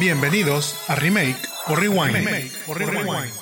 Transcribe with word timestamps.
Bienvenidos 0.00 0.74
a 0.90 0.96
Remake 0.96 1.36
o 1.68 1.76
Rewind. 1.76 2.16
o 2.66 2.74
Rewind. 2.74 3.32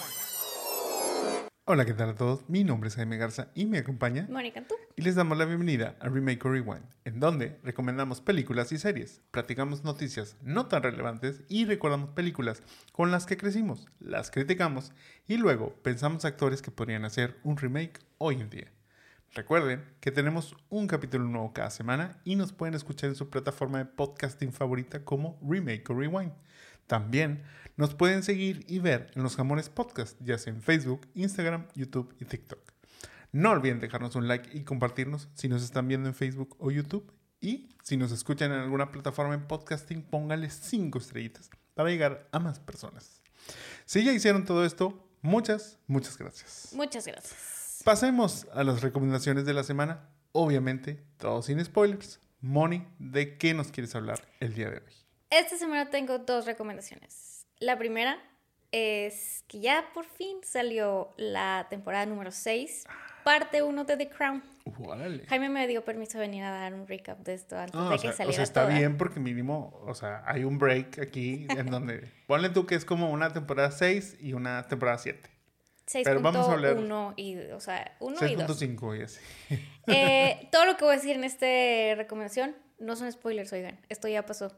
Hola, 1.65 1.87
¿qué 1.87 1.95
tal 1.95 2.11
a 2.11 2.15
todos? 2.15 2.47
Mi 2.47 2.63
nombre 2.63 2.89
es 2.89 2.97
Jaime 2.97 3.17
Garza 3.17 3.49
y 3.55 3.65
me 3.65 3.79
acompaña 3.79 4.27
Mónica, 4.29 4.63
¿tú? 4.69 4.75
y 4.95 5.01
les 5.01 5.15
damos 5.15 5.39
la 5.39 5.47
bienvenida 5.47 5.97
a 5.99 6.11
Remake 6.11 6.45
o 6.45 6.51
Rewind, 6.51 6.85
en 7.07 7.21
donde 7.21 7.59
recomendamos 7.63 8.21
películas 8.21 8.71
y 8.71 8.77
series, 8.77 9.23
platicamos 9.31 9.83
noticias 9.83 10.37
no 10.43 10.67
tan 10.67 10.83
relevantes 10.83 11.43
y 11.49 11.65
recordamos 11.65 12.11
películas 12.11 12.63
con 12.93 13.11
las 13.11 13.25
que 13.25 13.39
crecimos, 13.39 13.87
las 13.99 14.31
criticamos 14.31 14.93
y 15.27 15.39
luego 15.39 15.75
pensamos 15.83 16.27
actores 16.27 16.61
que 16.61 16.71
podrían 16.71 17.07
hacer 17.07 17.39
un 17.45 17.57
remake 17.57 17.99
hoy 18.19 18.43
en 18.43 18.51
día. 18.51 18.71
Recuerden 19.35 19.83
que 20.01 20.11
tenemos 20.11 20.55
un 20.69 20.87
capítulo 20.87 21.25
nuevo 21.25 21.55
cada 21.55 21.71
semana 21.71 22.21
y 22.23 22.37
nos 22.37 22.53
pueden 22.53 22.75
escuchar 22.75 23.09
en 23.09 23.17
su 23.17 23.31
plataforma 23.31 23.79
de 23.79 23.87
podcasting 23.87 24.53
favorita 24.53 25.07
como 25.07 25.39
Remake 25.43 25.85
o 25.89 25.95
Rewind. 25.95 26.33
También 26.87 27.43
nos 27.79 27.95
pueden 27.95 28.23
seguir 28.23 28.63
y 28.69 28.79
ver 28.79 29.11
en 29.15 29.23
los 29.23 29.37
Jamones 29.37 29.71
Podcast, 29.71 30.19
ya 30.21 30.37
sea 30.37 30.53
en 30.53 30.61
Facebook, 30.61 31.09
Instagram, 31.15 31.67
YouTube 31.75 32.15
y 32.21 32.27
TikTok. 32.27 32.61
No 33.33 33.53
olviden 33.53 33.81
dejarnos 33.81 34.17
un 34.17 34.29
like 34.29 34.51
y 34.55 34.65
compartirnos 34.65 35.31
si 35.33 35.49
nos 35.49 35.63
están 35.63 35.89
viendo 35.89 36.11
en 36.11 36.15
Facebook 36.15 36.55
o 36.59 36.71
YouTube. 36.71 37.11
Y 37.41 37.71
si 37.83 37.97
nos 37.97 38.13
escuchan 38.13 38.53
en 38.53 38.59
alguna 38.59 38.93
plataforma 38.93 39.33
en 39.33 39.49
podcasting, 39.49 40.03
pónganles 40.03 40.53
5 40.63 40.99
estrellitas 40.99 41.49
para 41.73 41.89
llegar 41.89 42.29
a 42.33 42.39
más 42.39 42.61
personas. 42.61 43.23
Si 43.87 44.05
ya 44.05 44.13
hicieron 44.13 44.45
todo 44.45 44.67
esto, 44.67 45.09
muchas, 45.23 45.79
muchas 45.87 46.19
gracias. 46.19 46.69
Muchas 46.75 47.07
gracias. 47.07 47.52
Pasemos 47.85 48.47
a 48.55 48.63
las 48.63 48.81
recomendaciones 48.81 49.45
de 49.45 49.55
la 49.55 49.65
semana. 49.65 50.09
Obviamente, 50.31 51.03
todo 51.17 51.43
sin 51.43 51.63
spoilers. 51.65 52.21
Moni, 52.41 52.87
¿de 53.01 53.37
qué 53.39 53.55
nos 53.55 53.73
quieres 53.73 53.95
hablar 53.97 54.21
el 54.39 54.55
día 54.55 54.71
de 54.71 54.77
hoy? 54.77 54.93
Esta 55.31 55.57
semana 55.57 55.91
tengo 55.91 56.19
dos 56.19 56.47
recomendaciones. 56.47 57.45
La 57.59 57.77
primera 57.79 58.19
es 58.71 59.45
que 59.49 59.59
ya 59.61 59.85
por 59.93 60.05
fin 60.05 60.39
salió 60.45 61.13
la 61.17 61.67
temporada 61.71 62.07
número 62.07 62.31
6, 62.31 62.85
parte 63.25 63.63
1 63.63 63.85
de 63.85 63.97
The 63.97 64.09
Crown. 64.11 64.43
Órale. 64.79 65.27
Jaime 65.27 65.49
me 65.49 65.67
dio 65.67 65.85
permiso 65.85 66.19
de 66.19 66.27
venir 66.29 66.45
a 66.45 66.51
dar 66.51 66.75
un 66.75 66.87
recap 66.87 67.19
de 67.19 67.35
esto 67.35 67.59
antes 67.59 67.75
No, 67.75 67.89
de 67.91 67.97
o, 67.97 67.99
que 67.99 68.03
sea, 68.09 68.13
saliera 68.13 68.31
o 68.31 68.35
sea, 68.35 68.45
está 68.45 68.63
toda. 68.67 68.79
bien 68.79 68.97
porque 68.97 69.19
mínimo, 69.19 69.77
o 69.87 69.95
sea, 69.95 70.23
hay 70.25 70.45
un 70.45 70.59
break 70.59 71.01
aquí 71.01 71.47
en 71.51 71.67
donde, 71.67 72.09
ponle 72.29 72.49
tú 72.51 72.65
que 72.65 72.77
es 72.77 72.85
como 72.85 73.11
una 73.11 73.33
temporada 73.33 73.73
6 73.73 74.19
y 74.21 74.35
una 74.35 74.69
temporada 74.69 74.99
7. 74.99 75.29
6.1 75.93 77.15
y, 77.17 77.37
o 77.53 77.61
sea, 77.61 77.97
1 78.01 78.27
y 78.27 78.35
2. 78.35 78.63
6.5 78.63 78.99
y 78.99 79.03
así. 79.03 79.21
Eh, 79.87 80.49
todo 80.53 80.65
lo 80.67 80.77
que 80.77 80.85
voy 80.85 80.95
a 80.95 80.97
decir 80.97 81.17
en 81.17 81.25
esta 81.25 81.95
recomendación 81.97 82.55
no 82.83 82.97
son 82.97 83.11
spoilers, 83.11 83.53
oigan, 83.53 83.79
esto 83.89 84.09
ya 84.09 84.27
pasó. 84.27 84.53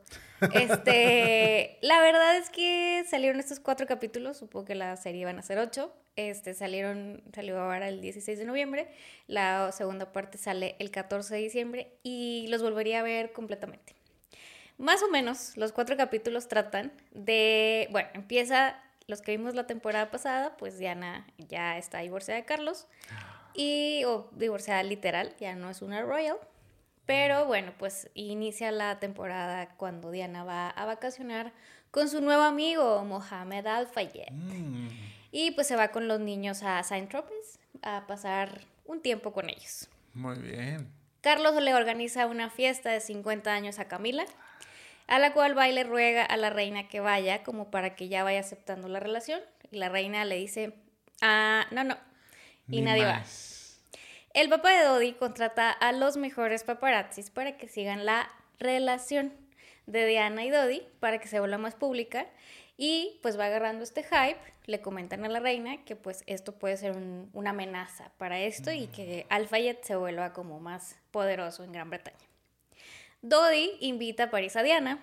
Este, 0.54 1.78
la 1.82 2.00
verdad 2.00 2.36
es 2.36 2.50
que 2.50 3.04
salieron 3.08 3.38
estos 3.38 3.60
cuatro 3.60 3.86
capítulos, 3.86 4.38
supongo 4.38 4.64
que 4.64 4.74
la 4.74 4.96
serie 4.96 5.20
iban 5.20 5.38
a 5.38 5.42
ser 5.42 5.58
ocho. 5.58 5.94
Este, 6.16 6.54
salieron, 6.54 7.22
salió 7.34 7.60
ahora 7.60 7.88
el 7.88 8.00
16 8.00 8.38
de 8.38 8.44
noviembre, 8.44 8.88
la 9.26 9.72
segunda 9.72 10.12
parte 10.12 10.38
sale 10.38 10.76
el 10.78 10.90
14 10.90 11.34
de 11.34 11.40
diciembre 11.40 11.98
y 12.02 12.46
los 12.48 12.62
volvería 12.62 13.00
a 13.00 13.02
ver 13.02 13.32
completamente. 13.32 13.94
Más 14.78 15.02
o 15.02 15.08
menos, 15.08 15.56
los 15.56 15.72
cuatro 15.72 15.96
capítulos 15.96 16.48
tratan 16.48 16.92
de, 17.12 17.88
bueno, 17.90 18.08
empieza, 18.14 18.80
los 19.06 19.20
que 19.22 19.32
vimos 19.36 19.54
la 19.54 19.66
temporada 19.66 20.10
pasada, 20.10 20.56
pues 20.56 20.78
Diana 20.78 21.26
ya 21.38 21.76
está 21.78 21.98
divorciada 21.98 22.40
de 22.40 22.46
Carlos 22.46 22.86
y 23.54 24.02
o 24.04 24.28
divorciada 24.32 24.82
literal, 24.82 25.34
ya 25.38 25.54
no 25.54 25.70
es 25.70 25.82
una 25.82 26.02
royal. 26.02 26.38
Pero 27.06 27.44
bueno, 27.44 27.72
pues 27.78 28.10
inicia 28.14 28.72
la 28.72 28.98
temporada 28.98 29.68
cuando 29.76 30.10
Diana 30.10 30.42
va 30.42 30.70
a 30.70 30.86
vacacionar 30.86 31.52
con 31.90 32.08
su 32.08 32.20
nuevo 32.22 32.42
amigo 32.42 33.04
Mohamed 33.04 33.66
Al 33.66 33.86
Fayed. 33.86 34.30
Mm, 34.32 34.88
Y 35.30 35.50
pues 35.50 35.66
se 35.66 35.76
va 35.76 35.88
con 35.88 36.08
los 36.08 36.20
niños 36.20 36.62
a 36.62 36.82
Saint 36.82 37.10
Tropez 37.10 37.58
a 37.82 38.06
pasar 38.06 38.62
un 38.86 39.02
tiempo 39.02 39.32
con 39.32 39.50
ellos. 39.50 39.88
muy 40.14 40.36
bien. 40.38 40.90
Carlos 41.20 41.54
le 41.62 41.74
organiza 41.74 42.26
una 42.26 42.50
fiesta 42.50 42.90
de 42.90 43.00
50 43.00 43.52
años 43.52 43.78
a 43.78 43.86
Camila, 43.88 44.24
a 45.06 45.18
la 45.18 45.32
cual 45.32 45.56
va 45.56 45.68
y 45.68 45.72
le 45.72 45.84
ruega 45.84 46.24
a 46.24 46.36
la 46.36 46.50
reina 46.50 46.88
que 46.88 47.00
vaya 47.00 47.42
como 47.42 47.70
para 47.70 47.94
que 47.94 48.08
ya 48.08 48.24
vaya 48.24 48.40
aceptando 48.40 48.88
la 48.88 49.00
relación. 49.00 49.40
Y 49.70 49.76
la 49.78 49.88
reina 49.88 50.24
le 50.24 50.36
dice, 50.36 50.72
ah, 51.20 51.66
no, 51.70 51.84
no. 51.84 51.96
Y 52.68 52.76
Ni 52.76 52.82
nadie 52.82 53.04
va. 53.04 53.22
El 54.32 54.48
papá 54.48 54.70
de 54.72 54.84
Dodi 54.84 55.12
contrata 55.12 55.70
a 55.70 55.92
los 55.92 56.16
mejores 56.16 56.64
paparazzis 56.64 57.30
para 57.30 57.56
que 57.56 57.68
sigan 57.68 58.04
la 58.04 58.28
relación 58.58 59.32
de 59.86 60.06
Diana 60.06 60.44
y 60.44 60.50
Dodi 60.50 60.82
para 61.00 61.18
que 61.18 61.28
se 61.28 61.38
vuelva 61.40 61.58
más 61.58 61.74
pública 61.74 62.26
y 62.76 63.20
pues 63.22 63.38
va 63.38 63.44
agarrando 63.46 63.84
este 63.84 64.02
hype, 64.02 64.38
le 64.66 64.80
comentan 64.80 65.24
a 65.24 65.28
la 65.28 65.38
reina 65.40 65.84
que 65.84 65.94
pues 65.94 66.24
esto 66.26 66.58
puede 66.58 66.76
ser 66.76 66.92
un- 66.96 67.30
una 67.32 67.50
amenaza 67.50 68.10
para 68.18 68.40
esto 68.40 68.72
y 68.72 68.86
que 68.88 69.26
Al-Fayed 69.28 69.76
se 69.82 69.94
vuelva 69.94 70.32
como 70.32 70.58
más 70.58 70.96
poderoso 71.12 71.62
en 71.62 71.72
Gran 71.72 71.90
Bretaña. 71.90 72.16
Dodi 73.24 73.70
invita 73.80 74.24
a 74.24 74.30
París 74.30 74.54
a 74.54 74.62
Diana, 74.62 74.98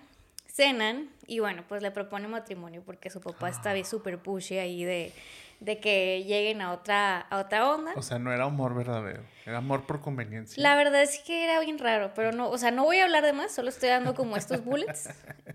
cenan 0.46 1.10
y 1.26 1.40
bueno, 1.40 1.64
pues 1.68 1.82
le 1.82 1.90
propone 1.90 2.28
matrimonio 2.28 2.84
porque 2.86 3.10
su 3.10 3.20
papá 3.20 3.50
está 3.50 3.74
bien 3.74 3.84
súper 3.84 4.20
pushy 4.20 4.60
ahí 4.60 4.84
de, 4.84 5.12
de 5.60 5.80
que 5.80 6.24
lleguen 6.24 6.62
a 6.62 6.72
otra, 6.72 7.18
a 7.20 7.40
otra 7.40 7.68
onda. 7.68 7.94
O 7.96 8.04
sea, 8.04 8.20
no 8.20 8.32
era 8.32 8.44
amor 8.44 8.76
verdadero, 8.76 9.24
era 9.44 9.58
amor 9.58 9.88
por 9.88 10.02
conveniencia. 10.02 10.62
La 10.62 10.76
verdad 10.76 11.02
es 11.02 11.18
que 11.18 11.44
era 11.44 11.60
bien 11.62 11.80
raro, 11.80 12.12
pero 12.14 12.32
no, 12.32 12.52
o 12.52 12.60
sea, 12.60 12.70
no 12.70 12.84
voy 12.84 13.00
a 13.00 13.06
hablar 13.06 13.24
de 13.24 13.34
más, 13.34 13.56
solo 13.56 13.70
estoy 13.70 13.90
dando 13.90 14.14
como 14.14 14.38
estos 14.38 14.64
bullets. 14.64 15.10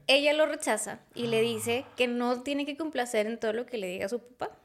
Ella 0.09 0.33
lo 0.33 0.47
rechaza 0.47 0.99
y 1.15 1.29
le 1.29 1.43
dice 1.43 1.85
que 1.97 2.09
no 2.09 2.43
tiene 2.43 2.67
que 2.67 2.77
complacer 2.77 3.29
en 3.29 3.39
todo 3.39 3.53
lo 3.53 3.65
que 3.65 3.79
le 3.79 3.87
diga 3.87 4.09
su 4.09 4.19
papá. 4.19 4.57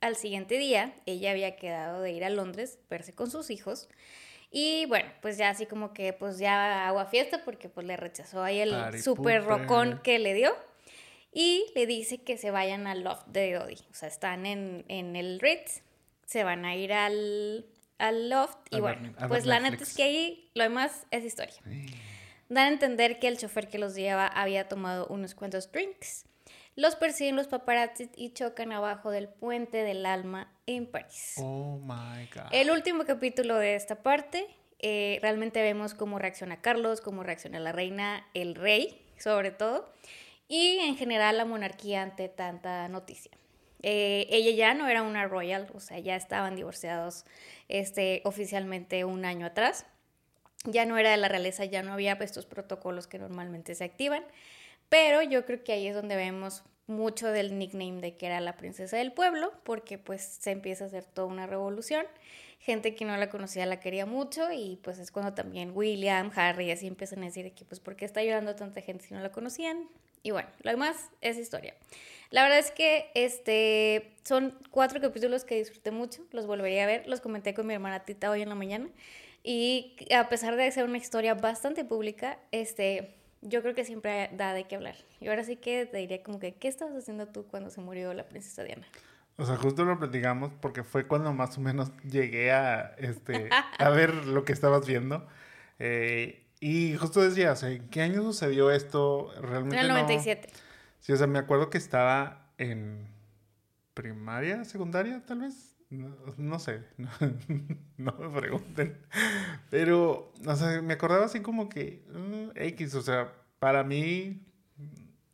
Al 0.00 0.16
siguiente 0.16 0.56
día, 0.56 0.94
ella 1.04 1.32
había 1.32 1.54
quedado 1.56 2.00
de 2.00 2.12
ir 2.12 2.24
a 2.24 2.30
Londres, 2.30 2.78
verse 2.88 3.12
con 3.12 3.30
sus 3.30 3.50
hijos. 3.50 3.90
Y 4.54 4.84
bueno, 4.86 5.10
pues 5.22 5.38
ya 5.38 5.48
así 5.48 5.64
como 5.66 5.94
que 5.94 6.12
pues 6.12 6.38
ya 6.38 6.86
agua 6.86 7.06
fiesta 7.06 7.42
porque 7.44 7.68
pues 7.70 7.86
le 7.86 7.96
rechazó 7.96 8.42
ahí 8.42 8.60
el 8.60 8.70
Party 8.70 8.98
super 8.98 9.42
rocón 9.44 10.00
que 10.02 10.18
le 10.18 10.34
dio. 10.34 10.54
Y 11.32 11.64
le 11.74 11.86
dice 11.86 12.18
que 12.22 12.36
se 12.36 12.50
vayan 12.50 12.86
al 12.86 13.02
loft 13.02 13.26
de 13.28 13.54
Dodi. 13.54 13.78
O 13.90 13.94
sea, 13.94 14.08
están 14.08 14.44
en, 14.44 14.84
en 14.88 15.16
el 15.16 15.40
Ritz, 15.40 15.80
se 16.26 16.44
van 16.44 16.66
a 16.66 16.76
ir 16.76 16.92
al, 16.92 17.64
al 17.96 18.28
loft. 18.28 18.58
Y 18.70 18.76
A 18.76 18.80
ver- 18.80 18.98
bueno, 18.98 19.14
pues 19.28 19.46
la 19.46 19.58
neta 19.60 19.82
es 19.82 19.96
que 19.96 20.02
ahí 20.02 20.50
lo 20.54 20.64
demás 20.64 21.06
es 21.10 21.24
historia. 21.24 21.54
Dan 22.50 22.66
a 22.66 22.68
entender 22.68 23.18
que 23.18 23.28
el 23.28 23.38
chofer 23.38 23.68
que 23.68 23.78
los 23.78 23.94
lleva 23.94 24.26
había 24.26 24.68
tomado 24.68 25.06
unos 25.06 25.34
cuantos 25.34 25.72
drinks. 25.72 26.26
Los 26.74 26.96
persiguen 26.96 27.36
los 27.36 27.48
paparazzi 27.48 28.10
y 28.16 28.32
chocan 28.32 28.72
abajo 28.72 29.10
del 29.10 29.28
puente 29.28 29.82
del 29.84 30.06
alma 30.06 30.50
en 30.66 30.86
París. 30.86 31.34
Oh 31.36 31.78
my 31.82 32.26
God. 32.34 32.48
El 32.50 32.70
último 32.70 33.04
capítulo 33.04 33.56
de 33.56 33.74
esta 33.74 34.02
parte, 34.02 34.46
eh, 34.78 35.18
realmente 35.20 35.60
vemos 35.60 35.92
cómo 35.92 36.18
reacciona 36.18 36.62
Carlos, 36.62 37.02
cómo 37.02 37.22
reacciona 37.24 37.60
la 37.60 37.72
reina, 37.72 38.26
el 38.32 38.54
rey, 38.54 39.04
sobre 39.18 39.50
todo, 39.50 39.92
y 40.48 40.78
en 40.78 40.96
general 40.96 41.36
la 41.36 41.44
monarquía 41.44 42.02
ante 42.02 42.30
tanta 42.30 42.88
noticia. 42.88 43.32
Eh, 43.82 44.26
ella 44.30 44.52
ya 44.52 44.74
no 44.74 44.88
era 44.88 45.02
una 45.02 45.26
royal, 45.26 45.68
o 45.74 45.80
sea, 45.80 45.98
ya 45.98 46.16
estaban 46.16 46.56
divorciados 46.56 47.26
este, 47.68 48.22
oficialmente 48.24 49.04
un 49.04 49.24
año 49.24 49.44
atrás. 49.46 49.84
Ya 50.64 50.86
no 50.86 50.96
era 50.96 51.10
de 51.10 51.16
la 51.16 51.28
realeza, 51.28 51.64
ya 51.64 51.82
no 51.82 51.92
había 51.92 52.16
pues, 52.16 52.30
estos 52.30 52.46
protocolos 52.46 53.08
que 53.08 53.18
normalmente 53.18 53.74
se 53.74 53.84
activan. 53.84 54.24
Pero 54.92 55.22
yo 55.22 55.46
creo 55.46 55.64
que 55.64 55.72
ahí 55.72 55.86
es 55.86 55.94
donde 55.94 56.16
vemos 56.16 56.64
mucho 56.86 57.28
del 57.28 57.58
nickname 57.58 58.02
de 58.02 58.18
que 58.18 58.26
era 58.26 58.40
la 58.40 58.58
princesa 58.58 58.98
del 58.98 59.10
pueblo, 59.10 59.50
porque 59.64 59.96
pues 59.96 60.20
se 60.20 60.50
empieza 60.50 60.84
a 60.84 60.88
hacer 60.88 61.06
toda 61.06 61.28
una 61.28 61.46
revolución. 61.46 62.04
Gente 62.58 62.94
que 62.94 63.06
no 63.06 63.16
la 63.16 63.30
conocía 63.30 63.64
la 63.64 63.80
quería 63.80 64.04
mucho 64.04 64.52
y 64.52 64.78
pues 64.82 64.98
es 64.98 65.10
cuando 65.10 65.32
también 65.32 65.72
William, 65.74 66.30
Harry, 66.36 66.70
así 66.70 66.86
empiezan 66.88 67.22
a 67.22 67.24
decir 67.24 67.42
de 67.42 67.52
que 67.52 67.64
pues 67.64 67.80
¿por 67.80 67.96
qué 67.96 68.04
está 68.04 68.22
llorando 68.22 68.54
tanta 68.54 68.82
gente 68.82 69.06
si 69.06 69.14
no 69.14 69.20
la 69.20 69.32
conocían? 69.32 69.88
Y 70.22 70.32
bueno, 70.32 70.50
lo 70.60 70.70
demás 70.70 71.08
es 71.22 71.38
historia. 71.38 71.74
La 72.28 72.42
verdad 72.42 72.58
es 72.58 72.70
que 72.70 73.10
este, 73.14 74.12
son 74.24 74.58
cuatro 74.70 75.00
capítulos 75.00 75.44
que 75.44 75.54
disfruté 75.56 75.90
mucho, 75.90 76.22
los 76.32 76.46
volvería 76.46 76.84
a 76.84 76.86
ver, 76.86 77.08
los 77.08 77.22
comenté 77.22 77.54
con 77.54 77.66
mi 77.66 77.72
hermana 77.72 78.04
Tita 78.04 78.30
hoy 78.30 78.42
en 78.42 78.50
la 78.50 78.56
mañana 78.56 78.90
y 79.42 79.96
a 80.14 80.28
pesar 80.28 80.56
de 80.56 80.70
ser 80.70 80.84
una 80.84 80.98
historia 80.98 81.32
bastante 81.32 81.82
pública, 81.82 82.38
este, 82.50 83.21
yo 83.42 83.60
creo 83.62 83.74
que 83.74 83.84
siempre 83.84 84.30
da 84.32 84.54
de 84.54 84.64
qué 84.64 84.76
hablar. 84.76 84.96
Y 85.20 85.28
ahora 85.28 85.44
sí 85.44 85.56
que 85.56 85.84
te 85.86 85.98
diría 85.98 86.22
como 86.22 86.38
que, 86.38 86.54
¿qué 86.54 86.68
estabas 86.68 86.94
haciendo 86.96 87.26
tú 87.26 87.46
cuando 87.46 87.70
se 87.70 87.80
murió 87.80 88.14
la 88.14 88.24
princesa 88.28 88.62
Diana? 88.64 88.86
O 89.36 89.44
sea, 89.46 89.56
justo 89.56 89.84
lo 89.84 89.98
platicamos 89.98 90.52
porque 90.60 90.82
fue 90.84 91.06
cuando 91.06 91.32
más 91.32 91.56
o 91.58 91.60
menos 91.60 91.90
llegué 92.04 92.52
a, 92.52 92.94
este, 92.98 93.48
a 93.78 93.88
ver 93.90 94.14
lo 94.26 94.44
que 94.44 94.52
estabas 94.52 94.86
viendo. 94.86 95.26
Eh, 95.78 96.44
y 96.60 96.94
justo 96.96 97.20
decía, 97.20 97.52
o 97.52 97.56
sea, 97.56 97.70
¿en 97.70 97.88
qué 97.88 98.02
año 98.02 98.22
sucedió 98.22 98.70
esto? 98.70 99.32
Realmente 99.40 99.76
En 99.76 99.82
el 99.82 99.88
no- 99.88 99.94
97. 99.94 100.48
Sí, 101.00 101.12
o 101.12 101.16
sea, 101.16 101.26
me 101.26 101.38
acuerdo 101.40 101.70
que 101.70 101.78
estaba 101.78 102.52
en 102.58 103.08
primaria, 103.94 104.64
secundaria, 104.64 105.20
tal 105.26 105.40
vez. 105.40 105.71
No, 105.92 106.08
no 106.38 106.58
sé, 106.58 106.84
no, 107.98 108.12
me 108.18 108.40
pregunten. 108.40 108.96
Pero, 109.68 110.32
o 110.46 110.56
sea, 110.56 110.80
me 110.80 110.94
acordaba 110.94 111.26
así 111.26 111.40
como 111.40 111.68
que 111.68 112.02
mm, 112.08 112.56
X, 112.56 112.94
o 112.94 113.02
sea, 113.02 113.30
para 113.58 113.84
mí 113.84 114.42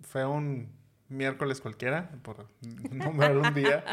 fue 0.00 0.26
un 0.26 0.68
miércoles 1.08 1.60
cualquiera, 1.60 2.10
por 2.22 2.48
nombrar 2.90 3.38
un 3.38 3.54
día. 3.54 3.84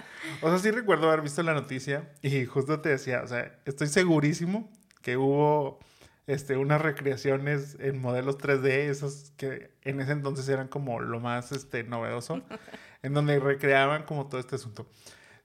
O 0.42 0.50
sea, 0.50 0.58
sí 0.58 0.72
recuerdo 0.72 1.08
haber 1.08 1.22
visto 1.22 1.44
la 1.44 1.54
noticia 1.54 2.12
y 2.24 2.46
justo 2.46 2.82
te 2.82 2.90
decía, 2.90 3.22
o 3.24 3.28
sea, 3.28 3.60
estoy 3.66 3.86
segurísimo 3.86 4.72
que 5.04 5.18
hubo 5.18 5.78
este, 6.26 6.58
unas 6.58 6.82
recreaciones 6.82 7.78
en 7.80 8.02
modelos 8.02 8.40
3D, 8.40 8.90
esos 8.90 9.34
que 9.38 9.70
en 9.84 10.02
ese 10.02 10.14
entonces 10.14 10.50
eran 10.50 10.68
como 10.68 11.00
lo 11.00 11.20
más 11.20 11.52
este, 11.52 11.84
novedoso, 11.84 12.42
en 13.04 13.14
donde 13.14 13.40
recreaban 13.40 14.02
como 14.06 14.26
todo 14.26 14.40
este 14.40 14.56
asunto. 14.56 14.88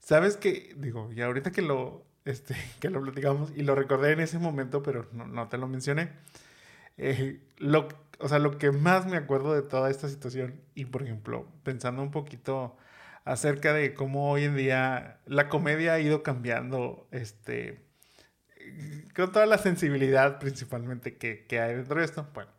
¿Sabes 0.01 0.37
qué? 0.37 0.75
Digo, 0.77 1.11
y 1.13 1.21
ahorita 1.23 1.53
que 1.53 1.63
lo, 1.63 2.05
este, 2.25 2.55
que 2.81 2.91
lo 2.91 3.03
platicamos 3.03 3.53
y 3.57 3.63
lo 3.63 3.75
recordé 3.75 4.13
en 4.13 4.21
ese 4.21 4.39
momento, 4.39 4.83
pero 4.83 5.09
no, 5.13 5.27
no 5.27 5.49
te 5.49 5.59
lo 5.59 5.69
mencioné. 5.69 6.11
Eh, 6.99 7.41
lo, 7.59 7.89
o 8.19 8.29
sea, 8.29 8.39
lo 8.39 8.59
que 8.59 8.73
más 8.73 9.07
me 9.07 9.17
acuerdo 9.17 9.55
de 9.55 9.63
toda 9.63 9.91
esta 9.91 10.09
situación, 10.09 10.61
y 10.75 10.87
por 10.87 11.03
ejemplo, 11.03 11.47
pensando 11.63 12.03
un 12.03 12.11
poquito 12.11 12.77
acerca 13.25 13.73
de 13.73 13.95
cómo 13.95 14.31
hoy 14.31 14.45
en 14.45 14.57
día 14.57 15.21
la 15.27 15.49
comedia 15.49 15.95
ha 15.95 16.01
ido 16.01 16.23
cambiando, 16.23 17.07
este, 17.11 17.81
con 19.15 19.33
toda 19.33 19.47
la 19.47 19.59
sensibilidad 19.59 20.39
principalmente 20.39 21.17
que, 21.17 21.47
que 21.47 21.61
hay 21.61 21.77
dentro 21.77 21.99
de 22.01 22.05
esto, 22.07 22.29
bueno, 22.35 22.51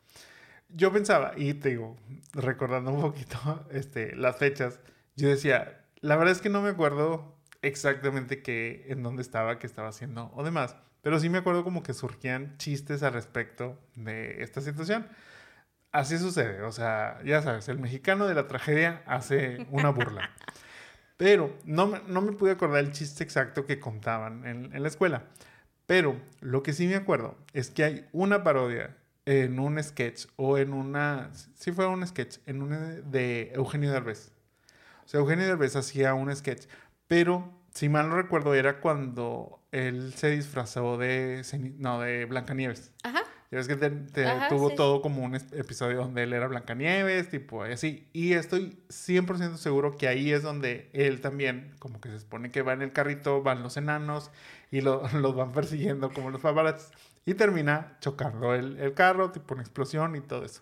yo 0.70 0.92
pensaba, 0.92 1.34
y 1.38 1.54
te 1.54 1.70
digo, 1.70 1.98
recordando 2.34 2.92
un 2.92 3.02
poquito 3.02 3.68
este, 3.72 4.16
las 4.16 4.38
fechas, 4.38 4.80
yo 5.16 5.30
decía, 5.30 5.81
la 6.02 6.16
verdad 6.16 6.34
es 6.34 6.42
que 6.42 6.50
no 6.50 6.62
me 6.62 6.70
acuerdo 6.70 7.36
exactamente 7.62 8.42
qué, 8.42 8.86
en 8.90 9.04
dónde 9.04 9.22
estaba, 9.22 9.60
qué 9.60 9.68
estaba 9.68 9.90
haciendo 9.90 10.32
o 10.36 10.44
demás. 10.44 10.76
Pero 11.02 11.20
sí 11.20 11.30
me 11.30 11.40
acuerdo 11.40 11.64
como 11.64 11.84
que 11.84 11.94
surgían 11.94 12.58
chistes 12.58 13.02
al 13.04 13.14
respecto 13.14 13.80
de 13.96 14.44
esta 14.44 14.62
situación. 14.62 15.08
Así 15.92 16.18
sucede, 16.18 16.62
o 16.62 16.72
sea, 16.72 17.20
ya 17.26 17.42
sabes, 17.42 17.68
el 17.68 17.80
mexicano 17.80 18.28
de 18.28 18.36
la 18.36 18.48
tragedia 18.48 19.04
hace 19.06 19.68
una 19.72 19.90
burla. 19.90 20.30
Pero 21.18 21.58
no, 21.66 22.00
no 22.08 22.22
me 22.22 22.32
pude 22.32 22.52
acordar 22.52 22.80
el 22.80 22.92
chiste 22.92 23.24
exacto 23.24 23.66
que 23.66 23.80
contaban 23.80 24.46
en, 24.46 24.74
en 24.74 24.82
la 24.82 24.88
escuela. 24.88 25.26
Pero 25.86 26.20
lo 26.40 26.64
que 26.64 26.74
sí 26.74 26.88
me 26.88 26.96
acuerdo 26.96 27.38
es 27.54 27.70
que 27.70 27.84
hay 27.84 28.08
una 28.12 28.44
parodia 28.44 28.96
en 29.26 29.60
un 29.60 29.82
sketch 29.84 30.28
o 30.36 30.58
en 30.58 30.74
una, 30.74 31.32
sí 31.56 31.72
fue 31.72 31.86
un 31.88 32.06
sketch, 32.08 32.38
en 32.46 32.62
un 32.62 33.12
de 33.12 33.52
Eugenio 33.54 33.92
Derbez. 33.92 34.32
Sea, 35.12 35.20
Eugenio 35.20 35.46
Derbez 35.46 35.76
hacía 35.76 36.14
un 36.14 36.34
sketch, 36.34 36.68
pero 37.06 37.52
si 37.74 37.90
mal 37.90 38.08
no 38.08 38.16
recuerdo 38.16 38.54
era 38.54 38.80
cuando 38.80 39.62
él 39.74 40.14
se 40.14 40.30
disfrazó 40.30 40.98
de, 40.98 41.44
no, 41.80 42.00
de 42.00 42.24
Blancanieves. 42.24 42.94
Ajá. 43.04 43.22
Ya 43.52 43.58
ves 43.58 43.68
que 43.68 43.76
tuvo 44.48 44.70
todo 44.70 45.02
como 45.02 45.22
un 45.26 45.36
episodio 45.36 45.98
donde 45.98 46.24
él 46.24 46.32
era 46.32 46.48
Blancanieves, 46.48 47.30
tipo 47.30 47.62
así. 47.64 48.08
Y 48.14 48.36
estoy 48.36 48.82
100% 48.88 49.58
seguro 49.58 49.98
que 49.98 50.08
ahí 50.08 50.32
es 50.32 50.44
donde 50.44 50.90
él 50.94 51.20
también, 51.20 51.76
como 51.80 52.00
que 52.00 52.08
se 52.08 52.20
supone 52.20 52.50
que 52.50 52.62
va 52.62 52.72
en 52.72 52.82
el 52.82 52.94
carrito, 52.94 53.44
van 53.44 53.64
los 53.64 53.76
enanos 53.76 54.32
y 54.72 54.80
los 54.82 55.36
van 55.36 55.52
persiguiendo 55.52 56.10
como 56.14 56.30
los 56.30 56.40
paparazzi. 56.40 56.90
Y 57.26 57.34
termina 57.34 57.98
chocando 58.00 58.56
el, 58.56 58.78
el 58.78 58.94
carro, 58.94 59.34
tipo 59.34 59.56
una 59.56 59.64
explosión 59.64 60.16
y 60.16 60.22
todo 60.22 60.46
eso. 60.46 60.62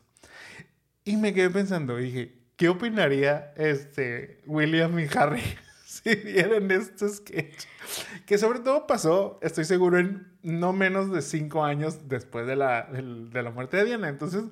Y 1.05 1.17
me 1.17 1.35
quedé 1.35 1.51
pensando, 1.51 1.97
dije, 1.97 2.38
¿qué 2.59 2.67
opinaría 2.67 3.53
este 3.55 4.41
William 4.45 4.99
y 4.99 5.07
Harry 5.15 5.41
si 5.85 6.13
vieran 6.13 6.69
este 6.69 7.07
sketch. 7.07 7.63
Que 8.25 8.37
sobre 8.37 8.59
todo 8.59 8.85
pasó, 8.85 9.39
estoy 9.41 9.63
seguro, 9.63 9.97
en 9.97 10.27
no 10.43 10.73
menos 10.73 11.09
de 11.09 11.21
cinco 11.21 11.63
años 11.63 12.09
después 12.09 12.45
de 12.45 12.57
la, 12.57 12.83
de, 12.91 13.41
la 13.41 13.51
muerte 13.51 13.77
de 13.77 13.85
Diana. 13.85 14.09
Entonces, 14.09 14.43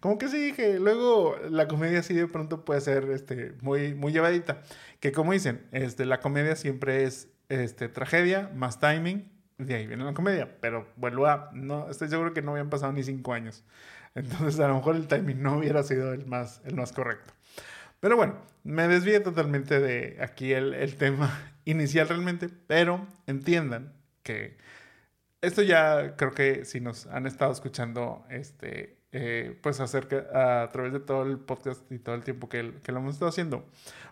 como 0.00 0.18
que 0.18 0.28
sí 0.28 0.36
dije, 0.36 0.80
luego 0.80 1.36
la 1.48 1.68
comedia 1.68 2.00
así 2.00 2.12
de 2.12 2.26
pronto 2.26 2.64
puede 2.64 2.80
ser 2.80 3.04
este, 3.10 3.54
muy, 3.62 3.94
muy 3.94 4.12
llevadita. 4.12 4.62
Que 4.98 5.12
como 5.12 5.32
dicen, 5.32 5.64
este, 5.70 6.06
la 6.06 6.18
comedia 6.18 6.56
siempre 6.56 7.04
es 7.04 7.28
este, 7.48 7.88
tragedia 7.88 8.50
más 8.52 8.80
timing. 8.80 9.30
De 9.58 9.76
ahí 9.76 9.86
viene 9.86 10.04
la 10.04 10.12
comedia. 10.12 10.58
Pero 10.60 10.88
vuelvo 10.96 11.26
a, 11.26 11.50
no, 11.54 11.88
estoy 11.88 12.08
seguro 12.08 12.34
que 12.34 12.42
no 12.42 12.50
habían 12.50 12.68
pasado 12.68 12.92
ni 12.92 13.04
cinco 13.04 13.32
años. 13.32 13.64
Entonces 14.16 14.58
a 14.58 14.66
lo 14.66 14.74
mejor 14.74 14.96
el 14.96 15.06
timing 15.06 15.40
no 15.40 15.58
hubiera 15.58 15.84
sido 15.84 16.12
el 16.12 16.26
más, 16.26 16.60
el 16.64 16.74
más 16.74 16.92
correcto. 16.92 17.33
Pero 18.04 18.18
bueno, 18.18 18.34
me 18.64 18.86
desvié 18.86 19.18
totalmente 19.20 19.80
de 19.80 20.18
aquí 20.20 20.52
el, 20.52 20.94
tema 20.96 21.40
inicial 21.64 22.06
realmente, 22.06 22.50
pero 22.66 23.06
entiendan 23.26 23.94
que 24.22 24.58
esto 25.40 25.62
ya 25.62 26.14
creo 26.14 26.32
que 26.32 26.66
si 26.66 26.80
nos 26.80 27.06
han 27.06 27.26
estado 27.26 27.50
escuchando, 27.50 28.26
este, 28.28 28.98
eh, 29.12 29.58
pues 29.62 29.80
acerca 29.80 30.26
a 30.34 30.68
través 30.68 30.92
de 30.92 31.00
todo 31.00 31.22
el 31.22 31.38
podcast 31.38 31.90
y 31.90 31.98
todo 31.98 32.14
el 32.14 32.24
tiempo 32.24 32.50
que, 32.50 32.74
que 32.82 32.92
lo 32.92 32.98
hemos 32.98 33.14
estado 33.14 33.30
haciendo. 33.30 33.64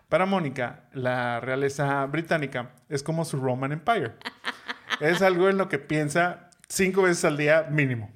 Para 0.09 0.25
Mónica, 0.25 0.89
la 0.93 1.39
realeza 1.39 2.03
británica 2.07 2.71
es 2.89 3.03
como 3.03 3.25
su 3.25 3.37
Roman 3.37 3.73
Empire. 3.73 4.13
Es 5.01 5.21
algo 5.21 5.49
en 5.49 5.59
lo 5.59 5.69
que 5.69 5.77
piensa 5.77 6.49
cinco 6.67 7.03
veces 7.03 7.25
al 7.25 7.37
día 7.37 7.67
mínimo. 7.69 8.09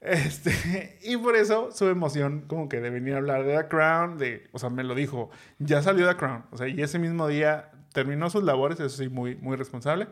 Este, 0.00 0.98
y 1.02 1.16
por 1.16 1.36
eso 1.36 1.70
su 1.72 1.86
emoción 1.88 2.42
como 2.46 2.68
que 2.68 2.80
de 2.80 2.90
venir 2.90 3.14
a 3.14 3.18
hablar 3.18 3.44
de 3.44 3.56
The 3.56 3.68
Crown, 3.68 4.18
de, 4.18 4.48
o 4.52 4.58
sea, 4.58 4.70
me 4.70 4.82
lo 4.84 4.94
dijo, 4.94 5.30
ya 5.58 5.82
salió 5.82 6.08
The 6.08 6.16
Crown, 6.16 6.44
o 6.50 6.56
sea, 6.56 6.68
y 6.68 6.80
ese 6.82 6.98
mismo 6.98 7.28
día 7.28 7.70
terminó 7.92 8.30
sus 8.30 8.44
labores, 8.44 8.80
eso 8.80 8.96
sí, 8.96 9.08
muy, 9.08 9.36
muy 9.36 9.56
responsable, 9.56 10.08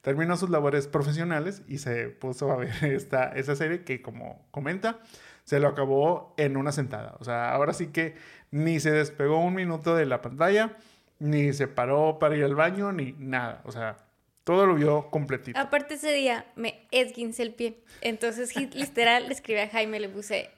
terminó 0.00 0.36
sus 0.36 0.50
labores 0.50 0.86
profesionales 0.86 1.62
y 1.66 1.78
se 1.78 2.08
puso 2.08 2.52
a 2.52 2.56
ver 2.56 2.72
esta, 2.84 3.28
esa 3.30 3.56
serie 3.56 3.84
que 3.84 4.00
como 4.00 4.46
comenta, 4.50 5.00
se 5.44 5.58
lo 5.58 5.66
acabó 5.66 6.34
en 6.36 6.56
una 6.56 6.70
sentada, 6.70 7.16
o 7.18 7.24
sea, 7.24 7.52
ahora 7.52 7.72
sí 7.72 7.88
que 7.88 8.14
ni 8.52 8.78
se 8.78 8.92
despegó 8.92 9.38
un 9.38 9.54
minuto 9.54 9.96
de 9.96 10.06
la 10.06 10.22
pantalla, 10.22 10.76
ni 11.18 11.52
se 11.52 11.66
paró 11.66 12.18
para 12.20 12.36
ir 12.36 12.44
al 12.44 12.54
baño, 12.54 12.92
ni 12.92 13.12
nada, 13.18 13.60
o 13.64 13.72
sea, 13.72 13.96
todo 14.44 14.66
lo 14.66 14.74
vio 14.74 15.10
completito. 15.10 15.58
Aparte 15.58 15.94
ese 15.94 16.12
día 16.12 16.46
me 16.56 16.86
esguince 16.90 17.42
el 17.42 17.54
pie. 17.54 17.78
Entonces, 18.00 18.54
literal, 18.74 19.28
le 19.28 19.34
escribí 19.34 19.60
a 19.60 19.68
Jaime, 19.68 20.00
le 20.00 20.08
puse 20.08 20.50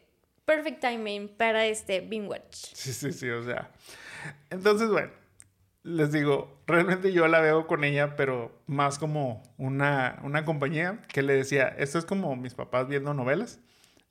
perfect 0.44 0.80
timing 0.80 1.28
para 1.28 1.66
este 1.66 2.00
binge 2.00 2.28
watch. 2.28 2.54
Sí, 2.54 2.92
sí, 2.92 3.12
sí, 3.12 3.28
o 3.30 3.42
sea. 3.44 3.70
Entonces, 4.50 4.88
bueno, 4.88 5.10
les 5.82 6.12
digo, 6.12 6.62
realmente 6.66 7.12
yo 7.12 7.28
la 7.28 7.40
veo 7.40 7.66
con 7.66 7.84
ella, 7.84 8.16
pero 8.16 8.52
más 8.66 8.98
como 8.98 9.42
una, 9.58 10.18
una 10.22 10.44
compañía 10.44 11.00
que 11.08 11.22
le 11.22 11.34
decía, 11.34 11.68
esto 11.68 11.98
es 11.98 12.04
como 12.04 12.36
mis 12.36 12.54
papás 12.54 12.88
viendo 12.88 13.14
novelas. 13.14 13.60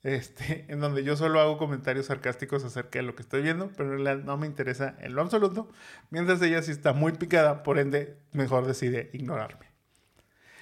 Este, 0.04 0.66
en 0.68 0.80
donde 0.80 1.02
yo 1.02 1.16
solo 1.16 1.40
hago 1.40 1.56
comentarios 1.56 2.06
sarcásticos 2.06 2.62
acerca 2.62 2.98
de 2.98 3.04
lo 3.04 3.14
que 3.14 3.22
estoy 3.22 3.42
viendo, 3.42 3.70
pero 3.74 3.90
en 3.90 4.04
realidad 4.04 4.24
no 4.24 4.36
me 4.36 4.46
interesa 4.46 4.94
en 5.00 5.14
lo 5.14 5.22
absoluto, 5.22 5.70
mientras 6.10 6.42
ella 6.42 6.60
sí 6.62 6.72
está 6.72 6.92
muy 6.92 7.12
picada, 7.12 7.62
por 7.62 7.78
ende, 7.78 8.18
mejor 8.32 8.66
decide 8.66 9.08
ignorarme. 9.14 9.66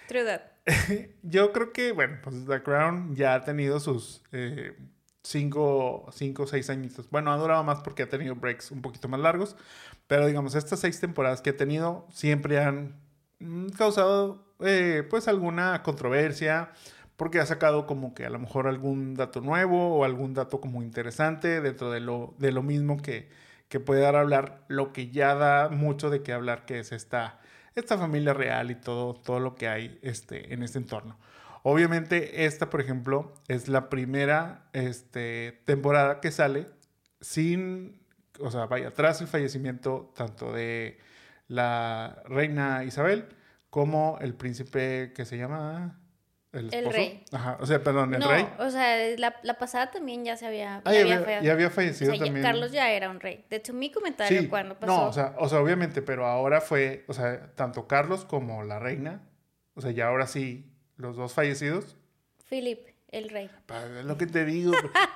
True 0.07 0.41
yo 1.23 1.53
creo 1.53 1.73
que, 1.73 1.91
bueno, 1.91 2.19
pues 2.23 2.47
The 2.47 2.63
Crown 2.63 3.17
ya 3.17 3.35
ha 3.35 3.43
tenido 3.43 3.81
sus 3.81 4.23
eh, 4.31 4.77
cinco, 5.25 6.09
cinco, 6.13 6.47
seis 6.47 6.71
añitos. 6.71 7.11
Bueno, 7.11 7.33
ha 7.33 7.37
durado 7.37 7.65
más 7.65 7.81
porque 7.81 8.05
ha 8.05 8.09
tenido 8.09 8.37
breaks 8.37 8.71
un 8.71 8.81
poquito 8.81 9.09
más 9.09 9.19
largos, 9.19 9.57
pero 10.07 10.27
digamos, 10.27 10.55
estas 10.55 10.79
seis 10.79 11.01
temporadas 11.01 11.43
que 11.43 11.51
ha 11.51 11.57
tenido 11.57 12.07
siempre 12.13 12.61
han 12.61 12.95
mm, 13.41 13.71
causado, 13.71 14.55
eh, 14.61 15.05
pues, 15.11 15.27
alguna 15.27 15.83
controversia 15.83 16.71
porque 17.17 17.41
ha 17.41 17.47
sacado 17.47 17.87
como 17.87 18.15
que 18.15 18.25
a 18.27 18.31
lo 18.31 18.39
mejor 18.39 18.67
algún 18.67 19.15
dato 19.15 19.41
nuevo 19.41 19.97
o 19.97 20.05
algún 20.05 20.35
dato 20.35 20.61
como 20.61 20.83
interesante 20.83 21.61
dentro 21.61 21.91
de 21.91 22.01
lo, 22.01 22.35
de 22.39 22.53
lo 22.53 22.63
mismo 22.63 22.97
que, 22.97 23.29
que 23.69 23.81
puede 23.81 24.01
dar 24.01 24.17
a 24.17 24.21
hablar, 24.21 24.65
lo 24.69 24.93
que 24.93 25.11
ya 25.11 25.35
da 25.35 25.69
mucho 25.69 26.11
de 26.11 26.23
qué 26.23 26.33
hablar, 26.33 26.67
que 26.67 26.79
es 26.79 26.93
esta, 26.93 27.41
esta 27.75 27.99
familia 27.99 28.35
real 28.35 28.71
y 28.71 28.75
todo, 28.75 29.15
todo 29.15 29.41
lo 29.41 29.55
que 29.55 29.69
hay 29.69 29.99
este, 30.03 30.53
en 30.53 30.63
este 30.63 30.79
entorno. 30.79 31.19
Obviamente 31.63 32.45
esta, 32.45 32.69
por 32.71 32.81
ejemplo, 32.81 33.33
es 33.49 33.69
la 33.69 33.89
primera 33.89 34.69
este, 34.73 35.63
temporada 35.65 36.21
que 36.21 36.33
sale 36.33 36.67
sin, 37.21 38.01
o 38.41 38.51
sea, 38.51 38.67
vaya, 38.67 38.91
tras 38.91 39.21
el 39.21 39.29
fallecimiento 39.29 40.13
tanto 40.17 40.53
de 40.53 40.99
la 41.47 42.23
reina 42.27 42.85
Isabel 42.85 43.27
como 43.71 44.19
el 44.21 44.35
príncipe 44.35 45.13
que 45.15 45.25
se 45.25 45.39
llama 45.39 46.02
el, 46.53 46.93
rey. 46.93 47.25
Ajá, 47.33 47.57
o 47.61 47.67
sea, 47.67 47.83
perdón, 47.83 48.13
el 48.15 48.21
no, 48.21 48.29
rey. 48.29 48.47
O 48.59 48.71
sea, 48.71 48.99
la, 49.17 49.35
la, 49.43 49.55
pasada 49.55 49.91
también 49.91 50.23
ya 50.25 50.37
se 50.37 50.47
había, 50.47 50.83
ah, 50.85 50.93
ya, 50.93 51.01
había, 51.01 51.41
ya, 51.41 51.53
había, 51.53 51.71
fallecido 51.71 52.13
también. 52.13 52.43
Carlos 52.43 52.73
ya 52.73 52.91
era 52.91 53.09
un 53.09 53.21
rey. 53.21 53.45
De 53.49 53.57
hecho, 53.57 53.73
mi 53.73 53.91
comentario 53.91 54.51
cuando 54.51 54.79
pasó. 54.79 54.93
No, 54.93 55.07
o 55.09 55.13
sea, 55.13 55.35
o 55.39 55.49
sea, 55.49 55.61
obviamente, 55.61 56.03
pero 56.03 56.27
ahora 56.27 56.61
fue, 56.61 57.05
o 57.09 57.15
sea, 57.15 57.55
tanto 57.55 57.87
Carlos 57.89 58.27
como 58.27 58.65
la 58.65 58.79
reina, 58.79 59.23
o 59.75 59.81
sea, 59.81 59.93
ya 59.93 60.09
ahora 60.09 60.27
sí, 60.27 60.71
los 60.97 61.17
dos 61.17 61.33
fallecidos. 61.33 61.97
Philip, 62.51 62.87
el 63.09 63.31
rey. 63.31 63.51
Es 63.99 64.05
lo 64.05 64.19
que 64.19 64.27
te 64.27 64.45
digo. 64.45 64.73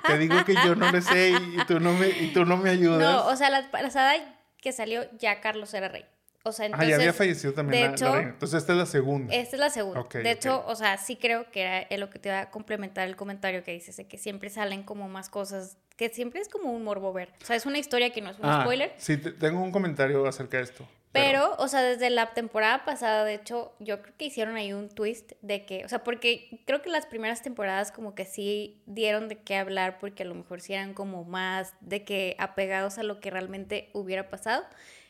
te 0.06 0.16
digo 0.16 0.42
que 0.46 0.54
yo 0.54 0.74
no 0.74 0.90
le 0.90 1.02
sé 1.02 1.32
y 1.32 1.64
tú 1.66 1.80
no 1.80 1.92
me, 1.92 2.08
y 2.08 2.32
tú 2.32 2.46
no 2.46 2.56
me 2.56 2.70
ayudas. 2.70 3.00
No, 3.00 3.26
o 3.26 3.36
sea, 3.36 3.50
la 3.50 3.70
pasada 3.70 4.14
que 4.56 4.72
salió 4.72 5.04
ya 5.18 5.42
Carlos 5.42 5.74
era 5.74 5.88
rey. 5.88 6.06
O 6.46 6.52
sea, 6.52 6.66
entonces, 6.66 6.86
ah, 6.86 6.90
ya 6.90 6.96
había 6.96 7.12
fallecido 7.12 7.52
también 7.52 7.92
la, 7.92 7.96
reina. 7.96 8.30
Entonces, 8.30 8.58
esta 8.58 8.72
es 8.72 8.78
la 8.78 8.86
segunda. 8.86 9.34
Esta 9.34 9.56
es 9.56 9.60
la 9.60 9.70
segunda. 9.70 10.04
de 10.12 10.30
hecho, 10.30 10.64
o 10.66 10.76
sea, 10.76 10.96
sí 10.96 11.16
creo 11.16 11.50
que 11.50 11.62
era 11.62 11.96
lo 11.98 12.08
que 12.10 12.18
te 12.18 12.28
iba 12.28 12.40
a 12.40 12.50
complementar 12.50 13.08
el 13.08 13.16
comentario 13.16 13.64
que 13.64 13.72
dices, 13.72 13.96
de 13.96 14.06
que 14.06 14.16
siempre 14.16 14.48
salen 14.50 14.82
como 14.84 15.08
más 15.08 15.28
cosas 15.28 15.76
que 15.96 16.10
siempre 16.10 16.40
es 16.40 16.48
como 16.48 16.70
un 16.72 16.84
morbo 16.84 17.12
ver. 17.12 17.30
O 17.42 17.44
sea, 17.44 17.56
es 17.56 17.66
una 17.66 17.78
historia 17.78 18.10
que 18.10 18.20
no 18.20 18.30
es 18.30 18.38
un 18.38 18.44
Ah, 18.44 18.60
spoiler. 18.62 18.92
Sí, 18.98 19.16
te- 19.16 19.32
tengo 19.32 19.62
un 19.62 19.72
comentario 19.72 20.26
acerca 20.26 20.58
de 20.58 20.64
esto. 20.64 20.86
Pero, 21.12 21.54
o 21.58 21.68
sea, 21.68 21.82
desde 21.82 22.10
la 22.10 22.34
temporada 22.34 22.84
pasada, 22.84 23.24
de 23.24 23.34
hecho, 23.34 23.72
yo 23.78 24.02
creo 24.02 24.14
que 24.18 24.26
hicieron 24.26 24.56
ahí 24.56 24.74
un 24.74 24.90
twist 24.90 25.32
de 25.40 25.64
que, 25.64 25.82
o 25.84 25.88
sea, 25.88 26.04
porque 26.04 26.60
creo 26.66 26.82
que 26.82 26.90
las 26.90 27.06
primeras 27.06 27.42
temporadas 27.42 27.90
como 27.90 28.14
que 28.14 28.26
sí 28.26 28.82
dieron 28.84 29.28
de 29.28 29.38
qué 29.38 29.56
hablar 29.56 29.98
porque 29.98 30.24
a 30.24 30.26
lo 30.26 30.34
mejor 30.34 30.60
sí 30.60 30.74
eran 30.74 30.92
como 30.92 31.24
más 31.24 31.72
de 31.80 32.04
que 32.04 32.36
apegados 32.38 32.98
a 32.98 33.02
lo 33.02 33.20
que 33.20 33.30
realmente 33.30 33.88
hubiera 33.94 34.28
pasado. 34.28 34.64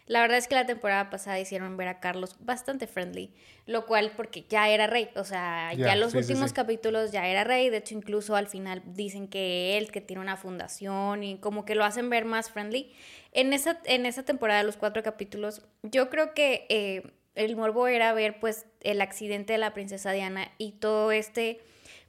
La 0.07 0.21
verdad 0.21 0.39
es 0.39 0.47
que 0.47 0.55
la 0.55 0.67
temporada 0.67 1.11
pasada 1.11 1.41
hicieron 1.41 1.77
ver 1.77 1.89
a 1.89 1.99
Carlos 1.99 2.37
bastante 2.39 2.87
friendly, 2.87 3.35
lo 3.67 3.87
cual 3.87 4.13
porque 4.17 4.45
ya 4.49 4.69
era 4.69 4.87
rey, 4.87 5.09
o 5.17 5.25
sea, 5.25 5.73
ya, 5.75 5.87
Ya, 5.87 5.97
los 5.97 6.13
sí, 6.13 6.19
sí, 6.23 6.31
últimos 6.33 6.51
sí. 6.51 6.55
capítulos 6.55 7.11
ya 7.11 7.27
era 7.27 7.43
rey, 7.43 7.71
de 7.71 7.79
hecho 7.79 7.95
incluso 7.95 8.37
al 8.37 8.47
final 8.47 8.83
dicen 8.87 9.27
que 9.27 9.77
él, 9.77 9.91
que 9.91 10.01
tiene 10.01 10.23
una 10.23 10.37
fundación 10.37 11.25
y 11.25 11.39
como 11.39 11.65
que 11.65 11.75
lo 11.75 11.85
hacen 11.85 12.09
ver 12.09 12.25
más 12.25 12.51
friendly. 12.51 12.93
En 13.33 13.53
esa, 13.53 13.81
en 13.85 14.07
esa 14.07 14.23
temporada, 14.25 14.63
los 14.63 14.77
cuatro 14.77 15.03
capítulos, 15.03 15.63
yo 15.83 16.09
creo 16.09 16.35
que 16.35 16.67
eh, 16.69 17.03
el 17.35 17.57
morbo 17.57 17.89
era 17.89 18.13
ver 18.13 18.39
pues 18.39 18.67
el 18.83 19.01
accidente 19.01 19.55
de 19.55 19.59
la 19.59 19.75
princesa 19.75 20.13
Diana 20.13 20.53
y 20.57 20.73
todo 20.73 21.11
este, 21.11 21.61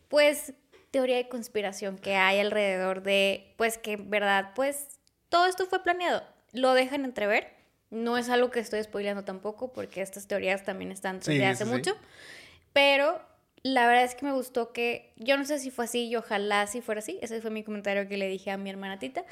pues, 0.07 0.53
teoría 0.91 1.17
de 1.17 1.27
conspiración 1.27 1.97
que 1.97 2.15
hay 2.15 2.39
alrededor 2.39 3.01
de, 3.01 3.55
pues 3.57 3.79
que 3.79 3.93
en 3.93 4.09
verdad, 4.11 4.51
pues, 4.55 4.99
todo 5.29 5.47
esto 5.47 5.65
fue 5.65 5.83
planeado. 5.83 6.23
Lo 6.53 6.73
dejan 6.75 7.03
entrever. 7.03 7.56
No 7.89 8.17
es 8.17 8.29
algo 8.29 8.51
que 8.51 8.59
estoy 8.59 8.83
spoileando 8.83 9.23
tampoco, 9.23 9.71
porque 9.71 10.01
estas 10.01 10.27
teorías 10.27 10.63
también 10.63 10.91
están 10.91 11.19
desde 11.19 11.37
Sí, 11.37 11.43
hace 11.43 11.65
sí, 11.65 11.69
mucho. 11.69 11.95
Pero 12.73 13.21
la 13.63 13.87
verdad 13.87 14.03
es 14.03 14.15
que 14.15 14.25
me 14.25 14.33
gustó 14.33 14.73
que, 14.73 15.13
yo 15.17 15.37
no 15.37 15.45
sé 15.45 15.59
si 15.59 15.71
fue 15.71 15.85
así 15.85 16.07
y 16.07 16.15
ojalá 16.15 16.67
si 16.67 16.81
fuera 16.81 16.99
así, 16.99 17.17
ese 17.21 17.41
fue 17.41 17.51
mi 17.51 17.63
comentario 17.63 18.07
que 18.07 18.17
le 18.17 18.27
dije 18.27 18.51
a 18.51 18.57
mi 18.57 18.69
hermana 18.69 18.99
Tita, 18.99 19.23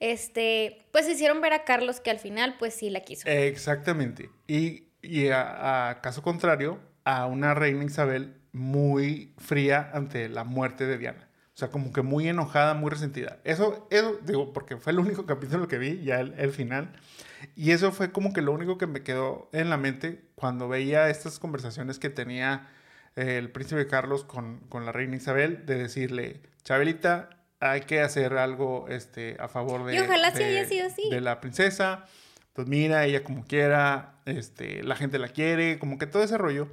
este, 0.00 0.86
pues 0.92 1.08
hicieron 1.08 1.40
ver 1.40 1.52
a 1.52 1.64
Carlos 1.64 2.00
que 2.00 2.10
al 2.10 2.18
final 2.18 2.56
pues 2.58 2.74
sí 2.74 2.90
la 2.90 3.00
quiso. 3.00 3.28
Exactamente. 3.28 4.30
Y, 4.46 4.84
y 5.02 5.28
a, 5.28 5.90
a 5.90 6.00
caso 6.00 6.22
contrario, 6.22 6.80
a 7.04 7.26
una 7.26 7.54
reina 7.54 7.84
Isabel 7.84 8.34
muy 8.52 9.34
fría 9.38 9.90
ante 9.92 10.28
la 10.28 10.44
muerte 10.44 10.86
de 10.86 10.98
Diana. 10.98 11.28
O 11.54 11.56
sea, 11.56 11.68
como 11.68 11.92
que 11.92 12.02
muy 12.02 12.28
enojada, 12.28 12.74
muy 12.74 12.90
resentida. 12.90 13.38
Eso, 13.44 13.86
eso 13.90 14.18
digo, 14.24 14.52
porque 14.52 14.76
fue 14.76 14.92
el 14.92 14.98
único 14.98 15.24
capítulo 15.24 15.68
que 15.68 15.78
vi, 15.78 16.02
ya 16.02 16.20
el, 16.20 16.34
el 16.36 16.50
final. 16.50 16.90
Y 17.56 17.70
eso 17.72 17.92
fue 17.92 18.12
como 18.12 18.32
que 18.32 18.42
lo 18.42 18.52
único 18.52 18.78
que 18.78 18.86
me 18.86 19.02
quedó 19.02 19.48
en 19.52 19.70
la 19.70 19.76
mente 19.76 20.22
cuando 20.34 20.68
veía 20.68 21.08
estas 21.10 21.38
conversaciones 21.38 21.98
que 21.98 22.10
tenía 22.10 22.68
eh, 23.16 23.38
el 23.38 23.50
príncipe 23.50 23.86
Carlos 23.86 24.24
con, 24.24 24.60
con 24.68 24.84
la 24.86 24.92
reina 24.92 25.16
Isabel, 25.16 25.64
de 25.66 25.76
decirle, 25.76 26.40
Chabelita, 26.64 27.30
hay 27.60 27.82
que 27.82 28.00
hacer 28.00 28.34
algo 28.36 28.86
este, 28.88 29.36
a 29.38 29.48
favor 29.48 29.84
de, 29.86 29.94
Y 29.94 29.98
ojalá 30.00 30.30
sí 30.32 30.38
de- 30.38 30.44
haya 30.44 30.66
sido 30.68 30.86
así. 30.86 31.08
de 31.10 31.20
la 31.20 31.40
princesa. 31.40 32.04
Pues 32.52 32.68
mira, 32.68 33.04
ella 33.04 33.24
como 33.24 33.44
quiera, 33.46 34.20
este, 34.26 34.82
la 34.82 34.96
gente 34.96 35.18
la 35.18 35.28
quiere, 35.28 35.78
como 35.78 35.98
que 35.98 36.06
todo 36.06 36.22
ese 36.22 36.38
rollo. 36.38 36.68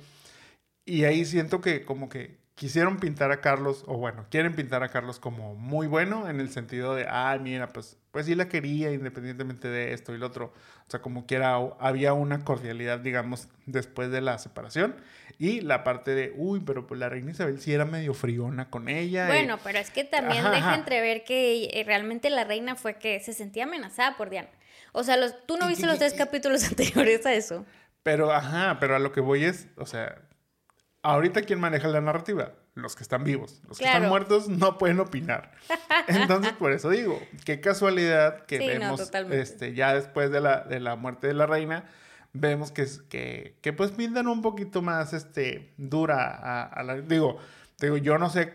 Y 0.85 1.05
ahí 1.05 1.25
siento 1.25 1.61
que 1.61 1.85
como 1.85 2.09
que 2.09 2.37
quisieron 2.61 2.97
pintar 2.99 3.31
a 3.31 3.41
Carlos, 3.41 3.83
o 3.87 3.97
bueno, 3.97 4.27
quieren 4.29 4.53
pintar 4.55 4.83
a 4.83 4.89
Carlos 4.89 5.17
como 5.19 5.55
muy 5.55 5.87
bueno 5.87 6.29
en 6.29 6.39
el 6.39 6.51
sentido 6.51 6.93
de, 6.93 7.07
ah, 7.09 7.35
mira, 7.41 7.69
pues, 7.69 7.97
pues 8.11 8.27
sí 8.27 8.35
la 8.35 8.47
quería 8.47 8.91
independientemente 8.91 9.67
de 9.67 9.93
esto 9.93 10.13
y 10.13 10.19
lo 10.19 10.27
otro. 10.27 10.53
O 10.87 10.91
sea, 10.91 11.01
como 11.01 11.25
quiera, 11.25 11.55
había 11.79 12.13
una 12.13 12.43
cordialidad, 12.45 12.99
digamos, 12.99 13.47
después 13.65 14.11
de 14.11 14.21
la 14.21 14.37
separación. 14.37 14.95
Y 15.39 15.61
la 15.61 15.83
parte 15.83 16.13
de, 16.13 16.35
uy, 16.37 16.59
pero 16.63 16.85
pues 16.85 16.99
la 16.99 17.09
reina 17.09 17.31
Isabel 17.31 17.59
sí 17.59 17.73
era 17.73 17.85
medio 17.85 18.13
friona 18.13 18.69
con 18.69 18.89
ella. 18.89 19.25
y- 19.25 19.29
Bueno, 19.29 19.57
pero 19.63 19.79
es 19.79 19.89
que 19.89 20.03
también 20.03 20.45
Ajá, 20.45 20.51
deja 20.55 20.67
ajá. 20.69 20.75
entrever 20.77 21.23
que 21.23 21.83
realmente 21.87 22.29
la 22.29 22.43
reina 22.43 22.75
fue 22.75 22.93
que 22.99 23.19
se 23.21 23.33
sentía 23.33 23.63
amenazada 23.63 24.17
por 24.17 24.29
Diana. 24.29 24.49
O 24.91 25.03
sea, 25.03 25.17
los, 25.17 25.33
tú 25.47 25.57
no 25.57 25.67
viste 25.67 25.85
y- 25.85 25.89
los 25.89 25.97
tres 25.97 26.13
capítulos 26.13 26.63
anteriores 26.67 27.25
a 27.25 27.33
eso. 27.33 27.65
Pero, 28.03 28.31
ajá, 28.31 28.77
pero 28.79 28.95
a 28.95 28.99
lo 28.99 29.11
que 29.13 29.19
voy 29.21 29.45
es, 29.45 29.67
o 29.77 29.87
sea, 29.87 30.21
ahorita 31.03 31.41
quién 31.43 31.60
maneja 31.60 31.88
la 31.88 32.01
narrativa, 32.01 32.53
los 32.75 32.96
que 32.96 33.03
están 33.03 33.24
vivos, 33.24 33.62
los 33.67 33.77
que 33.77 33.84
Claro. 33.84 33.98
están 33.98 34.10
muertos 34.10 34.48
no 34.50 34.77
pueden 34.77 35.00
opinar. 35.00 35.51
Entonces, 36.08 36.53
por 36.53 36.72
eso 36.72 36.89
digo, 36.89 37.22
qué 37.46 37.60
casualidad 37.60 38.46
que 38.46 38.58
Sí, 38.60 38.65
no, 38.67 38.72
vemos, 38.79 39.00
totalmente. 39.05 39.41
este, 39.41 39.74
ya 39.74 39.93
después 39.93 40.31
de 40.31 40.41
la, 40.41 40.62
de 40.62 40.79
la 40.79 40.96
muerte 40.96 41.27
de 41.27 41.34
la 41.34 41.46
reina, 41.48 41.86
vemos 42.34 42.72
que, 42.72 42.86
que 43.62 43.74
pues 43.74 43.91
pintan 43.91 44.27
un 44.27 44.41
poquito 44.41 44.81
más, 44.81 45.13
este, 45.13 45.74
dura 45.77 46.27
a, 46.27 46.63
a 46.63 46.84
la, 46.84 46.96
digo, 47.01 47.38
digo, 47.79 47.98
yo 47.98 48.17
no 48.17 48.29
sé, 48.29 48.53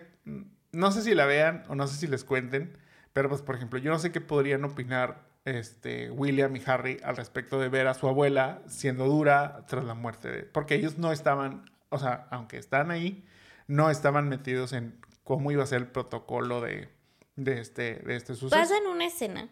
no 0.72 0.92
sé 0.92 1.02
si 1.02 1.14
la 1.14 1.26
vean 1.26 1.64
o 1.68 1.74
no 1.74 1.86
sé 1.86 1.96
si 1.96 2.06
les 2.06 2.24
cuenten, 2.24 2.76
pero 3.12 3.28
pues, 3.28 3.42
por 3.42 3.54
ejemplo, 3.56 3.78
yo 3.78 3.90
no 3.90 3.98
sé 3.98 4.12
qué 4.12 4.20
podrían 4.20 4.64
opinar 4.64 5.24
este, 5.44 6.10
William 6.10 6.54
y 6.56 6.62
Harry 6.66 7.00
al 7.04 7.16
respecto 7.16 7.58
de 7.60 7.68
ver 7.68 7.86
a 7.86 7.94
su 7.94 8.08
abuela 8.08 8.62
siendo 8.66 9.06
dura 9.06 9.64
tras 9.68 9.84
la 9.84 9.94
muerte 9.94 10.28
de... 10.30 10.42
Porque 10.42 10.74
ellos 10.74 10.98
no 10.98 11.12
estaban, 11.12 11.70
o 11.88 11.98
sea, 11.98 12.26
aunque 12.30 12.58
están 12.58 12.90
ahí, 12.90 13.24
no 13.66 13.90
estaban 13.90 14.28
metidos 14.28 14.72
en 14.72 14.98
cómo 15.24 15.50
iba 15.50 15.62
a 15.62 15.66
ser 15.66 15.82
el 15.82 15.86
protocolo 15.88 16.60
de, 16.60 16.88
de, 17.36 17.60
este, 17.60 17.96
de 17.96 18.16
este 18.16 18.34
suceso. 18.34 18.60
Pasan 18.60 18.86
una 18.86 19.06
escena 19.06 19.48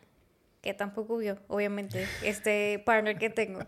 que 0.63 0.73
tampoco 0.73 1.19
vio, 1.19 1.39
obviamente, 1.49 2.07
este 2.23 2.83
partner 2.87 3.19
que 3.19 3.29
tengo, 3.29 3.61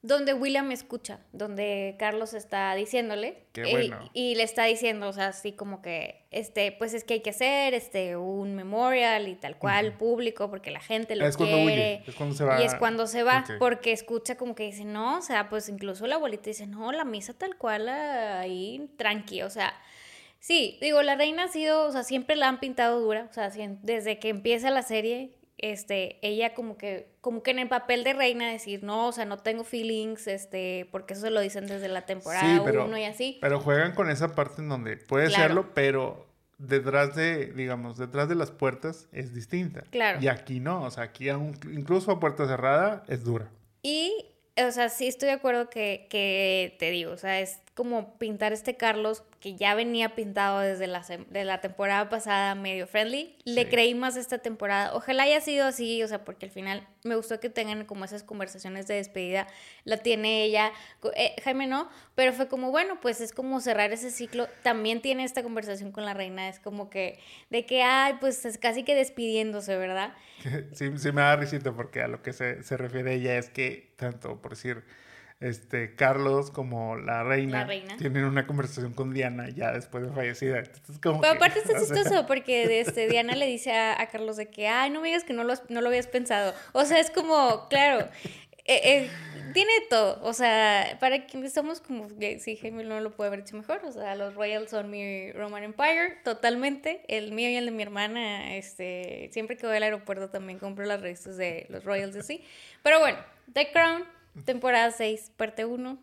donde 0.00 0.32
William 0.32 0.70
escucha, 0.70 1.18
donde 1.32 1.96
Carlos 1.98 2.32
está 2.32 2.72
diciéndole 2.74 3.42
Qué 3.52 3.68
bueno. 3.70 4.08
y 4.12 4.36
le 4.36 4.44
está 4.44 4.64
diciendo, 4.64 5.08
o 5.08 5.12
sea, 5.12 5.28
así 5.28 5.52
como 5.52 5.82
que, 5.82 6.24
este, 6.30 6.70
pues 6.70 6.94
es 6.94 7.02
que 7.02 7.14
hay 7.14 7.20
que 7.20 7.30
hacer, 7.30 7.74
este, 7.74 8.16
un 8.16 8.54
memorial 8.54 9.26
y 9.26 9.34
tal 9.34 9.58
cual 9.58 9.96
público 9.96 10.50
porque 10.50 10.70
la 10.70 10.80
gente 10.80 11.16
lo 11.16 11.26
es 11.26 11.36
cuando 11.36 11.56
quiere. 11.56 11.72
huye, 11.72 12.02
es 12.06 12.14
cuando 12.14 12.34
se 12.36 12.44
va. 12.44 12.62
Y 12.62 12.64
es 12.64 12.74
cuando 12.76 13.06
se 13.08 13.24
va, 13.24 13.44
porque 13.58 13.90
escucha 13.90 14.36
como 14.36 14.54
que 14.54 14.64
dice, 14.64 14.84
no, 14.84 15.18
o 15.18 15.22
sea, 15.22 15.48
pues 15.48 15.68
incluso 15.68 16.06
la 16.06 16.14
abuelita 16.14 16.44
dice, 16.44 16.68
no, 16.68 16.92
la 16.92 17.04
misa 17.04 17.34
tal 17.34 17.56
cual 17.56 17.88
ahí, 17.88 18.88
tranqui, 18.96 19.42
o 19.42 19.50
sea, 19.50 19.74
sí, 20.38 20.78
digo, 20.80 21.02
la 21.02 21.16
reina 21.16 21.44
ha 21.44 21.48
sido, 21.48 21.86
o 21.86 21.90
sea, 21.90 22.04
siempre 22.04 22.36
la 22.36 22.46
han 22.46 22.60
pintado 22.60 23.00
dura, 23.00 23.26
o 23.28 23.32
sea, 23.32 23.50
desde 23.82 24.20
que 24.20 24.28
empieza 24.28 24.70
la 24.70 24.82
serie, 24.82 25.32
este, 25.58 26.18
ella 26.26 26.54
como 26.54 26.76
que, 26.78 27.10
como 27.20 27.42
que 27.42 27.50
en 27.50 27.58
el 27.58 27.68
papel 27.68 28.04
de 28.04 28.12
reina 28.14 28.50
decir, 28.50 28.82
no, 28.84 29.08
o 29.08 29.12
sea, 29.12 29.24
no 29.24 29.38
tengo 29.38 29.64
feelings, 29.64 30.26
este, 30.28 30.88
porque 30.92 31.14
eso 31.14 31.22
se 31.22 31.30
lo 31.30 31.40
dicen 31.40 31.66
desde 31.66 31.88
la 31.88 32.06
temporada 32.06 32.42
Sí, 32.56 32.60
pero- 32.64 32.84
1 32.86 32.98
y 32.98 33.04
así. 33.04 33.38
Pero 33.40 33.60
juegan 33.60 33.92
con 33.94 34.08
esa 34.10 34.34
parte 34.34 34.62
en 34.62 34.68
donde 34.68 34.96
puede 34.96 35.28
Claro. 35.28 35.42
serlo, 35.42 35.74
pero 35.74 36.26
detrás 36.58 37.14
de, 37.14 37.46
digamos, 37.52 37.98
detrás 37.98 38.28
de 38.28 38.34
las 38.34 38.50
puertas 38.50 39.08
es 39.12 39.34
distinta. 39.34 39.82
Claro. 39.90 40.18
Y 40.20 40.28
aquí 40.28 40.60
no, 40.60 40.82
o 40.84 40.90
sea, 40.90 41.04
aquí 41.04 41.28
aún- 41.28 41.58
incluso 41.72 42.10
a 42.12 42.20
puerta 42.20 42.46
cerrada 42.46 43.04
es 43.08 43.22
dura. 43.24 43.48
Y, 43.82 44.12
o 44.60 44.70
sea, 44.72 44.88
sí 44.88 45.06
estoy 45.06 45.26
de 45.28 45.34
acuerdo 45.34 45.70
que, 45.70 46.06
que 46.10 46.76
te 46.80 46.90
digo, 46.90 47.12
o 47.12 47.16
sea, 47.16 47.40
es 47.40 47.60
como 47.74 48.18
pintar 48.18 48.52
este 48.52 48.76
Carlos 48.76 49.22
que 49.40 49.54
ya 49.54 49.74
venía 49.74 50.16
pintado 50.16 50.60
desde 50.60 50.88
la, 50.88 51.04
de 51.30 51.44
la 51.44 51.60
temporada 51.60 52.08
pasada 52.08 52.54
medio 52.56 52.86
friendly. 52.86 53.36
Le 53.44 53.68
creí 53.68 53.94
más 53.94 54.16
esta 54.16 54.38
temporada. 54.38 54.94
Ojalá 54.94 55.24
haya 55.24 55.40
sido 55.40 55.66
así, 55.66 56.02
o 56.02 56.08
sea, 56.08 56.24
porque 56.24 56.46
al 56.46 56.52
final 56.52 56.86
me 57.04 57.14
gustó 57.14 57.38
que 57.38 57.48
tengan 57.48 57.84
como 57.84 58.04
esas 58.04 58.24
conversaciones 58.24 58.88
de 58.88 58.94
despedida. 58.94 59.46
La 59.84 59.98
tiene 59.98 60.42
ella, 60.42 60.72
eh, 61.14 61.36
Jaime 61.44 61.68
no, 61.68 61.88
pero 62.16 62.32
fue 62.32 62.48
como, 62.48 62.72
bueno, 62.72 62.98
pues 63.00 63.20
es 63.20 63.32
como 63.32 63.60
cerrar 63.60 63.92
ese 63.92 64.10
ciclo. 64.10 64.48
También 64.62 65.00
tiene 65.02 65.22
esta 65.22 65.44
conversación 65.44 65.92
con 65.92 66.04
la 66.04 66.14
reina, 66.14 66.48
es 66.48 66.58
como 66.58 66.90
que, 66.90 67.20
de 67.50 67.64
que, 67.64 67.82
ay, 67.82 68.14
pues 68.20 68.44
es 68.44 68.58
casi 68.58 68.82
que 68.82 68.94
despidiéndose, 68.94 69.76
¿verdad? 69.76 70.14
Sí, 70.72 70.90
sí 70.98 71.12
me 71.12 71.22
da 71.22 71.36
risita 71.36 71.72
porque 71.72 72.02
a 72.02 72.08
lo 72.08 72.22
que 72.22 72.32
se, 72.32 72.62
se 72.62 72.76
refiere 72.76 73.14
ella 73.14 73.36
es 73.36 73.50
que 73.50 73.92
tanto, 73.96 74.40
por 74.40 74.52
decir, 74.52 74.84
este, 75.40 75.94
Carlos 75.94 76.50
como 76.50 76.96
la 76.96 77.22
reina, 77.22 77.60
La 77.60 77.64
reina. 77.64 77.96
tienen 77.96 78.24
una 78.24 78.46
conversación 78.46 78.92
con 78.92 79.14
Diana 79.14 79.48
ya 79.48 79.72
después 79.72 80.04
de 80.04 80.10
fallecida. 80.10 80.58
Entonces, 80.58 80.98
como 80.98 81.20
Pero 81.20 81.32
que, 81.32 81.38
aparte 81.38 81.58
está 81.60 81.72
o 81.76 81.84
sea, 81.84 81.96
chistoso 81.96 82.26
porque 82.26 82.80
este, 82.80 83.08
Diana 83.08 83.34
le 83.34 83.46
dice 83.46 83.72
a, 83.72 84.00
a 84.00 84.08
Carlos 84.08 84.36
de 84.36 84.48
que, 84.50 84.68
ay, 84.68 84.90
no 84.90 85.00
me 85.00 85.08
digas 85.08 85.24
que 85.24 85.32
no 85.32 85.44
lo, 85.44 85.54
no 85.68 85.80
lo 85.80 85.88
habías 85.88 86.06
pensado. 86.06 86.54
O 86.72 86.84
sea, 86.84 86.98
es 86.98 87.10
como, 87.10 87.68
claro, 87.68 88.08
eh, 88.68 88.80
eh, 88.84 89.10
tiene 89.54 89.72
todo. 89.88 90.20
O 90.22 90.34
sea, 90.34 90.98
para 91.00 91.24
quienes 91.24 91.54
somos 91.54 91.80
como, 91.80 92.06
eh, 92.20 92.38
sí, 92.38 92.56
Jaime 92.56 92.84
no 92.84 93.00
lo 93.00 93.12
puede 93.12 93.28
haber 93.28 93.40
hecho 93.40 93.56
mejor. 93.56 93.80
O 93.84 93.92
sea, 93.92 94.14
los 94.14 94.34
Royals 94.34 94.70
son 94.70 94.90
mi 94.90 95.32
Roman 95.32 95.64
Empire, 95.64 96.18
totalmente. 96.22 97.02
El 97.08 97.32
mío 97.32 97.48
y 97.48 97.56
el 97.56 97.64
de 97.64 97.70
mi 97.70 97.82
hermana, 97.82 98.56
este, 98.56 99.30
siempre 99.32 99.56
que 99.56 99.66
voy 99.66 99.76
al 99.76 99.84
aeropuerto 99.84 100.28
también 100.28 100.58
compro 100.58 100.84
las 100.84 101.00
revistas 101.00 101.38
de 101.38 101.66
los 101.70 101.82
Royals 101.84 102.14
así. 102.16 102.44
Pero 102.82 103.00
bueno, 103.00 103.18
The 103.54 103.72
Crown, 103.72 104.04
temporada 104.44 104.90
6, 104.90 105.32
parte 105.36 105.64
1. 105.64 105.98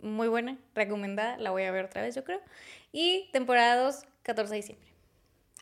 Muy 0.00 0.28
buena, 0.28 0.56
recomendada, 0.74 1.36
la 1.38 1.50
voy 1.50 1.64
a 1.64 1.72
ver 1.72 1.86
otra 1.86 2.02
vez, 2.02 2.14
yo 2.14 2.22
creo. 2.22 2.40
Y 2.92 3.28
temporada 3.32 3.76
2, 3.82 4.04
14 4.22 4.50
de 4.52 4.56
diciembre. 4.56 4.88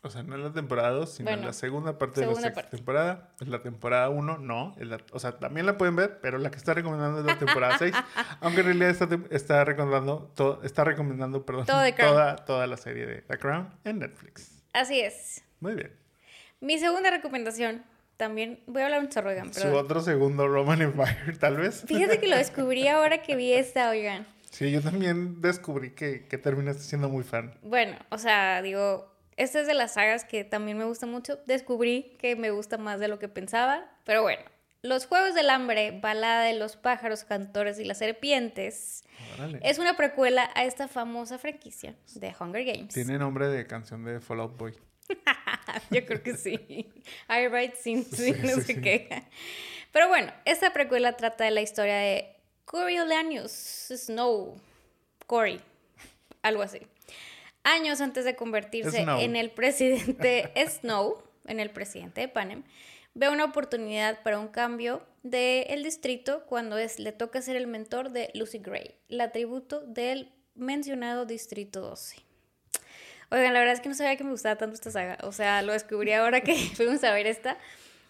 O 0.03 0.11
sea, 0.11 0.21
no 0.21 0.35
en 0.35 0.43
la 0.43 0.53
temporada 0.53 0.91
2, 0.91 1.11
sino 1.11 1.29
Bueno, 1.31 1.47
la 1.47 1.53
segunda 1.53 1.97
parte 1.97 2.21
de 2.21 2.27
la 2.27 2.33
sexta 2.35 2.53
parte. 2.53 2.77
temporada. 2.77 3.33
En 3.41 3.49
la 3.49 3.63
temporada 3.63 4.09
1, 4.09 4.37
no. 4.37 4.75
la- 4.77 4.99
o 5.11 5.19
sea, 5.19 5.39
también 5.39 5.65
la 5.65 5.77
pueden 5.79 5.95
ver, 5.95 6.19
pero 6.21 6.37
la 6.37 6.51
que 6.51 6.57
está 6.57 6.75
recomendando 6.75 7.19
es 7.19 7.25
la 7.25 7.39
temporada 7.39 7.77
6. 7.79 7.91
aunque 8.41 8.59
en 8.61 8.65
realidad 8.67 8.89
está, 8.91 9.09
está 9.31 9.65
recomendando, 9.65 10.31
está 10.63 10.83
recomendando 10.83 11.45
perdón, 11.47 11.65
toda, 11.65 12.35
toda 12.35 12.67
la 12.67 12.77
serie 12.77 13.07
de 13.07 13.21
The 13.23 13.37
Crown 13.39 13.73
en 13.85 13.99
Netflix. 13.99 14.61
Así 14.71 14.99
es. 14.99 15.43
Muy 15.59 15.73
bien. 15.73 15.91
Mi 16.59 16.77
segunda 16.77 17.09
recomendación, 17.09 17.83
también 18.17 18.59
voy 18.65 18.81
a 18.81 18.85
hablar 18.85 18.99
un 19.01 19.09
chorro, 19.09 19.29
oigan, 19.29 19.53
Su 19.53 19.67
otro 19.69 20.01
segundo 20.01 20.47
Roman 20.47 20.81
Empire, 20.81 21.33
tal 21.39 21.57
vez. 21.57 21.83
Fíjate 21.87 22.19
que 22.19 22.27
lo 22.27 22.35
descubrí 22.37 22.87
ahora 22.87 23.21
que 23.21 23.35
vi 23.35 23.53
esta, 23.53 23.89
oigan. 23.89 24.25
Sí, 24.49 24.71
yo 24.71 24.81
también 24.81 25.41
descubrí 25.41 25.91
que, 25.91 26.25
que 26.27 26.37
terminaste 26.37 26.81
siendo 26.81 27.09
muy 27.09 27.23
fan. 27.23 27.53
Bueno, 27.61 27.95
o 28.09 28.17
sea, 28.17 28.61
digo, 28.61 29.13
esta 29.35 29.59
es 29.59 29.67
de 29.67 29.75
las 29.75 29.93
sagas 29.93 30.25
que 30.25 30.43
también 30.43 30.77
me 30.77 30.85
gusta 30.85 31.05
mucho. 31.05 31.37
Descubrí 31.45 32.15
que 32.19 32.35
me 32.35 32.49
gusta 32.49 32.77
más 32.77 32.99
de 32.99 33.07
lo 33.07 33.19
que 33.19 33.27
pensaba, 33.27 33.85
pero 34.03 34.23
bueno. 34.23 34.41
Los 34.83 35.05
Juegos 35.05 35.35
del 35.35 35.49
Hambre, 35.49 35.99
Balada 36.01 36.43
de 36.43 36.53
los 36.53 36.75
Pájaros, 36.75 37.23
Cantores 37.23 37.79
y 37.79 37.83
las 37.83 37.97
Serpientes, 37.97 39.03
es 39.61 39.79
una 39.79 39.97
precuela 39.97 40.49
a 40.55 40.65
esta 40.65 40.87
famosa 40.87 41.37
franquicia 41.37 41.95
de 42.15 42.33
Hunger 42.39 42.63
Games. 42.63 42.93
Tiene 42.93 43.17
nombre 43.17 43.47
de 43.47 43.65
canción 43.65 44.05
de 44.05 44.19
Fallout 44.19 44.55
Boy. 44.57 44.75
Yo 45.91 46.05
creo 46.05 46.21
que 46.23 46.35
sí. 46.35 46.89
I 47.29 47.47
write 47.47 47.75
sin, 47.75 48.05
no 48.43 48.61
sé 48.61 48.81
qué. 48.81 49.23
Pero 49.91 50.07
bueno, 50.07 50.31
esta 50.45 50.73
precuela 50.73 51.17
trata 51.17 51.45
de 51.45 51.51
la 51.51 51.61
historia 51.61 51.95
de 51.97 52.35
Coriolanus 52.65 53.51
Snow. 53.51 54.59
Cory, 55.25 55.59
algo 56.41 56.61
así. 56.61 56.79
Años 57.63 57.99
antes 57.99 58.23
de 58.23 58.35
convertirse 58.35 58.99
en 58.99 59.35
el 59.35 59.51
presidente 59.51 60.51
Snow, 60.67 61.21
en 61.45 61.59
el 61.59 61.69
presidente 61.69 62.21
de 62.21 62.27
Panem, 62.29 62.63
ve 63.13 63.29
una 63.29 63.45
oportunidad 63.45 64.21
para 64.23 64.39
un 64.39 64.47
cambio 64.47 65.05
del 65.23 65.83
distrito 65.83 66.45
cuando 66.45 66.77
es, 66.77 66.99
le 66.99 67.11
toca 67.11 67.41
ser 67.41 67.57
el 67.57 67.67
mentor 67.67 68.11
de 68.11 68.29
Lucy 68.33 68.59
Gray, 68.59 68.95
el 69.09 69.19
atributo 69.19 69.81
del 69.81 70.31
mencionado 70.55 71.25
Distrito 71.25 71.81
12. 71.81 72.26
Oigan, 73.29 73.53
la 73.53 73.59
verdad 73.59 73.75
es 73.75 73.81
que 73.81 73.89
no 73.89 73.95
sabía 73.95 74.15
que 74.15 74.23
me 74.23 74.31
gustaba 74.31 74.55
tanto 74.55 74.75
esta 74.75 74.91
saga. 74.91 75.17
O 75.23 75.31
sea, 75.31 75.61
lo 75.61 75.73
descubrí 75.73 76.13
ahora 76.13 76.41
que 76.41 76.55
fuimos 76.75 77.03
a 77.03 77.13
ver 77.13 77.27
esta. 77.27 77.57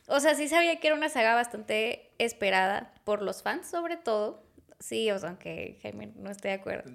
O 0.07 0.19
sea, 0.19 0.35
sí 0.35 0.47
sabía 0.47 0.79
que 0.79 0.87
era 0.87 0.95
una 0.95 1.09
saga 1.09 1.35
bastante 1.35 2.11
esperada 2.17 2.93
por 3.03 3.21
los 3.21 3.43
fans, 3.43 3.69
sobre 3.69 3.97
todo. 3.97 4.43
Sí, 4.79 5.09
o 5.11 5.19
sea, 5.19 5.29
aunque 5.29 5.79
Jaime 5.81 6.11
no 6.15 6.29
esté 6.29 6.49
de 6.49 6.53
acuerdo. 6.53 6.91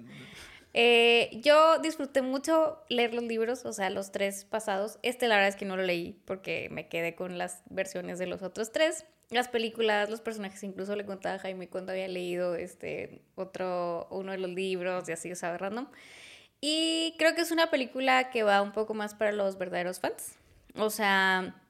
Eh, 0.73 1.29
yo 1.43 1.77
disfruté 1.79 2.23
mucho 2.23 2.83
leer 2.89 3.13
los 3.13 3.23
libros, 3.23 3.63
o 3.65 3.73
sea, 3.73 3.89
los 3.91 4.11
tres 4.11 4.45
pasados. 4.45 4.97
Este, 5.03 5.27
la 5.27 5.35
verdad 5.35 5.49
es 5.49 5.55
que 5.55 5.65
no 5.65 5.77
lo 5.77 5.83
leí 5.83 6.19
porque 6.25 6.69
me 6.71 6.87
quedé 6.87 7.13
con 7.13 7.37
las 7.37 7.61
versiones 7.69 8.17
de 8.17 8.25
los 8.25 8.41
otros 8.41 8.71
tres. 8.71 9.05
Las 9.29 9.47
películas, 9.47 10.09
los 10.09 10.21
personajes, 10.21 10.63
incluso 10.63 10.95
le 10.95 11.05
contaba 11.05 11.35
a 11.35 11.39
Jaime 11.39 11.69
cuando 11.69 11.91
había 11.91 12.07
leído 12.07 12.55
este 12.55 13.21
otro, 13.35 14.07
uno 14.09 14.31
de 14.31 14.37
los 14.39 14.49
libros 14.49 15.07
y 15.09 15.11
así, 15.11 15.31
o 15.31 15.35
sea, 15.35 15.57
random. 15.57 15.87
Y 16.65 17.15
creo 17.17 17.35
que 17.35 17.41
es 17.41 17.51
una 17.51 17.69
película 17.69 18.29
que 18.29 18.43
va 18.43 18.61
un 18.61 18.71
poco 18.71 18.93
más 18.93 19.13
para 19.15 19.33
los 19.33 19.57
verdaderos 19.57 19.99
fans. 19.99 20.35
O 20.75 20.89
sea, 20.89 21.61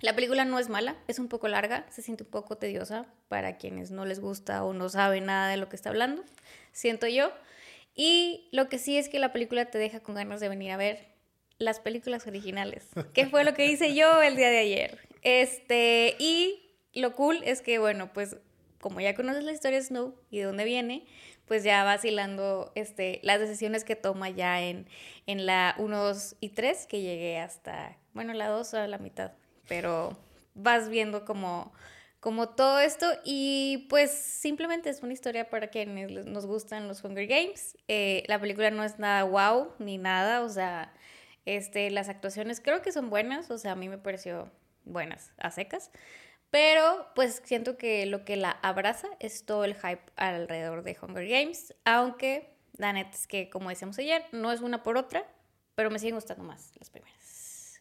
la 0.00 0.14
película 0.14 0.44
no 0.44 0.58
es 0.58 0.68
mala, 0.68 0.94
es 1.08 1.18
un 1.18 1.28
poco 1.28 1.48
larga, 1.48 1.86
se 1.88 2.02
siente 2.02 2.24
un 2.24 2.28
poco 2.28 2.58
tediosa 2.58 3.06
para 3.28 3.56
quienes 3.56 3.90
no 3.90 4.04
les 4.04 4.20
gusta 4.20 4.62
o 4.62 4.74
no 4.74 4.90
saben 4.90 5.24
nada 5.24 5.48
de 5.48 5.56
lo 5.56 5.70
que 5.70 5.76
está 5.76 5.88
hablando, 5.88 6.22
siento 6.70 7.06
yo. 7.06 7.32
Y 7.94 8.50
lo 8.52 8.68
que 8.68 8.78
sí 8.78 8.98
es 8.98 9.08
que 9.08 9.18
la 9.18 9.32
película 9.32 9.70
te 9.70 9.78
deja 9.78 10.00
con 10.00 10.16
ganas 10.16 10.40
de 10.40 10.50
venir 10.50 10.72
a 10.72 10.76
ver 10.76 11.08
las 11.56 11.80
películas 11.80 12.26
originales, 12.26 12.88
que 13.14 13.24
fue 13.24 13.44
lo 13.44 13.54
que 13.54 13.64
hice 13.64 13.94
yo 13.94 14.20
el 14.20 14.36
día 14.36 14.50
de 14.50 14.58
ayer. 14.58 14.98
Este, 15.22 16.14
y 16.18 16.76
lo 16.92 17.14
cool 17.14 17.40
es 17.42 17.62
que, 17.62 17.78
bueno, 17.78 18.12
pues 18.12 18.36
como 18.82 19.00
ya 19.00 19.14
conoces 19.14 19.44
la 19.44 19.52
historia 19.52 19.78
de 19.78 19.84
Snow 19.86 20.14
y 20.30 20.40
de 20.40 20.44
dónde 20.44 20.64
viene, 20.64 21.06
pues 21.46 21.64
ya 21.64 21.84
vacilando 21.84 22.72
este, 22.74 23.20
las 23.22 23.40
decisiones 23.40 23.84
que 23.84 23.96
toma 23.96 24.30
ya 24.30 24.60
en, 24.62 24.86
en 25.26 25.46
la 25.46 25.74
1, 25.78 26.04
2 26.04 26.36
y 26.40 26.50
3, 26.50 26.86
que 26.86 27.00
llegué 27.00 27.38
hasta, 27.38 27.96
bueno, 28.14 28.32
la 28.32 28.48
2 28.48 28.74
a 28.74 28.86
la 28.86 28.98
mitad, 28.98 29.32
pero 29.68 30.16
vas 30.54 30.88
viendo 30.88 31.24
como, 31.24 31.72
como 32.20 32.50
todo 32.50 32.78
esto 32.78 33.06
y 33.24 33.86
pues 33.88 34.12
simplemente 34.12 34.90
es 34.90 35.02
una 35.02 35.12
historia 35.12 35.50
para 35.50 35.68
quienes 35.68 36.26
nos 36.26 36.46
gustan 36.46 36.88
los 36.88 37.02
Hunger 37.02 37.26
Games. 37.26 37.76
Eh, 37.88 38.22
la 38.28 38.38
película 38.40 38.70
no 38.70 38.84
es 38.84 38.98
nada 38.98 39.24
wow 39.24 39.72
ni 39.78 39.98
nada, 39.98 40.42
o 40.42 40.48
sea, 40.48 40.92
este, 41.44 41.90
las 41.90 42.08
actuaciones 42.08 42.60
creo 42.60 42.82
que 42.82 42.92
son 42.92 43.10
buenas, 43.10 43.50
o 43.50 43.58
sea, 43.58 43.72
a 43.72 43.76
mí 43.76 43.88
me 43.88 43.98
pareció 43.98 44.50
buenas, 44.84 45.32
a 45.38 45.50
secas. 45.50 45.90
Pero 46.52 47.06
pues 47.14 47.40
siento 47.46 47.78
que 47.78 48.04
lo 48.04 48.26
que 48.26 48.36
la 48.36 48.50
abraza 48.50 49.08
es 49.20 49.46
todo 49.46 49.64
el 49.64 49.74
hype 49.74 50.02
alrededor 50.16 50.82
de 50.82 50.94
Hunger 51.00 51.26
Games, 51.26 51.74
aunque 51.86 52.54
la 52.76 52.92
neta 52.92 53.16
es 53.16 53.26
que 53.26 53.48
como 53.48 53.70
decíamos 53.70 53.98
ayer, 53.98 54.22
no 54.32 54.52
es 54.52 54.60
una 54.60 54.82
por 54.82 54.98
otra, 54.98 55.24
pero 55.74 55.90
me 55.90 55.98
siguen 55.98 56.16
gustando 56.16 56.44
más 56.44 56.72
las 56.78 56.90
primeras. 56.90 57.80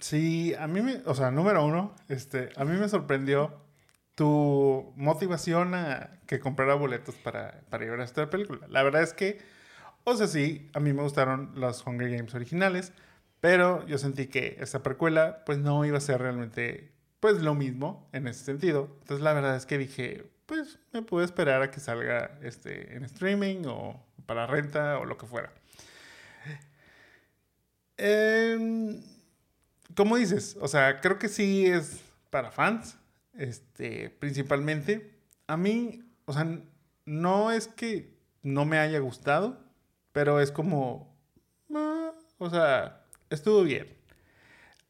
Sí, 0.00 0.54
a 0.58 0.66
mí 0.66 0.80
me, 0.80 1.02
o 1.04 1.14
sea, 1.14 1.30
número 1.30 1.66
uno, 1.66 1.94
este, 2.08 2.48
a 2.56 2.64
mí 2.64 2.78
me 2.78 2.88
sorprendió 2.88 3.60
tu 4.14 4.94
motivación 4.96 5.74
a 5.74 6.18
que 6.26 6.40
comprara 6.40 6.76
boletos 6.76 7.14
para, 7.16 7.60
para 7.68 7.84
ir 7.84 7.90
a 7.90 8.04
esta 8.04 8.30
película. 8.30 8.66
La 8.68 8.82
verdad 8.84 9.02
es 9.02 9.12
que, 9.12 9.38
o 10.04 10.16
sea, 10.16 10.28
sí, 10.28 10.70
a 10.72 10.80
mí 10.80 10.94
me 10.94 11.02
gustaron 11.02 11.52
los 11.54 11.86
Hunger 11.86 12.10
Games 12.10 12.34
originales, 12.34 12.94
pero 13.40 13.86
yo 13.86 13.98
sentí 13.98 14.28
que 14.28 14.56
esta 14.60 14.82
precuela 14.82 15.44
pues 15.44 15.58
no 15.58 15.84
iba 15.84 15.98
a 15.98 16.00
ser 16.00 16.22
realmente 16.22 16.95
pues 17.20 17.42
lo 17.42 17.54
mismo 17.54 18.08
en 18.12 18.26
ese 18.28 18.44
sentido. 18.44 18.88
Entonces 19.00 19.22
la 19.22 19.32
verdad 19.32 19.56
es 19.56 19.66
que 19.66 19.78
dije, 19.78 20.30
pues 20.46 20.78
me 20.92 21.02
puedo 21.02 21.24
esperar 21.24 21.62
a 21.62 21.70
que 21.70 21.80
salga 21.80 22.38
este, 22.42 22.96
en 22.96 23.04
streaming 23.04 23.64
o 23.66 24.02
para 24.26 24.46
renta 24.46 24.98
o 24.98 25.04
lo 25.04 25.16
que 25.18 25.26
fuera. 25.26 25.52
Eh, 27.98 29.00
como 29.96 30.16
dices, 30.16 30.58
o 30.60 30.68
sea, 30.68 31.00
creo 31.00 31.18
que 31.18 31.28
sí 31.28 31.64
es 31.64 32.02
para 32.28 32.50
fans, 32.50 32.98
este, 33.32 34.10
principalmente. 34.10 35.18
A 35.46 35.56
mí, 35.56 36.02
o 36.26 36.34
sea, 36.34 36.46
no 37.06 37.50
es 37.52 37.68
que 37.68 38.14
no 38.42 38.66
me 38.66 38.78
haya 38.78 38.98
gustado, 38.98 39.58
pero 40.12 40.40
es 40.40 40.52
como, 40.52 41.16
ah, 41.74 42.12
o 42.38 42.50
sea, 42.50 43.02
estuvo 43.30 43.62
bien 43.62 43.95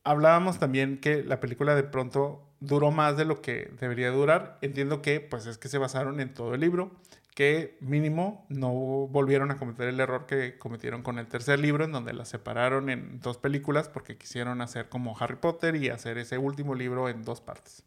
hablábamos 0.06 0.60
también 0.60 0.98
que 0.98 1.24
la 1.24 1.40
película 1.40 1.74
de 1.74 1.82
pronto 1.82 2.40
duró 2.60 2.92
más 2.92 3.16
de 3.16 3.24
lo 3.24 3.42
que 3.42 3.72
debería 3.80 4.10
durar. 4.10 4.56
Entiendo 4.62 5.02
que 5.02 5.20
pues 5.20 5.46
es 5.46 5.58
que 5.58 5.68
se 5.68 5.78
basaron 5.78 6.20
en 6.20 6.32
todo 6.32 6.54
el 6.54 6.60
libro, 6.60 6.92
que 7.34 7.76
mínimo 7.80 8.46
no 8.48 8.70
volvieron 8.70 9.50
a 9.50 9.56
cometer 9.56 9.88
el 9.88 9.98
error 9.98 10.26
que 10.26 10.58
cometieron 10.58 11.02
con 11.02 11.18
el 11.18 11.26
tercer 11.26 11.58
libro, 11.58 11.84
en 11.84 11.90
donde 11.90 12.12
la 12.12 12.24
separaron 12.24 12.88
en 12.88 13.20
dos 13.20 13.36
películas 13.36 13.88
porque 13.88 14.16
quisieron 14.16 14.60
hacer 14.60 14.88
como 14.88 15.18
Harry 15.18 15.36
Potter 15.36 15.74
y 15.74 15.88
hacer 15.88 16.18
ese 16.18 16.38
último 16.38 16.76
libro 16.76 17.08
en 17.08 17.24
dos 17.24 17.40
partes. 17.40 17.82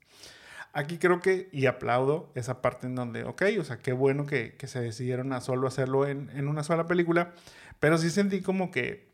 Aquí 0.73 0.97
creo 0.97 1.21
que, 1.21 1.47
y 1.53 1.67
aplaudo 1.67 2.31
esa 2.35 2.61
parte 2.61 2.85
en 2.85 2.95
donde, 2.95 3.23
ok, 3.23 3.43
o 3.59 3.63
sea, 3.63 3.79
qué 3.79 3.93
bueno 3.93 4.25
que, 4.25 4.55
que 4.57 4.67
se 4.67 4.81
decidieron 4.81 5.31
a 5.31 5.39
solo 5.39 5.67
hacerlo 5.69 6.05
en, 6.05 6.29
en 6.31 6.49
una 6.49 6.63
sola 6.63 6.85
película, 6.85 7.31
pero 7.79 7.97
sí 7.97 8.09
sentí 8.09 8.41
como 8.41 8.71
que 8.71 9.08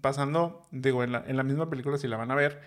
pasando, 0.00 0.66
digo, 0.70 1.04
en 1.04 1.12
la, 1.12 1.24
en 1.26 1.36
la, 1.36 1.42
misma 1.42 1.68
película, 1.70 1.98
si 1.98 2.08
la 2.08 2.16
van 2.16 2.30
a 2.30 2.34
ver, 2.34 2.60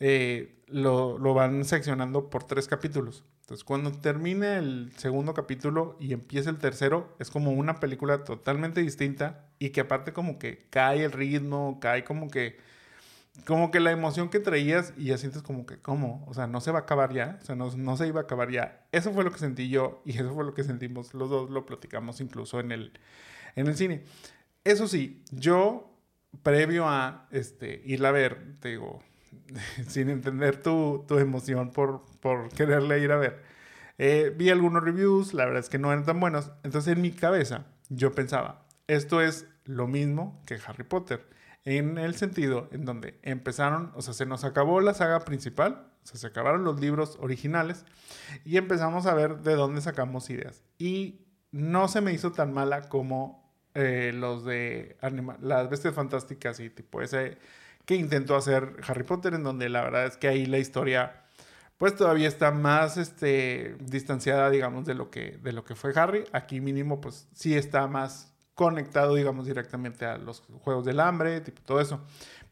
eh, 0.00 0.62
lo, 0.68 1.18
lo, 1.18 1.34
van 1.34 1.64
seccionando 1.64 2.30
por 2.30 2.44
tres 2.44 2.68
capítulos. 2.68 3.24
Entonces, 3.42 3.64
cuando 3.64 3.92
termine 3.92 4.58
el 4.58 4.92
segundo 4.96 5.34
capítulo 5.34 5.96
y 6.00 6.12
empieza 6.12 6.50
el 6.50 6.58
tercero, 6.58 7.14
es 7.18 7.30
como 7.30 7.52
una 7.52 7.80
película 7.80 8.24
totalmente 8.24 8.80
distinta 8.80 9.46
y 9.58 9.70
que 9.70 9.82
aparte 9.82 10.12
como 10.12 10.38
que 10.38 10.66
cae 10.70 11.04
el 11.04 11.12
ritmo, 11.12 11.78
cae 11.80 12.04
como 12.04 12.28
que 12.28 12.58
como 13.44 13.70
que 13.70 13.80
la 13.80 13.90
emoción 13.90 14.30
que 14.30 14.40
traías 14.40 14.94
y 14.96 15.06
ya 15.06 15.18
sientes 15.18 15.42
como 15.42 15.66
que, 15.66 15.78
¿cómo? 15.78 16.24
O 16.26 16.34
sea, 16.34 16.46
no 16.46 16.60
se 16.60 16.70
va 16.70 16.80
a 16.80 16.82
acabar 16.82 17.12
ya, 17.12 17.38
o 17.42 17.44
sea, 17.44 17.54
no, 17.54 17.70
no, 17.76 17.96
se 17.96 18.06
iba 18.06 18.20
a 18.20 18.24
acabar 18.24 18.50
ya. 18.50 18.86
Eso 18.92 19.12
fue 19.12 19.24
lo 19.24 19.30
que 19.30 19.38
sentí 19.38 19.68
yo 19.68 20.02
y 20.04 20.12
eso 20.12 20.32
fue 20.34 20.44
lo 20.44 20.54
que 20.54 20.64
sentimos 20.64 21.12
los 21.14 21.28
dos, 21.28 21.50
lo 21.50 21.66
platicamos 21.66 22.20
incluso 22.20 22.60
en 22.60 22.72
el, 22.72 22.92
en 23.54 23.66
el 23.66 23.76
cine. 23.76 24.02
Eso 24.64 24.88
sí, 24.88 25.22
yo 25.30 25.95
previo 26.42 26.88
a 26.88 27.26
este, 27.30 27.82
irla 27.84 28.08
a 28.08 28.12
ver, 28.12 28.56
te 28.60 28.70
digo, 28.70 29.02
sin 29.88 30.08
entender 30.10 30.62
tu, 30.62 31.04
tu 31.06 31.18
emoción 31.18 31.70
por, 31.70 32.02
por 32.20 32.48
quererle 32.50 33.00
ir 33.00 33.12
a 33.12 33.16
ver, 33.16 33.42
eh, 33.98 34.34
vi 34.36 34.50
algunos 34.50 34.82
reviews, 34.82 35.34
la 35.34 35.44
verdad 35.44 35.60
es 35.60 35.68
que 35.68 35.78
no 35.78 35.92
eran 35.92 36.04
tan 36.04 36.20
buenos, 36.20 36.50
entonces 36.64 36.94
en 36.94 37.02
mi 37.02 37.12
cabeza 37.12 37.66
yo 37.88 38.12
pensaba, 38.12 38.66
esto 38.86 39.20
es 39.20 39.46
lo 39.64 39.86
mismo 39.86 40.42
que 40.46 40.58
Harry 40.66 40.84
Potter, 40.84 41.26
en 41.64 41.98
el 41.98 42.14
sentido 42.14 42.68
en 42.70 42.84
donde 42.84 43.18
empezaron, 43.22 43.90
o 43.94 44.02
sea, 44.02 44.14
se 44.14 44.26
nos 44.26 44.44
acabó 44.44 44.80
la 44.80 44.94
saga 44.94 45.20
principal, 45.20 45.90
o 46.04 46.06
sea, 46.06 46.20
se 46.20 46.26
acabaron 46.28 46.62
los 46.62 46.80
libros 46.80 47.18
originales 47.20 47.84
y 48.44 48.56
empezamos 48.56 49.06
a 49.06 49.14
ver 49.14 49.38
de 49.38 49.54
dónde 49.56 49.80
sacamos 49.80 50.30
ideas. 50.30 50.62
Y 50.78 51.26
no 51.50 51.88
se 51.88 52.00
me 52.00 52.12
hizo 52.12 52.30
tan 52.30 52.52
mala 52.52 52.88
como 52.88 53.45
eh, 53.76 54.12
los 54.14 54.44
de 54.44 54.96
las 55.40 55.68
bestias 55.68 55.94
fantásticas 55.94 56.58
y 56.60 56.70
tipo 56.70 57.02
ese 57.02 57.38
que 57.84 57.94
intentó 57.94 58.34
hacer 58.34 58.76
Harry 58.88 59.04
Potter, 59.04 59.34
en 59.34 59.44
donde 59.44 59.68
la 59.68 59.82
verdad 59.82 60.06
es 60.06 60.16
que 60.16 60.28
ahí 60.28 60.46
la 60.46 60.58
historia 60.58 61.22
pues 61.78 61.94
todavía 61.94 62.26
está 62.26 62.50
más 62.52 62.96
este, 62.96 63.76
distanciada, 63.80 64.48
digamos, 64.48 64.86
de 64.86 64.94
lo, 64.94 65.10
que, 65.10 65.38
de 65.42 65.52
lo 65.52 65.64
que 65.64 65.74
fue 65.74 65.92
Harry. 65.94 66.24
Aquí 66.32 66.60
mínimo 66.60 67.00
pues 67.00 67.28
sí 67.34 67.54
está 67.54 67.86
más 67.86 68.32
conectado, 68.54 69.14
digamos, 69.14 69.46
directamente 69.46 70.06
a 70.06 70.16
los 70.16 70.40
Juegos 70.62 70.86
del 70.86 71.00
Hambre, 71.00 71.42
tipo 71.42 71.60
todo 71.62 71.80
eso. 71.80 72.02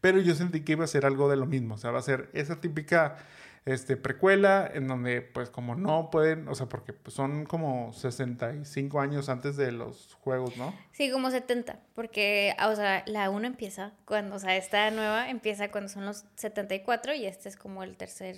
pero 0.02 0.20
yo 0.20 0.34
sentí 0.34 0.60
que 0.60 0.72
iba 0.72 0.84
a 0.84 0.88
ser 0.88 1.06
algo 1.06 1.30
de 1.30 1.36
lo 1.36 1.46
mismo, 1.46 1.76
o 1.76 1.78
sea, 1.78 1.90
va 1.90 2.00
a 2.00 2.02
ser 2.02 2.28
esa 2.34 2.60
típica 2.60 3.16
este, 3.66 3.96
precuela 3.96 4.70
en 4.72 4.88
donde 4.88 5.22
pues 5.22 5.48
como 5.48 5.74
no 5.74 6.10
pueden, 6.10 6.48
o 6.48 6.54
sea, 6.54 6.68
porque 6.68 6.92
pues, 6.92 7.14
son 7.14 7.46
como 7.46 7.92
65 7.92 9.00
años 9.00 9.28
antes 9.28 9.56
de 9.56 9.72
los 9.72 10.14
juegos, 10.20 10.56
¿no? 10.56 10.74
Sí, 10.92 11.10
como 11.10 11.30
70, 11.30 11.80
porque, 11.94 12.54
o 12.62 12.74
sea, 12.74 13.02
la 13.06 13.30
1 13.30 13.46
empieza 13.46 13.92
cuando, 14.04 14.36
o 14.36 14.38
sea, 14.38 14.56
esta 14.56 14.90
nueva 14.90 15.30
empieza 15.30 15.70
cuando 15.70 15.88
son 15.88 16.04
los 16.04 16.24
74 16.36 17.14
y 17.14 17.26
este 17.26 17.48
es 17.48 17.56
como 17.56 17.82
el 17.82 17.96
tercer 17.96 18.36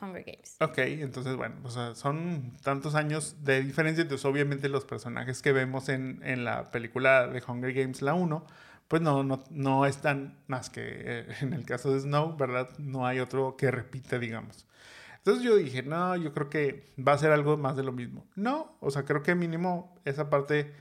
Hunger 0.00 0.24
Games. 0.24 0.56
Ok, 0.60 0.78
entonces 0.78 1.36
bueno, 1.36 1.56
o 1.62 1.70
sea, 1.70 1.94
son 1.94 2.52
tantos 2.62 2.94
años 2.94 3.44
de 3.44 3.62
diferencia, 3.62 4.02
entonces 4.02 4.24
obviamente 4.24 4.68
los 4.68 4.84
personajes 4.84 5.42
que 5.42 5.52
vemos 5.52 5.88
en, 5.88 6.20
en 6.24 6.44
la 6.44 6.70
película 6.70 7.28
de 7.28 7.42
Hunger 7.46 7.72
Games, 7.72 8.02
la 8.02 8.14
1, 8.14 8.46
pues 8.88 9.02
no, 9.02 9.22
no, 9.22 9.42
no 9.50 9.86
están 9.86 10.38
más 10.46 10.70
que 10.70 10.82
eh, 10.84 11.26
en 11.40 11.52
el 11.52 11.64
caso 11.64 11.92
de 11.92 12.00
Snow, 12.00 12.36
¿verdad? 12.36 12.70
No 12.78 13.06
hay 13.06 13.20
otro 13.20 13.56
que 13.56 13.70
repite, 13.70 14.18
digamos. 14.18 14.66
Entonces 15.18 15.42
yo 15.42 15.56
dije, 15.56 15.82
no, 15.82 16.14
yo 16.16 16.32
creo 16.32 16.48
que 16.48 16.92
va 16.96 17.12
a 17.12 17.18
ser 17.18 17.32
algo 17.32 17.56
más 17.56 17.76
de 17.76 17.82
lo 17.82 17.92
mismo. 17.92 18.26
No, 18.36 18.76
o 18.80 18.90
sea, 18.92 19.04
creo 19.04 19.22
que 19.22 19.34
mínimo 19.34 20.00
esa 20.04 20.30
parte 20.30 20.72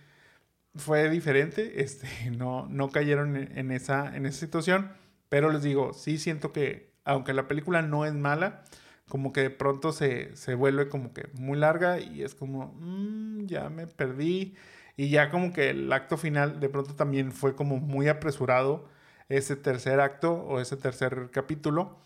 fue 0.75 1.09
diferente, 1.09 1.81
este, 1.81 2.07
no, 2.31 2.67
no 2.69 2.89
cayeron 2.89 3.35
en, 3.37 3.71
esa, 3.71 4.15
en 4.15 4.25
esa 4.25 4.39
situación, 4.39 4.91
pero 5.29 5.51
les 5.51 5.63
digo, 5.63 5.93
sí 5.93 6.17
siento 6.17 6.51
que, 6.51 6.93
aunque 7.05 7.33
la 7.33 7.47
película 7.47 7.81
no 7.81 8.05
es 8.05 8.13
mala, 8.13 8.63
como 9.07 9.33
que 9.33 9.41
de 9.41 9.49
pronto 9.49 9.91
se, 9.91 10.35
se 10.35 10.55
vuelve 10.55 10.89
como 10.89 11.13
que 11.13 11.27
muy 11.33 11.57
larga 11.57 11.99
y 11.99 12.23
es 12.23 12.35
como, 12.35 12.75
mm, 12.79 13.45
ya 13.47 13.69
me 13.69 13.87
perdí. 13.87 14.55
Y 14.97 15.09
ya 15.09 15.29
como 15.29 15.51
que 15.53 15.71
el 15.71 15.91
acto 15.91 16.17
final 16.17 16.59
de 16.59 16.69
pronto 16.69 16.95
también 16.95 17.31
fue 17.31 17.55
como 17.55 17.77
muy 17.77 18.07
apresurado 18.07 18.87
ese 19.29 19.55
tercer 19.55 19.99
acto 19.99 20.33
o 20.33 20.59
ese 20.59 20.77
tercer 20.77 21.29
capítulo. 21.31 21.97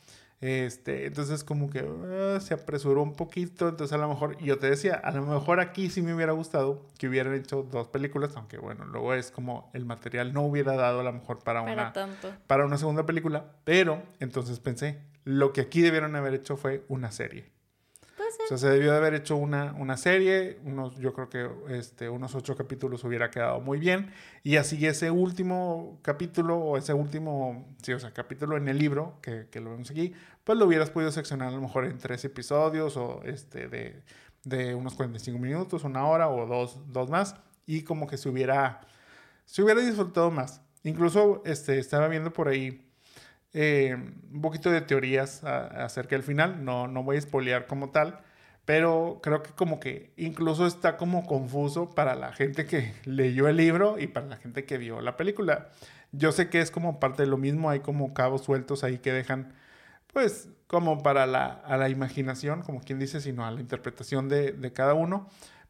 Este, 0.41 1.05
entonces 1.05 1.43
como 1.43 1.69
que 1.69 1.79
ah, 1.79 2.39
se 2.39 2.53
apresuró 2.53 3.03
un 3.03 3.13
poquito, 3.13 3.67
entonces 3.67 3.93
a 3.93 3.97
lo 3.97 4.07
mejor, 4.07 4.37
yo 4.37 4.57
te 4.57 4.69
decía, 4.69 4.95
a 4.95 5.11
lo 5.11 5.23
mejor 5.23 5.59
aquí 5.59 5.89
sí 5.89 6.01
me 6.01 6.13
hubiera 6.13 6.31
gustado 6.31 6.87
que 6.97 7.09
hubieran 7.09 7.33
hecho 7.33 7.63
dos 7.63 7.89
películas, 7.89 8.37
aunque 8.37 8.57
bueno, 8.57 8.85
luego 8.85 9.13
es 9.13 9.31
como 9.31 9.69
el 9.73 9.83
material 9.83 10.31
no 10.31 10.43
hubiera 10.43 10.77
dado 10.77 11.01
a 11.01 11.03
lo 11.03 11.11
mejor 11.11 11.39
para, 11.39 11.61
una, 11.61 11.91
para 12.47 12.65
una 12.65 12.77
segunda 12.77 13.05
película, 13.05 13.51
pero 13.65 14.01
entonces 14.21 14.61
pensé, 14.61 15.01
lo 15.25 15.51
que 15.51 15.59
aquí 15.59 15.81
debieron 15.81 16.15
haber 16.15 16.33
hecho 16.33 16.55
fue 16.55 16.85
una 16.87 17.11
serie. 17.11 17.51
O 18.45 18.47
sea, 18.47 18.57
se 18.57 18.69
debió 18.69 18.91
de 18.91 18.97
haber 18.97 19.13
hecho 19.13 19.35
una, 19.35 19.73
una 19.73 19.97
serie, 19.97 20.59
unos, 20.63 20.97
yo 20.97 21.13
creo 21.13 21.29
que 21.29 21.49
este, 21.77 22.09
unos 22.09 22.35
ocho 22.35 22.55
capítulos 22.55 23.03
hubiera 23.03 23.29
quedado 23.31 23.59
muy 23.61 23.79
bien. 23.79 24.11
Y 24.43 24.57
así 24.57 24.85
ese 24.85 25.11
último 25.11 25.99
capítulo, 26.01 26.57
o 26.57 26.77
ese 26.77 26.93
último, 26.93 27.67
sí, 27.81 27.93
o 27.93 27.99
sea, 27.99 28.11
capítulo 28.11 28.57
en 28.57 28.67
el 28.67 28.77
libro, 28.77 29.17
que, 29.21 29.47
que 29.49 29.59
lo 29.59 29.71
vemos 29.71 29.91
aquí, 29.91 30.13
pues 30.43 30.57
lo 30.57 30.65
hubieras 30.65 30.89
podido 30.89 31.11
seccionar 31.11 31.49
a 31.49 31.51
lo 31.51 31.61
mejor 31.61 31.85
en 31.85 31.97
tres 31.97 32.23
episodios, 32.25 32.97
o 32.97 33.21
este, 33.23 33.67
de, 33.67 34.01
de 34.43 34.75
unos 34.75 34.95
45 34.95 35.39
minutos, 35.39 35.83
una 35.83 36.05
hora, 36.05 36.29
o 36.29 36.45
dos, 36.45 36.79
dos 36.87 37.09
más. 37.09 37.35
Y 37.65 37.83
como 37.83 38.07
que 38.07 38.17
se 38.17 38.29
hubiera, 38.29 38.81
se 39.45 39.63
hubiera 39.63 39.81
disfrutado 39.81 40.31
más. 40.31 40.61
Incluso 40.83 41.41
este, 41.45 41.79
estaba 41.79 42.07
viendo 42.07 42.31
por 42.31 42.47
ahí 42.47 42.88
eh, 43.53 43.95
un 44.31 44.41
poquito 44.41 44.71
de 44.71 44.81
teorías 44.81 45.43
acerca 45.43 46.15
del 46.15 46.23
final. 46.23 46.63
No, 46.63 46.87
no 46.87 47.03
voy 47.03 47.15
a 47.15 47.19
espolear 47.19 47.67
como 47.67 47.89
tal, 47.89 48.19
pero 48.65 49.19
creo 49.23 49.41
que 49.41 49.51
como 49.51 49.79
que 49.79 50.11
incluso 50.17 50.67
está 50.67 50.97
como 50.97 51.25
confuso 51.25 51.89
para 51.89 52.15
la 52.15 52.33
gente 52.33 52.65
que 52.65 52.93
leyó 53.05 53.47
el 53.47 53.57
libro 53.57 53.97
y 53.99 54.07
para 54.07 54.27
la 54.27 54.37
gente 54.37 54.65
que 54.65 54.77
vio 54.77 55.01
la 55.01 55.17
película. 55.17 55.69
Yo 56.11 56.31
sé 56.31 56.49
que 56.49 56.61
es 56.61 56.71
como 56.71 56.99
parte 56.99 57.23
de 57.23 57.29
lo 57.29 57.37
mismo, 57.37 57.69
hay 57.69 57.81
como 57.81 58.13
cabos 58.13 58.43
sueltos 58.43 58.83
ahí 58.83 58.97
que 58.99 59.13
dejan, 59.13 59.53
pues, 60.13 60.49
como 60.67 61.03
para 61.03 61.27
la, 61.27 61.45
a 61.45 61.77
la 61.77 61.89
imaginación, 61.89 62.61
como 62.61 62.81
quien 62.81 62.99
dice, 62.99 63.21
sino 63.21 63.45
a 63.45 63.51
la 63.51 63.61
interpretación 63.61 64.29
de, 64.29 64.51
de 64.51 64.73
cada 64.73 64.93
uno. 64.95 65.29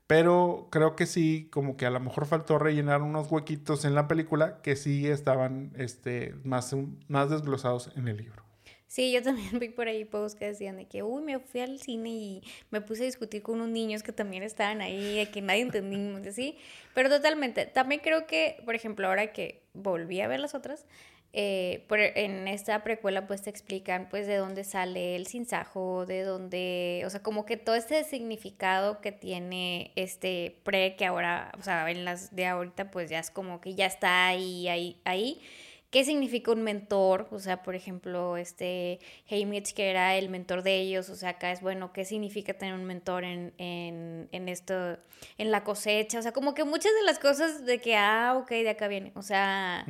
Pero 0.10 0.70
creo 0.72 0.96
que 0.96 1.06
sí, 1.06 1.50
como 1.52 1.78
que 1.78 1.86
a 1.86 1.92
lo 1.92 2.00
mejor 2.00 2.26
faltó 2.26 2.58
rellenar 2.58 3.04
unos 3.04 3.32
huequitos 3.32 3.86
en 3.86 3.94
la 3.94 4.08
película 4.08 4.60
que 4.64 4.76
sí 4.76 5.08
estaban 5.08 5.72
este, 5.78 6.34
más, 6.44 6.76
más 7.08 7.30
desglosados 7.30 7.92
en 7.96 8.08
el 8.08 8.18
libro. 8.18 8.42
Sí, 8.88 9.12
yo 9.12 9.22
también 9.22 9.52
vi 9.60 9.70
por 9.70 9.88
ahí 9.88 10.06
posts 10.06 10.40
que 10.40 10.46
decían 10.46 10.78
de 10.78 10.88
que, 10.88 11.04
uy, 11.04 11.22
me 11.22 11.38
fui 11.38 11.62
al 11.62 11.80
cine 11.80 12.10
y 12.10 12.44
me 12.72 12.82
puse 12.82 13.04
a 13.04 13.06
discutir 13.06 13.44
con 13.44 13.62
unos 13.62 13.70
niños 13.70 14.02
que 14.02 14.12
también 14.12 14.42
estaban 14.42 14.82
ahí, 14.82 15.24
que 15.32 15.44
nadie 15.44 15.62
entendimos, 15.62 16.26
así. 16.26 16.58
Pero 16.96 17.08
totalmente. 17.08 17.68
También 17.68 18.02
creo 18.04 18.26
que, 18.26 18.64
por 18.66 18.74
ejemplo, 18.74 19.06
ahora 19.06 19.32
que 19.32 19.62
volví 19.74 20.22
a 20.22 20.28
ver 20.28 20.40
las 20.40 20.56
otras, 20.56 20.88
eh, 21.32 21.86
en 22.16 22.48
esta 22.48 22.84
precuela 22.84 23.28
pues 23.28 23.44
te 23.44 23.50
explican 23.50 24.08
pues 24.10 24.26
de 24.26 24.38
dónde 24.38 24.64
sale 24.64 25.16
el 25.16 25.28
sinsajo, 25.28 26.06
de 26.06 26.24
dónde, 26.24 27.04
o 27.06 27.10
sea, 27.10 27.22
como 27.22 27.46
que 27.46 27.58
todo 27.58 27.76
este 27.76 28.04
significado 28.04 29.00
que 29.02 29.12
tiene 29.12 29.92
este 29.96 30.58
pre 30.64 30.96
que 30.96 31.06
ahora, 31.06 31.52
o 31.60 31.64
sea, 31.64 31.90
en 31.92 32.06
las 32.06 32.36
de 32.36 32.48
ahorita 32.48 32.90
pues 32.92 33.10
ya 33.10 33.20
es 33.20 33.30
como 33.30 33.62
que 33.62 33.76
ya 33.76 33.86
está 33.86 34.28
ahí, 34.28 34.68
ahí, 34.68 35.00
ahí 35.06 35.42
qué 35.90 36.06
significa 36.06 36.52
un 36.52 36.62
mentor, 36.62 37.28
o 37.32 37.40
sea, 37.40 37.64
por 37.64 37.74
ejemplo, 37.74 38.38
este 38.38 39.00
Haymitch 39.30 39.74
que 39.74 39.90
era 39.90 40.16
el 40.18 40.30
mentor 40.30 40.62
de 40.62 40.80
ellos, 40.80 41.10
o 41.10 41.16
sea, 41.16 41.30
acá 41.30 41.52
es 41.52 41.62
bueno, 41.62 41.92
qué 41.94 42.06
significa 42.06 42.54
tener 42.54 42.76
un 42.76 42.86
mentor 42.86 43.24
en, 43.24 43.54
en, 43.58 44.30
en, 44.32 44.50
esto, 44.50 44.98
en 45.38 45.52
la 45.52 45.64
cosecha, 45.64 46.20
o 46.20 46.22
sea, 46.22 46.32
como 46.32 46.54
que 46.54 46.64
muchas 46.64 46.92
de 46.94 47.04
las 47.06 47.18
cosas 47.18 47.66
de 47.66 47.80
que, 47.82 47.96
ah, 47.96 48.36
ok, 48.38 48.50
de 48.50 48.70
acá 48.70 48.88
viene, 48.88 49.12
o 49.16 49.24
sea, 49.24 49.86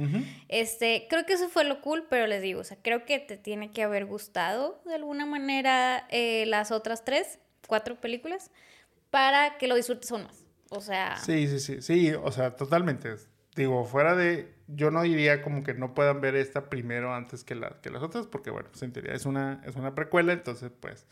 este, 0.47 1.07
creo 1.09 1.25
que 1.25 1.33
eso 1.33 1.49
fue 1.49 1.65
lo 1.65 1.81
cool, 1.81 2.07
pero 2.09 2.27
les 2.27 2.41
digo, 2.41 2.61
o 2.61 2.65
sea, 2.65 2.77
creo 2.81 3.05
que 3.05 3.19
te 3.19 3.37
tiene 3.37 3.71
que 3.71 3.83
haber 3.83 4.05
gustado 4.05 4.81
de 4.85 4.95
alguna 4.95 5.25
manera 5.25 6.07
eh, 6.09 6.45
las 6.45 6.71
otras 6.71 7.03
tres, 7.03 7.39
cuatro 7.67 7.99
películas, 7.99 8.51
para 9.09 9.57
que 9.57 9.67
lo 9.67 9.75
disfrutes 9.75 10.11
aún 10.11 10.23
más, 10.23 10.45
o 10.69 10.79
sea... 10.79 11.17
Sí, 11.17 11.47
sí, 11.47 11.59
sí, 11.59 11.81
sí, 11.81 12.13
o 12.13 12.31
sea, 12.31 12.55
totalmente 12.55 13.15
digo, 13.59 13.85
fuera 13.85 14.15
de, 14.15 14.53
yo 14.67 14.89
no 14.89 15.01
diría 15.01 15.41
como 15.41 15.63
que 15.63 15.73
no 15.73 15.93
puedan 15.93 16.21
ver 16.21 16.35
esta 16.35 16.69
primero 16.69 17.13
antes 17.13 17.43
que, 17.43 17.55
la, 17.55 17.81
que 17.81 17.89
las 17.89 18.01
otras, 18.01 18.25
porque 18.25 18.49
bueno, 18.49 18.69
pues 18.71 18.81
en 18.83 18.93
teoría 18.93 19.13
es 19.13 19.25
una, 19.25 19.61
es 19.65 19.75
una 19.75 19.95
precuela, 19.95 20.33
entonces 20.33 20.71
pues, 20.79 21.05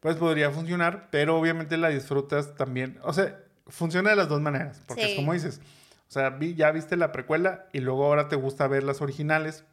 pues 0.00 0.16
podría 0.16 0.50
funcionar, 0.50 1.08
pero 1.10 1.36
obviamente 1.36 1.76
la 1.76 1.88
disfrutas 1.88 2.54
también, 2.54 2.98
o 3.02 3.12
sea, 3.12 3.38
funciona 3.66 4.10
de 4.10 4.16
las 4.16 4.28
dos 4.28 4.40
maneras, 4.40 4.82
porque 4.86 5.10
es 5.12 5.16
como 5.16 5.32
dices, 5.32 5.60
o 6.08 6.12
sea, 6.12 6.30
vi, 6.30 6.54
ya 6.54 6.70
viste 6.70 6.96
la 6.96 7.12
precuela 7.12 7.66
y 7.72 7.80
luego 7.80 8.04
ahora 8.04 8.28
te 8.28 8.36
gusta 8.36 8.66
ver 8.68 8.82
las 8.84 9.00
originales 9.00 9.64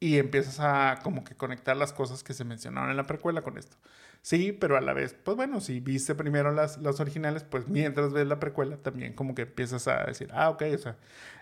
y 0.00 0.18
empiezas 0.18 0.60
a 0.60 1.00
como 1.02 1.24
que 1.24 1.34
conectar 1.34 1.76
las 1.76 1.92
cosas 1.92 2.22
que 2.22 2.34
se 2.34 2.44
mencionaron 2.44 2.90
en 2.90 2.96
la 2.96 3.04
precuela 3.04 3.42
con 3.42 3.58
esto. 3.58 3.76
Sí, 4.22 4.52
pero 4.52 4.76
a 4.76 4.80
la 4.80 4.92
vez, 4.92 5.14
pues 5.24 5.36
bueno, 5.36 5.60
si 5.60 5.80
viste 5.80 6.14
primero 6.14 6.52
las, 6.52 6.78
las 6.78 7.00
originales, 7.00 7.44
pues 7.44 7.68
mientras 7.68 8.12
ves 8.12 8.26
la 8.26 8.38
precuela 8.38 8.76
también 8.76 9.14
como 9.14 9.34
que 9.34 9.42
empiezas 9.42 9.88
a 9.88 10.04
decir, 10.04 10.28
ah, 10.32 10.50
ok, 10.50 10.64
o 10.74 10.78
sea, 10.78 10.96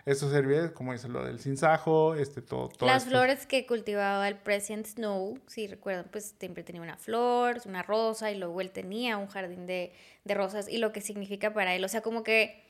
eso 0.05 0.31
sirve, 0.31 0.71
como 0.73 0.93
dice 0.93 1.09
lo 1.09 1.25
del 1.25 1.39
sinsajo, 1.39 2.15
este, 2.15 2.41
todo. 2.41 2.69
todo 2.69 2.87
las 2.87 3.05
flores 3.05 3.45
que 3.45 3.65
cultivaba 3.65 4.27
el 4.27 4.37
President 4.37 4.85
Snow, 4.85 5.37
si 5.47 5.67
recuerdan, 5.67 6.05
pues 6.11 6.35
siempre 6.39 6.63
tenía 6.63 6.81
una 6.81 6.97
flor, 6.97 7.61
una 7.65 7.83
rosa, 7.83 8.31
y 8.31 8.37
luego 8.37 8.61
él 8.61 8.71
tenía 8.71 9.17
un 9.17 9.27
jardín 9.27 9.67
de, 9.67 9.91
de 10.23 10.33
rosas, 10.33 10.69
y 10.69 10.77
lo 10.77 10.93
que 10.93 11.01
significa 11.01 11.53
para 11.53 11.75
él, 11.75 11.83
o 11.83 11.89
sea, 11.89 12.01
como 12.01 12.23
que 12.23 12.63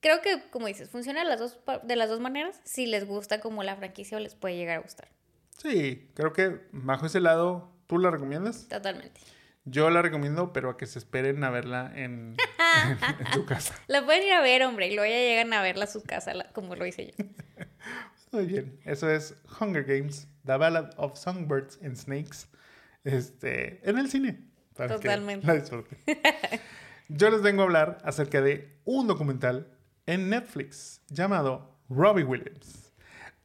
creo 0.00 0.20
que, 0.22 0.50
como 0.50 0.66
dices, 0.66 0.88
funciona 0.88 1.20
de 1.20 1.28
las 1.28 1.38
dos, 1.38 1.58
de 1.82 1.96
las 1.96 2.08
dos 2.08 2.20
maneras. 2.20 2.60
Si 2.64 2.86
les 2.86 3.06
gusta 3.06 3.40
como 3.40 3.62
la 3.62 3.76
franquicia 3.76 4.16
o 4.16 4.20
les 4.20 4.34
puede 4.34 4.56
llegar 4.56 4.78
a 4.78 4.82
gustar. 4.82 5.08
Sí, 5.56 6.10
creo 6.14 6.32
que 6.32 6.60
bajo 6.72 7.06
ese 7.06 7.20
lado 7.20 7.75
¿Tú 7.86 7.98
la 7.98 8.10
recomiendas? 8.10 8.68
Totalmente. 8.68 9.20
Yo 9.64 9.90
la 9.90 10.00
recomiendo, 10.00 10.52
pero 10.52 10.70
a 10.70 10.76
que 10.76 10.86
se 10.86 11.00
esperen 11.00 11.42
a 11.42 11.50
verla 11.50 11.92
en, 11.94 12.36
su 13.32 13.44
casa. 13.46 13.74
La 13.88 14.04
pueden 14.04 14.22
ir 14.22 14.32
a 14.32 14.40
ver, 14.40 14.62
hombre, 14.62 14.86
y 14.86 14.94
luego 14.94 15.10
ya 15.10 15.18
llegan 15.18 15.52
a 15.52 15.60
verla 15.60 15.84
a 15.84 15.88
su 15.88 16.04
casa, 16.04 16.32
como 16.52 16.76
lo 16.76 16.86
hice 16.86 17.12
yo. 17.18 17.24
Muy 18.30 18.46
bien. 18.46 18.78
Eso 18.84 19.10
es 19.10 19.34
Hunger 19.58 19.82
Games, 19.82 20.28
The 20.44 20.56
Ballad 20.56 20.90
of 20.98 21.18
Songbirds 21.18 21.80
and 21.82 21.96
Snakes, 21.96 22.46
este, 23.02 23.80
en 23.88 23.98
el 23.98 24.08
cine. 24.08 24.38
Totalmente. 24.76 25.44
la 25.44 25.54
disfruten. 25.54 25.98
Yo 27.08 27.30
les 27.30 27.42
vengo 27.42 27.62
a 27.62 27.64
hablar 27.64 27.98
acerca 28.04 28.40
de 28.40 28.78
un 28.84 29.08
documental 29.08 29.76
en 30.06 30.28
Netflix 30.28 31.00
llamado 31.08 31.76
Robbie 31.88 32.24
Williams. 32.24 32.85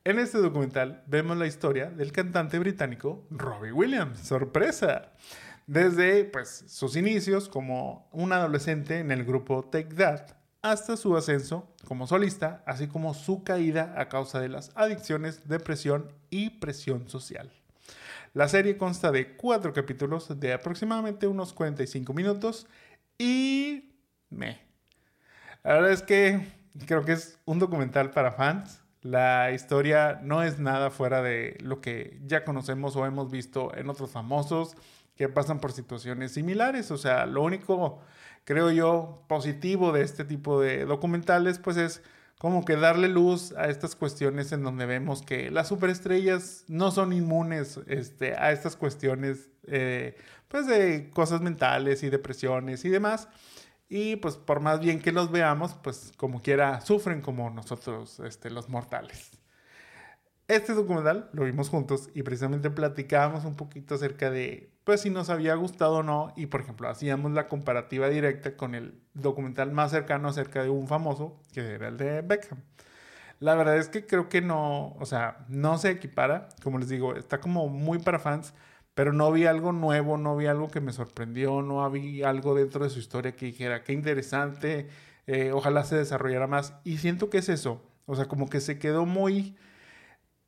En 0.03 0.17
este 0.17 0.39
documental 0.39 1.03
vemos 1.05 1.37
la 1.37 1.45
historia 1.45 1.91
del 1.91 2.11
cantante 2.11 2.57
británico 2.57 3.23
Robbie 3.29 3.71
Williams. 3.71 4.17
¡Sorpresa! 4.17 5.11
Desde 5.67 6.25
pues, 6.25 6.63
sus 6.67 6.95
inicios 6.95 7.47
como 7.47 8.09
un 8.11 8.33
adolescente 8.33 8.97
en 8.97 9.11
el 9.11 9.23
grupo 9.23 9.63
Take 9.63 9.93
That 9.93 10.21
hasta 10.63 10.97
su 10.97 11.15
ascenso 11.15 11.71
como 11.85 12.07
solista, 12.07 12.63
así 12.65 12.87
como 12.87 13.13
su 13.13 13.43
caída 13.43 13.93
a 13.95 14.09
causa 14.09 14.39
de 14.39 14.49
las 14.49 14.71
adicciones, 14.73 15.47
depresión 15.47 16.11
y 16.31 16.49
presión 16.49 17.07
social. 17.07 17.53
La 18.33 18.47
serie 18.47 18.77
consta 18.77 19.11
de 19.11 19.35
cuatro 19.37 19.71
capítulos 19.71 20.39
de 20.39 20.53
aproximadamente 20.53 21.27
unos 21.27 21.53
45 21.53 22.11
minutos 22.11 22.65
y 23.19 23.93
me. 24.31 24.61
La 25.63 25.73
verdad 25.73 25.91
es 25.91 26.01
que 26.01 26.47
creo 26.87 27.05
que 27.05 27.11
es 27.11 27.37
un 27.45 27.59
documental 27.59 28.09
para 28.09 28.31
fans 28.31 28.81
La 29.01 29.51
historia 29.51 30.19
no 30.23 30.43
es 30.43 30.59
nada 30.59 30.91
fuera 30.91 31.21
de 31.21 31.57
lo 31.61 31.81
que 31.81 32.19
ya 32.25 32.45
conocemos 32.45 32.95
o 32.95 33.05
hemos 33.05 33.31
visto 33.31 33.75
en 33.75 33.89
otros 33.89 34.11
famosos 34.11 34.75
que 35.15 35.27
pasan 35.27 35.59
por 35.59 35.71
situaciones 35.71 36.33
similares. 36.33 36.91
O 36.91 36.97
sea, 36.97 37.25
lo 37.25 37.41
único, 37.41 37.99
creo 38.43 38.69
yo, 38.69 39.23
positivo 39.27 39.91
de 39.91 40.03
este 40.03 40.23
tipo 40.23 40.61
de 40.61 40.85
documentales, 40.85 41.57
pues 41.57 41.77
es 41.77 42.03
como 42.37 42.65
que 42.65 42.75
darle 42.75 43.07
luz 43.07 43.53
a 43.53 43.69
estas 43.69 43.95
cuestiones 43.95 44.51
en 44.51 44.63
donde 44.63 44.87
vemos 44.87 45.21
que 45.21 45.51
las 45.51 45.67
superestrellas 45.67 46.63
no 46.67 46.89
son 46.89 47.13
inmunes 47.13 47.79
este, 47.85 48.35
a 48.35 48.51
estas 48.51 48.75
cuestiones, 48.75 49.49
eh, 49.67 50.15
pues 50.47 50.65
de 50.65 51.11
cosas 51.11 51.41
mentales 51.41 52.01
y 52.01 52.09
depresiones 52.09 52.83
y 52.83 52.89
demás. 52.89 53.27
Y 53.93 54.15
pues 54.15 54.37
por 54.37 54.61
más 54.61 54.79
bien 54.79 55.01
que 55.01 55.11
los 55.11 55.31
veamos, 55.31 55.73
pues 55.73 56.13
como 56.15 56.41
quiera 56.41 56.79
sufren 56.79 57.19
como 57.19 57.49
nosotros, 57.49 58.21
este, 58.21 58.49
los 58.49 58.69
mortales. 58.69 59.31
Este 60.47 60.71
documental 60.71 61.29
lo 61.33 61.43
vimos 61.43 61.67
juntos 61.67 62.09
y 62.13 62.23
precisamente 62.23 62.69
platicábamos 62.69 63.43
un 63.43 63.57
poquito 63.57 63.95
acerca 63.95 64.31
de, 64.31 64.71
pues 64.85 65.01
si 65.01 65.09
nos 65.09 65.29
había 65.29 65.55
gustado 65.55 65.97
o 65.97 66.03
no. 66.03 66.31
Y 66.37 66.45
por 66.45 66.61
ejemplo, 66.61 66.87
hacíamos 66.87 67.33
la 67.33 67.49
comparativa 67.49 68.07
directa 68.07 68.55
con 68.55 68.75
el 68.75 68.97
documental 69.13 69.73
más 69.73 69.91
cercano 69.91 70.29
acerca 70.29 70.63
de 70.63 70.69
un 70.69 70.87
famoso, 70.87 71.41
que 71.51 71.59
era 71.59 71.89
el 71.89 71.97
de 71.97 72.21
Beckham. 72.21 72.59
La 73.39 73.55
verdad 73.55 73.75
es 73.75 73.89
que 73.89 74.05
creo 74.07 74.29
que 74.29 74.41
no, 74.41 74.93
o 75.01 75.05
sea, 75.05 75.43
no 75.49 75.77
se 75.77 75.89
equipara. 75.89 76.47
Como 76.63 76.77
les 76.77 76.87
digo, 76.87 77.15
está 77.17 77.41
como 77.41 77.67
muy 77.67 77.99
para 77.99 78.19
fans 78.19 78.53
pero 78.93 79.13
no 79.13 79.31
vi 79.31 79.45
algo 79.45 79.71
nuevo, 79.71 80.17
no 80.17 80.35
vi 80.35 80.47
algo 80.47 80.69
que 80.69 80.81
me 80.81 80.93
sorprendió, 80.93 81.61
no 81.61 81.89
vi 81.89 82.23
algo 82.23 82.55
dentro 82.55 82.83
de 82.83 82.89
su 82.89 82.99
historia 82.99 83.35
que 83.35 83.47
dijera, 83.47 83.83
qué 83.83 83.93
interesante, 83.93 84.87
eh, 85.27 85.51
ojalá 85.53 85.83
se 85.83 85.95
desarrollara 85.97 86.47
más. 86.47 86.73
Y 86.83 86.97
siento 86.97 87.29
que 87.29 87.39
es 87.39 87.49
eso, 87.49 87.81
o 88.05 88.15
sea, 88.15 88.27
como 88.27 88.49
que 88.49 88.59
se 88.59 88.79
quedó 88.79 89.05
muy, 89.05 89.55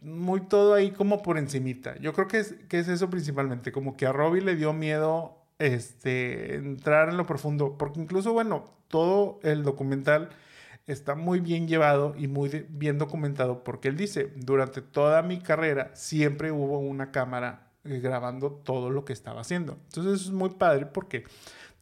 muy 0.02 0.42
todo 0.42 0.74
ahí 0.74 0.92
como 0.92 1.22
por 1.24 1.38
encimita. 1.38 1.98
Yo 2.00 2.14
creo 2.14 2.28
que 2.28 2.40
es, 2.40 2.56
que 2.70 2.80
es 2.80 2.88
eso 2.88 3.10
principalmente, 3.10 3.72
como 3.72 3.96
que 3.98 4.06
a 4.06 4.12
Robbie 4.12 4.42
le 4.42 4.56
dio 4.56 4.74
miedo 4.74 5.38
este, 5.60 6.56
entrar 6.56 7.10
en 7.10 7.18
lo 7.18 7.26
profundo, 7.26 7.78
porque 7.78 8.02
incluso, 8.02 8.34
bueno, 8.34 8.66
todo 8.88 9.40
el 9.44 9.64
documental 9.64 10.30
está 10.88 11.16
muy 11.16 11.40
bien 11.40 11.68
llevado 11.68 12.14
y 12.18 12.28
muy 12.28 12.68
bien 12.70 12.98
documentado, 12.98 13.64
porque 13.64 13.88
él 13.88 13.98
dice, 13.98 14.34
durante 14.36 14.82
toda 14.82 15.22
mi 15.22 15.40
carrera 15.40 15.92
siempre 15.94 16.52
hubo 16.52 16.80
una 16.80 17.12
cámara 17.12 17.63
grabando 17.84 18.52
todo 18.52 18.90
lo 18.90 19.06
que 19.06 19.14
estaba 19.14 19.42
haciendo. 19.42 19.78
Entonces 19.86 20.22
eso 20.22 20.26
es 20.26 20.32
muy 20.32 20.52
padre 20.52 20.86
porque 20.86 21.26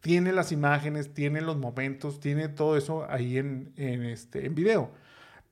tiene 0.01 0.33
las 0.33 0.51
imágenes, 0.51 1.13
tiene 1.13 1.41
los 1.41 1.57
momentos, 1.57 2.19
tiene 2.19 2.49
todo 2.49 2.75
eso 2.77 3.05
ahí 3.09 3.37
en, 3.37 3.73
en, 3.77 4.03
este, 4.03 4.45
en 4.45 4.55
video. 4.55 4.91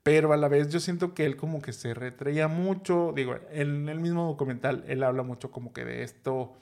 Pero 0.03 0.33
a 0.33 0.37
la 0.37 0.47
vez 0.47 0.69
yo 0.69 0.79
siento 0.79 1.13
que 1.13 1.25
él 1.25 1.35
como 1.35 1.61
que 1.61 1.73
se 1.73 1.93
retraía 1.93 2.47
mucho, 2.47 3.13
digo, 3.15 3.35
en 3.51 3.89
el 3.89 3.99
mismo 3.99 4.25
documental 4.25 4.83
él 4.87 5.03
habla 5.03 5.23
mucho 5.23 5.51
como 5.51 5.71
que 5.73 5.85
de 5.85 6.03
esto 6.03 6.57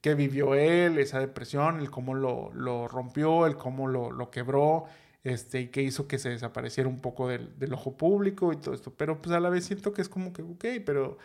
que 0.00 0.14
vivió 0.14 0.54
él, 0.54 0.98
esa 0.98 1.20
depresión, 1.20 1.80
el 1.80 1.90
cómo 1.90 2.14
lo, 2.14 2.52
lo 2.54 2.88
rompió, 2.88 3.46
el 3.46 3.56
cómo 3.56 3.88
lo, 3.88 4.10
lo 4.12 4.30
quebró, 4.30 4.86
este, 5.24 5.60
y 5.62 5.68
que 5.68 5.82
hizo 5.82 6.06
que 6.06 6.18
se 6.18 6.30
desapareciera 6.30 6.88
un 6.88 7.00
poco 7.00 7.28
del, 7.28 7.58
del, 7.58 7.72
ojo 7.74 7.96
público 7.96 8.52
y 8.52 8.56
todo 8.56 8.74
esto. 8.74 8.92
Pero 8.96 9.20
pues 9.20 9.34
a 9.34 9.40
la 9.40 9.50
vez 9.50 9.64
siento 9.64 9.92
que 9.92 10.02
es 10.02 10.08
como 10.08 10.32
que, 10.32 10.42
ok, 10.42 10.64
pero 10.86 11.18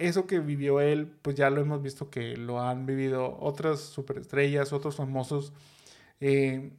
eso 0.00 0.26
que 0.26 0.40
vivió 0.40 0.80
él, 0.80 1.06
pues 1.22 1.36
ya 1.36 1.50
lo 1.50 1.60
hemos 1.60 1.82
visto 1.82 2.10
que 2.10 2.36
lo 2.36 2.60
han 2.60 2.86
vivido 2.86 3.38
otras 3.40 3.80
superestrellas, 3.80 4.72
otros 4.72 4.96
famosos. 4.96 5.52
Eh, 6.20 6.72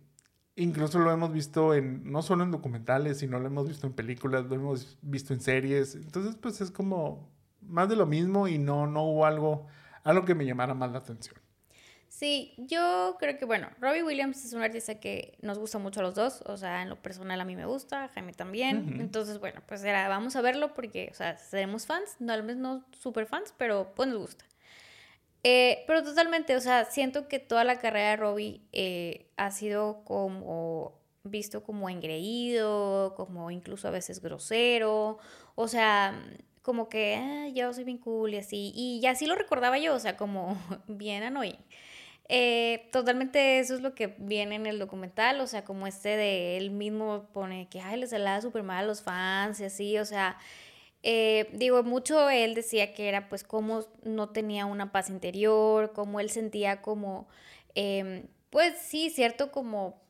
incluso 0.56 1.00
lo 1.00 1.12
hemos 1.12 1.32
visto 1.32 1.74
en, 1.74 2.12
no 2.12 2.22
solo 2.22 2.44
en 2.44 2.52
documentales, 2.52 3.20
sino 3.20 3.40
lo 3.40 3.48
hemos 3.48 3.68
visto 3.68 3.88
en 3.88 3.94
películas, 3.94 4.46
lo 4.46 4.56
hemos 4.56 4.98
visto 5.02 5.34
en 5.34 5.42
series. 5.42 5.96
Entonces, 5.96 6.36
pues 6.36 6.62
es 6.62 6.72
como 6.72 7.30
más 7.62 7.90
de 7.90 7.96
lo 7.96 8.06
mismo 8.06 8.48
y 8.48 8.58
no, 8.58 8.88
no 8.88 9.04
hubo 9.04 9.26
algo, 9.26 9.68
algo 10.04 10.26
que 10.26 10.36
me 10.36 10.46
llamara 10.46 10.74
más 10.74 10.92
la 10.92 11.00
atención. 11.00 11.41
Sí, 12.22 12.54
yo 12.56 13.16
creo 13.18 13.36
que, 13.40 13.46
bueno, 13.46 13.68
Robbie 13.80 14.04
Williams 14.04 14.46
es 14.46 14.54
un 14.54 14.62
artista 14.62 15.00
que 15.00 15.40
nos 15.42 15.58
gusta 15.58 15.80
mucho 15.80 16.02
a 16.02 16.04
los 16.04 16.14
dos, 16.14 16.44
o 16.46 16.56
sea, 16.56 16.84
en 16.84 16.90
lo 16.90 17.02
personal 17.02 17.42
a 17.42 17.46
mí 17.46 17.56
me 17.56 17.66
gusta, 17.66 18.10
Jaime 18.10 18.32
también, 18.32 18.98
entonces, 19.00 19.40
bueno, 19.40 19.64
pues 19.66 19.84
era, 19.84 20.08
vamos 20.08 20.36
a 20.36 20.42
verlo 20.42 20.76
porque, 20.76 21.10
o 21.12 21.16
sea, 21.16 21.36
seremos 21.40 21.88
fans, 21.88 22.18
no 22.20 22.32
al 22.32 22.44
menos 22.44 22.62
no 22.62 22.86
super 23.00 23.26
fans, 23.26 23.56
pero 23.58 23.96
pues 23.96 24.08
nos 24.08 24.20
gusta. 24.20 24.46
Eh, 25.42 25.84
pero 25.88 26.04
totalmente, 26.04 26.56
o 26.56 26.62
sea, 26.62 26.86
siento 26.86 27.28
que 27.28 27.40
toda 27.40 27.64
la 27.64 27.80
carrera 27.80 28.12
de 28.12 28.18
Robbie 28.18 28.62
eh, 28.72 29.26
ha 29.38 29.50
sido 29.50 30.04
como 30.04 31.02
visto 31.24 31.64
como 31.64 31.90
engreído, 31.90 33.16
como 33.16 33.50
incluso 33.50 33.88
a 33.88 33.92
veces 33.92 34.22
grosero, 34.22 35.18
o 35.56 35.68
sea, 35.68 36.24
como 36.62 36.88
que 36.88 37.16
ah, 37.16 37.48
yo 37.48 37.74
soy 37.74 37.84
bien 37.84 37.98
cool 37.98 38.36
y 38.36 38.38
así, 38.38 38.72
y 38.76 39.04
así 39.08 39.26
lo 39.26 39.34
recordaba 39.34 39.80
yo, 39.80 39.96
o 39.96 40.00
sea, 40.00 40.18
como 40.18 40.56
bien 40.88 41.24
annoying. 41.24 41.58
Eh, 42.30 42.90
totalmente 42.94 43.60
eso 43.60 43.76
es 43.76 43.82
lo 43.82 43.94
que 43.94 44.16
viene 44.18 44.56
en 44.56 44.66
el 44.66 44.80
documental, 44.80 45.42
o 45.42 45.48
sea, 45.48 45.66
como 45.66 45.86
este 45.88 46.10
de 46.16 46.58
él 46.58 46.72
mismo 46.72 47.28
pone 47.34 47.68
que, 47.70 47.82
ay, 47.82 48.00
les 48.00 48.12
da 48.12 48.42
súper 48.42 48.64
mal 48.64 48.86
a 48.86 48.88
los 48.88 49.02
fans 49.02 49.60
y 49.60 49.66
así, 49.66 49.98
o 49.98 50.06
sea, 50.06 50.38
eh, 51.04 51.50
digo, 51.54 51.84
mucho 51.84 52.30
él 52.30 52.54
decía 52.56 52.94
que 52.94 53.10
era 53.10 53.28
pues 53.30 53.44
como 53.44 53.86
no 54.04 54.30
tenía 54.30 54.66
una 54.66 54.92
paz 54.92 55.10
interior, 55.10 55.94
como 55.94 56.20
él 56.20 56.30
sentía 56.30 56.82
como, 56.82 57.28
em, 57.76 58.28
pues 58.50 58.78
sí, 58.80 59.10
cierto, 59.10 59.52
como 59.52 60.01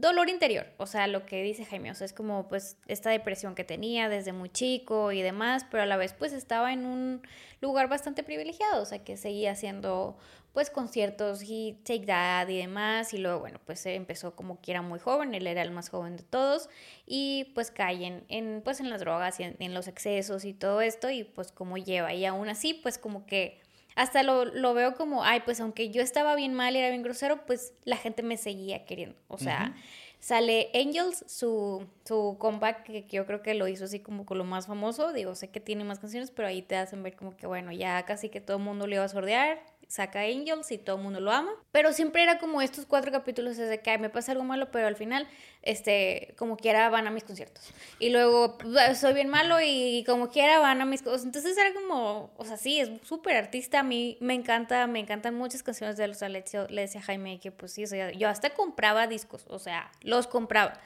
dolor 0.00 0.28
interior, 0.28 0.66
o 0.76 0.86
sea, 0.86 1.06
lo 1.06 1.26
que 1.26 1.42
dice 1.42 1.64
Jaime, 1.64 1.90
o 1.90 1.94
sea, 1.94 2.04
es 2.04 2.12
como 2.12 2.48
pues 2.48 2.76
esta 2.86 3.10
depresión 3.10 3.54
que 3.54 3.64
tenía 3.64 4.08
desde 4.08 4.32
muy 4.32 4.48
chico 4.48 5.12
y 5.12 5.22
demás, 5.22 5.66
pero 5.70 5.82
a 5.82 5.86
la 5.86 5.96
vez 5.96 6.12
pues 6.12 6.32
estaba 6.32 6.72
en 6.72 6.86
un 6.86 7.22
lugar 7.60 7.88
bastante 7.88 8.22
privilegiado, 8.22 8.82
o 8.82 8.86
sea, 8.86 9.04
que 9.04 9.16
seguía 9.16 9.54
siendo 9.54 10.16
pues 10.52 10.68
conciertos 10.70 11.42
y 11.44 11.78
Take 11.84 12.06
That 12.06 12.48
y 12.48 12.58
demás. 12.58 13.14
Y 13.14 13.18
luego, 13.18 13.40
bueno, 13.40 13.60
pues 13.64 13.84
empezó 13.86 14.34
como 14.34 14.60
que 14.60 14.72
era 14.72 14.82
muy 14.82 14.98
joven, 14.98 15.34
él 15.34 15.46
era 15.46 15.62
el 15.62 15.70
más 15.70 15.88
joven 15.88 16.16
de 16.16 16.22
todos. 16.24 16.68
Y 17.06 17.52
pues 17.54 17.70
caen 17.70 18.24
en, 18.28 18.62
pues 18.64 18.80
en 18.80 18.90
las 18.90 19.00
drogas 19.00 19.38
y 19.40 19.44
en, 19.44 19.74
los 19.74 19.88
excesos 19.88 20.44
y 20.44 20.52
todo 20.52 20.80
esto. 20.80 21.10
Y 21.10 21.24
pues 21.24 21.52
como 21.52 21.76
lleva. 21.78 22.12
Y 22.14 22.24
aún 22.24 22.48
así, 22.48 22.74
pues 22.74 22.98
como 22.98 23.26
que 23.26 23.60
hasta 24.00 24.22
lo, 24.22 24.46
lo, 24.46 24.72
veo 24.72 24.94
como, 24.94 25.24
ay, 25.24 25.42
pues 25.44 25.60
aunque 25.60 25.90
yo 25.90 26.00
estaba 26.00 26.34
bien 26.34 26.54
mal 26.54 26.74
y 26.74 26.78
era 26.78 26.88
bien 26.88 27.02
grosero, 27.02 27.44
pues 27.44 27.74
la 27.84 27.98
gente 27.98 28.22
me 28.22 28.38
seguía 28.38 28.86
queriendo. 28.86 29.14
O 29.28 29.36
sea, 29.36 29.74
sale 30.20 30.70
Angels, 30.72 31.22
su, 31.28 31.86
su 32.06 32.36
comeback, 32.38 32.82
que, 32.82 33.06
yo 33.10 33.26
creo 33.26 33.42
que 33.42 33.52
lo 33.52 33.68
hizo 33.68 33.84
así 33.84 34.00
como 34.00 34.24
con 34.24 34.38
lo 34.38 34.44
más 34.44 34.66
famoso. 34.66 35.12
Digo, 35.12 35.34
sé 35.34 35.50
que 35.50 35.60
tiene 35.60 35.84
más 35.84 35.98
canciones, 35.98 36.30
pero 36.30 36.48
ahí 36.48 36.62
te 36.62 36.76
hacen 36.76 37.02
ver 37.02 37.14
como 37.14 37.36
que, 37.36 37.46
bueno, 37.46 37.72
ya 37.72 38.02
casi 38.06 38.30
que 38.30 38.40
todo 38.40 38.56
el 38.56 38.62
mundo 38.62 38.86
le 38.86 38.96
iba 38.96 39.04
a 39.04 39.08
sordear 39.08 39.62
saca 39.90 40.20
Angels 40.20 40.70
y 40.70 40.78
todo 40.78 40.96
el 40.96 41.02
mundo 41.02 41.20
lo 41.20 41.32
ama. 41.32 41.50
Pero 41.72 41.92
siempre 41.92 42.22
era 42.22 42.38
como 42.38 42.62
estos 42.62 42.86
cuatro 42.86 43.10
capítulos 43.10 43.56
de 43.56 43.82
que 43.82 43.98
me 43.98 44.08
pasa 44.08 44.32
algo 44.32 44.44
malo, 44.44 44.70
pero 44.70 44.86
al 44.86 44.94
final, 44.94 45.26
este, 45.62 46.34
como 46.38 46.56
quiera 46.56 46.88
van 46.90 47.08
a 47.08 47.10
mis 47.10 47.24
conciertos. 47.24 47.72
Y 47.98 48.10
luego 48.10 48.56
soy 48.94 49.12
bien 49.12 49.28
malo 49.28 49.56
y 49.60 50.04
como 50.06 50.30
quiera 50.30 50.60
van 50.60 50.80
a 50.80 50.84
mis 50.84 51.02
cosas. 51.02 51.24
Entonces 51.24 51.58
era 51.58 51.74
como, 51.74 52.32
o 52.36 52.44
sea, 52.44 52.56
sí, 52.56 52.78
es 52.78 52.90
súper 53.02 53.36
artista. 53.36 53.80
A 53.80 53.82
mí 53.82 54.16
me 54.20 54.34
encanta, 54.34 54.86
me 54.86 55.00
encantan 55.00 55.34
muchas 55.34 55.62
canciones 55.64 55.96
de 55.96 56.06
los 56.06 56.22
Alexio. 56.22 56.66
Le 56.68 56.82
decía 56.82 57.02
Jaime 57.02 57.40
que 57.40 57.50
pues 57.50 57.72
sí, 57.72 57.84
yo 58.16 58.28
hasta 58.28 58.50
compraba 58.50 59.08
discos, 59.08 59.44
o 59.48 59.58
sea, 59.58 59.90
los 60.02 60.28
compraba. 60.28 60.80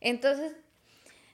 Entonces... 0.00 0.52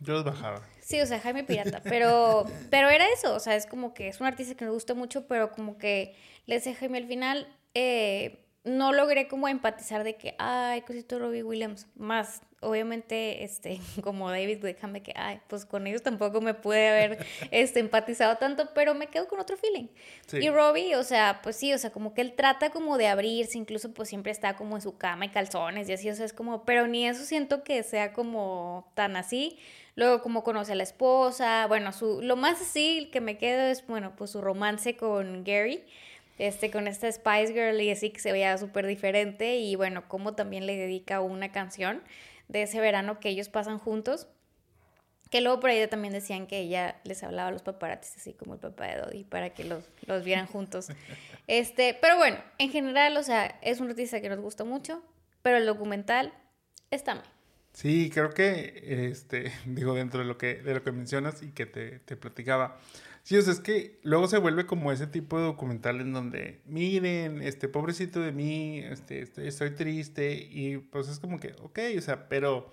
Yo 0.00 0.14
los 0.14 0.24
bajaba. 0.24 0.71
Sí, 0.82 1.00
o 1.00 1.06
sea, 1.06 1.20
Jaime 1.20 1.44
Pirata, 1.44 1.80
pero, 1.84 2.44
pero 2.70 2.90
era 2.90 3.06
eso, 3.14 3.34
o 3.34 3.40
sea, 3.40 3.54
es 3.54 3.66
como 3.66 3.94
que 3.94 4.08
es 4.08 4.20
un 4.20 4.26
artista 4.26 4.56
que 4.56 4.64
me 4.64 4.72
gusta 4.72 4.94
mucho, 4.94 5.28
pero 5.28 5.52
como 5.52 5.78
que 5.78 6.16
le 6.46 6.56
decía 6.56 6.74
Jaime 6.74 6.98
al 6.98 7.06
final, 7.06 7.46
eh, 7.74 8.44
no 8.64 8.92
logré 8.92 9.28
como 9.28 9.46
empatizar 9.46 10.02
de 10.02 10.16
que, 10.16 10.34
ay, 10.38 10.82
cosito 10.82 11.20
Robbie 11.20 11.44
Williams, 11.44 11.86
más 11.94 12.42
obviamente, 12.62 13.44
este, 13.44 13.80
como 14.02 14.30
David 14.30 14.60
Beckham, 14.60 14.92
de 14.92 15.02
que, 15.02 15.12
ay, 15.14 15.40
pues 15.48 15.66
con 15.66 15.86
ellos 15.86 16.02
tampoco 16.02 16.40
me 16.40 16.54
pude 16.54 16.88
haber 16.88 17.26
este, 17.50 17.80
empatizado 17.80 18.36
tanto, 18.36 18.70
pero 18.74 18.94
me 18.94 19.08
quedo 19.08 19.28
con 19.28 19.40
otro 19.40 19.56
feeling. 19.56 19.88
Y 20.32 20.48
Robbie, 20.48 20.94
o 20.96 21.02
sea, 21.02 21.40
pues 21.42 21.56
sí, 21.56 21.72
o 21.72 21.78
sea, 21.78 21.90
como 21.90 22.14
que 22.14 22.22
él 22.22 22.34
trata 22.34 22.70
como 22.70 22.96
de 22.98 23.08
abrirse, 23.08 23.58
incluso 23.58 23.92
pues 23.92 24.08
siempre 24.08 24.32
está 24.32 24.56
como 24.56 24.76
en 24.76 24.82
su 24.82 24.96
cama 24.96 25.26
y 25.26 25.28
calzones 25.28 25.88
y 25.88 25.92
así, 25.92 26.08
o 26.08 26.14
sea, 26.14 26.24
es 26.24 26.32
como, 26.32 26.64
pero 26.64 26.86
ni 26.86 27.06
eso 27.06 27.24
siento 27.24 27.62
que 27.64 27.82
sea 27.82 28.12
como 28.12 28.90
tan 28.94 29.16
así. 29.16 29.58
Luego, 29.94 30.22
como 30.22 30.42
conoce 30.42 30.72
a 30.72 30.74
la 30.74 30.82
esposa, 30.82 31.66
bueno, 31.66 31.92
su, 31.92 32.22
lo 32.22 32.36
más 32.36 32.60
así 32.60 33.10
que 33.12 33.20
me 33.20 33.36
quedo 33.36 33.62
es, 33.62 33.86
bueno, 33.86 34.14
pues 34.16 34.30
su 34.30 34.40
romance 34.40 34.96
con 34.96 35.44
Gary, 35.44 35.84
este, 36.38 36.70
con 36.70 36.88
esta 36.88 37.10
Spice 37.12 37.52
Girl 37.52 37.80
y 37.80 37.90
así 37.90 38.10
que 38.10 38.20
se 38.20 38.32
veía 38.32 38.56
súper 38.56 38.86
diferente 38.86 39.56
y 39.56 39.76
bueno, 39.76 40.08
como 40.08 40.34
también 40.34 40.66
le 40.66 40.76
dedica 40.76 41.20
una 41.20 41.52
canción 41.52 42.02
de 42.48 42.62
ese 42.62 42.80
verano 42.80 43.20
que 43.20 43.28
ellos 43.28 43.48
pasan 43.48 43.78
juntos. 43.78 44.28
Que 45.30 45.40
luego 45.40 45.60
por 45.60 45.70
ahí 45.70 45.86
también 45.86 46.12
decían 46.12 46.46
que 46.46 46.58
ella 46.58 47.00
les 47.04 47.22
hablaba 47.22 47.48
a 47.48 47.52
los 47.52 47.62
paparazzis, 47.62 48.18
así 48.18 48.34
como 48.34 48.52
el 48.54 48.60
papá 48.60 48.88
de 48.88 49.00
Dodi, 49.00 49.24
para 49.24 49.50
que 49.50 49.64
los, 49.64 49.82
los 50.06 50.24
vieran 50.24 50.46
juntos. 50.46 50.88
Este, 51.48 51.98
pero 52.00 52.16
bueno, 52.16 52.38
en 52.58 52.70
general, 52.70 53.16
o 53.16 53.22
sea, 53.24 53.58
es 53.62 53.80
un 53.80 53.90
artista 53.90 54.20
que 54.20 54.28
nos 54.28 54.38
gusta 54.38 54.62
mucho, 54.62 55.02
pero 55.42 55.56
el 55.56 55.66
documental 55.66 56.32
está 56.92 57.16
mal. 57.16 57.31
Sí, 57.72 58.10
creo 58.12 58.30
que, 58.30 59.08
este, 59.10 59.52
digo, 59.66 59.94
dentro 59.94 60.20
de 60.20 60.26
lo 60.26 60.36
que, 60.38 60.56
de 60.62 60.74
lo 60.74 60.82
que 60.82 60.92
mencionas 60.92 61.42
y 61.42 61.52
que 61.52 61.66
te, 61.66 62.00
te 62.00 62.16
platicaba, 62.16 62.78
sí, 63.22 63.36
o 63.36 63.42
sea, 63.42 63.52
es 63.52 63.60
que 63.60 63.98
luego 64.02 64.28
se 64.28 64.38
vuelve 64.38 64.66
como 64.66 64.92
ese 64.92 65.06
tipo 65.06 65.38
de 65.38 65.44
documental 65.44 66.00
en 66.00 66.12
donde, 66.12 66.60
miren, 66.66 67.40
este, 67.42 67.68
pobrecito 67.68 68.20
de 68.20 68.32
mí, 68.32 68.78
este, 68.80 69.22
estoy, 69.22 69.48
estoy 69.48 69.70
triste, 69.70 70.34
y 70.50 70.78
pues 70.78 71.08
es 71.08 71.18
como 71.18 71.40
que, 71.40 71.54
ok, 71.62 71.78
o 71.98 72.00
sea, 72.02 72.28
pero 72.28 72.72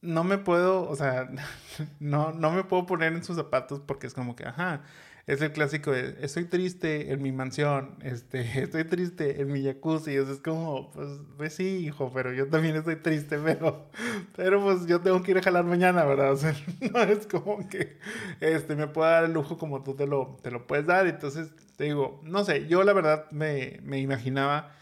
no 0.00 0.24
me 0.24 0.38
puedo, 0.38 0.88
o 0.88 0.96
sea, 0.96 1.28
no, 2.00 2.32
no 2.32 2.50
me 2.50 2.64
puedo 2.64 2.86
poner 2.86 3.12
en 3.12 3.24
sus 3.24 3.36
zapatos 3.36 3.80
porque 3.80 4.06
es 4.06 4.14
como 4.14 4.36
que, 4.36 4.44
ajá, 4.46 4.82
es 5.28 5.42
el 5.42 5.52
clásico 5.52 5.92
de 5.92 6.16
estoy 6.22 6.46
triste 6.46 7.12
en 7.12 7.22
mi 7.22 7.32
mansión, 7.32 7.96
este, 8.02 8.40
estoy 8.62 8.84
triste 8.84 9.42
en 9.42 9.52
mi 9.52 9.62
jacuzzi, 9.62 10.18
o 10.18 10.24
sea, 10.24 10.34
es 10.34 10.40
como, 10.40 10.90
pues, 10.90 11.08
pues 11.36 11.54
sí, 11.54 11.84
hijo, 11.86 12.10
pero 12.14 12.32
yo 12.32 12.48
también 12.48 12.76
estoy 12.76 12.96
triste, 12.96 13.38
pero, 13.38 13.90
pero 14.36 14.62
pues 14.62 14.86
yo 14.86 15.02
tengo 15.02 15.22
que 15.22 15.32
ir 15.32 15.38
a 15.38 15.42
jalar 15.42 15.64
mañana, 15.64 16.04
¿verdad? 16.04 16.32
O 16.32 16.36
sea, 16.36 16.54
no 16.92 17.02
es 17.02 17.26
como 17.26 17.68
que, 17.68 17.98
este, 18.40 18.74
me 18.74 18.88
pueda 18.88 19.10
dar 19.10 19.24
el 19.24 19.34
lujo 19.34 19.58
como 19.58 19.82
tú 19.82 19.94
te 19.94 20.06
lo, 20.06 20.38
te 20.42 20.50
lo 20.50 20.66
puedes 20.66 20.86
dar, 20.86 21.06
entonces, 21.06 21.50
te 21.76 21.84
digo, 21.84 22.20
no 22.24 22.42
sé, 22.44 22.66
yo 22.66 22.82
la 22.82 22.94
verdad 22.94 23.30
me, 23.30 23.80
me 23.82 23.98
imaginaba 24.00 24.72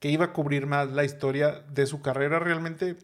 que 0.00 0.08
iba 0.10 0.26
a 0.26 0.32
cubrir 0.32 0.66
más 0.66 0.90
la 0.90 1.04
historia 1.04 1.62
de 1.70 1.86
su 1.86 2.02
carrera 2.02 2.40
realmente 2.40 2.96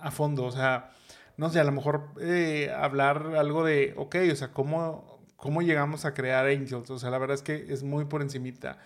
a 0.00 0.10
fondo, 0.10 0.44
o 0.44 0.50
sea, 0.50 0.92
no 1.36 1.50
sé, 1.50 1.60
a 1.60 1.64
lo 1.64 1.72
mejor 1.72 2.08
eh, 2.20 2.72
hablar 2.74 3.34
algo 3.36 3.64
de, 3.64 3.92
ok, 3.98 4.16
o 4.32 4.36
sea, 4.36 4.52
¿cómo, 4.52 5.11
cómo 5.42 5.60
llegamos 5.60 6.04
a 6.04 6.14
crear 6.14 6.46
Angels. 6.46 6.88
O 6.88 7.00
sea, 7.00 7.10
la 7.10 7.18
verdad 7.18 7.34
es 7.34 7.42
que 7.42 7.66
es 7.68 7.82
muy 7.82 8.04
por 8.04 8.22
encimita. 8.22 8.78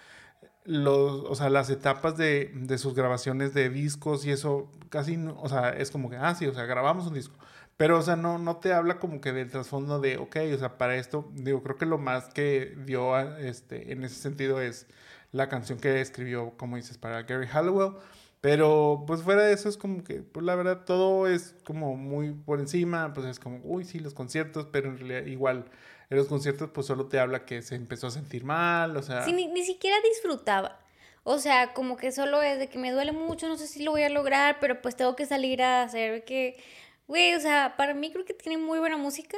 Los, 0.64 1.22
o 1.26 1.34
sea, 1.34 1.50
las 1.50 1.68
etapas 1.68 2.16
de, 2.16 2.50
de, 2.54 2.78
sus 2.78 2.94
grabaciones 2.94 3.52
de 3.52 3.68
discos 3.68 4.24
y 4.24 4.30
eso, 4.30 4.72
casi, 4.88 5.18
o 5.18 5.48
sea, 5.50 5.68
es 5.70 5.90
como 5.90 6.08
que, 6.08 6.16
ah, 6.16 6.34
sí, 6.34 6.46
o 6.46 6.54
sea, 6.54 6.64
grabamos 6.64 7.08
un 7.08 7.14
disco. 7.14 7.36
Pero, 7.76 7.98
o 7.98 8.02
sea, 8.02 8.16
no, 8.16 8.38
no 8.38 8.56
te 8.56 8.72
habla 8.72 8.98
como 8.98 9.20
que 9.20 9.34
del 9.34 9.50
trasfondo 9.50 10.00
de, 10.00 10.16
ok, 10.16 10.36
o 10.54 10.58
sea, 10.58 10.78
para 10.78 10.96
esto, 10.96 11.30
digo, 11.34 11.62
creo 11.62 11.76
que 11.76 11.84
lo 11.84 11.98
más 11.98 12.30
que 12.32 12.74
dio 12.86 13.18
este, 13.36 13.92
en 13.92 14.02
ese 14.02 14.14
sentido 14.14 14.62
es 14.62 14.86
la 15.32 15.50
canción 15.50 15.78
que 15.78 16.00
escribió, 16.00 16.54
como 16.56 16.76
dices, 16.76 16.96
para 16.96 17.22
Gary 17.24 17.48
Hallowell. 17.48 17.96
Pero, 18.40 19.04
pues 19.06 19.22
fuera 19.22 19.42
de 19.42 19.52
eso 19.52 19.68
es 19.68 19.76
como 19.76 20.02
que, 20.04 20.22
pues 20.22 20.44
la 20.46 20.54
verdad, 20.54 20.84
todo 20.86 21.26
es 21.26 21.54
como 21.64 21.96
muy 21.96 22.32
por 22.32 22.60
encima, 22.60 23.12
pues 23.12 23.26
es 23.26 23.38
como, 23.38 23.60
uy, 23.62 23.84
sí, 23.84 23.98
los 23.98 24.14
conciertos, 24.14 24.66
pero 24.72 24.88
en 24.88 24.98
realidad 24.98 25.26
igual 25.26 25.66
en 26.08 26.16
los 26.16 26.26
conciertos 26.28 26.70
pues 26.72 26.86
solo 26.86 27.06
te 27.06 27.18
habla 27.18 27.44
que 27.44 27.62
se 27.62 27.74
empezó 27.74 28.06
a 28.06 28.10
sentir 28.10 28.44
mal, 28.44 28.96
o 28.96 29.02
sea... 29.02 29.24
Sí, 29.24 29.32
ni, 29.32 29.64
siquiera 29.64 29.96
disfrutaba. 30.08 30.78
O 31.24 31.38
sea, 31.38 31.74
como 31.74 31.96
que 31.96 32.12
solo 32.12 32.42
es 32.42 32.58
de 32.58 32.68
que 32.68 32.78
me 32.78 32.92
duele 32.92 33.12
mucho, 33.12 33.48
no 33.48 33.56
sé 33.56 33.66
si 33.66 33.82
lo 33.82 33.90
voy 33.90 34.02
a 34.02 34.08
lograr, 34.08 34.58
pero 34.60 34.80
pues 34.80 34.94
tengo 34.96 35.16
que 35.16 35.26
salir 35.26 35.62
a 35.62 35.82
hacer 35.82 36.24
que... 36.24 36.62
Güey, 37.08 37.34
o 37.34 37.40
sea, 37.40 37.74
para 37.76 37.94
mí 37.94 38.10
creo 38.12 38.24
que 38.24 38.34
tiene 38.34 38.58
muy 38.58 38.78
buena 38.78 38.96
música, 38.96 39.36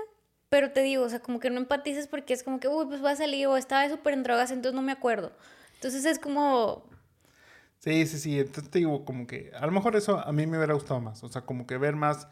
pero 0.48 0.72
te 0.72 0.82
digo, 0.82 1.04
o 1.04 1.08
sea, 1.08 1.20
como 1.20 1.40
que 1.40 1.50
no 1.50 1.58
empatices 1.58 2.06
porque 2.06 2.32
es 2.34 2.42
como 2.42 2.60
que, 2.60 2.68
uy, 2.68 2.86
pues 2.86 3.04
va 3.04 3.10
a 3.10 3.16
salir 3.16 3.46
o 3.46 3.56
estaba 3.56 3.88
súper 3.88 4.14
en 4.14 4.22
drogas, 4.22 4.50
entonces 4.50 4.74
no 4.74 4.82
me 4.82 4.92
acuerdo. 4.92 5.32
Entonces 5.74 6.04
es 6.04 6.18
como... 6.18 6.84
Sí, 7.78 8.06
sí, 8.06 8.18
sí, 8.18 8.40
entonces 8.40 8.70
te 8.70 8.80
digo, 8.80 9.04
como 9.04 9.26
que 9.26 9.52
a 9.54 9.64
lo 9.64 9.72
mejor 9.72 9.96
eso 9.96 10.18
a 10.18 10.32
mí 10.32 10.46
me 10.46 10.56
hubiera 10.56 10.74
gustado 10.74 11.00
más, 11.00 11.22
o 11.22 11.28
sea, 11.28 11.42
como 11.42 11.66
que 11.66 11.78
ver 11.78 11.94
más 11.94 12.26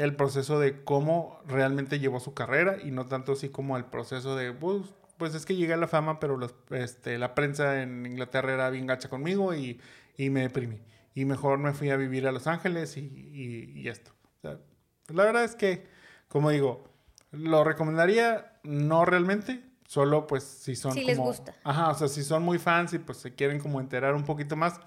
el 0.00 0.16
proceso 0.16 0.58
de 0.58 0.82
cómo 0.82 1.40
realmente 1.46 1.98
llevó 1.98 2.20
su 2.20 2.32
carrera 2.32 2.78
y 2.82 2.90
no 2.90 3.06
tanto 3.06 3.32
así 3.32 3.50
como 3.50 3.76
el 3.76 3.84
proceso 3.84 4.34
de, 4.34 4.52
pues, 4.52 4.82
pues 5.18 5.34
es 5.34 5.44
que 5.44 5.56
llegué 5.56 5.74
a 5.74 5.76
la 5.76 5.88
fama, 5.88 6.18
pero 6.20 6.38
los, 6.38 6.54
este, 6.70 7.18
la 7.18 7.34
prensa 7.34 7.82
en 7.82 8.06
Inglaterra 8.06 8.54
era 8.54 8.70
bien 8.70 8.86
gacha 8.86 9.10
conmigo 9.10 9.54
y, 9.54 9.78
y, 10.16 10.30
me 10.30 10.40
deprimí. 10.40 10.80
Y 11.14 11.26
mejor 11.26 11.58
me 11.58 11.74
fui 11.74 11.90
a 11.90 11.96
vivir 11.96 12.26
a 12.26 12.32
Los 12.32 12.46
Ángeles 12.46 12.96
y, 12.96 13.00
y, 13.02 13.88
esto. 13.88 14.12
la 14.42 15.24
verdad 15.24 15.44
es 15.44 15.54
que, 15.54 15.86
como 16.28 16.48
digo, 16.48 16.84
lo 17.30 17.62
recomendaría 17.62 18.58
no 18.62 19.04
realmente, 19.04 19.62
solo 19.86 20.26
pues 20.26 20.44
si 20.44 20.76
son... 20.76 20.92
Si 20.92 21.04
les 21.04 21.18
gusta. 21.18 21.54
Ajá, 21.62 21.90
o 21.90 21.94
sea, 21.94 22.08
si 22.08 22.22
son 22.22 22.42
muy 22.42 22.58
fans 22.58 22.94
y 22.94 22.98
pues 22.98 23.18
se 23.18 23.34
quieren 23.34 23.58
como 23.58 23.80
enterar 23.80 24.14
un 24.14 24.24
poquito 24.24 24.56
más, 24.56 24.80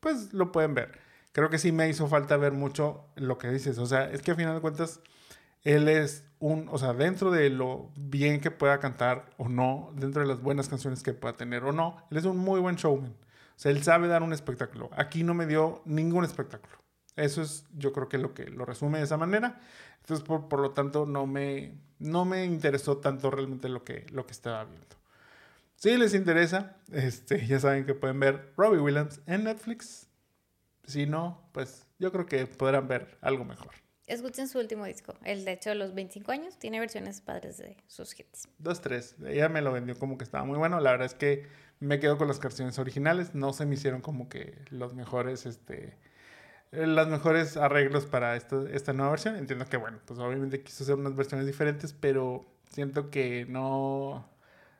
pues 0.00 0.32
lo 0.32 0.50
pueden 0.50 0.74
ver 0.74 1.05
creo 1.36 1.50
que 1.50 1.58
sí 1.58 1.70
me 1.70 1.86
hizo 1.86 2.08
falta 2.08 2.38
ver 2.38 2.52
mucho 2.52 3.04
lo 3.14 3.36
que 3.36 3.50
dices. 3.50 3.76
O 3.76 3.84
sea, 3.84 4.10
es 4.10 4.22
que 4.22 4.30
a 4.30 4.34
final 4.34 4.54
de 4.54 4.62
cuentas, 4.62 5.00
él 5.64 5.86
es 5.86 6.24
un, 6.38 6.66
o 6.70 6.78
sea, 6.78 6.94
dentro 6.94 7.30
de 7.30 7.50
lo 7.50 7.90
bien 7.94 8.40
que 8.40 8.50
pueda 8.50 8.80
cantar 8.80 9.28
o 9.36 9.50
no, 9.50 9.92
dentro 9.96 10.22
de 10.22 10.28
las 10.28 10.40
buenas 10.40 10.70
canciones 10.70 11.02
que 11.02 11.12
pueda 11.12 11.36
tener 11.36 11.62
o 11.64 11.72
no, 11.72 11.98
él 12.10 12.16
es 12.16 12.24
un 12.24 12.38
muy 12.38 12.58
buen 12.58 12.76
showman. 12.76 13.10
O 13.10 13.58
sea, 13.58 13.70
él 13.70 13.82
sabe 13.82 14.08
dar 14.08 14.22
un 14.22 14.32
espectáculo. 14.32 14.88
Aquí 14.96 15.24
no 15.24 15.34
me 15.34 15.44
dio 15.44 15.82
ningún 15.84 16.24
espectáculo. 16.24 16.74
Eso 17.16 17.42
es, 17.42 17.66
yo 17.76 17.92
creo 17.92 18.08
que 18.08 18.16
lo 18.16 18.32
que 18.32 18.46
lo 18.46 18.64
resume 18.64 18.96
de 18.96 19.04
esa 19.04 19.18
manera. 19.18 19.60
Entonces, 20.00 20.26
por, 20.26 20.48
por 20.48 20.60
lo 20.60 20.70
tanto, 20.70 21.04
no 21.04 21.26
me, 21.26 21.74
no 21.98 22.24
me 22.24 22.46
interesó 22.46 22.96
tanto 22.96 23.30
realmente 23.30 23.68
lo 23.68 23.84
que, 23.84 24.06
lo 24.10 24.24
que 24.24 24.32
estaba 24.32 24.64
viendo. 24.64 24.96
Si 25.74 25.98
les 25.98 26.14
interesa, 26.14 26.78
este, 26.92 27.46
ya 27.46 27.60
saben 27.60 27.84
que 27.84 27.92
pueden 27.92 28.20
ver 28.20 28.54
Robbie 28.56 28.80
Williams 28.80 29.20
en 29.26 29.44
Netflix. 29.44 30.05
Si 30.86 31.06
no, 31.06 31.48
pues 31.52 31.86
yo 31.98 32.12
creo 32.12 32.26
que 32.26 32.46
podrán 32.46 32.88
ver 32.88 33.18
algo 33.20 33.44
mejor. 33.44 33.72
Escuchen 34.06 34.46
su 34.46 34.60
último 34.60 34.84
disco, 34.84 35.14
el 35.24 35.44
de 35.44 35.52
hecho 35.52 35.70
de 35.70 35.74
los 35.74 35.92
25 35.92 36.30
años, 36.30 36.58
tiene 36.60 36.78
versiones 36.78 37.20
padres 37.20 37.58
de 37.58 37.76
sus 37.88 38.18
hits. 38.18 38.48
Dos, 38.58 38.80
tres. 38.80 39.16
Ella 39.26 39.48
me 39.48 39.62
lo 39.62 39.72
vendió 39.72 39.98
como 39.98 40.16
que 40.16 40.22
estaba 40.22 40.44
muy 40.44 40.56
bueno. 40.56 40.78
La 40.78 40.92
verdad 40.92 41.06
es 41.06 41.14
que 41.14 41.48
me 41.80 41.98
quedo 41.98 42.16
con 42.16 42.28
las 42.28 42.38
canciones 42.38 42.78
originales. 42.78 43.34
No 43.34 43.52
se 43.52 43.66
me 43.66 43.74
hicieron 43.74 44.00
como 44.02 44.28
que 44.28 44.62
los 44.70 44.94
mejores, 44.94 45.44
este, 45.44 45.96
los 46.70 47.08
mejores 47.08 47.56
arreglos 47.56 48.06
para 48.06 48.36
esta, 48.36 48.62
esta 48.70 48.92
nueva 48.92 49.10
versión. 49.10 49.34
Entiendo 49.34 49.66
que, 49.66 49.76
bueno, 49.76 49.98
pues 50.04 50.20
obviamente 50.20 50.62
quiso 50.62 50.84
hacer 50.84 50.94
unas 50.94 51.16
versiones 51.16 51.44
diferentes, 51.44 51.92
pero 51.92 52.46
siento 52.70 53.10
que 53.10 53.44
no, 53.48 54.24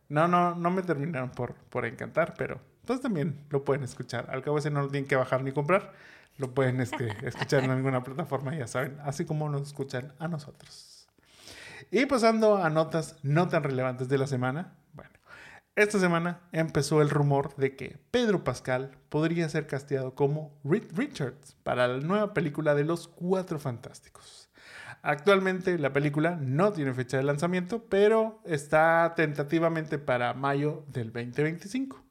no, 0.08 0.28
no, 0.28 0.54
no 0.54 0.70
me 0.70 0.82
terminaron 0.82 1.32
por, 1.32 1.54
por 1.54 1.84
encantar, 1.84 2.34
pero 2.38 2.60
entonces 2.86 3.02
también 3.02 3.44
lo 3.50 3.64
pueden 3.64 3.82
escuchar. 3.82 4.30
Al 4.30 4.42
cabo 4.42 4.58
ese 4.58 4.70
no 4.70 4.80
lo 4.80 4.88
tienen 4.88 5.08
que 5.08 5.16
bajar 5.16 5.42
ni 5.42 5.50
comprar. 5.50 5.92
Lo 6.38 6.54
pueden 6.54 6.80
este, 6.80 7.08
escuchar 7.26 7.64
en 7.64 7.72
alguna 7.72 8.04
plataforma, 8.04 8.54
ya 8.54 8.68
saben, 8.68 8.96
así 9.02 9.24
como 9.24 9.48
nos 9.48 9.62
escuchan 9.62 10.12
a 10.20 10.28
nosotros. 10.28 11.08
Y 11.90 12.06
pasando 12.06 12.62
a 12.62 12.70
notas 12.70 13.16
no 13.24 13.48
tan 13.48 13.64
relevantes 13.64 14.08
de 14.08 14.18
la 14.18 14.28
semana. 14.28 14.76
Bueno, 14.92 15.10
esta 15.74 15.98
semana 15.98 16.42
empezó 16.52 17.02
el 17.02 17.10
rumor 17.10 17.56
de 17.56 17.74
que 17.74 17.98
Pedro 18.12 18.44
Pascal 18.44 18.92
podría 19.08 19.48
ser 19.48 19.66
casteado 19.66 20.14
como 20.14 20.56
Reed 20.62 20.84
Richards 20.94 21.56
para 21.64 21.88
la 21.88 21.98
nueva 21.98 22.34
película 22.34 22.76
de 22.76 22.84
Los 22.84 23.08
Cuatro 23.08 23.58
Fantásticos. 23.58 24.48
Actualmente 25.02 25.76
la 25.76 25.92
película 25.92 26.38
no 26.40 26.72
tiene 26.72 26.94
fecha 26.94 27.16
de 27.16 27.24
lanzamiento, 27.24 27.84
pero 27.88 28.40
está 28.44 29.14
tentativamente 29.16 29.98
para 29.98 30.34
mayo 30.34 30.84
del 30.86 31.12
2025. 31.12 32.05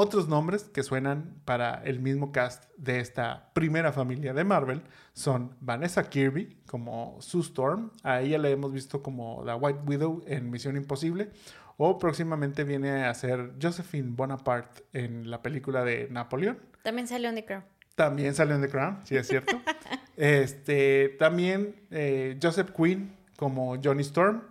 Otros 0.00 0.28
nombres 0.28 0.62
que 0.62 0.84
suenan 0.84 1.34
para 1.44 1.82
el 1.82 1.98
mismo 1.98 2.30
cast 2.30 2.66
de 2.76 3.00
esta 3.00 3.50
primera 3.52 3.92
familia 3.92 4.32
de 4.32 4.44
Marvel 4.44 4.80
son 5.12 5.56
Vanessa 5.60 6.08
Kirby 6.08 6.56
como 6.68 7.16
Sue 7.20 7.40
Storm, 7.40 7.90
a 8.04 8.20
ella 8.20 8.38
la 8.38 8.48
hemos 8.48 8.72
visto 8.72 9.02
como 9.02 9.42
la 9.44 9.56
White 9.56 9.80
Widow 9.84 10.22
en 10.28 10.52
Misión 10.52 10.76
Imposible, 10.76 11.30
o 11.78 11.98
próximamente 11.98 12.62
viene 12.62 13.06
a 13.06 13.14
ser 13.14 13.54
Josephine 13.60 14.12
Bonaparte 14.14 14.84
en 14.92 15.28
la 15.32 15.42
película 15.42 15.82
de 15.82 16.06
Napoleón. 16.12 16.60
También 16.84 17.08
salió 17.08 17.30
en 17.30 17.34
The 17.34 17.44
Crown. 17.44 17.64
También 17.96 18.36
salió 18.36 18.54
en 18.54 18.62
The 18.62 18.68
Crown, 18.68 19.00
sí 19.02 19.16
es 19.16 19.26
cierto. 19.26 19.60
este, 20.16 21.16
también 21.18 21.74
eh, 21.90 22.38
Joseph 22.40 22.70
Quinn 22.70 23.16
como 23.36 23.74
Johnny 23.82 24.02
Storm. 24.02 24.42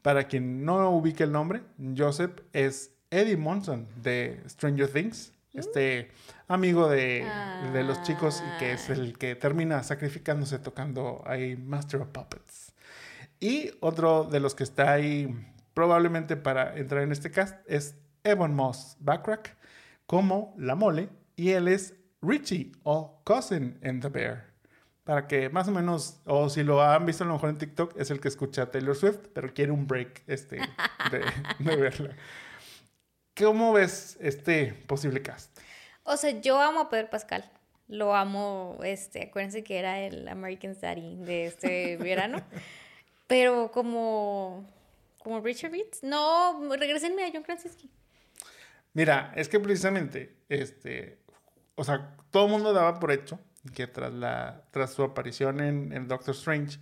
Para 0.00 0.24
quien 0.24 0.64
no 0.64 0.90
ubique 0.92 1.24
el 1.24 1.32
nombre, 1.32 1.60
Joseph 1.94 2.40
es 2.54 2.93
Eddie 3.14 3.36
Monson 3.36 3.86
de 4.02 4.42
Stranger 4.48 4.88
Things, 4.88 5.32
este 5.52 6.10
amigo 6.48 6.88
de, 6.88 7.24
de, 7.72 7.84
los 7.84 8.02
chicos 8.02 8.42
y 8.44 8.58
que 8.58 8.72
es 8.72 8.90
el 8.90 9.16
que 9.16 9.36
termina 9.36 9.84
sacrificándose 9.84 10.58
tocando 10.58 11.22
ahí 11.24 11.56
Master 11.56 12.00
of 12.00 12.08
Puppets. 12.08 12.74
Y 13.38 13.70
otro 13.80 14.24
de 14.24 14.40
los 14.40 14.56
que 14.56 14.64
está 14.64 14.92
ahí 14.92 15.32
probablemente 15.74 16.36
para 16.36 16.76
entrar 16.76 17.02
en 17.02 17.12
este 17.12 17.30
cast 17.30 17.56
es 17.66 17.96
Evan 18.24 18.54
Moss 18.54 18.96
Backrack 18.98 19.56
como 20.06 20.52
La 20.58 20.74
Mole 20.74 21.08
y 21.36 21.50
él 21.50 21.68
es 21.68 21.94
Richie 22.20 22.72
o 22.82 23.20
Cousin 23.22 23.78
in 23.84 24.00
the 24.00 24.08
Bear. 24.08 24.52
Para 25.04 25.28
que 25.28 25.50
más 25.50 25.68
o 25.68 25.70
menos, 25.70 26.20
o 26.24 26.48
si 26.48 26.64
lo 26.64 26.82
han 26.82 27.06
visto 27.06 27.22
a 27.22 27.26
lo 27.28 27.34
mejor 27.34 27.50
en 27.50 27.58
TikTok, 27.58 27.94
es 27.96 28.10
el 28.10 28.20
que 28.20 28.28
escucha 28.28 28.70
Taylor 28.70 28.96
Swift, 28.96 29.28
pero 29.34 29.52
quiere 29.52 29.70
un 29.70 29.86
break 29.86 30.22
este, 30.26 30.56
de, 31.10 31.20
de 31.58 31.76
verla. 31.76 32.16
¿Cómo 33.36 33.72
ves 33.72 34.16
este 34.20 34.74
posible 34.86 35.20
cast? 35.20 35.58
O 36.04 36.16
sea, 36.16 36.30
yo 36.40 36.60
amo 36.60 36.80
a 36.80 36.88
Pedro 36.88 37.10
Pascal. 37.10 37.50
Lo 37.88 38.14
amo, 38.14 38.78
este, 38.84 39.24
acuérdense 39.24 39.64
que 39.64 39.78
era 39.78 40.00
el 40.00 40.28
American 40.28 40.74
Study 40.74 41.16
de 41.16 41.46
este 41.46 41.96
verano. 41.98 42.42
Pero 43.26 43.72
como, 43.72 44.70
como 45.18 45.40
Richard 45.40 45.72
Reed, 45.72 45.86
no, 46.02 46.60
regresenme 46.76 47.24
a 47.24 47.30
John 47.32 47.42
Krasinski. 47.42 47.90
Mira, 48.92 49.32
es 49.34 49.48
que 49.48 49.58
precisamente, 49.58 50.36
este, 50.48 51.18
o 51.74 51.82
sea, 51.82 52.16
todo 52.30 52.46
el 52.46 52.52
mundo 52.52 52.72
daba 52.72 53.00
por 53.00 53.10
hecho 53.10 53.40
que 53.74 53.86
tras, 53.86 54.12
la, 54.12 54.62
tras 54.70 54.92
su 54.92 55.02
aparición 55.02 55.60
en, 55.60 55.92
en 55.92 56.06
Doctor 56.06 56.34
Strange, 56.34 56.78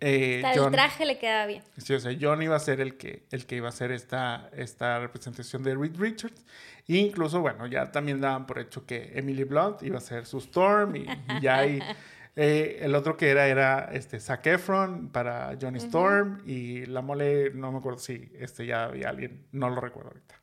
eh, 0.00 0.42
el 0.54 0.70
traje 0.70 1.04
le 1.04 1.18
quedaba 1.18 1.46
bien. 1.46 1.62
Sí, 1.76 1.94
o 1.94 2.00
sea, 2.00 2.16
John 2.20 2.42
iba 2.42 2.56
a 2.56 2.60
ser 2.60 2.80
el 2.80 2.96
que, 2.96 3.24
el 3.30 3.46
que 3.46 3.56
iba 3.56 3.66
a 3.66 3.70
hacer 3.70 3.90
esta, 3.90 4.48
esta 4.56 4.98
representación 5.00 5.62
de 5.62 5.74
Reed 5.74 5.96
Richards. 5.98 6.44
E 6.86 6.96
incluso, 6.96 7.40
bueno, 7.40 7.66
ya 7.66 7.90
también 7.90 8.20
daban 8.20 8.46
por 8.46 8.58
hecho 8.58 8.86
que 8.86 9.12
Emily 9.14 9.44
Blunt 9.44 9.82
iba 9.82 9.98
a 9.98 10.00
ser 10.00 10.26
su 10.26 10.38
Storm 10.38 10.96
y, 10.96 11.06
ya 11.40 11.58
hay... 11.58 11.82
Eh, 12.40 12.84
el 12.84 12.94
otro 12.94 13.16
que 13.16 13.30
era 13.30 13.48
era 13.48 13.90
este 13.92 14.20
Zac 14.20 14.46
Efron 14.46 15.08
para 15.08 15.56
Johnny 15.60 15.78
Storm 15.78 16.40
y 16.46 16.86
la 16.86 17.02
mole, 17.02 17.50
no 17.50 17.72
me 17.72 17.78
acuerdo 17.78 17.98
si 17.98 18.30
este 18.38 18.64
ya 18.64 18.84
había 18.84 19.08
alguien, 19.08 19.48
no 19.50 19.68
lo 19.68 19.80
recuerdo 19.80 20.10
ahorita. 20.10 20.36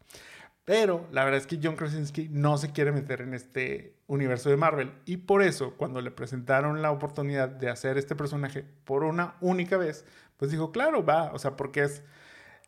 Pero 0.66 1.08
la 1.12 1.24
verdad 1.24 1.40
es 1.40 1.46
que 1.46 1.60
John 1.62 1.76
Krasinski 1.76 2.28
no 2.32 2.58
se 2.58 2.72
quiere 2.72 2.92
meter 2.92 3.22
en 3.22 3.36
este 3.36 3.96
universo 4.08 4.50
de 4.50 4.58
Marvel. 4.58 4.92
Y 5.06 5.18
por 5.18 5.44
eso, 5.44 5.76
cuando 5.78 6.02
le 6.02 6.10
presentaron 6.10 6.82
la 6.82 6.92
oportunidad 6.92 7.50
de 7.50 7.70
hacer 7.70 8.00
este 8.00 8.16
personaje 8.16 8.66
por 8.84 9.04
una 9.04 9.36
única 9.42 9.78
vez, 9.78 10.06
pues 10.38 10.50
dijo, 10.50 10.72
claro, 10.72 11.06
va. 11.06 11.32
O 11.34 11.40
sea, 11.40 11.56
porque 11.56 11.84
es 11.84 12.02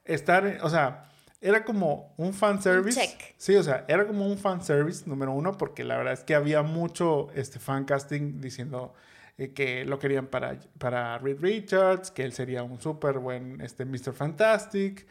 estar, 0.05 0.59
o 0.61 0.69
sea, 0.69 1.09
era 1.41 1.65
como 1.65 2.13
un 2.17 2.35
fanservice. 2.35 3.01
Check. 3.01 3.33
Sí, 3.37 3.55
o 3.55 3.63
sea, 3.63 3.83
era 3.87 4.05
como 4.05 4.27
un 4.27 4.37
fanservice, 4.37 5.09
número 5.09 5.31
uno, 5.31 5.53
porque 5.53 5.83
la 5.83 5.97
verdad 5.97 6.13
es 6.13 6.23
que 6.23 6.35
había 6.35 6.61
mucho 6.61 7.29
este, 7.33 7.57
fan 7.57 7.85
casting 7.85 8.39
diciendo 8.39 8.93
eh, 9.39 9.53
que 9.53 9.85
lo 9.85 9.97
querían 9.97 10.27
para, 10.27 10.59
para 10.77 11.17
Reed 11.17 11.39
Richards, 11.39 12.11
que 12.11 12.23
él 12.23 12.33
sería 12.33 12.61
un 12.61 12.79
súper 12.79 13.17
buen 13.17 13.59
este, 13.61 13.85
Mr. 13.85 14.13
Fantastic 14.13 15.07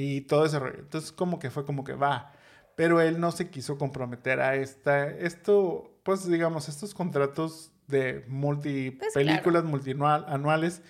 y 0.00 0.20
todo 0.20 0.46
ese 0.46 0.60
rollo. 0.60 0.78
Entonces 0.78 1.10
como 1.10 1.40
que 1.40 1.50
fue 1.50 1.64
como 1.64 1.82
que 1.82 1.94
va, 1.94 2.30
pero 2.76 3.00
él 3.00 3.18
no 3.18 3.32
se 3.32 3.50
quiso 3.50 3.76
comprometer 3.78 4.40
a 4.40 4.54
esta, 4.54 5.08
esto, 5.10 5.98
pues 6.04 6.24
digamos, 6.30 6.68
estos 6.68 6.94
contratos 6.94 7.72
de 7.88 8.24
multi 8.28 8.92
pues, 8.92 9.12
películas 9.12 9.64
multianuales. 9.64 10.82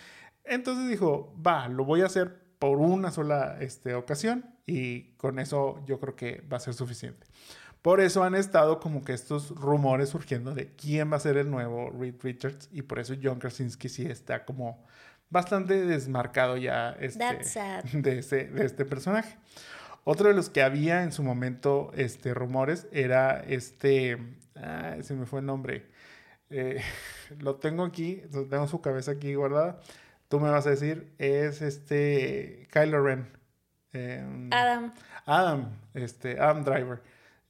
Entonces 0.44 0.90
dijo, 0.90 1.34
va, 1.44 1.68
lo 1.68 1.86
voy 1.86 2.02
a 2.02 2.06
hacer 2.06 2.38
por 2.58 2.76
una 2.76 3.10
sola 3.10 3.56
este, 3.60 3.94
ocasión 3.94 4.44
y 4.66 5.12
con 5.12 5.38
eso 5.38 5.82
yo 5.86 5.98
creo 5.98 6.14
que 6.14 6.42
va 6.52 6.58
a 6.58 6.60
ser 6.60 6.74
suficiente. 6.74 7.26
Por 7.80 8.02
eso 8.02 8.24
han 8.24 8.34
estado 8.34 8.78
como 8.78 9.02
que 9.02 9.14
estos 9.14 9.52
rumores 9.52 10.10
surgiendo 10.10 10.52
de 10.54 10.74
quién 10.74 11.10
va 11.10 11.16
a 11.16 11.20
ser 11.20 11.38
el 11.38 11.50
nuevo 11.50 11.90
Reed 11.98 12.16
Richards 12.20 12.68
y 12.72 12.82
por 12.82 12.98
eso 12.98 13.14
John 13.22 13.38
Krasinski 13.38 13.88
sí 13.88 14.04
está 14.04 14.44
como 14.44 14.84
bastante 15.30 15.84
desmarcado 15.84 16.56
ya 16.56 16.96
este, 17.00 17.24
de, 17.92 18.18
ese, 18.18 18.44
de 18.44 18.64
este 18.64 18.84
personaje. 18.84 19.36
Otro 20.04 20.28
de 20.28 20.34
los 20.34 20.48
que 20.48 20.62
había 20.62 21.02
en 21.02 21.12
su 21.12 21.22
momento 21.22 21.90
este, 21.94 22.32
rumores 22.32 22.86
era 22.92 23.40
este, 23.46 24.18
ah, 24.56 24.96
se 25.02 25.14
me 25.14 25.26
fue 25.26 25.40
el 25.40 25.46
nombre, 25.46 25.86
eh, 26.50 26.82
lo 27.40 27.56
tengo 27.56 27.84
aquí, 27.84 28.22
tengo 28.48 28.66
su 28.68 28.80
cabeza 28.80 29.12
aquí 29.12 29.34
guardada, 29.34 29.80
tú 30.28 30.40
me 30.40 30.50
vas 30.50 30.66
a 30.66 30.70
decir, 30.70 31.12
es 31.18 31.62
este 31.62 32.66
Kylo 32.72 33.02
Ren. 33.02 33.28
Em, 33.92 34.50
Adam. 34.52 34.92
Adam, 35.26 35.68
este, 35.94 36.38
Adam 36.40 36.64
Driver. 36.64 37.02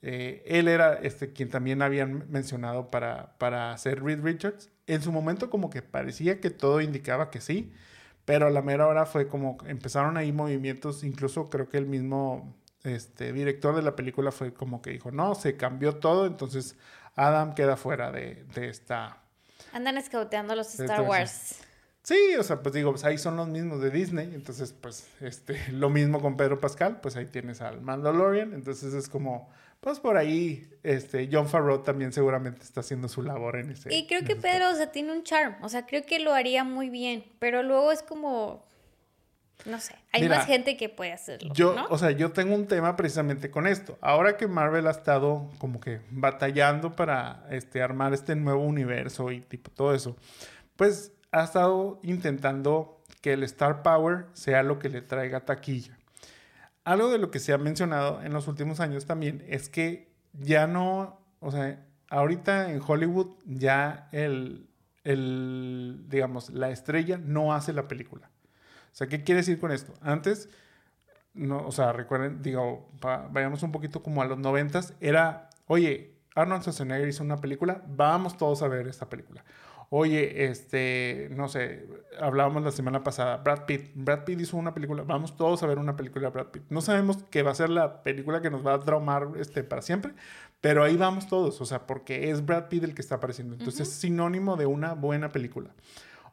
Eh, 0.02 0.44
él 0.46 0.68
era 0.68 0.94
este, 0.94 1.32
quien 1.32 1.50
también 1.50 1.82
habían 1.82 2.30
mencionado 2.30 2.90
para, 2.90 3.36
para 3.38 3.72
hacer 3.72 4.02
Reed 4.02 4.22
Richards. 4.22 4.70
En 4.86 5.02
su 5.02 5.12
momento 5.12 5.50
como 5.50 5.70
que 5.70 5.82
parecía 5.82 6.40
que 6.40 6.50
todo 6.50 6.80
indicaba 6.80 7.30
que 7.30 7.40
sí, 7.40 7.72
pero 8.24 8.46
a 8.46 8.50
la 8.50 8.62
mera 8.62 8.86
hora 8.86 9.06
fue 9.06 9.26
como 9.26 9.58
empezaron 9.66 10.16
ahí 10.16 10.32
movimientos, 10.32 11.02
incluso 11.02 11.50
creo 11.50 11.68
que 11.68 11.78
el 11.78 11.86
mismo 11.86 12.54
este, 12.84 13.32
director 13.32 13.74
de 13.74 13.82
la 13.82 13.96
película 13.96 14.30
fue 14.30 14.52
como 14.52 14.80
que 14.82 14.90
dijo, 14.90 15.10
no, 15.10 15.34
se 15.34 15.56
cambió 15.56 15.96
todo, 15.96 16.26
entonces 16.26 16.76
Adam 17.16 17.54
queda 17.54 17.76
fuera 17.76 18.12
de, 18.12 18.44
de 18.54 18.68
esta... 18.68 19.22
Andan 19.72 19.98
escauteando 19.98 20.54
los 20.54 20.78
Star 20.78 21.02
Wars. 21.02 21.56
Sí, 22.02 22.36
o 22.38 22.42
sea, 22.42 22.62
pues 22.62 22.74
digo, 22.74 22.90
pues 22.92 23.04
ahí 23.04 23.18
son 23.18 23.36
los 23.36 23.48
mismos 23.48 23.82
de 23.82 23.90
Disney, 23.90 24.30
entonces 24.34 24.72
pues 24.72 25.08
este, 25.20 25.58
lo 25.72 25.90
mismo 25.90 26.22
con 26.22 26.36
Pedro 26.36 26.60
Pascal, 26.60 27.00
pues 27.00 27.16
ahí 27.16 27.26
tienes 27.26 27.60
al 27.60 27.80
Mandalorian, 27.82 28.54
entonces 28.54 28.94
es 28.94 29.08
como 29.08 29.50
pues 29.80 30.00
por 30.00 30.16
ahí, 30.16 30.68
este, 30.82 31.28
John 31.30 31.48
Favreau 31.48 31.82
también 31.82 32.12
seguramente 32.12 32.62
está 32.62 32.80
haciendo 32.80 33.08
su 33.08 33.22
labor 33.22 33.56
en 33.56 33.70
ese. 33.70 33.94
Y 33.94 34.06
creo 34.06 34.24
que 34.24 34.36
Pedro, 34.36 34.70
o 34.70 34.74
sea, 34.74 34.90
tiene 34.90 35.12
un 35.12 35.22
charm, 35.22 35.56
o 35.62 35.68
sea, 35.68 35.86
creo 35.86 36.04
que 36.04 36.18
lo 36.18 36.34
haría 36.34 36.64
muy 36.64 36.90
bien, 36.90 37.24
pero 37.38 37.62
luego 37.62 37.92
es 37.92 38.02
como, 38.02 38.66
no 39.66 39.80
sé, 39.80 39.94
hay 40.12 40.28
más 40.28 40.46
gente 40.46 40.76
que 40.76 40.88
puede 40.88 41.12
hacerlo. 41.12 41.52
Yo, 41.54 41.76
o 41.90 41.98
sea, 41.98 42.10
yo 42.10 42.32
tengo 42.32 42.54
un 42.54 42.66
tema 42.66 42.96
precisamente 42.96 43.50
con 43.50 43.66
esto. 43.66 43.98
Ahora 44.00 44.36
que 44.36 44.48
Marvel 44.48 44.86
ha 44.86 44.92
estado 44.92 45.50
como 45.58 45.80
que 45.80 46.00
batallando 46.10 46.96
para 46.96 47.46
este, 47.50 47.80
armar 47.80 48.14
este 48.14 48.34
nuevo 48.34 48.64
universo 48.64 49.30
y 49.30 49.40
tipo 49.40 49.70
todo 49.70 49.94
eso, 49.94 50.16
pues 50.76 51.12
ha 51.30 51.44
estado 51.44 52.00
intentando 52.02 53.00
que 53.20 53.34
el 53.34 53.42
Star 53.44 53.82
Power 53.82 54.26
sea 54.32 54.62
lo 54.62 54.78
que 54.78 54.88
le 54.88 55.02
traiga 55.02 55.40
taquilla. 55.40 55.97
Algo 56.88 57.10
de 57.10 57.18
lo 57.18 57.30
que 57.30 57.38
se 57.38 57.52
ha 57.52 57.58
mencionado 57.58 58.22
en 58.22 58.32
los 58.32 58.48
últimos 58.48 58.80
años 58.80 59.04
también 59.04 59.44
es 59.46 59.68
que 59.68 60.10
ya 60.32 60.66
no, 60.66 61.20
o 61.38 61.50
sea, 61.50 61.84
ahorita 62.08 62.72
en 62.72 62.80
Hollywood 62.80 63.26
ya 63.44 64.08
el, 64.10 64.70
el 65.04 66.06
digamos, 66.08 66.48
la 66.48 66.70
estrella 66.70 67.20
no 67.22 67.52
hace 67.52 67.74
la 67.74 67.88
película. 67.88 68.30
O 68.90 68.94
sea, 68.94 69.06
¿qué 69.06 69.22
quiere 69.22 69.42
decir 69.42 69.60
con 69.60 69.70
esto? 69.70 69.92
Antes, 70.00 70.48
no, 71.34 71.58
o 71.58 71.72
sea, 71.72 71.92
recuerden, 71.92 72.40
digo, 72.40 72.90
vayamos 73.02 73.62
un 73.62 73.70
poquito 73.70 74.02
como 74.02 74.22
a 74.22 74.24
los 74.24 74.38
noventas, 74.38 74.94
era, 74.98 75.50
oye, 75.66 76.14
Arnold 76.34 76.62
Schwarzenegger 76.62 77.06
hizo 77.06 77.22
una 77.22 77.36
película, 77.36 77.82
vamos 77.86 78.38
todos 78.38 78.62
a 78.62 78.68
ver 78.68 78.88
esta 78.88 79.10
película 79.10 79.44
oye, 79.90 80.44
este, 80.46 81.28
no 81.32 81.48
sé, 81.48 81.86
hablábamos 82.20 82.62
la 82.62 82.70
semana 82.70 83.02
pasada, 83.02 83.38
Brad 83.38 83.64
Pitt, 83.64 83.90
Brad 83.94 84.24
Pitt 84.24 84.40
hizo 84.40 84.56
una 84.56 84.74
película, 84.74 85.02
vamos 85.02 85.36
todos 85.36 85.62
a 85.62 85.66
ver 85.66 85.78
una 85.78 85.96
película 85.96 86.26
de 86.26 86.30
Brad 86.32 86.46
Pitt. 86.48 86.64
No 86.68 86.80
sabemos 86.80 87.24
qué 87.30 87.42
va 87.42 87.52
a 87.52 87.54
ser 87.54 87.70
la 87.70 88.02
película 88.02 88.42
que 88.42 88.50
nos 88.50 88.66
va 88.66 88.74
a 88.74 88.80
traumar 88.80 89.28
este, 89.38 89.64
para 89.64 89.82
siempre, 89.82 90.12
pero 90.60 90.82
ahí 90.82 90.96
vamos 90.96 91.26
todos, 91.26 91.60
o 91.60 91.64
sea, 91.64 91.86
porque 91.86 92.30
es 92.30 92.44
Brad 92.44 92.68
Pitt 92.68 92.84
el 92.84 92.94
que 92.94 93.02
está 93.02 93.16
apareciendo. 93.16 93.54
Entonces 93.54 93.88
es 93.88 93.94
sinónimo 93.94 94.56
de 94.56 94.66
una 94.66 94.94
buena 94.94 95.30
película. 95.30 95.70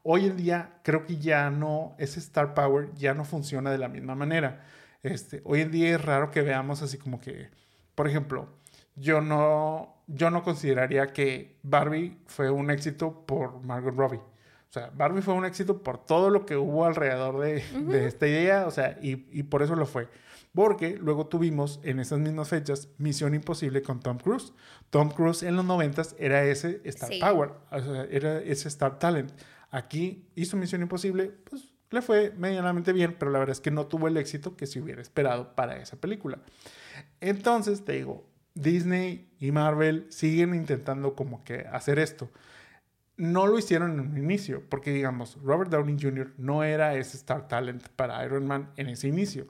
Hoy 0.04 0.26
en 0.26 0.38
día 0.38 0.80
creo 0.84 1.06
que 1.06 1.18
ya 1.18 1.50
no, 1.50 1.96
ese 1.98 2.20
Star 2.20 2.54
Power 2.54 2.94
ya 2.96 3.14
no 3.14 3.26
funciona 3.26 3.72
de 3.72 3.78
la 3.78 3.88
misma 3.88 4.16
manera. 4.16 4.66
Este, 5.02 5.42
hoy 5.46 5.62
en 5.62 5.72
día 5.72 5.96
es 5.96 6.04
raro 6.04 6.32
que 6.32 6.42
veamos 6.42 6.82
así 6.82 6.98
como 6.98 7.20
que, 7.20 7.50
por 7.96 8.08
ejemplo, 8.08 8.50
yo 8.96 9.22
no, 9.22 9.96
yo 10.08 10.30
no 10.30 10.44
consideraría 10.44 11.14
que 11.14 11.58
Barbie 11.64 12.18
fue 12.26 12.50
un 12.50 12.72
éxito 12.72 13.26
por 13.26 13.62
Margot 13.64 13.96
Robbie. 13.96 14.20
O 14.20 14.74
sea, 14.76 14.92
Barbie 14.94 15.22
fue 15.22 15.34
un 15.34 15.46
éxito 15.46 15.84
por 15.84 16.06
todo 16.06 16.30
lo 16.30 16.46
que 16.46 16.58
hubo 16.58 16.86
alrededor 16.86 17.40
de, 17.40 18.08
esta 18.08 18.28
idea, 18.28 18.68
o 18.68 18.72
sea, 18.72 18.98
y, 19.02 19.16
por 19.44 19.62
eso 19.62 19.76
lo 19.76 19.86
fue. 19.86 20.08
Porque 20.54 20.98
luego 20.98 21.28
tuvimos 21.28 21.80
en 21.84 22.00
esas 22.00 22.20
mismas 22.20 22.50
fechas 22.50 22.90
Misión 22.98 23.36
Imposible 23.36 23.82
con 23.82 24.00
Tom 24.00 24.18
Cruise. 24.18 24.54
Tom 24.90 25.10
Cruise 25.10 25.44
en 25.44 25.56
los 25.56 25.66
noventas 25.66 26.16
era 26.18 26.44
ese 26.44 26.82
Star 26.86 27.10
Power, 27.20 27.52
o 27.72 27.80
sea, 27.80 28.04
era 28.10 28.40
ese 28.40 28.68
Star 28.68 29.00
Talent. 29.00 29.32
Aquí 29.72 30.30
hizo 30.36 30.58
Misión 30.58 30.82
Imposible, 30.82 31.32
pues 31.50 31.74
le 31.92 32.02
fue 32.02 32.34
medianamente 32.38 32.94
bien, 32.94 33.16
pero 33.18 33.32
la 33.32 33.40
verdad 33.40 33.54
es 33.54 33.62
que 33.62 33.72
no 33.72 33.88
tuvo 33.88 34.08
el 34.08 34.18
éxito 34.18 34.56
que 34.56 34.66
se 34.66 34.82
hubiera 34.82 35.02
esperado 35.02 35.56
para 35.56 35.78
esa 35.78 35.98
película. 35.98 36.40
Entonces, 37.22 37.84
te 37.86 37.94
digo, 37.94 38.26
Disney 38.56 39.30
y 39.40 39.52
Marvel 39.52 40.08
siguen 40.10 40.56
intentando 40.56 41.14
como 41.14 41.44
que 41.44 41.68
hacer 41.72 42.00
esto. 42.00 42.32
No 43.18 43.48
lo 43.48 43.60
hicieron 43.60 43.92
en 43.92 44.00
un 44.00 44.18
inicio, 44.18 44.64
porque 44.70 44.92
digamos, 44.92 45.38
Robert 45.44 45.70
Downey 45.72 45.98
Jr. 46.02 46.34
no 46.38 46.64
era 46.64 46.96
ese 46.96 47.18
star 47.18 47.48
talent 47.48 47.88
para 47.96 48.26
Iron 48.26 48.48
Man 48.48 48.72
en 48.78 48.88
ese 48.90 49.08
inicio. 49.08 49.48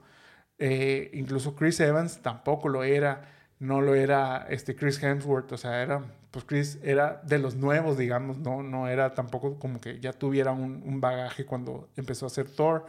Eh, 0.58 1.10
incluso 1.14 1.54
Chris 1.54 1.80
Evans 1.80 2.22
tampoco 2.22 2.68
lo 2.68 2.84
era, 2.84 3.28
no 3.58 3.80
lo 3.80 3.94
era 3.94 4.46
este 4.50 4.74
Chris 4.76 5.02
Hemsworth, 5.02 5.52
o 5.52 5.56
sea, 5.56 5.82
era, 5.82 6.02
pues 6.30 6.44
Chris 6.44 6.78
era 6.82 7.20
de 7.24 7.38
los 7.38 7.56
nuevos, 7.56 7.98
digamos, 7.98 8.38
no, 8.38 8.62
no 8.62 8.88
era 8.88 9.14
tampoco 9.14 9.58
como 9.58 9.80
que 9.80 10.00
ya 10.00 10.12
tuviera 10.12 10.52
un, 10.52 10.82
un 10.84 11.00
bagaje 11.00 11.44
cuando 11.46 11.88
empezó 11.96 12.26
a 12.26 12.28
hacer 12.28 12.48
Thor. 12.48 12.86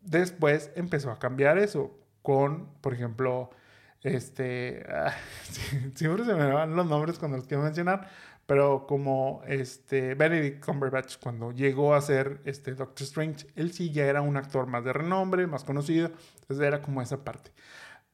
Después 0.00 0.70
empezó 0.74 1.10
a 1.12 1.18
cambiar 1.18 1.58
eso 1.58 1.96
con, 2.22 2.66
por 2.80 2.94
ejemplo, 2.94 3.50
este, 4.02 4.84
ah, 4.88 5.14
siempre 5.94 6.24
se 6.24 6.34
me 6.34 6.52
van 6.52 6.74
los 6.74 6.86
nombres 6.86 7.18
cuando 7.18 7.36
los 7.36 7.46
quiero 7.46 7.62
mencionar, 7.62 8.08
pero 8.46 8.86
como 8.86 9.42
este 9.46 10.14
Benedict 10.14 10.64
Cumberbatch 10.64 11.18
cuando 11.18 11.52
llegó 11.52 11.94
a 11.94 12.00
ser 12.02 12.40
este 12.44 12.74
Doctor 12.74 13.04
Strange, 13.04 13.46
él 13.54 13.72
sí 13.72 13.92
ya 13.92 14.04
era 14.06 14.20
un 14.22 14.36
actor 14.36 14.66
más 14.66 14.84
de 14.84 14.92
renombre, 14.92 15.46
más 15.46 15.64
conocido, 15.64 16.10
entonces 16.40 16.66
era 16.66 16.82
como 16.82 17.00
esa 17.02 17.22
parte. 17.24 17.52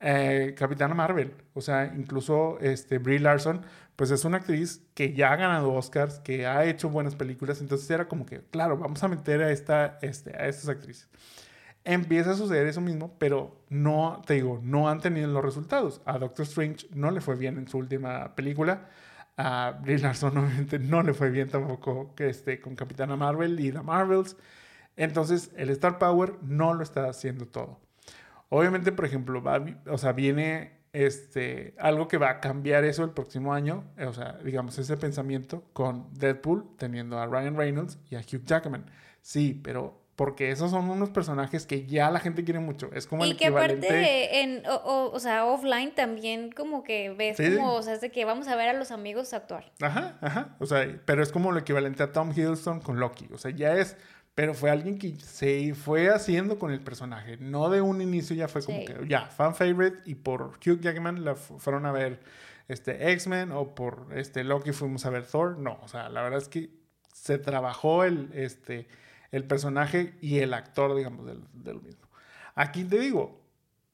Eh, 0.01 0.55
Capitana 0.57 0.95
Marvel, 0.95 1.35
o 1.55 1.61
sea, 1.61 1.93
incluso 1.97 2.59
este 2.61 2.99
Brie 2.99 3.19
Larson, 3.19 3.65
pues 3.97 4.13
es 4.13 4.25
una 4.25 4.37
actriz 4.37 4.83
que 4.95 5.13
ya 5.13 5.33
ha 5.33 5.37
ganado 5.37 5.73
Oscars, 5.73 6.21
que 6.21 6.47
ha 6.47 6.65
hecho 6.67 6.89
buenas 6.89 7.17
películas, 7.17 7.61
entonces 7.61 7.91
era 7.91 8.07
como 8.07 8.25
que, 8.27 8.43
claro, 8.51 8.77
vamos 8.77 9.03
a 9.03 9.09
meter 9.09 9.43
a 9.43 9.51
esta, 9.51 9.99
este, 10.03 10.37
a 10.37 10.47
estas 10.47 10.69
actrices 10.69 11.09
empieza 11.85 12.33
a 12.33 12.35
suceder 12.35 12.67
eso 12.67 12.81
mismo, 12.81 13.15
pero 13.19 13.57
no, 13.69 14.23
te 14.27 14.35
digo, 14.35 14.61
no 14.63 14.89
han 14.89 15.01
tenido 15.01 15.29
los 15.29 15.45
resultados. 15.45 16.01
A 16.05 16.19
Doctor 16.19 16.45
Strange 16.45 16.87
no 16.95 17.11
le 17.11 17.21
fue 17.21 17.37
bien 17.37 17.59
en 17.59 17.69
su 17.69 17.79
última 17.79 18.35
película. 18.35 18.89
A 19.37 19.79
Brie 19.83 19.99
Larson 19.99 20.37
obviamente 20.39 20.79
no 20.79 21.03
le 21.03 21.15
fue 21.15 21.31
bien 21.31 21.49
tampoco 21.49 22.15
que 22.15 22.29
esté 22.29 22.61
con 22.61 22.75
Capitana 22.75 23.17
Marvel 23.17 23.59
y 23.61 23.73
The 23.73 23.83
Marvels. 23.83 24.37
Entonces 24.97 25.51
el 25.57 25.71
Star 25.71 25.99
Power 25.99 26.35
no 26.43 26.75
lo 26.75 26.83
está 26.83 27.09
haciendo 27.09 27.47
todo. 27.47 27.81
Obviamente, 28.51 28.93
por 28.93 29.05
ejemplo, 29.05 29.43
va, 29.43 29.65
o 29.87 29.99
sea, 29.99 30.13
viene 30.13 30.79
este, 30.93 31.75
algo 31.79 32.09
que 32.09 32.19
va 32.19 32.31
a 32.31 32.41
cambiar 32.41 32.85
eso 32.85 33.05
el 33.05 33.11
próximo 33.11 33.53
año, 33.53 33.85
o 33.99 34.13
sea, 34.13 34.39
digamos, 34.45 34.79
ese 34.79 34.97
pensamiento 34.97 35.63
con 35.73 36.13
Deadpool 36.15 36.65
teniendo 36.79 37.19
a 37.19 37.27
Ryan 37.27 37.57
Reynolds 37.57 37.99
y 38.11 38.17
a 38.17 38.21
Hugh 38.21 38.45
Jackman. 38.45 38.87
Sí, 39.21 39.61
pero 39.63 40.01
porque 40.19 40.51
esos 40.51 40.73
son 40.73 40.91
unos 40.91 41.11
personajes 41.11 41.65
que 41.65 41.87
ya 41.87 42.11
la 42.11 42.19
gente 42.19 42.43
quiere 42.43 42.59
mucho. 42.59 42.91
Es 42.93 43.07
como 43.07 43.25
y 43.25 43.31
el 43.31 43.37
que 43.37 43.47
aparte, 43.47 44.41
en, 44.41 44.65
o, 44.67 45.13
o, 45.15 45.21
sea, 45.21 45.47
offline 45.47 45.95
también 45.95 46.51
como 46.51 46.83
que 46.83 47.11
ves 47.11 47.37
como, 47.37 47.75
o 47.75 47.83
sea, 47.85 47.95
es 47.95 48.01
de 48.01 48.11
que 48.11 48.25
vamos 48.25 48.49
a 48.49 48.57
ver 48.57 48.69
a 48.69 48.73
los 48.73 48.91
amigos 48.91 49.33
actuar. 49.33 49.71
Ajá, 49.81 50.19
ajá. 50.21 50.57
O 50.59 50.67
sea, 50.67 51.01
pero 51.05 51.23
es 51.23 51.31
como 51.31 51.53
lo 51.53 51.61
equivalente 51.61 52.03
a 52.03 52.11
Tom 52.11 52.33
Hiddleston 52.33 52.81
con 52.81 52.99
Loki. 52.99 53.29
O 53.33 53.39
sea, 53.39 53.53
ya 53.53 53.77
es 53.77 53.97
pero 54.35 54.55
fue 54.55 54.73
alguien 54.73 54.99
que 54.99 55.15
se 55.21 55.73
fue 55.75 56.09
haciendo 56.11 56.59
con 56.59 56.73
el 56.73 56.81
personaje. 56.81 57.37
No 57.37 57.71
de 57.71 57.81
un 57.81 58.03
inicio 58.03 58.35
ya 58.35 58.49
fue 58.49 58.65
como 58.65 58.85
que, 58.85 58.97
ya, 59.07 59.27
fan 59.27 59.55
favorite. 59.55 59.99
Y 60.05 60.17
por 60.17 60.59
Hugh 60.67 60.81
Jackman 60.81 61.25
la 61.25 61.37
fueron 61.37 61.87
a 61.87 61.93
ver 61.93 62.19
este, 62.67 63.13
X-Men 63.13 63.53
o 63.53 63.73
por 63.77 64.09
este, 64.17 64.43
Loki 64.43 64.73
fuimos 64.73 65.07
a 65.07 65.11
ver 65.11 65.27
Thor. 65.27 65.59
No, 65.59 65.79
o 65.81 65.87
sea, 65.87 66.09
la 66.09 66.23
verdad 66.23 66.41
es 66.41 66.49
que 66.49 66.71
se 67.13 67.39
trabajó 67.39 68.03
el, 68.03 68.31
este, 68.35 68.89
el 69.31 69.45
personaje 69.45 70.17
y 70.21 70.39
el 70.39 70.55
actor, 70.55 70.95
digamos, 70.95 71.27
del, 71.27 71.43
del 71.53 71.81
mismo. 71.81 72.09
Aquí 72.55 72.85
te 72.85 72.99
digo, 72.99 73.41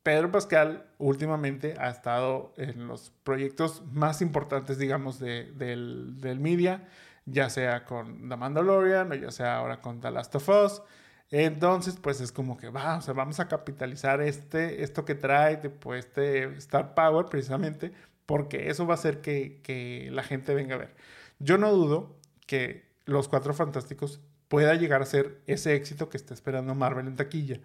Pedro 0.03 0.30
Pascal 0.30 0.87
últimamente 0.99 1.74
ha 1.78 1.91
estado 1.91 2.53
en 2.57 2.87
los 2.87 3.12
proyectos 3.24 3.82
más 3.93 4.22
importantes, 4.22 4.78
digamos, 4.78 5.18
de, 5.18 5.53
del, 5.53 6.20
del 6.20 6.41
media 6.41 6.87
ya 7.26 7.51
sea 7.51 7.85
con 7.85 8.28
The 8.28 8.37
Mandalorian 8.37 9.11
o 9.12 9.14
ya 9.14 9.30
sea 9.30 9.57
ahora 9.59 9.80
con 9.80 10.01
The 10.01 10.11
Last 10.11 10.35
of 10.35 10.49
Us. 10.49 10.82
Entonces, 11.30 11.97
pues 12.01 12.20
es 12.20 12.32
como 12.32 12.57
que 12.57 12.68
va, 12.68 12.99
o 12.99 13.01
sea, 13.01 13.14
vamos 13.14 13.41
a 13.41 13.49
capitalizar 13.49 14.20
este, 14.20 14.82
esto 14.82 15.05
que 15.05 15.14
trae, 15.14 15.57
pues, 15.57 16.07
este 16.07 16.45
Star 16.59 16.95
Power 16.95 17.26
precisamente, 17.26 17.93
porque 18.26 18.68
eso 18.68 18.87
va 18.87 18.95
a 18.95 18.97
hacer 18.97 19.20
que, 19.20 19.61
que 19.62 20.11
la 20.12 20.22
gente 20.22 20.55
venga 20.55 20.74
a 20.76 20.78
ver. 20.78 20.95
Yo 21.39 21.59
no 21.59 21.72
dudo 21.72 22.16
que 22.47 22.93
Los 23.07 23.28
Cuatro 23.28 23.55
Fantásticos 23.55 24.20
pueda 24.49 24.74
llegar 24.74 25.03
a 25.03 25.07
ser 25.07 25.40
ese 25.47 25.74
éxito 25.74 26.09
que 26.09 26.16
está 26.16 26.34
esperando 26.34 26.74
Marvel 26.74 27.07
en 27.07 27.16
taquilla, 27.16 27.61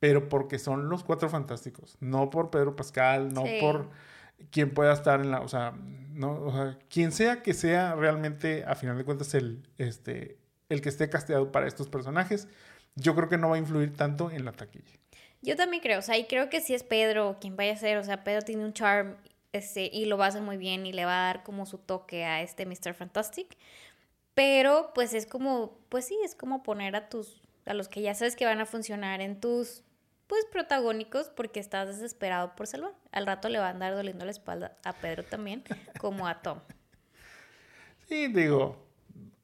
pero 0.00 0.28
porque 0.28 0.58
son 0.58 0.88
Los 0.88 1.04
Cuatro 1.04 1.28
Fantásticos, 1.28 1.96
no 2.00 2.30
por 2.30 2.50
Pedro 2.50 2.76
Pascal, 2.76 3.32
no 3.32 3.44
por 3.60 3.90
quien 4.50 4.72
pueda 4.74 4.92
estar 4.92 5.20
en 5.20 5.30
la, 5.30 5.40
o 5.40 5.48
sea, 5.48 5.72
no, 6.12 6.42
o 6.42 6.52
sea, 6.52 6.78
quien 6.88 7.12
sea 7.12 7.42
que 7.42 7.54
sea 7.54 7.94
realmente, 7.94 8.64
a 8.66 8.74
final 8.74 8.98
de 8.98 9.04
cuentas, 9.04 9.34
el, 9.34 9.66
este, 9.78 10.38
el 10.68 10.80
que 10.80 10.88
esté 10.88 11.08
casteado 11.08 11.52
para 11.52 11.66
estos 11.66 11.88
personajes, 11.88 12.48
yo 12.96 13.14
creo 13.14 13.28
que 13.28 13.38
no 13.38 13.50
va 13.50 13.56
a 13.56 13.58
influir 13.58 13.96
tanto 13.96 14.30
en 14.30 14.44
la 14.44 14.52
taquilla. 14.52 14.98
Yo 15.42 15.56
también 15.56 15.82
creo, 15.82 15.98
o 15.98 16.02
sea, 16.02 16.16
y 16.16 16.24
creo 16.24 16.48
que 16.48 16.60
si 16.60 16.74
es 16.74 16.82
Pedro 16.82 17.38
quien 17.40 17.56
vaya 17.56 17.74
a 17.74 17.76
ser, 17.76 17.98
o 17.98 18.04
sea, 18.04 18.24
Pedro 18.24 18.42
tiene 18.42 18.64
un 18.64 18.72
charm 18.72 19.16
este, 19.52 19.88
y 19.92 20.06
lo 20.06 20.18
va 20.18 20.26
a 20.26 20.28
hacer 20.28 20.42
muy 20.42 20.56
bien 20.56 20.84
y 20.84 20.92
le 20.92 21.04
va 21.04 21.12
a 21.12 21.26
dar 21.26 21.42
como 21.44 21.64
su 21.64 21.78
toque 21.78 22.24
a 22.24 22.42
este 22.42 22.66
Mr. 22.66 22.94
Fantastic. 22.94 23.56
Pero 24.34 24.90
pues 24.94 25.14
es 25.14 25.26
como, 25.26 25.78
pues 25.88 26.06
sí, 26.06 26.18
es 26.24 26.34
como 26.34 26.62
poner 26.62 26.96
a 26.96 27.08
tus, 27.08 27.42
a 27.66 27.74
los 27.74 27.88
que 27.88 28.02
ya 28.02 28.14
sabes 28.14 28.36
que 28.36 28.46
van 28.46 28.60
a 28.60 28.66
funcionar 28.66 29.20
en 29.20 29.40
tus 29.40 29.82
pues 30.26 30.44
protagónicos 30.50 31.28
porque 31.28 31.60
estás 31.60 31.88
desesperado 31.88 32.56
por 32.56 32.66
salvar. 32.66 32.92
Al 33.12 33.26
rato 33.26 33.48
le 33.48 33.58
va 33.58 33.68
a 33.68 33.70
andar 33.70 33.94
doliendo 33.94 34.24
la 34.24 34.30
espalda 34.30 34.76
a 34.84 34.92
Pedro 34.92 35.22
también, 35.22 35.62
como 36.00 36.26
a 36.26 36.42
Tom. 36.42 36.60
Sí, 38.08 38.28
digo, 38.28 38.84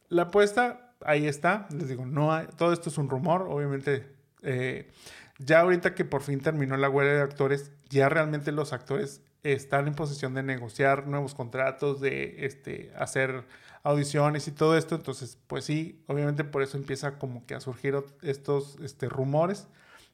la 0.09 0.22
apuesta 0.22 0.95
ahí 1.05 1.26
está. 1.26 1.66
Les 1.70 1.88
digo, 1.88 2.07
no 2.07 2.32
hay, 2.32 2.47
todo 2.57 2.72
esto 2.72 2.88
es 2.88 2.99
un 2.99 3.09
rumor, 3.09 3.43
obviamente. 3.43 4.07
Eh, 4.43 4.91
ya 5.38 5.61
ahorita 5.61 5.95
que 5.95 6.05
por 6.05 6.22
fin 6.22 6.41
terminó 6.41 6.76
la 6.76 6.91
huelga 6.91 7.14
de 7.14 7.22
actores, 7.22 7.72
ya 7.88 8.09
realmente 8.09 8.53
los 8.53 8.72
actores 8.72 9.22
están 9.43 9.86
en 9.86 9.95
posición 9.95 10.34
de 10.34 10.43
negociar 10.43 11.07
nuevos 11.07 11.34
contratos, 11.34 12.01
de 12.01 12.45
este, 12.45 12.93
hacer 12.97 13.45
audiciones 13.83 14.47
y 14.49 14.53
todo 14.53 14.76
esto. 14.76 14.95
Entonces, 14.95 15.39
pues 15.47 15.64
sí, 15.64 16.03
obviamente 16.07 16.45
por 16.45 16.62
eso 16.62 16.76
empieza 16.76 17.18
como 17.18 17.47
que 17.47 17.55
a 17.55 17.61
surgir 17.61 17.97
estos 18.22 18.78
este, 18.83 19.09
rumores. 19.09 19.68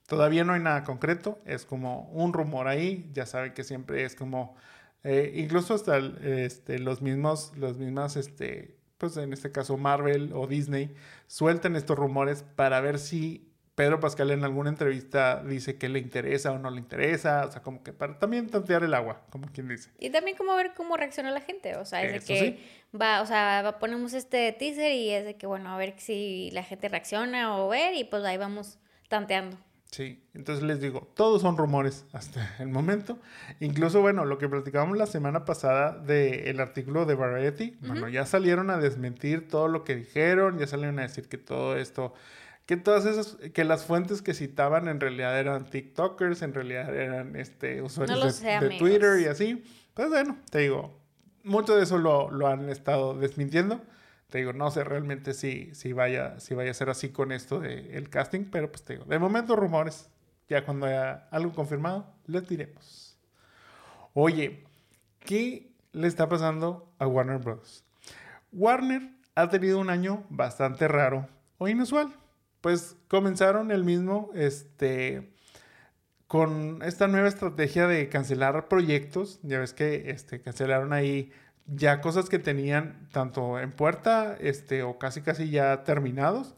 Todavía 0.06 0.44
no 0.44 0.52
hay 0.52 0.60
nada 0.60 0.84
concreto, 0.84 1.40
es 1.44 1.64
como 1.64 2.08
un 2.12 2.32
rumor 2.32 2.68
ahí, 2.68 3.10
ya 3.12 3.26
saben 3.26 3.54
que 3.54 3.64
siempre 3.64 4.04
es 4.04 4.14
como, 4.14 4.54
eh, 5.02 5.32
incluso 5.34 5.74
hasta 5.74 5.98
este, 5.98 6.78
los 6.78 7.02
mismos, 7.02 7.52
los 7.56 7.76
mismas, 7.76 8.14
este, 8.16 8.76
pues 8.98 9.16
en 9.16 9.32
este 9.32 9.50
caso 9.50 9.76
Marvel 9.76 10.32
o 10.32 10.46
Disney, 10.46 10.94
sueltan 11.26 11.74
estos 11.74 11.98
rumores 11.98 12.44
para 12.54 12.80
ver 12.80 13.00
si 13.00 13.52
Pedro 13.76 14.00
Pascal 14.00 14.30
en 14.30 14.42
alguna 14.42 14.70
entrevista 14.70 15.42
dice 15.44 15.76
que 15.76 15.90
le 15.90 15.98
interesa 15.98 16.50
o 16.50 16.58
no 16.58 16.70
le 16.70 16.78
interesa, 16.80 17.44
o 17.46 17.52
sea, 17.52 17.62
como 17.62 17.82
que 17.82 17.92
para 17.92 18.18
también 18.18 18.48
tantear 18.48 18.82
el 18.82 18.94
agua, 18.94 19.20
como 19.30 19.48
quien 19.52 19.68
dice. 19.68 19.90
Y 19.98 20.08
también 20.08 20.34
como 20.36 20.56
ver 20.56 20.72
cómo 20.74 20.96
reacciona 20.96 21.30
la 21.30 21.42
gente, 21.42 21.76
o 21.76 21.84
sea, 21.84 22.02
es 22.02 22.26
de 22.26 22.34
que 22.34 22.58
va, 22.98 23.20
o 23.20 23.26
sea, 23.26 23.76
ponemos 23.78 24.14
este 24.14 24.50
teaser 24.52 24.92
y 24.92 25.10
es 25.10 25.26
de 25.26 25.36
que, 25.36 25.46
bueno, 25.46 25.70
a 25.70 25.76
ver 25.76 25.94
si 25.98 26.50
la 26.52 26.62
gente 26.62 26.88
reacciona 26.88 27.58
o 27.58 27.68
ver 27.68 27.94
y 27.94 28.04
pues 28.04 28.24
ahí 28.24 28.38
vamos 28.38 28.78
tanteando. 29.08 29.58
Sí, 29.90 30.22
entonces 30.34 30.64
les 30.64 30.80
digo, 30.80 31.10
todos 31.14 31.42
son 31.42 31.56
rumores 31.56 32.06
hasta 32.12 32.56
el 32.58 32.68
momento. 32.68 33.18
Incluso, 33.60 34.00
bueno, 34.00 34.24
lo 34.24 34.38
que 34.38 34.48
platicábamos 34.48 34.96
la 34.96 35.06
semana 35.06 35.44
pasada 35.44 35.98
del 35.98 36.58
artículo 36.60 37.04
de 37.04 37.14
Variety, 37.14 37.76
bueno, 37.80 38.08
ya 38.08 38.24
salieron 38.26 38.70
a 38.70 38.78
desmentir 38.78 39.48
todo 39.48 39.68
lo 39.68 39.84
que 39.84 39.96
dijeron, 39.96 40.58
ya 40.58 40.66
salieron 40.66 40.98
a 40.98 41.02
decir 41.02 41.28
que 41.28 41.38
todo 41.38 41.76
esto, 41.76 42.14
que 42.66 42.76
todas 42.76 43.06
esas, 43.06 43.36
que 43.54 43.64
las 43.64 43.84
fuentes 43.84 44.22
que 44.22 44.34
citaban 44.34 44.88
en 44.88 45.00
realidad 45.00 45.38
eran 45.38 45.64
TikTokers, 45.66 46.42
en 46.42 46.52
realidad 46.52 46.94
eran 46.94 47.36
este, 47.36 47.80
usuarios 47.80 48.40
de, 48.42 48.76
Twitter 48.78 49.20
y 49.20 49.26
así. 49.26 49.64
Pues 49.94 50.08
bueno, 50.08 50.36
te 50.50 50.58
digo, 50.58 51.00
mucho 51.44 51.76
de 51.76 51.84
eso 51.84 51.98
lo, 51.98 52.30
lo 52.30 52.48
han 52.48 52.68
estado 52.68 53.14
desmintiendo 53.14 53.80
te 54.28 54.38
digo, 54.38 54.52
no 54.52 54.70
sé 54.70 54.84
realmente 54.84 55.34
si, 55.34 55.74
si, 55.74 55.92
vaya, 55.92 56.40
si 56.40 56.54
vaya 56.54 56.70
a 56.70 56.74
ser 56.74 56.90
así 56.90 57.10
con 57.10 57.32
esto 57.32 57.60
del 57.60 58.10
casting, 58.10 58.46
pero 58.50 58.70
pues 58.70 58.82
te 58.82 58.94
digo, 58.94 59.04
de 59.04 59.18
momento 59.18 59.54
rumores, 59.54 60.10
ya 60.48 60.64
cuando 60.64 60.86
haya 60.86 61.28
algo 61.30 61.52
confirmado, 61.52 62.12
les 62.26 62.48
diremos. 62.48 63.18
Oye, 64.14 64.64
¿qué 65.20 65.72
le 65.92 66.08
está 66.08 66.28
pasando 66.28 66.92
a 66.98 67.06
Warner 67.06 67.38
Bros? 67.38 67.84
Warner 68.52 69.10
ha 69.34 69.48
tenido 69.48 69.78
un 69.78 69.90
año 69.90 70.24
bastante 70.28 70.88
raro 70.88 71.28
o 71.58 71.68
inusual. 71.68 72.12
Pues 72.60 72.96
comenzaron 73.08 73.70
el 73.70 73.84
mismo, 73.84 74.30
este, 74.34 75.32
con 76.26 76.82
esta 76.82 77.08
nueva 77.08 77.28
estrategia 77.28 77.86
de 77.86 78.08
cancelar 78.08 78.68
proyectos. 78.68 79.40
Ya 79.42 79.58
ves 79.58 79.72
que 79.72 80.10
este, 80.10 80.40
cancelaron 80.40 80.92
ahí 80.92 81.32
ya 81.66 82.00
cosas 82.00 82.28
que 82.28 82.38
tenían 82.38 83.08
tanto 83.12 83.58
en 83.58 83.72
puerta 83.72 84.36
este, 84.40 84.82
o 84.82 84.98
casi 84.98 85.22
casi 85.22 85.50
ya 85.50 85.84
terminados, 85.84 86.54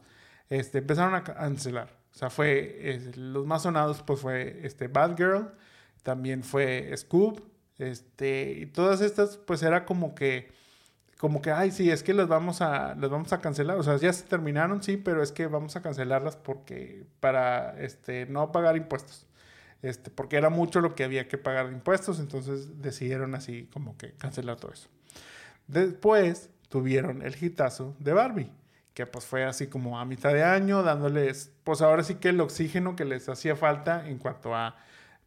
este, 0.49 0.79
empezaron 0.79 1.15
a 1.15 1.23
cancelar. 1.23 1.97
O 2.13 2.17
sea, 2.17 2.29
fue, 2.29 2.99
los 3.15 3.45
más 3.45 3.63
sonados 3.63 4.03
pues 4.03 4.19
fue 4.19 4.61
este, 4.63 4.87
Bad 4.87 5.15
Girl, 5.17 5.51
también 6.03 6.43
fue 6.43 6.91
Scoop, 6.95 7.41
este, 7.77 8.51
y 8.51 8.65
todas 8.67 9.01
estas 9.01 9.37
pues 9.37 9.63
era 9.63 9.85
como 9.85 10.15
que, 10.15 10.51
como 11.19 11.41
que, 11.41 11.51
ay, 11.51 11.71
sí, 11.71 11.91
es 11.91 12.01
que 12.01 12.13
las 12.13 12.29
vamos 12.29 12.61
a, 12.61 12.95
las 12.95 13.09
vamos 13.09 13.33
a 13.33 13.41
cancelar. 13.41 13.77
O 13.77 13.83
sea, 13.83 13.97
ya 13.97 14.13
se 14.13 14.23
terminaron, 14.23 14.81
sí, 14.81 14.95
pero 14.95 15.21
es 15.21 15.33
que 15.33 15.47
vamos 15.47 15.75
a 15.75 15.81
cancelarlas 15.81 16.37
porque, 16.37 17.03
para, 17.19 17.77
este, 17.81 18.25
no 18.27 18.53
pagar 18.53 18.77
impuestos. 18.77 19.27
Este, 19.81 20.11
porque 20.11 20.37
era 20.37 20.49
mucho 20.49 20.79
lo 20.79 20.95
que 20.95 21.03
había 21.03 21.27
que 21.27 21.37
pagar 21.37 21.67
de 21.67 21.73
impuestos, 21.73 22.21
entonces 22.21 22.81
decidieron 22.81 23.35
así 23.35 23.67
como 23.73 23.97
que 23.97 24.13
cancelar 24.13 24.55
todo 24.55 24.71
eso. 24.71 24.87
Después 25.67 26.51
tuvieron 26.69 27.21
el 27.21 27.35
hitazo 27.43 27.97
de 27.99 28.13
Barbie, 28.13 28.51
que 28.93 29.05
pues 29.05 29.25
fue 29.25 29.43
así 29.43 29.67
como 29.67 29.99
a 29.99 30.05
mitad 30.05 30.33
de 30.33 30.45
año, 30.45 30.83
dándoles, 30.83 31.51
pues 31.65 31.81
ahora 31.81 32.03
sí 32.03 32.15
que 32.15 32.29
el 32.29 32.39
oxígeno 32.39 32.95
que 32.95 33.03
les 33.03 33.27
hacía 33.27 33.57
falta 33.57 34.07
en 34.07 34.19
cuanto 34.19 34.55
a, 34.55 34.77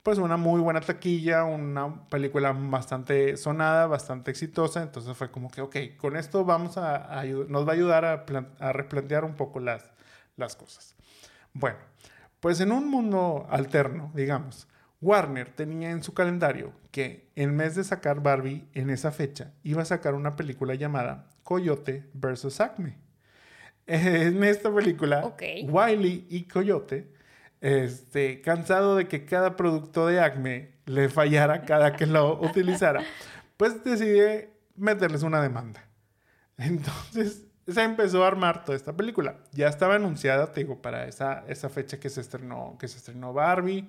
pues 0.02 0.18
una 0.18 0.36
muy 0.36 0.60
buena 0.60 0.80
taquilla, 0.80 1.44
una 1.44 2.06
película 2.06 2.52
bastante 2.52 3.36
sonada, 3.36 3.86
bastante 3.86 4.30
exitosa, 4.30 4.82
entonces 4.82 5.16
fue 5.16 5.30
como 5.30 5.50
que, 5.50 5.60
ok, 5.60 5.76
con 5.96 6.16
esto 6.16 6.44
vamos 6.44 6.76
a, 6.76 7.22
nos 7.48 7.66
va 7.66 7.70
a 7.70 7.74
ayudar 7.74 8.04
a, 8.04 8.24
a 8.58 8.72
replantear 8.72 9.24
un 9.24 9.34
poco 9.36 9.60
las, 9.60 9.90
las 10.36 10.56
cosas. 10.56 10.96
Bueno, 11.52 11.78
pues 12.40 12.60
en 12.60 12.72
un 12.72 12.88
mundo 12.88 13.46
alterno, 13.50 14.10
digamos, 14.14 14.66
Warner 15.00 15.50
tenía 15.50 15.90
en 15.90 16.02
su 16.02 16.14
calendario 16.14 16.72
que 16.90 17.30
en 17.34 17.56
vez 17.56 17.74
de 17.74 17.84
sacar 17.84 18.22
Barbie 18.22 18.68
en 18.72 18.90
esa 18.90 19.12
fecha, 19.12 19.52
iba 19.62 19.82
a 19.82 19.84
sacar 19.84 20.14
una 20.14 20.36
película 20.36 20.74
llamada 20.74 21.28
Coyote 21.42 22.08
vs. 22.14 22.60
Acme. 22.60 22.98
En 23.84 24.44
esta 24.44 24.72
película, 24.72 25.34
Wiley 25.68 26.26
y 26.30 26.44
Coyote, 26.44 27.12
este, 27.62 28.40
cansado 28.40 28.96
de 28.96 29.06
que 29.06 29.24
cada 29.24 29.56
producto 29.56 30.06
de 30.08 30.20
Acme 30.20 30.72
le 30.84 31.08
fallara 31.08 31.64
cada 31.64 31.94
que 31.94 32.06
lo 32.06 32.40
utilizara, 32.42 33.02
pues 33.56 33.82
decide 33.84 34.50
meterles 34.76 35.22
una 35.22 35.40
demanda. 35.40 35.88
Entonces 36.58 37.46
se 37.66 37.82
empezó 37.82 38.24
a 38.24 38.26
armar 38.26 38.64
toda 38.64 38.76
esta 38.76 38.96
película. 38.96 39.36
Ya 39.52 39.68
estaba 39.68 39.94
anunciada, 39.94 40.52
te 40.52 40.60
digo, 40.60 40.82
para 40.82 41.06
esa, 41.06 41.44
esa 41.46 41.68
fecha 41.68 42.00
que 42.00 42.10
se 42.10 42.20
estrenó, 42.20 42.76
que 42.80 42.88
se 42.88 42.98
estrenó 42.98 43.32
Barbie. 43.32 43.88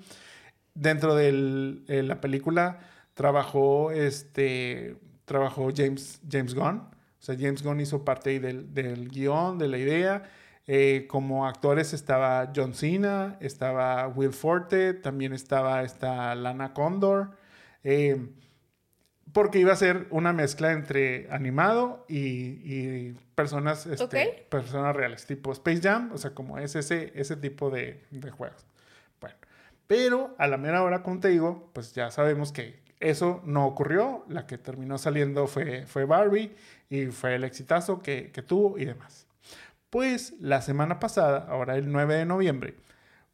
Dentro 0.76 1.16
de 1.16 1.82
la 2.04 2.22
película 2.22 2.80
trabajó, 3.16 3.92
este, 3.92 4.98
trabajó 5.26 5.70
James, 5.76 6.22
James 6.30 6.54
Gunn. 6.54 6.78
O 6.78 7.26
sea, 7.26 7.36
James 7.40 7.64
Gunn 7.64 7.80
hizo 7.80 8.06
parte 8.06 8.40
del, 8.40 8.72
del 8.72 9.10
guion, 9.10 9.58
de 9.58 9.68
la 9.68 9.80
idea. 9.80 10.24
Eh, 10.66 11.08
como 11.10 11.46
actores 11.46 11.94
estaba 11.94 12.52
John 12.56 12.74
Cena, 12.74 13.38
estaba 13.42 14.08
Will 14.08 14.32
Forte, 14.32 14.94
también 14.94 15.34
estaba 15.34 15.84
esta 15.84 16.34
Lana 16.36 16.74
Condor. 16.74 17.32
Eh, 17.84 18.30
porque 19.34 19.60
iba 19.60 19.74
a 19.74 19.76
ser 19.76 20.08
una 20.12 20.32
mezcla 20.32 20.72
entre 20.72 21.28
animado 21.32 22.06
y, 22.08 23.14
personas, 23.36 23.88
este, 23.88 24.46
personas 24.50 24.96
reales, 24.96 25.26
tipo 25.26 25.52
Space 25.52 25.82
Jam, 25.82 26.12
o 26.14 26.18
sea, 26.18 26.32
como 26.32 26.60
es 26.60 26.76
ese, 26.76 27.12
ese 27.16 27.36
tipo 27.36 27.72
de, 27.72 28.04
de, 28.12 28.30
juegos. 28.30 28.64
Bueno, 29.20 29.36
pero 29.88 30.36
a 30.38 30.48
la 30.48 30.58
mera 30.58 30.84
hora, 30.84 31.02
como 31.02 31.20
te 31.20 31.30
digo, 31.30 31.72
pues 31.74 31.94
ya 31.94 32.12
sabemos 32.12 32.52
que 32.52 32.80
eso 33.00 33.42
no 33.44 33.66
ocurrió, 33.66 34.24
la 34.30 34.46
que 34.46 34.60
terminó 34.60 35.00
saliendo 35.00 35.48
fue, 35.48 35.88
fue 35.88 36.06
Barbie 36.06 36.56
y 36.90 37.08
fue 37.08 37.36
el 37.36 37.44
exitazo 37.44 38.04
que, 38.04 38.32
que 38.32 38.44
tuvo 38.44 38.78
y 38.78 38.86
demás. 38.86 39.26
Pues 39.94 40.34
la 40.40 40.64
semana 40.64 41.00
pasada, 41.00 41.46
ahora 41.48 41.76
el 41.76 41.92
9 41.92 42.16
de 42.16 42.26
noviembre, 42.26 42.78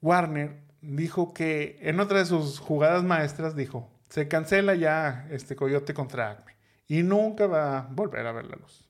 Warner 0.01 0.57
dijo 0.81 1.33
que 1.33 1.77
en 1.79 2.01
otra 2.01 2.19
de 2.19 2.25
sus 2.25 2.59
jugadas 2.59 3.01
maestras 3.01 3.55
dijo, 3.55 3.89
se 4.09 4.27
cancela 4.27 4.75
ya 4.75 5.25
este 5.31 5.55
Coyote 5.55 5.93
contra 5.93 6.31
Acme 6.31 6.57
y 6.85 7.01
nunca 7.03 7.47
va 7.47 7.77
a 7.77 7.87
volver 7.89 8.27
a 8.27 8.33
ver 8.33 8.47
la 8.47 8.57
luz. 8.57 8.89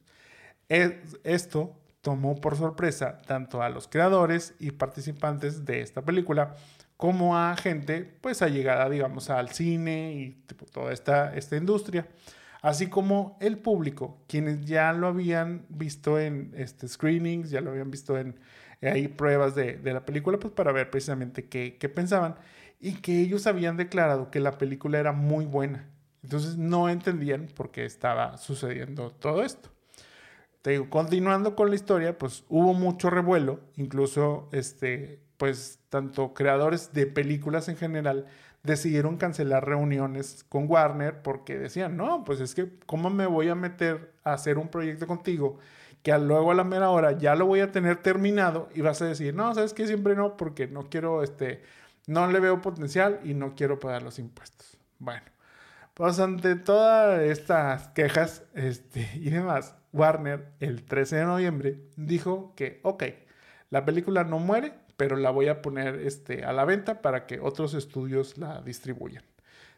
esto 1.24 1.76
tomó 2.02 2.42
por 2.42 2.58
sorpresa 2.58 3.22
tanto 3.28 3.62
a 3.62 3.70
los 3.70 3.88
creadores 3.88 4.56
y 4.58 4.72
participantes 4.72 5.64
de 5.64 5.82
esta 5.82 6.02
película 6.02 6.56
como 6.98 7.38
a 7.38 7.56
gente 7.56 8.02
pues 8.20 8.42
allegada 8.42 8.90
digamos 8.90 9.30
al 9.30 9.50
cine 9.50 10.14
y 10.14 10.44
toda 10.74 10.92
esta, 10.92 11.36
esta 11.36 11.56
industria 11.56 12.08
así 12.62 12.88
como 12.88 13.38
el 13.40 13.58
público 13.58 14.22
quienes 14.28 14.66
ya 14.66 14.92
lo 14.94 15.08
habían 15.08 15.66
visto 15.70 16.20
en 16.20 16.52
este 16.56 16.88
screenings 16.88 17.50
ya 17.50 17.62
lo 17.62 17.72
habían 17.72 17.92
visto 17.92 18.18
en 18.18 18.40
hay 18.82 19.10
pruebas 19.10 19.56
de, 19.56 19.78
de, 19.78 19.94
la 19.94 20.06
película 20.06 20.40
pues 20.40 20.54
para 20.54 20.72
ver 20.72 20.90
precisamente 20.90 21.50
qué, 21.50 21.78
qué 21.78 21.90
pensaban 21.90 22.36
y 22.80 22.94
que 22.94 23.20
ellos 23.20 23.46
habían 23.46 23.78
declarado 23.78 24.32
que 24.32 24.40
la 24.40 24.58
película 24.58 25.00
era 25.00 25.12
muy 25.12 25.46
buena. 25.46 25.90
Entonces 26.24 26.58
no 26.58 26.90
entendían 26.90 27.48
por 27.48 27.72
qué 27.72 27.86
estaba 27.86 28.38
sucediendo 28.38 29.12
todo 29.12 29.44
esto. 29.44 29.70
Te 30.62 30.72
digo, 30.72 30.90
continuando 30.90 31.56
con 31.56 31.70
la 31.70 31.76
historia, 31.76 32.18
pues 32.18 32.44
hubo 32.50 32.74
mucho 32.74 33.10
revuelo, 33.10 33.62
incluso 33.78 34.50
este, 34.52 35.22
pues 35.38 35.80
tanto 35.90 36.34
creadores 36.34 36.92
de 36.94 37.06
películas 37.06 37.70
en 37.70 37.78
general 37.78 38.26
decidieron 38.64 39.18
cancelar 39.18 39.66
reuniones 39.66 40.46
con 40.50 40.70
Warner 40.70 41.22
porque 41.22 41.58
decían, 41.58 41.98
no, 41.98 42.24
pues 42.24 42.40
es 42.42 42.56
que, 42.56 42.70
¿cómo 42.86 43.10
me 43.10 43.26
voy 43.26 43.50
a 43.50 43.56
meter 43.56 44.14
a 44.24 44.34
hacer 44.34 44.58
un 44.58 44.68
proyecto 44.68 45.08
contigo 45.08 45.60
que 46.04 46.18
luego 46.18 46.52
a 46.52 46.56
la 46.56 46.64
mera 46.64 46.90
hora 46.90 47.12
ya 47.14 47.36
lo 47.36 47.46
voy 47.46 47.60
a 47.60 47.72
tener 47.72 47.98
terminado 48.02 48.70
y 48.74 48.82
vas 48.82 49.02
a 49.02 49.06
decir, 49.06 49.34
no, 49.34 49.54
sabes 49.54 49.74
que 49.74 49.88
siempre 49.88 50.16
no, 50.16 50.38
porque 50.38 50.68
no 50.68 50.90
quiero 50.90 51.24
este, 51.24 51.62
no 52.08 52.28
le 52.28 52.40
veo 52.40 52.62
potencial 52.62 53.20
y 53.24 53.34
no 53.34 53.56
quiero 53.56 53.80
pagar 53.80 54.04
los 54.04 54.20
impuestos. 54.20 54.78
Bueno, 54.98 55.24
pues 55.94 56.20
ante 56.20 56.56
todas 56.56 57.22
estas 57.22 57.90
quejas 57.90 58.44
este, 58.54 59.10
y 59.16 59.30
demás, 59.30 59.76
Warner 59.92 60.52
el 60.60 60.84
13 60.86 61.18
de 61.18 61.26
noviembre 61.26 61.80
dijo 61.96 62.54
que, 62.56 62.80
ok, 62.84 63.04
la 63.70 63.86
película 63.86 64.24
no 64.24 64.40
muere, 64.40 64.74
pero 65.00 65.16
la 65.16 65.32
voy 65.32 65.48
a 65.48 65.62
poner 65.62 65.96
este, 66.06 66.44
a 66.44 66.52
la 66.52 66.66
venta 66.66 67.02
para 67.02 67.26
que 67.26 67.40
otros 67.40 67.74
estudios 67.74 68.38
la 68.38 68.62
distribuyan. 68.62 69.24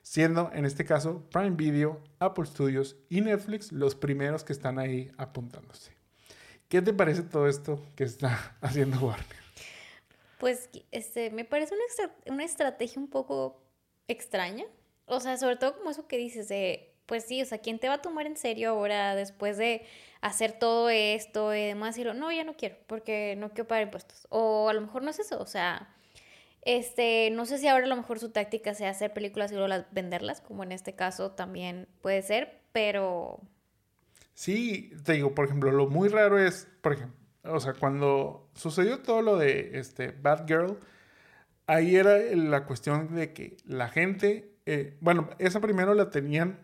Siendo 0.02 0.50
en 0.52 0.66
este 0.66 0.84
caso 0.84 1.30
Prime 1.30 1.52
Video, 1.52 2.02
Apple 2.18 2.48
Studios 2.48 2.96
y 3.08 3.22
Netflix 3.22 3.72
los 3.72 3.94
primeros 3.94 4.44
que 4.44 4.52
están 4.52 4.80
ahí 4.80 5.12
apuntándose. 5.18 5.92
¿Qué 6.70 6.82
te 6.82 6.92
parece 6.92 7.22
todo 7.22 7.48
esto 7.48 7.80
que 7.96 8.04
está 8.04 8.58
haciendo 8.62 8.98
Warner? 8.98 9.28
Pues 10.40 10.70
este, 10.90 11.30
me 11.30 11.46
parece 11.46 11.76
una, 11.76 12.34
una 12.34 12.44
estrategia 12.44 13.00
un 13.00 13.08
poco 13.08 13.62
extraña. 14.08 14.66
O 15.06 15.20
sea, 15.20 15.38
sobre 15.38 15.56
todo 15.56 15.78
como 15.78 15.92
eso 15.92 16.08
que 16.08 16.18
dices 16.18 16.48
de, 16.48 16.96
pues 17.06 17.26
sí, 17.26 17.44
o 17.44 17.46
sea, 17.46 17.60
¿quién 17.60 17.78
te 17.78 17.90
va 17.90 17.96
a 17.96 18.02
tomar 18.02 18.26
en 18.26 18.38
serio 18.38 18.72
ahora 18.72 19.14
después 19.14 19.60
de 19.60 19.86
hacer 20.22 20.54
todo 20.54 20.90
esto 20.90 21.54
y 21.54 21.66
demás? 21.66 21.98
Y 21.98 22.04
lo, 22.04 22.14
no, 22.14 22.32
ya 22.32 22.44
no 22.44 22.56
quiero, 22.56 22.78
porque 22.88 23.36
no 23.38 23.50
quiero 23.50 23.68
pagar 23.68 23.84
impuestos. 23.84 24.28
O 24.30 24.70
a 24.70 24.74
lo 24.74 24.82
mejor 24.82 25.04
no 25.04 25.10
es 25.10 25.20
eso, 25.20 25.40
o 25.40 25.46
sea, 25.46 25.90
este, 26.64 27.30
no 27.32 27.46
sé 27.46 27.58
si 27.58 27.68
ahora 27.68 27.86
a 27.86 27.90
lo 27.90 27.96
mejor 27.96 28.20
su 28.20 28.30
táctica 28.30 28.74
sea 28.74 28.92
hacer 28.92 29.14
películas 29.14 29.52
y 29.52 29.56
luego 29.56 29.68
las, 29.68 29.92
venderlas, 29.92 30.42
como 30.42 30.64
en 30.64 30.72
este 30.72 30.94
caso 30.94 31.32
también 31.32 31.88
puede 32.02 32.22
ser, 32.22 32.62
pero... 32.72 33.40
Sí, 34.34 34.92
te 35.04 35.14
digo, 35.14 35.36
por 35.36 35.46
ejemplo, 35.46 35.72
lo 35.72 35.88
muy 35.88 36.08
raro 36.10 36.40
es, 36.40 36.68
por 36.82 36.94
ejemplo, 36.94 37.18
o 37.44 37.60
sea, 37.60 37.74
cuando 37.74 38.50
sucedió 38.54 39.00
todo 39.00 39.22
lo 39.22 39.38
de 39.38 39.72
este, 39.80 40.12
Bad 40.12 40.48
Girl, 40.48 40.80
ahí 41.68 41.96
era 41.96 42.18
la 42.18 42.66
cuestión 42.66 43.16
de 43.16 43.34
que 43.34 43.58
la 43.66 43.90
gente, 43.90 44.54
eh, 44.66 44.98
bueno, 45.02 45.30
esa 45.40 45.60
primero 45.60 45.94
la 45.94 46.10
tenían, 46.12 46.60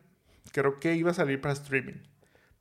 creo 0.51 0.79
que 0.79 0.95
iba 0.95 1.11
a 1.11 1.15
salir 1.15 1.41
para 1.41 1.53
streaming, 1.53 2.03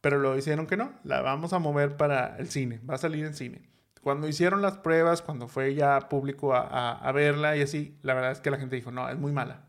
pero 0.07 0.21
lo 0.21 0.39
hicieron 0.39 0.69
que 0.69 0.77
no, 0.77 0.93
la 1.03 1.21
vamos 1.21 1.53
a 1.53 1.59
mover 1.59 1.97
para 1.97 2.37
el 2.37 2.49
cine, 2.49 2.81
va 2.89 2.95
a 2.95 2.99
salir 2.99 3.25
en 3.25 3.35
cine. 3.35 3.69
Cuando 4.05 4.29
hicieron 4.29 4.63
las 4.63 4.79
pruebas, 4.79 5.21
cuando 5.21 5.49
fue 5.49 5.75
ya 5.75 5.99
público 6.09 6.55
a, 6.55 7.11
verla 7.11 7.57
y 7.57 7.63
así, 7.63 7.99
la 8.03 8.15
verdad 8.15 8.31
es 8.31 8.39
que 8.39 8.53
la 8.53 8.57
gente 8.57 8.77
dijo, 8.77 8.93
no, 8.93 9.09
es 9.09 9.19
muy 9.19 9.33
mala. 9.33 9.65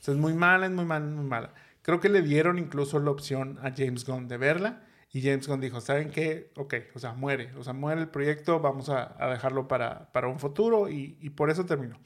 Es 0.00 0.08
muy 0.10 0.34
mala, 0.34 0.66
es 0.66 0.72
muy 0.72 0.84
mala, 0.84 1.04
es 1.04 1.10
muy 1.10 1.24
mala. 1.24 1.52
Creo 1.82 1.98
que 1.98 2.08
le 2.08 2.22
dieron 2.22 2.60
incluso 2.60 3.00
la 3.00 3.10
opción 3.10 3.58
a 3.60 3.72
James 3.76 4.06
Gunn 4.06 4.28
de 4.28 4.36
verla 4.36 4.84
y 5.10 5.20
James 5.20 5.48
Gunn 5.48 5.60
dijo, 5.60 5.80
¿saben 5.80 6.10
qué? 6.10 6.52
Ok, 6.54 6.74
o 6.94 7.00
sea, 7.00 7.14
muere, 7.14 7.52
o 7.56 7.64
sea, 7.64 7.72
muere 7.72 8.02
el 8.02 8.08
proyecto, 8.08 8.60
vamos 8.60 8.88
a, 8.88 9.16
dejarlo 9.32 9.66
para, 9.66 10.12
para, 10.12 10.28
un 10.28 10.38
futuro 10.38 10.90
y, 10.90 11.18
y, 11.20 11.30
por 11.30 11.50
eso 11.50 11.66
terminó. 11.66 11.98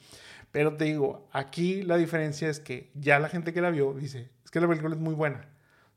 Pero 0.51 0.77
te 0.77 0.85
digo, 0.85 1.29
aquí 1.31 1.83
la 1.83 1.97
diferencia 1.97 2.49
es 2.49 2.59
que 2.59 2.89
ya 2.95 3.19
la 3.19 3.29
gente 3.29 3.53
que 3.53 3.61
la 3.61 3.69
vio 3.69 3.93
dice, 3.93 4.31
es 4.43 4.49
que 4.49 4.59
la 4.61 4.67
película 4.67 4.95
es 4.95 4.99
muy 4.99 5.13
buena. 5.13 5.47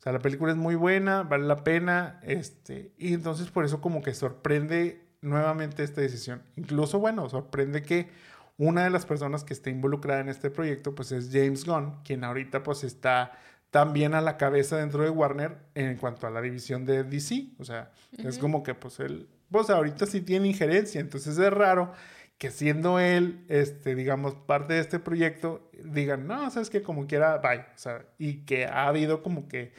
O 0.01 0.03
sea, 0.03 0.13
la 0.13 0.19
película 0.19 0.51
es 0.51 0.57
muy 0.57 0.77
buena, 0.77 1.25
vale 1.25 1.47
la 1.47 1.63
pena, 1.63 2.21
este, 2.23 2.93
y 2.97 3.13
entonces 3.13 3.51
por 3.51 3.67
eso 3.67 3.83
como 3.83 4.01
que 4.03 4.15
sorprende 4.15 5.05
nuevamente 5.21 5.85
esta 5.85 6.01
decisión. 6.01 6.43
Incluso, 6.57 6.99
bueno, 6.99 7.29
sorprende 7.29 7.83
que 7.83 8.09
una 8.57 8.85
de 8.85 8.91
las 8.91 9.05
personas 9.05 9.45
que 9.45 9.53
está 9.53 9.69
involucrada 9.69 10.21
en 10.21 10.31
este 10.31 10.51
proyecto, 10.51 10.95
pues 10.95 11.13
es 11.13 11.29
James 11.31 11.67
Gunn, 11.67 12.01
quien 12.03 12.25
ahorita 12.25 12.63
pues 12.63 12.83
está 12.83 13.33
también 13.71 14.15
a 14.15 14.23
la 14.23 14.39
cabeza 14.39 14.79
dentro 14.79 15.03
de 15.03 15.11
Warner 15.11 15.59
en 15.75 15.97
cuanto 15.99 16.27
a 16.27 16.31
la 16.31 16.41
división 16.41 16.87
de 16.87 17.05
DC. 17.05 17.49
O 17.59 17.65
sea, 17.65 17.93
es 18.17 18.39
como 18.39 18.63
que 18.63 18.75
pues 18.75 19.01
él, 19.01 19.29
pues 19.51 19.69
ahorita 19.69 20.07
sí 20.07 20.23
tiene 20.23 20.49
injerencia, 20.49 21.01
entonces 21.01 21.37
es 21.39 21.53
raro 21.53 21.93
que 22.41 22.51
siendo 22.51 22.99
él, 22.99 23.45
este, 23.49 23.95
digamos, 23.95 24.35
parte 24.35 24.73
de 24.73 24.81
este 24.81 24.99
proyecto, 24.99 25.71
digan, 25.85 26.27
no, 26.27 26.51
sabes 26.51 26.71
que 26.71 26.83
como 26.83 27.07
quiera, 27.07 27.37
bye. 27.37 27.59
O 27.59 27.79
sea, 27.79 28.07
y 28.17 28.47
que 28.47 28.65
ha 28.65 28.87
habido 28.87 29.23
como 29.23 29.47
que, 29.47 29.75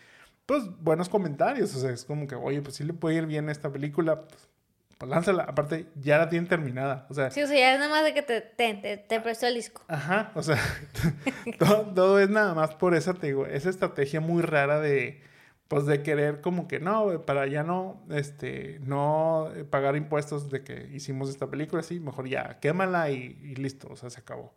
pues, 0.52 0.64
buenos 0.82 1.08
comentarios. 1.08 1.74
O 1.76 1.80
sea, 1.80 1.92
es 1.92 2.04
como 2.04 2.28
que, 2.28 2.36
oye, 2.36 2.62
pues 2.62 2.76
sí 2.76 2.84
le 2.84 2.92
puede 2.92 3.16
ir 3.16 3.26
bien 3.26 3.48
a 3.48 3.54
esta 3.54 3.72
película, 3.72 4.24
pues, 4.24 4.50
pues 4.98 5.10
lánzala. 5.10 5.44
Aparte, 5.44 5.88
ya 5.96 6.18
la 6.18 6.28
tienen 6.28 6.50
terminada. 6.50 7.08
O 7.10 7.14
sea, 7.14 7.32
sí, 7.32 7.42
o 7.42 7.48
sea, 7.48 7.58
ya 7.58 7.74
es 7.74 7.80
nada 7.80 7.90
más 7.90 8.04
de 8.04 8.14
que 8.14 8.22
te, 8.22 8.42
te, 8.42 8.98
te, 8.98 9.22
prestó 9.22 9.48
el 9.48 9.56
disco. 9.56 9.82
Ajá, 9.88 10.34
o 10.36 10.44
sea, 10.44 10.58
todo, 11.96 12.20
es 12.20 12.30
nada 12.30 12.54
más 12.54 12.76
por 12.76 12.96
esa, 12.96 13.14
te 13.14 13.28
digo, 13.28 13.46
esa 13.46 13.70
estrategia 13.70 14.20
muy 14.20 14.42
rara 14.42 14.82
de, 14.82 15.22
pues 15.70 15.86
de 15.86 16.04
querer 16.04 16.42
como 16.42 16.68
que 16.68 16.82
no, 16.82 17.22
para 17.22 17.48
ya 17.48 17.64
no, 17.64 18.04
este, 18.10 18.82
no 18.82 19.50
pagar 19.70 19.96
impuestos 19.96 20.50
de 20.50 20.66
que 20.66 20.90
hicimos 20.92 21.30
esta 21.30 21.48
película, 21.48 21.82
sí, 21.82 22.02
mejor 22.02 22.28
ya, 22.28 22.60
quémala 22.60 23.10
y, 23.10 23.40
y 23.42 23.56
listo, 23.56 23.88
o 23.90 23.96
sea, 23.96 24.10
se 24.10 24.20
acabó. 24.20 24.54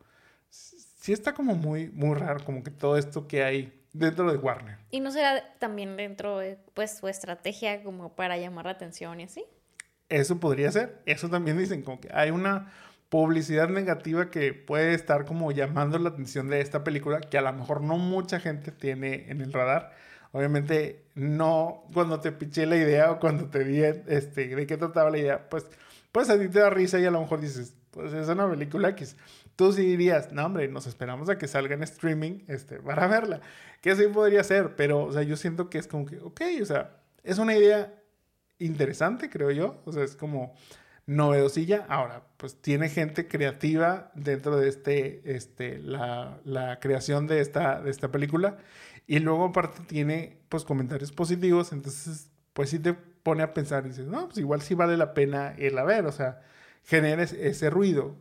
Sí 0.51 1.13
está 1.13 1.35
como 1.35 1.55
muy, 1.55 1.89
muy 1.91 2.17
raro, 2.17 2.45
como 2.45 2.65
que 2.65 2.73
todo 2.73 2.99
esto 2.99 3.29
que 3.29 3.45
hay 3.45 3.84
dentro 3.95 4.31
de 4.31 4.37
Warner. 4.37 4.77
¿Y 4.91 5.01
no 5.01 5.11
será 5.11 5.55
también 5.59 5.97
dentro 5.97 6.39
de, 6.39 6.59
pues, 6.75 6.99
su 6.99 7.09
estrategia 7.09 7.83
como 7.83 8.15
para 8.15 8.37
llamar 8.37 8.67
la 8.67 8.73
atención 8.73 9.21
y 9.21 9.25
así? 9.25 9.45
Eso 10.11 10.39
podría 10.39 10.71
ser. 10.71 11.01
Eso 11.07 11.31
también 11.31 11.57
dicen, 11.57 11.83
como 11.83 12.01
que 12.01 12.11
hay 12.13 12.31
una 12.31 12.71
publicidad 13.09 13.69
negativa 13.69 14.31
que 14.31 14.53
puede 14.53 14.93
estar 14.95 15.25
como 15.25 15.53
llamando 15.53 15.99
la 15.99 16.11
atención 16.11 16.49
de 16.49 16.61
esta 16.61 16.83
película 16.83 17.21
que 17.21 17.39
a 17.39 17.43
lo 17.43 17.53
mejor 17.53 17.81
no 17.81 17.97
mucha 17.97 18.41
gente 18.41 18.73
tiene 18.73 19.31
en 19.31 19.41
el 19.41 19.53
radar. 19.53 19.93
Obviamente 20.33 21.07
no 21.15 21.85
cuando 21.95 22.21
te 22.21 22.33
piché 22.33 22.67
la 22.67 22.77
idea 22.77 23.13
o 23.13 23.21
cuando 23.21 23.49
te 23.49 23.63
vi 23.63 23.83
este, 23.83 24.49
de 24.49 24.67
qué 24.67 24.77
trataba 24.77 25.11
la 25.11 25.19
idea, 25.19 25.49
pues, 25.49 25.65
pues 26.11 26.29
a 26.29 26.39
ti 26.39 26.49
te 26.49 26.59
da 26.59 26.71
risa 26.71 26.99
y 26.99 27.05
a 27.05 27.11
lo 27.13 27.21
mejor 27.21 27.41
dices, 27.41 27.77
pues 27.93 28.13
es 28.13 28.29
una 28.29 28.51
película 28.51 28.89
X. 28.89 29.17
Tú 29.57 29.73
sí 29.73 29.83
dirías, 29.83 30.33
no, 30.33 30.47
hombre, 30.47 30.67
nos 30.69 30.87
esperamos 30.87 31.29
a 31.29 31.39
que 31.39 31.47
salga 31.47 31.75
en 31.75 31.83
streaming 31.83 32.41
este, 32.49 32.81
para 32.81 33.07
verla. 33.07 33.41
Que 33.81 33.95
sí 33.95 34.05
podría 34.13 34.43
ser, 34.43 34.75
pero, 34.77 35.05
o 35.05 35.13
sea, 35.13 35.23
yo 35.23 35.37
siento 35.37 35.71
que 35.71 35.79
es 35.79 35.87
como 35.87 36.07
que, 36.07 36.19
ok, 36.19 36.41
o 36.61 36.65
sea, 36.65 36.97
es 37.23 37.39
una 37.39 37.57
idea 37.57 37.95
interesante, 38.59 39.31
creo 39.31 39.51
yo. 39.51 39.81
O 39.85 39.93
sea, 39.93 40.05
es 40.05 40.17
como 40.17 40.55
novedosilla. 41.07 41.87
Ahora, 41.89 42.25
pues 42.37 42.61
tiene 42.61 42.89
gente 42.89 43.29
creativa 43.29 44.11
dentro 44.15 44.57
de 44.57 44.69
este, 44.69 45.37
este, 45.37 45.79
la, 45.79 46.41
la 46.45 46.81
creación 46.81 47.27
de 47.27 47.41
esta, 47.41 47.81
de 47.81 47.91
esta 47.91 48.11
película. 48.11 48.59
Y 49.07 49.19
luego 49.19 49.47
aparte 49.47 49.83
tiene, 49.87 50.39
pues, 50.49 50.65
comentarios 50.65 51.13
positivos. 51.13 51.73
Entonces, 51.73 52.31
pues 52.53 52.71
sí 52.71 52.79
te 52.79 52.95
pone 52.95 53.43
a 53.43 53.55
pensar 53.55 53.85
y 53.87 53.91
dices, 53.91 54.07
no, 54.07 54.27
pues 54.27 54.39
igual 54.39 54.63
sí 54.63 54.75
vale 54.75 54.97
la 54.97 55.15
pena 55.15 55.49
a 55.49 55.85
ver. 55.85 56.07
O 56.07 56.13
sea, 56.13 56.41
genera 56.85 57.23
ese 57.23 57.71
ruido. 57.71 58.17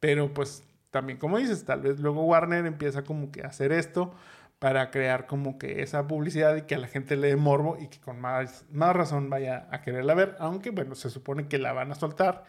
Pero 0.00 0.32
pues 0.32 0.64
también, 0.90 1.18
como 1.18 1.38
dices, 1.38 1.64
tal 1.64 1.80
vez 1.82 2.00
luego 2.00 2.24
Warner 2.24 2.66
empieza 2.66 3.04
como 3.04 3.30
que 3.30 3.42
a 3.42 3.48
hacer 3.48 3.72
esto 3.72 4.14
para 4.58 4.90
crear 4.90 5.26
como 5.26 5.58
que 5.58 5.82
esa 5.82 6.06
publicidad 6.06 6.56
y 6.56 6.62
que 6.62 6.74
a 6.74 6.78
la 6.78 6.88
gente 6.88 7.16
le 7.16 7.28
dé 7.28 7.36
morbo 7.36 7.76
y 7.78 7.88
que 7.88 8.00
con 8.00 8.20
más, 8.20 8.64
más 8.70 8.96
razón 8.96 9.28
vaya 9.28 9.68
a 9.70 9.82
quererla 9.82 10.14
ver, 10.14 10.36
aunque 10.38 10.70
bueno, 10.70 10.94
se 10.94 11.10
supone 11.10 11.48
que 11.48 11.58
la 11.58 11.72
van 11.72 11.92
a 11.92 11.94
soltar 11.94 12.44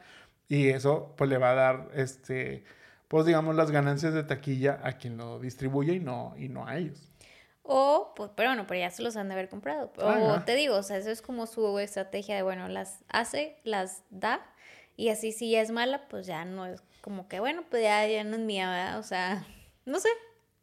y 0.47 0.69
eso 0.69 1.13
pues 1.17 1.29
le 1.29 1.37
va 1.37 1.51
a 1.51 1.55
dar 1.55 1.89
este 1.93 2.63
pues 3.09 3.25
digamos 3.25 3.55
las 3.55 3.71
ganancias 3.71 4.13
de 4.13 4.23
taquilla 4.23 4.79
a 4.83 4.93
quien 4.93 5.17
lo 5.17 5.39
distribuye 5.39 5.95
y 5.95 5.99
no 5.99 6.33
y 6.37 6.49
no 6.49 6.65
a 6.67 6.77
ellos. 6.77 7.11
O, 7.69 8.13
pues, 8.15 8.31
pero 8.33 8.49
bueno, 8.49 8.65
pero 8.65 8.79
ya 8.79 8.89
se 8.89 9.03
los 9.03 9.17
han 9.17 9.27
de 9.27 9.33
haber 9.33 9.49
comprado. 9.49 9.91
O 9.97 10.41
te 10.43 10.55
digo, 10.55 10.75
o 10.75 10.83
sea, 10.83 10.95
eso 10.97 11.11
es 11.11 11.21
como 11.21 11.47
su 11.47 11.77
estrategia 11.79 12.37
de, 12.37 12.41
bueno, 12.41 12.69
las 12.69 13.03
hace, 13.09 13.59
las 13.65 14.03
da, 14.09 14.39
y 14.95 15.09
así 15.09 15.33
si 15.33 15.51
ya 15.51 15.59
es 15.61 15.69
mala, 15.69 16.07
pues 16.07 16.25
ya 16.25 16.45
no 16.45 16.65
es 16.65 16.81
como 17.07 17.29
que, 17.29 17.39
bueno, 17.39 17.63
pues 17.69 17.83
ya, 17.83 18.05
ya 18.05 18.25
no 18.25 18.35
es 18.35 18.41
mía, 18.41 18.69
¿verdad? 18.69 18.99
O 18.99 19.03
sea, 19.03 19.47
no 19.85 19.97
sé. 19.97 20.09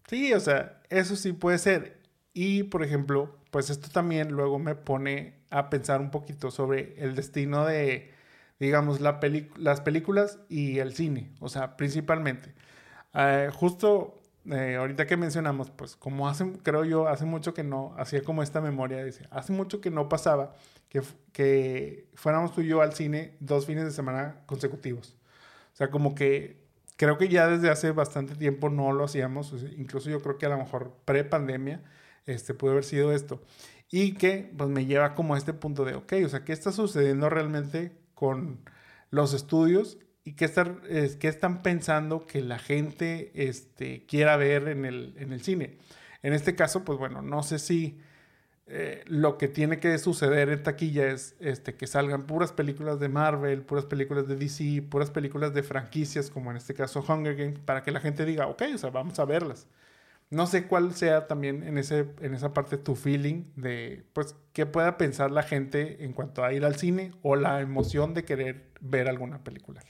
Sí, 0.09 0.34
o 0.34 0.40
sea, 0.40 0.78
eso 0.90 1.16
sí 1.16 1.32
puede 1.32 1.57
ser. 1.57 2.03
Y, 2.34 2.64
por 2.64 2.84
ejemplo, 2.84 3.38
pues 3.51 3.70
esto 3.70 3.88
también 3.88 4.30
luego 4.32 4.59
me 4.59 4.74
pone 4.74 5.40
a 5.49 5.70
pensar 5.70 6.03
un 6.03 6.11
poquito 6.11 6.51
sobre 6.51 7.03
el 7.03 7.14
destino 7.14 7.64
de, 7.64 8.12
digamos, 8.61 9.01
la 9.01 9.20
las 9.57 9.80
películas 9.80 10.38
y 10.51 10.80
el 10.80 10.92
cine, 10.92 11.32
o 11.40 11.49
sea, 11.49 11.78
principalmente. 11.78 12.53
Eh, 13.14 13.49
justo 13.51 14.20
eh, 14.51 14.76
ahorita 14.76 15.07
que 15.07 15.16
mencionamos, 15.16 15.70
pues 15.70 15.97
como 15.97 16.28
hace, 16.28 16.53
creo 16.62 16.84
yo, 16.84 17.09
hace 17.09 17.24
mucho 17.24 17.55
que 17.55 17.64
no, 17.64 17.95
hacía 17.97 18.22
como 18.22 18.42
esta 18.42 18.61
memoria, 18.61 19.03
dice, 19.03 19.26
hace 19.30 19.55
mucho 19.55 19.80
que 19.80 19.90
no 19.90 20.11
pasaba 20.11 20.55
que, 20.90 21.01
que 21.32 22.11
fuéramos 22.16 22.55
tú 22.55 22.61
y 22.61 22.66
yo 22.66 22.82
al 22.82 22.92
cine 22.92 23.38
dos 23.40 23.64
fines 23.64 23.84
de 23.84 23.92
semana 23.92 24.42
consecutivos. 24.45 25.16
O 25.75 25.77
sea, 25.77 25.91
como 25.91 26.14
que 26.14 26.64
creo 26.97 27.18
que 27.18 27.29
ya 27.29 27.49
desde 27.49 27.68
hace 27.68 27.91
bastante 27.91 28.37
tiempo 28.37 28.70
no 28.70 28.93
lo 28.93 29.05
hacíamos, 29.05 29.53
incluso 29.77 30.09
yo 30.09 30.22
creo 30.22 30.39
que 30.39 30.47
a 30.47 30.51
lo 30.51 30.59
mejor 30.59 30.97
pre-pandemia 31.05 31.83
este, 32.27 32.55
puede 32.55 32.72
haber 32.72 32.85
sido 32.85 33.12
esto. 33.12 33.43
Y 33.91 34.14
que 34.14 34.53
pues 34.57 34.70
me 34.70 34.87
lleva 34.87 35.14
como 35.14 35.35
a 35.35 35.39
este 35.39 35.53
punto 35.53 35.85
de, 35.85 35.95
ok, 35.95 36.14
o 36.25 36.29
sea, 36.29 36.45
¿qué 36.45 36.53
está 36.53 36.72
sucediendo 36.72 37.29
realmente 37.29 37.93
con 38.14 38.61
los 39.11 39.35
estudios 39.35 39.99
y 40.25 40.35
qué, 40.35 40.45
estar, 40.47 40.81
qué 40.83 41.29
están 41.29 41.62
pensando 41.62 42.27
que 42.27 42.41
la 42.41 42.59
gente 42.59 43.33
este, 43.35 44.07
quiera 44.07 44.37
ver 44.37 44.68
en 44.68 44.85
el, 44.85 45.14
en 45.18 45.33
el 45.33 45.43
cine? 45.43 45.79
En 46.22 46.33
este 46.33 46.55
caso, 46.55 46.85
pues 46.85 46.99
bueno, 46.99 47.20
no 47.20 47.43
sé 47.43 47.59
si 47.59 48.01
eh, 48.67 49.05
lo 49.07 49.37
que 49.37 49.47
tiene 49.49 49.79
que 49.79 49.99
suceder 49.99 50.49
en 50.49 50.62
taquilla 50.62 51.09
es 51.09 51.37
este, 51.39 51.75
que 51.75 51.87
salgan 51.87 52.27
puras 52.27 52.53
películas 52.53 52.99
de 52.99 53.11
Marvel, 53.11 53.62
puras 53.62 53.85
películas 53.85 54.27
de 54.27 54.37
DC, 54.37 54.83
puras 54.89 55.11
películas 55.11 55.53
de 55.53 55.62
franquicias, 55.62 56.31
como 56.31 56.51
en 56.51 56.57
este 56.57 56.73
caso 56.73 57.05
Hunger 57.07 57.37
Games, 57.37 57.59
para 57.59 57.83
que 57.83 57.91
la 57.91 58.01
gente 58.01 58.25
diga, 58.25 58.47
ok, 58.47 58.62
o 58.75 58.79
sea, 58.79 58.91
vamos 58.91 59.19
a 59.19 59.27
verlas. 59.27 59.67
No 60.31 60.47
sé 60.47 60.67
cuál 60.67 60.95
sea 60.95 61.27
también 61.27 61.62
en, 61.62 61.77
ese, 61.77 62.07
en 62.23 62.35
esa 62.35 62.55
parte 62.55 62.79
tu 62.79 62.97
feeling 62.97 63.45
de, 63.55 64.05
pues, 64.15 64.35
qué 64.55 64.65
pueda 64.65 64.97
pensar 64.97 65.31
la 65.31 65.43
gente 65.43 66.03
en 66.03 66.15
cuanto 66.15 66.43
a 66.43 66.53
ir 66.55 66.65
al 66.65 66.77
cine 66.77 67.12
o 67.23 67.37
la 67.37 67.61
emoción 67.61 68.15
de 68.15 68.25
querer 68.25 68.71
ver 68.81 69.09
alguna 69.09 69.45
película. 69.45 69.83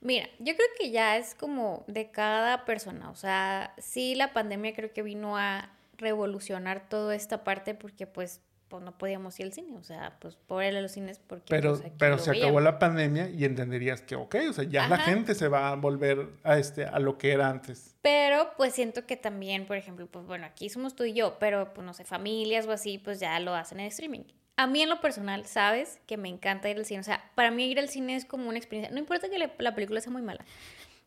Mira, 0.00 0.28
yo 0.38 0.54
creo 0.54 0.68
que 0.78 0.90
ya 0.90 1.16
es 1.16 1.34
como 1.34 1.84
de 1.88 2.10
cada 2.10 2.64
persona, 2.64 3.10
o 3.10 3.16
sea, 3.16 3.74
sí 3.78 4.14
la 4.14 4.32
pandemia 4.32 4.74
creo 4.74 4.92
que 4.92 5.02
vino 5.02 5.36
a 5.36 5.73
revolucionar 5.98 6.88
toda 6.88 7.14
esta 7.14 7.44
parte 7.44 7.74
porque 7.74 8.06
pues, 8.06 8.40
pues 8.68 8.82
no 8.82 8.96
podíamos 8.96 9.38
ir 9.40 9.46
al 9.46 9.52
cine, 9.52 9.76
o 9.76 9.82
sea, 9.82 10.16
pues 10.20 10.36
por 10.36 10.64
ir 10.64 10.76
a 10.76 10.80
los 10.80 10.92
cines 10.92 11.20
porque... 11.26 11.46
Pero, 11.48 11.78
pues, 11.78 11.92
pero 11.98 12.18
se 12.18 12.30
acabó 12.30 12.60
la 12.60 12.78
pandemia 12.78 13.28
y 13.30 13.44
entenderías 13.44 14.02
que, 14.02 14.16
ok, 14.16 14.36
o 14.50 14.52
sea, 14.52 14.64
ya 14.64 14.88
la 14.88 14.98
gente 14.98 15.34
se 15.34 15.48
va 15.48 15.70
a 15.70 15.76
volver 15.76 16.28
a, 16.42 16.58
este, 16.58 16.84
a 16.84 16.98
lo 16.98 17.18
que 17.18 17.32
era 17.32 17.48
antes. 17.48 17.96
Pero 18.02 18.50
pues 18.56 18.74
siento 18.74 19.06
que 19.06 19.16
también, 19.16 19.66
por 19.66 19.76
ejemplo, 19.76 20.06
pues 20.06 20.26
bueno, 20.26 20.46
aquí 20.46 20.68
somos 20.68 20.96
tú 20.96 21.04
y 21.04 21.12
yo, 21.12 21.38
pero 21.38 21.72
pues 21.74 21.84
no 21.84 21.94
sé, 21.94 22.04
familias 22.04 22.66
o 22.66 22.72
así, 22.72 22.98
pues 22.98 23.20
ya 23.20 23.38
lo 23.40 23.54
hacen 23.54 23.80
en 23.80 23.86
streaming. 23.86 24.24
A 24.56 24.68
mí 24.68 24.82
en 24.82 24.88
lo 24.88 25.00
personal, 25.00 25.46
sabes 25.46 25.98
que 26.06 26.16
me 26.16 26.28
encanta 26.28 26.70
ir 26.70 26.76
al 26.76 26.84
cine. 26.84 27.00
O 27.00 27.04
sea, 27.04 27.28
para 27.34 27.50
mí 27.50 27.66
ir 27.66 27.80
al 27.80 27.88
cine 27.88 28.14
es 28.14 28.24
como 28.24 28.48
una 28.48 28.56
experiencia. 28.56 28.92
No 28.92 29.00
importa 29.00 29.28
que 29.28 29.50
la 29.58 29.74
película 29.74 30.00
sea 30.00 30.12
muy 30.12 30.22
mala. 30.22 30.44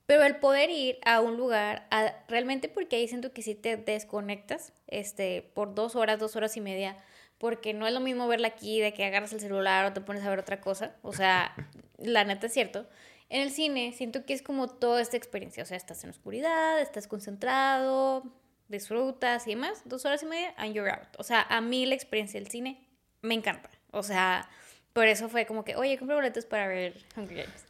Pero 0.08 0.24
el 0.24 0.38
poder 0.38 0.70
ir 0.70 1.00
a 1.04 1.20
un 1.20 1.36
lugar, 1.36 1.86
realmente 2.30 2.70
porque 2.70 2.96
ahí 2.96 3.08
siento 3.10 3.34
que 3.34 3.42
si 3.42 3.56
te 3.56 3.76
desconectas 3.76 4.72
este, 4.88 5.52
por 5.54 5.76
dos 5.76 5.98
horas, 5.98 6.18
dos 6.18 6.38
horas 6.38 6.56
y 6.56 6.62
media, 6.62 6.96
porque 7.38 7.74
no 7.74 7.86
es 7.86 7.94
lo 7.94 8.00
mismo 8.00 8.26
verla 8.26 8.48
aquí 8.48 8.80
de 8.80 8.94
que 8.94 9.04
agarras 9.04 9.34
el 9.34 9.42
celular 9.42 9.86
o 9.86 9.94
te 9.94 10.00
pones 10.00 10.24
a 10.24 10.30
ver 10.30 10.40
otra 10.40 10.62
cosa. 10.62 10.96
O 11.02 11.12
sea, 11.12 11.54
la 11.98 12.24
neta 12.24 12.48
es 12.48 12.54
cierto. 12.54 12.88
En 13.30 13.42
el 13.42 13.52
cine 13.52 13.92
siento 13.92 14.26
que 14.26 14.34
es 14.34 14.42
como 14.42 14.70
toda 14.70 15.02
esta 15.02 15.18
experiencia. 15.18 15.62
O 15.64 15.66
sea, 15.66 15.76
estás 15.76 16.02
en 16.06 16.10
oscuridad, 16.10 16.80
estás 16.80 17.08
concentrado, 17.08 18.24
disfrutas 18.70 19.46
y 19.46 19.52
demás. 19.52 19.82
Dos 19.84 20.06
horas 20.06 20.24
y 20.24 20.26
media 20.26 20.54
and 20.56 20.74
you're 20.74 20.90
out. 20.90 21.10
O 21.18 21.24
sea, 21.24 21.42
a 21.42 21.60
mí 21.60 21.86
la 21.86 21.96
experiencia 21.96 22.40
del 22.40 22.50
cine 22.50 22.88
me 23.22 23.34
encanta. 23.34 23.70
O 23.92 24.04
sea, 24.04 24.50
por 24.94 25.06
eso 25.06 25.28
fue 25.28 25.46
como 25.46 25.66
que, 25.66 25.76
oye, 25.76 25.98
compré 25.98 26.16
boletos 26.16 26.46
para 26.46 26.68
ver 26.68 27.04
Hunger 27.18 27.46
Games. 27.46 27.67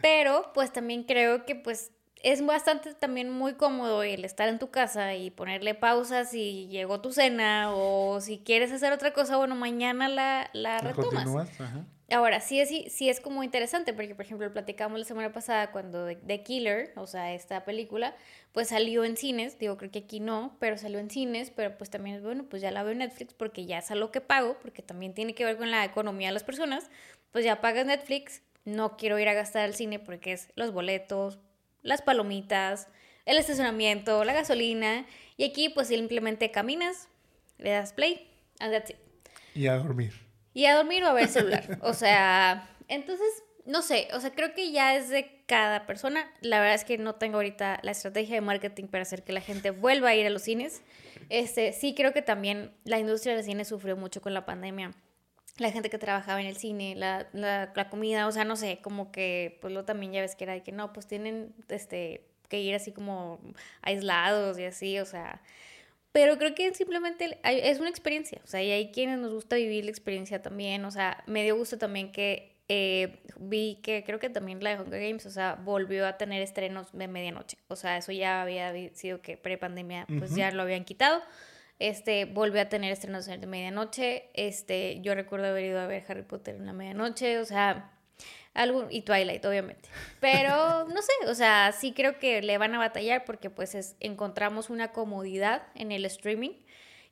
Pero 0.00 0.50
pues 0.54 0.72
también 0.72 1.04
creo 1.04 1.44
que 1.44 1.54
pues 1.54 1.92
es 2.22 2.44
bastante 2.44 2.94
también 2.94 3.30
muy 3.30 3.54
cómodo 3.54 4.02
el 4.02 4.24
estar 4.24 4.48
en 4.48 4.58
tu 4.58 4.70
casa 4.70 5.14
y 5.14 5.30
ponerle 5.30 5.74
pausas 5.74 6.30
si 6.30 6.66
llegó 6.68 7.00
tu 7.00 7.12
cena 7.12 7.72
o 7.74 8.20
si 8.20 8.38
quieres 8.38 8.72
hacer 8.72 8.92
otra 8.92 9.12
cosa, 9.12 9.36
bueno, 9.36 9.54
mañana 9.54 10.08
la, 10.08 10.50
la 10.52 10.78
retomas. 10.78 11.26
Ahora, 12.12 12.40
sí 12.40 12.60
es, 12.60 12.92
sí 12.92 13.08
es 13.08 13.20
como 13.20 13.44
interesante, 13.44 13.92
porque 13.92 14.16
por 14.16 14.24
ejemplo 14.24 14.52
platicamos 14.52 14.98
la 14.98 15.04
semana 15.04 15.32
pasada 15.32 15.70
cuando 15.70 16.06
The 16.06 16.42
Killer, 16.42 16.92
o 16.96 17.06
sea, 17.06 17.32
esta 17.32 17.64
película, 17.64 18.16
pues 18.52 18.68
salió 18.68 19.04
en 19.04 19.16
cines, 19.16 19.60
digo, 19.60 19.76
creo 19.76 19.92
que 19.92 20.00
aquí 20.00 20.18
no, 20.18 20.56
pero 20.58 20.76
salió 20.76 20.98
en 20.98 21.08
cines, 21.08 21.52
pero 21.52 21.78
pues 21.78 21.88
también 21.88 22.16
es 22.16 22.22
bueno, 22.24 22.44
pues 22.48 22.62
ya 22.62 22.72
la 22.72 22.82
veo 22.82 22.92
en 22.92 22.98
Netflix 22.98 23.32
porque 23.32 23.64
ya 23.64 23.78
es 23.78 23.92
algo 23.92 24.10
que 24.10 24.20
pago, 24.20 24.56
porque 24.60 24.82
también 24.82 25.14
tiene 25.14 25.36
que 25.36 25.44
ver 25.44 25.56
con 25.56 25.70
la 25.70 25.84
economía 25.84 26.28
de 26.28 26.34
las 26.34 26.42
personas, 26.42 26.90
pues 27.30 27.44
ya 27.44 27.60
pagas 27.60 27.86
Netflix, 27.86 28.42
no 28.64 28.96
quiero 28.96 29.18
ir 29.18 29.28
a 29.28 29.34
gastar 29.34 29.62
al 29.62 29.74
cine 29.74 29.98
porque 29.98 30.32
es 30.32 30.48
los 30.54 30.72
boletos, 30.72 31.38
las 31.82 32.02
palomitas, 32.02 32.88
el 33.26 33.38
estacionamiento, 33.38 34.24
la 34.24 34.32
gasolina. 34.32 35.06
Y 35.36 35.44
aquí 35.44 35.68
pues 35.68 35.88
simplemente 35.88 36.50
caminas, 36.50 37.08
le 37.58 37.70
das 37.70 37.92
play, 37.92 38.30
and 38.58 38.72
that's 38.72 38.90
it. 38.90 38.96
Y 39.54 39.66
a 39.66 39.76
dormir. 39.76 40.12
Y 40.52 40.66
a 40.66 40.74
dormir 40.74 41.04
o 41.04 41.08
a 41.08 41.12
ver 41.12 41.24
el 41.24 41.30
celular. 41.30 41.78
o 41.82 41.94
sea, 41.94 42.68
entonces, 42.88 43.42
no 43.64 43.82
sé, 43.82 44.08
o 44.12 44.20
sea, 44.20 44.30
creo 44.32 44.54
que 44.54 44.72
ya 44.72 44.96
es 44.96 45.08
de 45.08 45.42
cada 45.46 45.86
persona. 45.86 46.30
La 46.40 46.60
verdad 46.60 46.74
es 46.74 46.84
que 46.84 46.98
no 46.98 47.14
tengo 47.14 47.36
ahorita 47.36 47.80
la 47.82 47.90
estrategia 47.90 48.34
de 48.34 48.40
marketing 48.40 48.84
para 48.84 49.02
hacer 49.02 49.24
que 49.24 49.32
la 49.32 49.40
gente 49.40 49.70
vuelva 49.70 50.10
a 50.10 50.14
ir 50.14 50.26
a 50.26 50.30
los 50.30 50.42
cines. 50.42 50.82
Este, 51.28 51.72
sí 51.72 51.94
creo 51.94 52.12
que 52.12 52.22
también 52.22 52.72
la 52.84 52.98
industria 52.98 53.34
del 53.34 53.44
cine 53.44 53.64
sufrió 53.64 53.96
mucho 53.96 54.20
con 54.20 54.34
la 54.34 54.44
pandemia 54.44 54.92
la 55.60 55.70
gente 55.70 55.90
que 55.90 55.98
trabajaba 55.98 56.40
en 56.40 56.46
el 56.46 56.56
cine, 56.56 56.94
la, 56.96 57.28
la, 57.32 57.70
la, 57.74 57.90
comida, 57.90 58.26
o 58.26 58.32
sea, 58.32 58.44
no 58.44 58.56
sé, 58.56 58.78
como 58.80 59.12
que, 59.12 59.58
pues 59.60 59.74
lo 59.74 59.84
también 59.84 60.10
ya 60.10 60.22
ves 60.22 60.34
que 60.34 60.44
era 60.44 60.54
de 60.54 60.62
que 60.62 60.72
no, 60.72 60.94
pues 60.94 61.06
tienen, 61.06 61.54
este, 61.68 62.24
que 62.48 62.60
ir 62.60 62.74
así 62.74 62.92
como 62.92 63.38
aislados 63.82 64.58
y 64.58 64.64
así, 64.64 64.98
o 64.98 65.04
sea, 65.04 65.42
pero 66.12 66.38
creo 66.38 66.54
que 66.54 66.72
simplemente 66.72 67.38
es 67.44 67.78
una 67.78 67.90
experiencia, 67.90 68.40
o 68.42 68.46
sea, 68.46 68.62
y 68.62 68.70
hay 68.70 68.90
quienes 68.90 69.18
nos 69.18 69.34
gusta 69.34 69.56
vivir 69.56 69.84
la 69.84 69.90
experiencia 69.90 70.40
también, 70.40 70.82
o 70.86 70.90
sea, 70.90 71.22
me 71.26 71.44
dio 71.44 71.56
gusto 71.56 71.76
también 71.76 72.10
que 72.10 72.56
eh, 72.68 73.20
vi 73.38 73.80
que 73.82 74.02
creo 74.02 74.18
que 74.18 74.30
también 74.30 74.64
la 74.64 74.70
de 74.70 74.82
Hunger 74.82 75.02
Games, 75.02 75.26
o 75.26 75.30
sea, 75.30 75.56
volvió 75.56 76.06
a 76.06 76.16
tener 76.16 76.40
estrenos 76.40 76.90
de 76.92 77.06
medianoche, 77.06 77.58
o 77.68 77.76
sea, 77.76 77.98
eso 77.98 78.12
ya 78.12 78.40
había 78.40 78.72
sido 78.94 79.20
que 79.20 79.36
pre-pandemia, 79.36 80.06
pues 80.18 80.34
ya 80.34 80.50
lo 80.52 80.62
habían 80.62 80.86
quitado, 80.86 81.20
este, 81.80 82.26
volvió 82.26 82.62
a 82.62 82.66
tener 82.66 82.92
estrenos 82.92 83.26
de 83.26 83.44
medianoche. 83.46 84.30
Este, 84.34 85.00
yo 85.00 85.14
recuerdo 85.14 85.48
haber 85.48 85.64
ido 85.64 85.80
a 85.80 85.86
ver 85.86 86.04
Harry 86.08 86.22
Potter 86.22 86.54
en 86.54 86.66
la 86.66 86.72
medianoche, 86.72 87.38
o 87.38 87.44
sea, 87.44 87.90
algo, 88.54 88.86
y 88.88 89.02
Twilight, 89.02 89.44
obviamente. 89.44 89.88
Pero 90.20 90.86
no 90.86 91.02
sé, 91.02 91.12
o 91.26 91.34
sea, 91.34 91.72
sí 91.72 91.92
creo 91.92 92.18
que 92.18 92.42
le 92.42 92.56
van 92.58 92.74
a 92.74 92.78
batallar 92.78 93.24
porque 93.24 93.50
pues 93.50 93.74
es, 93.74 93.96
encontramos 93.98 94.70
una 94.70 94.92
comodidad 94.92 95.62
en 95.74 95.90
el 95.90 96.04
streaming 96.04 96.52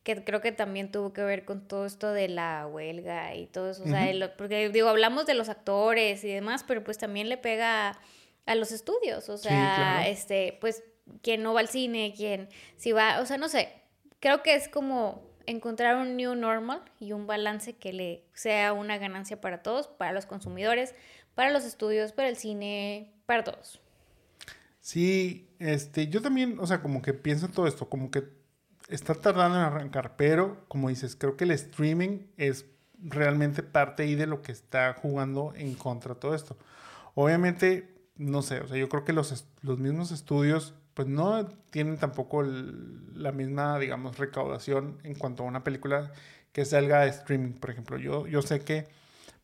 que 0.04 0.24
creo 0.24 0.40
que 0.40 0.52
también 0.52 0.90
tuvo 0.90 1.12
que 1.12 1.22
ver 1.22 1.44
con 1.44 1.66
todo 1.66 1.84
esto 1.84 2.12
de 2.12 2.28
la 2.28 2.66
huelga 2.66 3.34
y 3.34 3.46
todo 3.46 3.70
eso, 3.70 3.82
o 3.82 3.86
sea, 3.88 4.34
porque 4.38 4.70
digo, 4.70 4.88
hablamos 4.88 5.26
de 5.26 5.34
los 5.34 5.48
actores 5.48 6.24
y 6.24 6.28
demás, 6.28 6.64
pero 6.66 6.82
pues 6.82 6.96
también 6.96 7.28
le 7.28 7.36
pega 7.36 7.98
a 8.48 8.54
los 8.54 8.72
estudios. 8.72 9.28
O 9.28 9.38
sea, 9.38 10.08
este, 10.08 10.56
pues, 10.60 10.82
quien 11.22 11.42
no 11.42 11.54
va 11.54 11.60
al 11.60 11.68
cine, 11.68 12.14
quien 12.16 12.48
si 12.76 12.92
va, 12.92 13.20
o 13.20 13.26
sea, 13.26 13.36
no 13.36 13.48
sé. 13.48 13.77
Creo 14.20 14.42
que 14.42 14.54
es 14.54 14.68
como 14.68 15.22
encontrar 15.46 15.96
un 15.96 16.16
new 16.16 16.34
normal 16.34 16.82
y 17.00 17.12
un 17.12 17.26
balance 17.26 17.76
que 17.76 17.92
le 17.92 18.24
sea 18.34 18.72
una 18.72 18.98
ganancia 18.98 19.40
para 19.40 19.62
todos, 19.62 19.88
para 19.88 20.12
los 20.12 20.26
consumidores, 20.26 20.94
para 21.34 21.50
los 21.50 21.64
estudios, 21.64 22.12
para 22.12 22.28
el 22.28 22.36
cine, 22.36 23.12
para 23.26 23.44
todos. 23.44 23.80
Sí, 24.80 25.48
este, 25.58 26.08
yo 26.08 26.20
también, 26.20 26.58
o 26.58 26.66
sea, 26.66 26.82
como 26.82 27.02
que 27.02 27.14
pienso 27.14 27.46
en 27.46 27.52
todo 27.52 27.66
esto, 27.66 27.88
como 27.88 28.10
que 28.10 28.24
está 28.88 29.14
tardando 29.14 29.58
en 29.58 29.64
arrancar, 29.64 30.16
pero 30.16 30.64
como 30.68 30.88
dices, 30.88 31.16
creo 31.16 31.36
que 31.36 31.44
el 31.44 31.50
streaming 31.52 32.26
es 32.36 32.66
realmente 33.00 33.62
parte 33.62 34.02
ahí 34.02 34.14
de 34.14 34.26
lo 34.26 34.42
que 34.42 34.52
está 34.52 34.94
jugando 34.94 35.52
en 35.56 35.74
contra 35.74 36.14
de 36.14 36.20
todo 36.20 36.34
esto. 36.34 36.56
Obviamente, 37.14 37.94
no 38.16 38.42
sé, 38.42 38.60
o 38.60 38.68
sea, 38.68 38.76
yo 38.76 38.88
creo 38.88 39.04
que 39.04 39.12
los, 39.12 39.46
los 39.62 39.78
mismos 39.78 40.10
estudios 40.10 40.74
pues 40.98 41.06
no 41.06 41.46
tienen 41.70 41.96
tampoco 41.96 42.42
la 42.42 43.30
misma, 43.30 43.78
digamos, 43.78 44.18
recaudación 44.18 44.98
en 45.04 45.14
cuanto 45.14 45.44
a 45.44 45.46
una 45.46 45.62
película 45.62 46.10
que 46.50 46.64
salga 46.64 47.02
de 47.02 47.10
streaming, 47.10 47.52
por 47.52 47.70
ejemplo. 47.70 47.98
Yo, 47.98 48.26
yo 48.26 48.42
sé 48.42 48.62
que 48.62 48.88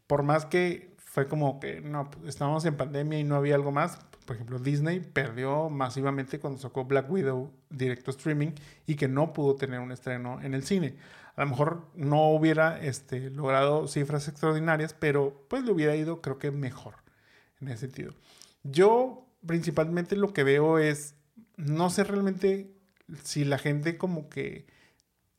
por 0.09 0.25
más 0.25 0.47
que 0.47 0.97
fue 0.97 1.29
como 1.29 1.61
que 1.61 1.81
no, 1.81 2.11
estábamos 2.27 2.65
en 2.65 2.77
pandemia 2.77 3.21
y 3.21 3.23
no 3.23 3.37
había 3.37 3.55
algo 3.55 3.71
más, 3.71 4.01
por 4.27 4.35
ejemplo, 4.35 4.59
Disney 4.59 4.99
perdió 4.99 5.71
masivamente 5.71 6.41
cuando 6.41 6.59
sacó 6.59 6.87
Black 6.87 7.09
Widow 7.09 7.53
directo 7.71 8.11
streaming 8.11 8.51
y 8.85 8.97
que 8.97 9.07
no 9.07 9.33
pudo 9.33 9.55
tener 9.55 9.79
un 9.79 9.93
estreno 9.93 10.43
en 10.43 10.55
el 10.55 10.65
cine. 10.65 10.97
A 11.37 11.45
lo 11.45 11.51
mejor 11.51 11.87
no 11.95 12.31
hubiera 12.31 12.81
este, 12.81 13.31
logrado 13.31 13.87
cifras 13.87 14.27
extraordinarias, 14.27 14.93
pero 14.93 15.47
pues 15.49 15.63
le 15.63 15.71
hubiera 15.71 15.95
ido 15.95 16.21
creo 16.21 16.37
que 16.37 16.51
mejor 16.51 16.97
en 17.61 17.69
ese 17.69 17.83
sentido. 17.83 18.13
Yo 18.65 19.29
principalmente 19.47 20.17
lo 20.17 20.33
que 20.33 20.43
veo 20.43 20.81
es 20.81 21.15
no 21.57 21.91
sé 21.91 22.05
realmente 22.05 22.75
si 23.23 23.45
la 23.45 23.59
gente 23.59 23.97
como 23.97 24.29
que 24.29 24.67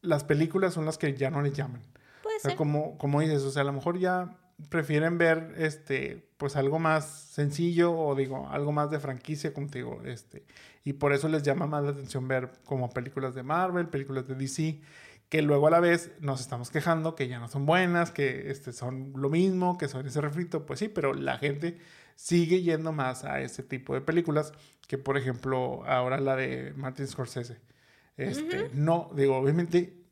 las 0.01 0.23
películas 0.23 0.73
son 0.73 0.85
las 0.85 0.97
que 0.97 1.13
ya 1.15 1.29
no 1.31 1.41
les 1.41 1.53
llaman. 1.53 1.81
Puede 2.21 2.39
ser. 2.39 2.55
como, 2.55 2.97
como 2.97 3.21
dices, 3.21 3.43
o 3.43 3.51
sea, 3.51 3.61
a 3.61 3.65
lo 3.65 3.73
mejor 3.73 3.99
ya 3.99 4.37
prefieren 4.69 5.17
ver 5.17 5.53
este 5.57 6.29
pues 6.37 6.55
algo 6.55 6.79
más 6.79 7.05
sencillo 7.05 7.97
o 7.97 8.15
digo 8.15 8.47
algo 8.49 8.71
más 8.71 8.89
de 8.89 8.99
franquicia 8.99 9.53
como 9.53 9.67
te 9.67 9.79
digo 9.79 10.01
este 10.05 10.45
y 10.83 10.93
por 10.93 11.13
eso 11.13 11.27
les 11.27 11.43
llama 11.43 11.67
más 11.67 11.83
la 11.83 11.89
atención 11.91 12.27
ver 12.27 12.51
como 12.63 12.89
películas 12.89 13.35
de 13.35 13.43
Marvel 13.43 13.87
películas 13.87 14.27
de 14.27 14.35
DC 14.35 14.79
que 15.27 15.41
luego 15.41 15.67
a 15.67 15.71
la 15.71 15.81
vez 15.81 16.13
nos 16.21 16.39
estamos 16.39 16.69
quejando 16.69 17.15
que 17.15 17.27
ya 17.27 17.39
no 17.39 17.49
son 17.49 17.65
buenas 17.65 18.11
que 18.11 18.49
este 18.49 18.71
son 18.71 19.11
lo 19.17 19.29
mismo 19.29 19.77
que 19.77 19.89
son 19.89 20.07
ese 20.07 20.21
refrito 20.21 20.65
pues 20.65 20.79
sí 20.79 20.87
pero 20.87 21.13
la 21.13 21.37
gente 21.37 21.77
sigue 22.15 22.61
yendo 22.61 22.91
más 22.91 23.23
a 23.23 23.41
ese 23.41 23.63
tipo 23.63 23.93
de 23.93 24.01
películas 24.01 24.53
que, 24.87 24.97
por 24.97 25.17
ejemplo, 25.17 25.83
ahora 25.85 26.19
la 26.19 26.35
de 26.35 26.73
Martin 26.75 27.07
Scorsese. 27.07 27.59
Este, 28.17 28.69
No, 28.73 29.11
digo, 29.15 29.37
obviamente 29.37 30.05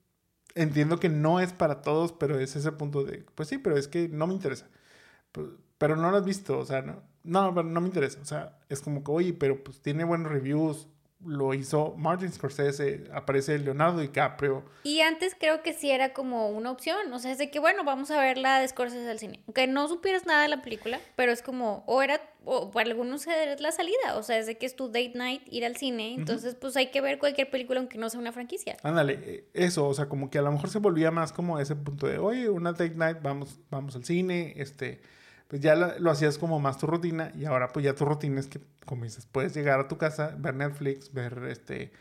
entiendo 0.56 0.99
que 0.99 1.10
no 1.10 1.39
es 1.39 1.54
para 1.54 1.82
todos, 1.82 2.14
pero 2.14 2.39
es 2.39 2.56
ese 2.56 2.72
punto 2.72 3.04
de, 3.04 3.26
pues 3.36 3.49
sí, 3.49 3.58
pero 3.58 3.78
es 3.78 3.88
que 3.88 4.08
no 4.10 4.28
me 4.28 4.34
interesa. 4.34 4.68
Pues, 5.32 5.47
pero 5.78 5.95
no 5.95 6.12
lo 6.12 6.18
has 6.18 6.26
visto, 6.26 6.60
o 6.60 6.66
sea, 6.66 6.82
no, 6.82 7.04
no, 7.24 7.51
no 7.51 7.82
me 7.82 7.88
interesa. 7.88 8.20
O 8.22 8.26
sea, 8.26 8.60
es 8.70 8.82
como 8.82 9.04
que, 9.04 9.12
oye, 9.12 9.34
pero 9.34 9.64
pues 9.64 9.82
tiene 9.82 10.04
buenos 10.04 10.32
reviews, 10.32 10.88
lo 11.26 11.53
hizo 11.53 11.95
Martin 11.97 12.32
Scorsese, 12.32 13.05
aparece 13.13 13.57
Leonardo 13.59 13.99
DiCaprio. 13.99 14.63
Y 14.84 15.01
antes 15.01 15.36
creo 15.39 15.61
que 15.61 15.74
sí 15.74 15.89
era 15.89 16.13
como 16.13 16.49
una 16.49 16.71
opción, 16.71 17.11
o 17.11 17.19
sea, 17.19 17.32
es 17.32 17.38
de 17.38 17.49
que 17.49 17.59
bueno, 17.59 17.84
vamos 17.84 18.11
a 18.11 18.19
ver 18.19 18.38
la 18.38 18.59
de 18.59 18.67
Scorsese 18.67 19.09
al 19.09 19.19
cine. 19.19 19.41
Aunque 19.47 19.67
no 19.67 19.88
supieras 19.88 20.26
nada 20.26 20.43
de 20.43 20.49
la 20.49 20.61
película, 20.61 20.99
pero 21.15 21.32
es 21.32 21.41
como, 21.41 21.84
o 21.88 22.01
era, 22.01 22.21
o 22.45 22.71
para 22.71 22.89
algunos 22.89 23.28
es 23.28 23.61
la 23.61 23.71
salida, 23.71 24.15
o 24.15 24.24
sea, 24.24 24.38
es 24.38 24.45
de 24.45 24.57
que 24.57 24.65
es 24.65 24.76
tu 24.76 24.88
date 24.88 25.13
night 25.15 25.41
ir 25.49 25.65
al 25.65 25.76
cine, 25.76 26.13
entonces 26.13 26.55
pues 26.55 26.76
hay 26.76 26.88
que 26.88 27.01
ver 27.01 27.19
cualquier 27.19 27.49
película 27.49 27.80
aunque 27.80 27.97
no 27.97 28.09
sea 28.09 28.19
una 28.19 28.32
franquicia. 28.32 28.78
Ándale, 28.84 29.19
eh, 29.24 29.49
eso, 29.53 29.88
o 29.88 29.93
sea, 29.93 30.07
como 30.07 30.30
que 30.30 30.38
a 30.38 30.41
lo 30.41 30.51
mejor 30.51 30.69
se 30.69 30.80
volvía 30.80 31.11
más 31.11 31.32
como 31.32 31.59
ese 31.59 31.76
punto 31.76 32.07
de, 32.07 32.17
oye, 32.17 32.49
una 32.49 32.71
date 32.71 32.95
night, 32.95 33.17
vamos, 33.21 33.59
vamos 33.69 33.95
al 33.95 34.03
cine, 34.03 34.53
este 34.57 35.01
pues 35.54 35.62
ya 35.62 35.76
lo, 35.76 36.10
hacías 36.10 36.39
como 36.39 36.60
más 36.60 36.80
tu 36.80 36.88
rutina 36.88 37.32
y 37.38 37.45
ahora 37.45 37.68
pues 37.68 37.86
ya 37.86 37.93
tu 37.93 38.06
rutina 38.06 38.39
es 38.39 38.47
que, 38.47 38.60
como 38.88 39.04
dices, 39.04 39.28
puedes 39.32 39.54
llegar 39.54 39.80
a 39.80 39.88
tu 39.88 39.99
casa, 39.99 40.36
ver 40.39 40.56
Netflix, 40.56 41.14
ver 41.14 41.43
este 41.47 41.91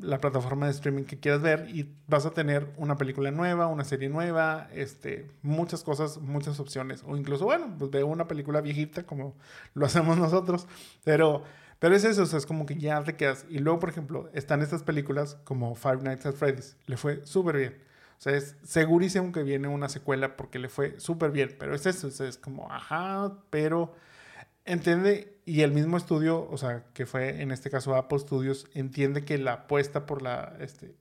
la 0.00 0.16
plataforma 0.16 0.64
de 0.64 0.72
streaming 0.72 1.04
que 1.04 1.20
quieras 1.20 1.42
ver 1.42 1.68
y 1.68 1.94
vas 2.06 2.24
a 2.24 2.30
tener 2.30 2.72
una 2.78 2.96
película 2.96 3.30
nueva, 3.30 3.66
una 3.66 3.84
serie 3.84 4.08
nueva, 4.08 4.70
este, 4.72 5.28
muchas 5.42 5.84
cosas, 5.84 6.16
muchas 6.16 6.60
opciones. 6.60 7.04
O 7.06 7.14
incluso, 7.14 7.44
bueno, 7.44 7.74
pues 7.78 7.90
veo 7.90 8.06
una 8.06 8.26
película 8.26 8.62
viejita 8.62 9.02
como 9.02 9.36
lo 9.74 9.84
hacemos 9.84 10.16
nosotros. 10.16 10.66
Pero, 11.04 11.42
pero 11.78 11.94
es 11.94 12.04
eso, 12.04 12.22
o 12.22 12.38
es 12.38 12.46
como 12.46 12.64
que 12.64 12.76
ya 12.76 13.04
te 13.04 13.16
quedas. 13.16 13.44
Y 13.50 13.58
luego, 13.58 13.80
por 13.80 13.90
ejemplo, 13.90 14.30
están 14.32 14.62
estas 14.62 14.82
películas 14.82 15.36
como 15.44 15.74
Five 15.74 15.98
Nights 16.04 16.24
at 16.24 16.36
Freddy's. 16.36 16.78
Le 16.86 16.96
fue 16.96 17.20
súper 17.26 17.58
bien. 17.58 17.91
O 18.22 18.24
sea, 18.24 18.36
es 18.36 18.54
segurísimo 18.62 19.32
que 19.32 19.42
viene 19.42 19.66
una 19.66 19.88
secuela 19.88 20.36
porque 20.36 20.60
le 20.60 20.68
fue 20.68 21.00
súper 21.00 21.32
bien, 21.32 21.56
pero 21.58 21.74
es 21.74 21.86
eso, 21.86 22.06
es 22.06 22.38
como, 22.38 22.70
ajá, 22.70 23.32
pero 23.50 23.96
entiende, 24.64 25.40
y 25.44 25.62
el 25.62 25.72
mismo 25.72 25.96
estudio, 25.96 26.48
o 26.48 26.56
sea, 26.56 26.84
que 26.94 27.04
fue 27.04 27.42
en 27.42 27.50
este 27.50 27.68
caso 27.68 27.96
Apple 27.96 28.20
Studios, 28.20 28.68
entiende 28.74 29.24
que 29.24 29.38
la 29.38 29.54
apuesta 29.54 30.06
por 30.06 30.22
la, 30.22 30.56
este, 30.60 30.94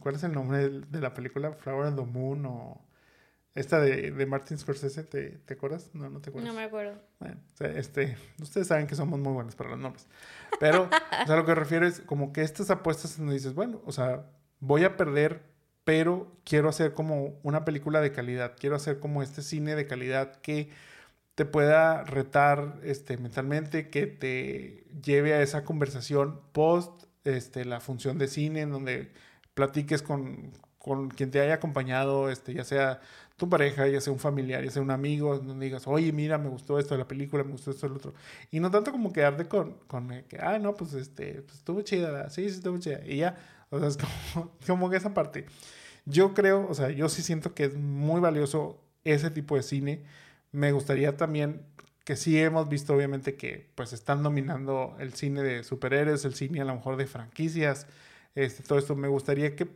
¿cuál 0.00 0.16
es 0.16 0.24
el 0.24 0.32
nombre 0.32 0.68
de, 0.68 1.00
la 1.00 1.14
película? 1.14 1.52
Flower 1.52 1.86
and 1.86 1.96
the 1.96 2.06
Moon 2.06 2.44
o 2.44 2.84
esta 3.54 3.78
de, 3.78 4.10
de 4.10 4.26
Martin 4.26 4.58
Scorsese, 4.58 5.04
¿te, 5.04 5.30
¿te, 5.30 5.54
acuerdas? 5.54 5.90
No, 5.92 6.10
no 6.10 6.20
te 6.20 6.30
acuerdas. 6.30 6.52
No 6.52 6.58
me 6.58 6.64
acuerdo. 6.64 7.00
Bueno, 7.20 7.36
o 7.52 7.56
sea, 7.56 7.68
este, 7.68 8.18
ustedes 8.42 8.66
saben 8.66 8.88
que 8.88 8.96
somos 8.96 9.20
muy 9.20 9.32
buenos 9.32 9.54
para 9.54 9.70
los 9.70 9.78
nombres, 9.78 10.08
pero, 10.58 10.90
o 11.22 11.26
sea, 11.28 11.36
lo 11.36 11.44
que 11.44 11.54
refiero 11.54 11.86
es 11.86 12.00
como 12.00 12.32
que 12.32 12.42
estas 12.42 12.68
apuestas 12.70 13.16
donde 13.16 13.34
dices, 13.34 13.54
bueno, 13.54 13.80
o 13.84 13.92
sea, 13.92 14.26
voy 14.58 14.82
a 14.82 14.96
perder 14.96 15.53
pero 15.84 16.32
quiero 16.44 16.68
hacer 16.68 16.94
como 16.94 17.38
una 17.42 17.64
película 17.64 18.00
de 18.00 18.12
calidad, 18.12 18.54
quiero 18.58 18.76
hacer 18.76 19.00
como 19.00 19.22
este 19.22 19.42
cine 19.42 19.74
de 19.76 19.86
calidad 19.86 20.36
que 20.40 20.70
te 21.34 21.44
pueda 21.44 22.04
retar 22.04 22.80
este, 22.84 23.16
mentalmente, 23.18 23.90
que 23.90 24.06
te 24.06 24.84
lleve 25.02 25.34
a 25.34 25.42
esa 25.42 25.64
conversación 25.64 26.40
post 26.52 27.04
este, 27.24 27.64
la 27.64 27.80
función 27.80 28.18
de 28.18 28.28
cine, 28.28 28.62
en 28.62 28.70
donde 28.70 29.12
platiques 29.54 30.02
con, 30.02 30.52
con 30.78 31.08
quien 31.10 31.30
te 31.30 31.40
haya 31.40 31.54
acompañado, 31.54 32.30
este, 32.30 32.54
ya 32.54 32.64
sea 32.64 33.00
tu 33.36 33.48
pareja, 33.48 33.88
ya 33.88 34.00
sea 34.00 34.12
un 34.12 34.20
familiar, 34.20 34.62
ya 34.64 34.70
sea 34.70 34.82
un 34.82 34.90
amigo, 34.92 35.38
donde 35.38 35.64
digas, 35.66 35.86
oye, 35.88 36.12
mira, 36.12 36.38
me 36.38 36.48
gustó 36.48 36.78
esto 36.78 36.94
de 36.94 36.98
la 36.98 37.08
película, 37.08 37.42
me 37.42 37.52
gustó 37.52 37.72
esto 37.72 37.88
del 37.88 37.96
otro. 37.96 38.14
Y 38.50 38.60
no 38.60 38.70
tanto 38.70 38.92
como 38.92 39.12
quedarte 39.12 39.46
con, 39.48 39.74
con 39.88 40.08
que, 40.28 40.38
ah, 40.40 40.58
no, 40.58 40.74
pues, 40.74 40.94
este, 40.94 41.42
pues 41.42 41.58
estuvo 41.58 41.82
chida, 41.82 42.30
sí, 42.30 42.48
sí, 42.48 42.56
estuvo 42.56 42.78
chida. 42.78 43.00
Y 43.04 43.18
ya, 43.18 43.36
o 43.74 43.78
sea, 43.80 43.88
es 43.88 43.96
como, 43.96 44.50
como 44.66 44.90
que 44.90 44.96
esa 44.96 45.14
parte. 45.14 45.46
Yo 46.06 46.34
creo, 46.34 46.66
o 46.68 46.74
sea, 46.74 46.90
yo 46.90 47.08
sí 47.08 47.22
siento 47.22 47.54
que 47.54 47.64
es 47.64 47.74
muy 47.74 48.20
valioso 48.20 48.80
ese 49.04 49.30
tipo 49.30 49.56
de 49.56 49.62
cine. 49.62 50.04
Me 50.52 50.72
gustaría 50.72 51.16
también 51.16 51.62
que 52.04 52.16
sí 52.16 52.38
hemos 52.38 52.68
visto 52.68 52.94
obviamente 52.94 53.36
que 53.36 53.70
pues 53.74 53.92
están 53.92 54.22
dominando 54.22 54.94
el 55.00 55.14
cine 55.14 55.42
de 55.42 55.64
superhéroes, 55.64 56.24
el 56.24 56.34
cine 56.34 56.60
a 56.60 56.64
lo 56.64 56.74
mejor 56.74 56.96
de 56.96 57.06
franquicias, 57.06 57.86
este, 58.34 58.62
todo 58.62 58.78
esto. 58.78 58.94
Me 58.94 59.08
gustaría 59.08 59.56
que 59.56 59.66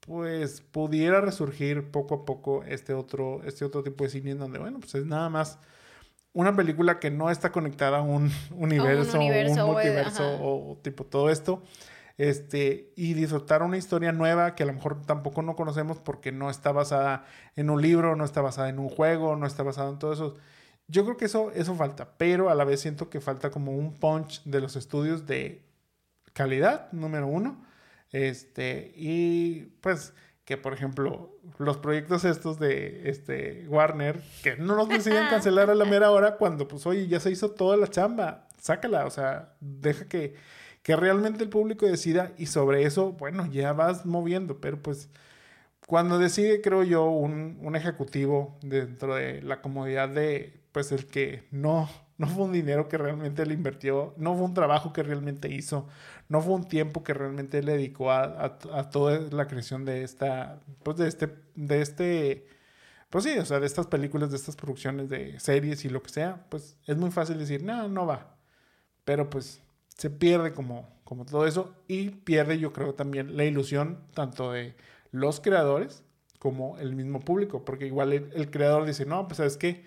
pues 0.00 0.60
pudiera 0.60 1.20
resurgir 1.20 1.90
poco 1.90 2.14
a 2.14 2.24
poco 2.24 2.62
este 2.64 2.94
otro, 2.94 3.42
este 3.44 3.64
otro 3.64 3.82
tipo 3.82 4.04
de 4.04 4.10
cine 4.10 4.32
en 4.32 4.38
donde, 4.38 4.58
bueno, 4.58 4.80
pues 4.80 4.94
es 4.94 5.06
nada 5.06 5.28
más 5.28 5.58
una 6.32 6.54
película 6.56 6.98
que 6.98 7.10
no 7.10 7.30
está 7.30 7.52
conectada 7.52 7.98
a 7.98 8.02
un 8.02 8.30
universo, 8.56 9.18
un, 9.18 9.24
un 9.24 9.66
multiverso 9.66 10.38
o 10.42 10.78
tipo 10.82 11.04
todo 11.04 11.30
esto 11.30 11.62
este, 12.16 12.92
y 12.96 13.14
disfrutar 13.14 13.62
una 13.62 13.76
historia 13.76 14.12
nueva 14.12 14.54
que 14.54 14.62
a 14.62 14.66
lo 14.66 14.72
mejor 14.72 15.04
tampoco 15.04 15.42
no 15.42 15.56
conocemos 15.56 15.98
porque 15.98 16.32
no 16.32 16.50
está 16.50 16.72
basada 16.72 17.24
en 17.56 17.70
un 17.70 17.82
libro, 17.82 18.16
no 18.16 18.24
está 18.24 18.40
basada 18.40 18.68
en 18.68 18.78
un 18.78 18.88
juego, 18.88 19.36
no 19.36 19.46
está 19.46 19.62
basada 19.62 19.90
en 19.90 19.98
todo 19.98 20.12
eso. 20.12 20.36
Yo 20.86 21.04
creo 21.04 21.16
que 21.16 21.24
eso, 21.24 21.50
eso 21.52 21.74
falta, 21.74 22.16
pero 22.18 22.50
a 22.50 22.54
la 22.54 22.64
vez 22.64 22.80
siento 22.80 23.10
que 23.10 23.20
falta 23.20 23.50
como 23.50 23.72
un 23.72 23.94
punch 23.94 24.42
de 24.44 24.60
los 24.60 24.76
estudios 24.76 25.26
de 25.26 25.64
calidad, 26.32 26.92
número 26.92 27.26
uno. 27.26 27.64
Este, 28.12 28.92
y 28.94 29.62
pues 29.80 30.12
que 30.44 30.56
por 30.56 30.74
ejemplo 30.74 31.38
los 31.58 31.78
proyectos 31.78 32.24
estos 32.24 32.58
de 32.58 33.08
este 33.08 33.66
Warner 33.68 34.20
que 34.42 34.56
no 34.56 34.76
nos 34.76 34.88
deciden 34.88 35.26
cancelar 35.30 35.70
a 35.70 35.74
la 35.74 35.84
mera 35.84 36.10
hora 36.10 36.36
cuando 36.36 36.68
pues 36.68 36.86
oye 36.86 37.08
ya 37.08 37.18
se 37.18 37.30
hizo 37.30 37.50
toda 37.52 37.76
la 37.76 37.88
chamba 37.88 38.46
sácala 38.60 39.06
o 39.06 39.10
sea 39.10 39.54
deja 39.60 40.06
que 40.06 40.34
que 40.84 40.96
realmente 40.96 41.42
el 41.42 41.50
público 41.50 41.86
decida 41.86 42.32
y 42.38 42.46
sobre 42.46 42.84
eso, 42.84 43.12
bueno, 43.12 43.46
ya 43.50 43.72
vas 43.72 44.06
moviendo, 44.06 44.60
pero 44.60 44.82
pues 44.82 45.08
cuando 45.86 46.18
decide, 46.18 46.60
creo 46.60 46.84
yo, 46.84 47.06
un, 47.06 47.58
un 47.62 47.76
ejecutivo 47.76 48.58
dentro 48.62 49.14
de 49.16 49.42
la 49.42 49.62
comodidad 49.62 50.10
de, 50.10 50.60
pues 50.72 50.92
el 50.92 51.06
que 51.06 51.48
no, 51.50 51.88
no 52.18 52.26
fue 52.28 52.44
un 52.44 52.52
dinero 52.52 52.88
que 52.88 52.98
realmente 52.98 53.46
le 53.46 53.54
invirtió, 53.54 54.14
no 54.18 54.34
fue 54.36 54.44
un 54.44 54.54
trabajo 54.54 54.92
que 54.92 55.02
realmente 55.02 55.48
hizo, 55.48 55.88
no 56.28 56.42
fue 56.42 56.54
un 56.54 56.68
tiempo 56.68 57.02
que 57.02 57.14
realmente 57.14 57.62
le 57.62 57.72
dedicó 57.72 58.10
a, 58.12 58.58
a, 58.72 58.90
toda 58.90 59.20
la 59.32 59.46
creación 59.46 59.86
de 59.86 60.04
esta, 60.04 60.60
pues 60.82 60.98
de 60.98 61.08
este, 61.08 61.34
de 61.54 61.80
este, 61.82 62.48
pues 63.10 63.24
sí, 63.24 63.38
o 63.38 63.44
sea, 63.46 63.58
de 63.60 63.66
estas 63.66 63.86
películas, 63.86 64.30
de 64.30 64.36
estas 64.36 64.56
producciones 64.56 65.08
de 65.08 65.40
series 65.40 65.84
y 65.86 65.88
lo 65.88 66.02
que 66.02 66.10
sea, 66.10 66.44
pues 66.50 66.76
es 66.86 66.96
muy 66.98 67.10
fácil 67.10 67.38
decir, 67.38 67.62
no, 67.62 67.88
no 67.88 68.06
va. 68.06 68.36
pero 69.04 69.30
pues 69.30 69.63
se 69.96 70.10
pierde 70.10 70.52
como, 70.52 70.88
como 71.04 71.24
todo 71.24 71.46
eso 71.46 71.74
y 71.88 72.10
pierde 72.10 72.58
yo 72.58 72.72
creo 72.72 72.94
también 72.94 73.36
la 73.36 73.44
ilusión 73.44 74.00
tanto 74.14 74.52
de 74.52 74.76
los 75.10 75.40
creadores 75.40 76.02
como 76.38 76.78
el 76.78 76.94
mismo 76.94 77.20
público, 77.20 77.64
porque 77.64 77.86
igual 77.86 78.12
el, 78.12 78.50
creador 78.50 78.84
dice, 78.84 79.06
no, 79.06 79.26
pues 79.26 79.38
sabes 79.38 79.56
qué, 79.56 79.84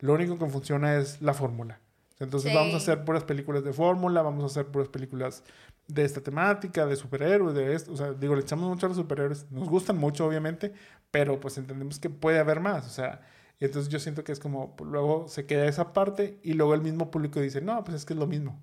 lo 0.00 0.12
único 0.14 0.38
que 0.38 0.46
funciona 0.46 0.96
es 0.96 1.22
la 1.22 1.34
fórmula. 1.34 1.78
Entonces 2.18 2.52
vamos 2.52 2.74
a 2.74 2.78
hacer 2.78 3.04
puras 3.04 3.22
películas 3.24 3.62
de 3.62 3.72
fórmula, 3.72 4.20
vamos 4.20 4.42
a 4.42 4.46
hacer 4.46 4.66
puras 4.66 4.88
películas 4.88 5.44
de 5.86 6.04
esta 6.04 6.20
temática, 6.20 6.84
de 6.84 6.96
superhéroes, 6.96 7.54
de 7.54 7.74
esto. 7.74 7.92
O 7.92 7.96
sea, 7.96 8.12
digo, 8.12 8.34
le 8.34 8.42
echamos 8.42 8.68
mucho 8.68 8.86
a 8.86 8.88
los 8.88 8.98
superhéroes. 8.98 9.50
Nos 9.50 9.68
gustan 9.68 9.98
mucho, 9.98 10.26
obviamente, 10.26 10.72
pero 11.10 11.38
pues 11.38 11.56
entendemos 11.58 11.98
que 11.98 12.10
puede 12.10 12.38
haber 12.38 12.60
más. 12.60 12.86
O 12.86 12.90
sea, 12.90 13.22
entonces 13.60 13.90
yo 13.90 13.98
siento 13.98 14.24
que 14.24 14.32
es 14.32 14.40
como, 14.40 14.76
pues, 14.76 14.90
luego 14.90 15.28
se 15.28 15.46
queda 15.46 15.66
esa 15.66 15.92
parte 15.92 16.40
y 16.42 16.54
luego 16.54 16.74
el 16.74 16.82
mismo 16.82 17.10
público 17.10 17.40
dice, 17.40 17.60
no, 17.60 17.84
pues 17.84 17.96
es 17.96 18.04
que 18.04 18.14
es 18.14 18.18
lo 18.18 18.26
mismo. 18.26 18.58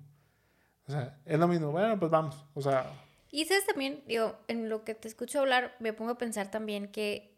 O 0.88 0.92
sea, 0.92 1.18
es 1.24 1.38
lo 1.38 1.46
mismo. 1.46 1.70
Bueno, 1.70 1.98
pues 1.98 2.10
vamos. 2.10 2.44
O 2.54 2.62
sea... 2.62 2.90
Y 3.30 3.44
sabes 3.44 3.66
también, 3.66 4.02
digo, 4.06 4.38
en 4.48 4.70
lo 4.70 4.84
que 4.84 4.94
te 4.94 5.06
escucho 5.06 5.40
hablar, 5.40 5.76
me 5.80 5.92
pongo 5.92 6.12
a 6.12 6.18
pensar 6.18 6.50
también 6.50 6.88
que, 6.88 7.36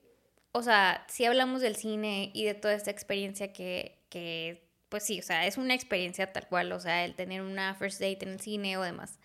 o 0.53 0.63
sea, 0.63 1.05
si 1.09 1.25
hablamos 1.25 1.61
del 1.61 1.75
cine 1.75 2.31
y 2.33 2.45
de 2.45 2.55
toda 2.55 2.75
esta 2.75 2.93
experiencia 2.93 3.53
que, 3.53 3.99
que 4.09 4.71
pues 4.89 5.03
sí, 5.03 5.19
o 5.19 5.23
sea, 5.23 5.47
es 5.47 5.57
una 5.59 5.75
experiencia 5.75 6.33
tal 6.33 6.47
cual, 6.47 6.71
o 6.73 6.79
sea, 6.81 7.05
el 7.05 7.15
tener 7.17 7.43
una 7.43 7.75
first 7.75 8.01
date 8.01 8.19
en 8.23 8.31
el 8.31 8.41
cine 8.41 8.77
o 8.77 8.83
demás. 8.83 9.19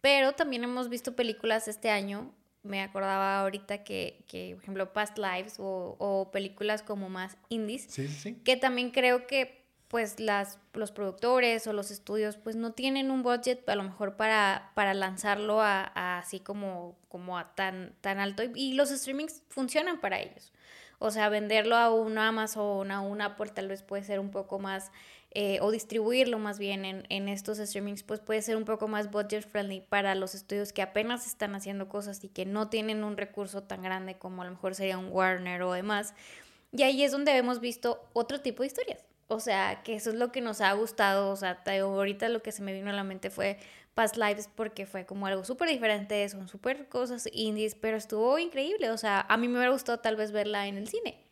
Pero 0.00 0.32
también 0.32 0.64
hemos 0.64 0.88
visto 0.88 1.14
películas 1.14 1.68
este 1.68 1.90
año, 1.90 2.32
me 2.62 2.82
acordaba 2.82 3.40
ahorita 3.40 3.84
que, 3.84 4.24
que 4.28 4.52
por 4.54 4.62
ejemplo, 4.62 4.92
Past 4.92 5.18
Lives 5.18 5.56
o, 5.58 5.96
o 5.98 6.30
películas 6.30 6.82
como 6.82 7.08
más 7.08 7.36
indies, 7.48 7.86
sí, 7.88 8.08
sí. 8.08 8.34
que 8.44 8.56
también 8.56 8.90
creo 8.90 9.26
que 9.26 9.57
pues 9.88 10.20
las, 10.20 10.58
los 10.74 10.92
productores 10.92 11.66
o 11.66 11.72
los 11.72 11.90
estudios 11.90 12.36
pues 12.36 12.56
no 12.56 12.72
tienen 12.72 13.10
un 13.10 13.22
budget 13.22 13.66
a 13.68 13.74
lo 13.74 13.82
mejor 13.82 14.16
para, 14.16 14.70
para 14.74 14.92
lanzarlo 14.92 15.62
a, 15.62 16.18
así 16.18 16.40
como, 16.40 16.96
como 17.08 17.38
a 17.38 17.54
tan, 17.54 17.94
tan 18.02 18.18
alto 18.18 18.42
y, 18.54 18.74
los 18.74 18.90
streamings 18.90 19.42
funcionan 19.48 19.98
para 20.00 20.20
ellos. 20.20 20.52
O 21.00 21.10
sea, 21.10 21.28
venderlo 21.28 21.76
a 21.76 21.94
un 21.94 22.18
Amazon, 22.18 22.90
a 22.90 23.00
un 23.00 23.20
Apple, 23.22 23.50
tal 23.50 23.68
vez 23.68 23.82
puede 23.82 24.02
ser 24.02 24.18
un 24.20 24.30
poco 24.30 24.58
más, 24.58 24.90
eh, 25.30 25.58
o 25.62 25.70
distribuirlo 25.70 26.38
más 26.38 26.58
bien 26.58 26.84
en, 26.84 27.06
en, 27.08 27.28
estos 27.28 27.58
streamings, 27.58 28.02
pues 28.02 28.20
puede 28.20 28.42
ser 28.42 28.56
un 28.56 28.64
poco 28.64 28.88
más 28.88 29.10
budget 29.10 29.48
friendly 29.48 29.80
para 29.80 30.14
los 30.16 30.34
estudios 30.34 30.72
que 30.72 30.82
apenas 30.82 31.26
están 31.26 31.54
haciendo 31.54 31.88
cosas 31.88 32.22
y 32.24 32.28
que 32.28 32.46
no 32.46 32.68
tienen 32.68 33.04
un 33.04 33.16
recurso 33.16 33.62
tan 33.62 33.82
grande 33.82 34.18
como 34.18 34.42
a 34.42 34.46
lo 34.46 34.50
mejor 34.50 34.74
sería 34.74 34.98
un 34.98 35.10
Warner 35.12 35.62
o 35.62 35.72
demás. 35.72 36.14
Y 36.72 36.82
ahí 36.82 37.04
es 37.04 37.12
donde 37.12 37.36
hemos 37.36 37.60
visto 37.60 38.04
otro 38.12 38.40
tipo 38.40 38.62
de 38.62 38.66
historias. 38.66 39.07
O 39.28 39.40
sea, 39.40 39.82
que 39.84 39.94
eso 39.94 40.10
es 40.10 40.16
lo 40.16 40.32
que 40.32 40.40
nos 40.40 40.60
ha 40.60 40.72
gustado. 40.72 41.30
O 41.30 41.36
sea, 41.36 41.62
ahorita 41.66 42.28
lo 42.28 42.42
que 42.42 42.50
se 42.50 42.62
me 42.62 42.72
vino 42.72 42.90
a 42.90 42.94
la 42.94 43.04
mente 43.04 43.30
fue 43.30 43.58
Past 43.94 44.16
Lives 44.16 44.48
porque 44.54 44.86
fue 44.86 45.04
como 45.06 45.26
algo 45.26 45.44
súper 45.44 45.68
diferente, 45.68 46.28
son 46.28 46.48
súper 46.48 46.88
cosas 46.88 47.28
indies, 47.32 47.74
pero 47.74 47.96
estuvo 47.96 48.38
increíble. 48.38 48.90
O 48.90 48.96
sea, 48.96 49.26
a 49.28 49.36
mí 49.36 49.48
me 49.48 49.54
hubiera 49.54 49.72
gustado 49.72 50.00
tal 50.00 50.16
vez 50.16 50.32
verla 50.32 50.66
en 50.66 50.78
el 50.78 50.88
cine. 50.88 51.22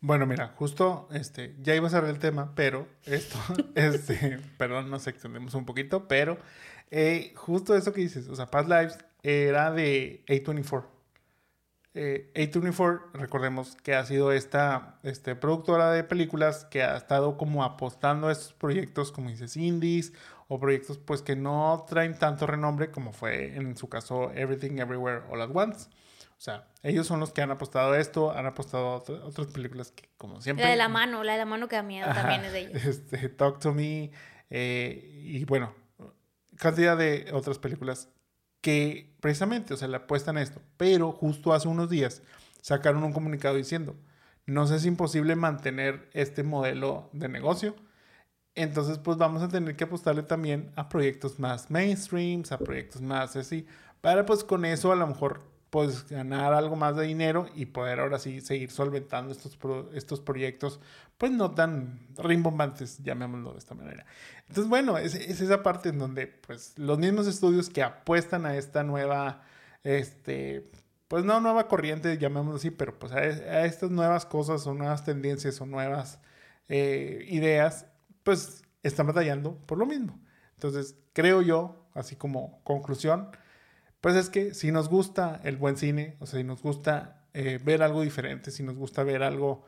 Bueno, 0.00 0.26
mira, 0.26 0.48
justo, 0.56 1.08
este, 1.12 1.54
ya 1.62 1.74
iba 1.74 1.86
a 1.86 1.90
ser 1.90 2.04
el 2.04 2.18
tema, 2.18 2.52
pero 2.54 2.88
esto, 3.04 3.38
este, 3.74 4.38
perdón, 4.58 4.90
nos 4.90 5.06
extendemos 5.06 5.54
un 5.54 5.64
poquito, 5.64 6.08
pero 6.08 6.38
eh, 6.90 7.32
justo 7.36 7.76
eso 7.76 7.92
que 7.92 8.02
dices, 8.02 8.28
o 8.28 8.36
sea, 8.36 8.46
Past 8.50 8.68
Lives 8.68 8.98
era 9.22 9.70
de 9.70 10.22
A24. 10.26 10.93
Eh, 11.96 12.32
A24, 12.34 13.12
recordemos 13.12 13.76
que 13.76 13.94
ha 13.94 14.04
sido 14.04 14.32
esta 14.32 14.98
este, 15.04 15.36
productora 15.36 15.92
de 15.92 16.02
películas 16.02 16.64
que 16.64 16.82
ha 16.82 16.96
estado 16.96 17.36
como 17.36 17.62
apostando 17.62 18.26
a 18.26 18.32
estos 18.32 18.52
proyectos, 18.52 19.12
como 19.12 19.30
dices, 19.30 19.56
indies 19.56 20.12
o 20.48 20.58
proyectos 20.58 20.98
pues 20.98 21.22
que 21.22 21.36
no 21.36 21.84
traen 21.88 22.18
tanto 22.18 22.48
renombre 22.48 22.90
como 22.90 23.12
fue 23.12 23.54
en 23.56 23.76
su 23.76 23.88
caso 23.88 24.32
Everything 24.32 24.78
Everywhere 24.78 25.22
All 25.30 25.40
at 25.40 25.50
Once. 25.54 25.88
O 26.36 26.40
sea, 26.44 26.66
ellos 26.82 27.06
son 27.06 27.20
los 27.20 27.32
que 27.32 27.42
han 27.42 27.52
apostado 27.52 27.92
a 27.92 28.00
esto, 28.00 28.32
han 28.32 28.46
apostado 28.46 28.86
a 28.86 28.96
otras 28.96 29.46
películas 29.46 29.92
que 29.92 30.08
como 30.18 30.40
siempre... 30.40 30.64
La 30.64 30.72
de 30.72 30.76
la 30.76 30.88
mano, 30.88 31.22
la 31.22 31.32
de 31.32 31.38
la 31.38 31.46
mano 31.46 31.68
que 31.68 31.76
da 31.76 31.84
miedo 31.84 32.12
también 32.12 32.44
es 32.44 32.52
de 32.52 32.60
ellos. 32.60 32.84
Este, 32.84 33.28
Talk 33.28 33.60
to 33.60 33.72
Me 33.72 34.10
eh, 34.50 35.10
y 35.24 35.44
bueno, 35.44 35.72
cantidad 36.56 36.96
de 36.96 37.30
otras 37.32 37.58
películas 37.58 38.08
que 38.60 39.13
precisamente, 39.24 39.72
o 39.72 39.76
sea, 39.78 39.88
le 39.88 39.96
apuestan 39.96 40.36
a 40.36 40.42
esto. 40.42 40.60
Pero 40.76 41.10
justo 41.10 41.54
hace 41.54 41.66
unos 41.66 41.88
días 41.88 42.20
sacaron 42.60 43.02
un 43.04 43.14
comunicado 43.14 43.54
diciendo, 43.54 43.96
no 44.44 44.64
es 44.64 44.84
imposible 44.84 45.34
mantener 45.34 46.10
este 46.12 46.42
modelo 46.42 47.08
de 47.14 47.30
negocio. 47.30 47.74
Entonces, 48.54 48.98
pues 48.98 49.16
vamos 49.16 49.42
a 49.42 49.48
tener 49.48 49.76
que 49.76 49.84
apostarle 49.84 50.24
también 50.24 50.72
a 50.76 50.90
proyectos 50.90 51.38
más 51.38 51.70
mainstreams, 51.70 52.52
a 52.52 52.58
proyectos 52.58 53.00
más 53.00 53.34
así, 53.34 53.66
para 54.02 54.26
pues 54.26 54.44
con 54.44 54.66
eso 54.66 54.92
a 54.92 54.96
lo 54.96 55.06
mejor 55.06 55.40
pues 55.70 56.06
ganar 56.06 56.52
algo 56.52 56.76
más 56.76 56.94
de 56.94 57.04
dinero 57.04 57.48
y 57.54 57.64
poder 57.64 58.00
ahora 58.00 58.18
sí 58.18 58.42
seguir 58.42 58.70
solventando 58.70 59.32
estos, 59.32 59.56
estos 59.94 60.20
proyectos 60.20 60.80
pues 61.18 61.32
no 61.32 61.52
tan 61.52 62.00
rimbombantes, 62.16 63.02
llamémoslo 63.02 63.52
de 63.52 63.58
esta 63.58 63.74
manera. 63.74 64.06
Entonces 64.48 64.68
bueno, 64.68 64.98
es, 64.98 65.14
es, 65.14 65.40
esa 65.40 65.62
parte 65.62 65.90
en 65.90 65.98
donde 65.98 66.26
pues 66.26 66.78
los 66.78 66.98
mismos 66.98 67.26
estudios 67.26 67.70
que 67.70 67.82
apuestan 67.82 68.46
a 68.46 68.56
esta 68.56 68.82
nueva, 68.82 69.42
este, 69.82 70.70
pues 71.08 71.24
no 71.24 71.40
nueva 71.40 71.68
corriente, 71.68 72.18
llamémoslo 72.18 72.56
así, 72.56 72.70
pero 72.70 72.98
pues 72.98 73.12
a, 73.12 73.64
estas 73.64 73.90
nuevas 73.90 74.26
cosas 74.26 74.66
o 74.66 74.74
nuevas 74.74 75.04
tendencias 75.04 75.60
o 75.60 75.66
nuevas 75.66 76.18
eh, 76.68 77.26
ideas, 77.28 77.86
pues 78.22 78.62
están 78.82 79.06
batallando 79.06 79.56
por 79.66 79.78
lo 79.78 79.86
mismo. 79.86 80.18
Entonces 80.54 80.96
creo 81.12 81.42
yo, 81.42 81.86
así 81.94 82.16
como 82.16 82.60
conclusión, 82.64 83.28
pues 84.00 84.16
es 84.16 84.28
que 84.28 84.52
si 84.52 84.70
nos 84.70 84.88
gusta 84.88 85.40
el 85.44 85.56
buen 85.56 85.76
cine, 85.76 86.16
o 86.20 86.26
sea, 86.26 86.38
si 86.38 86.44
nos 86.44 86.62
gusta 86.62 87.24
eh, 87.32 87.58
ver 87.62 87.82
algo 87.82 88.02
diferente, 88.02 88.50
si 88.50 88.62
nos 88.62 88.76
gusta 88.76 89.02
ver 89.02 89.22
algo, 89.22 89.64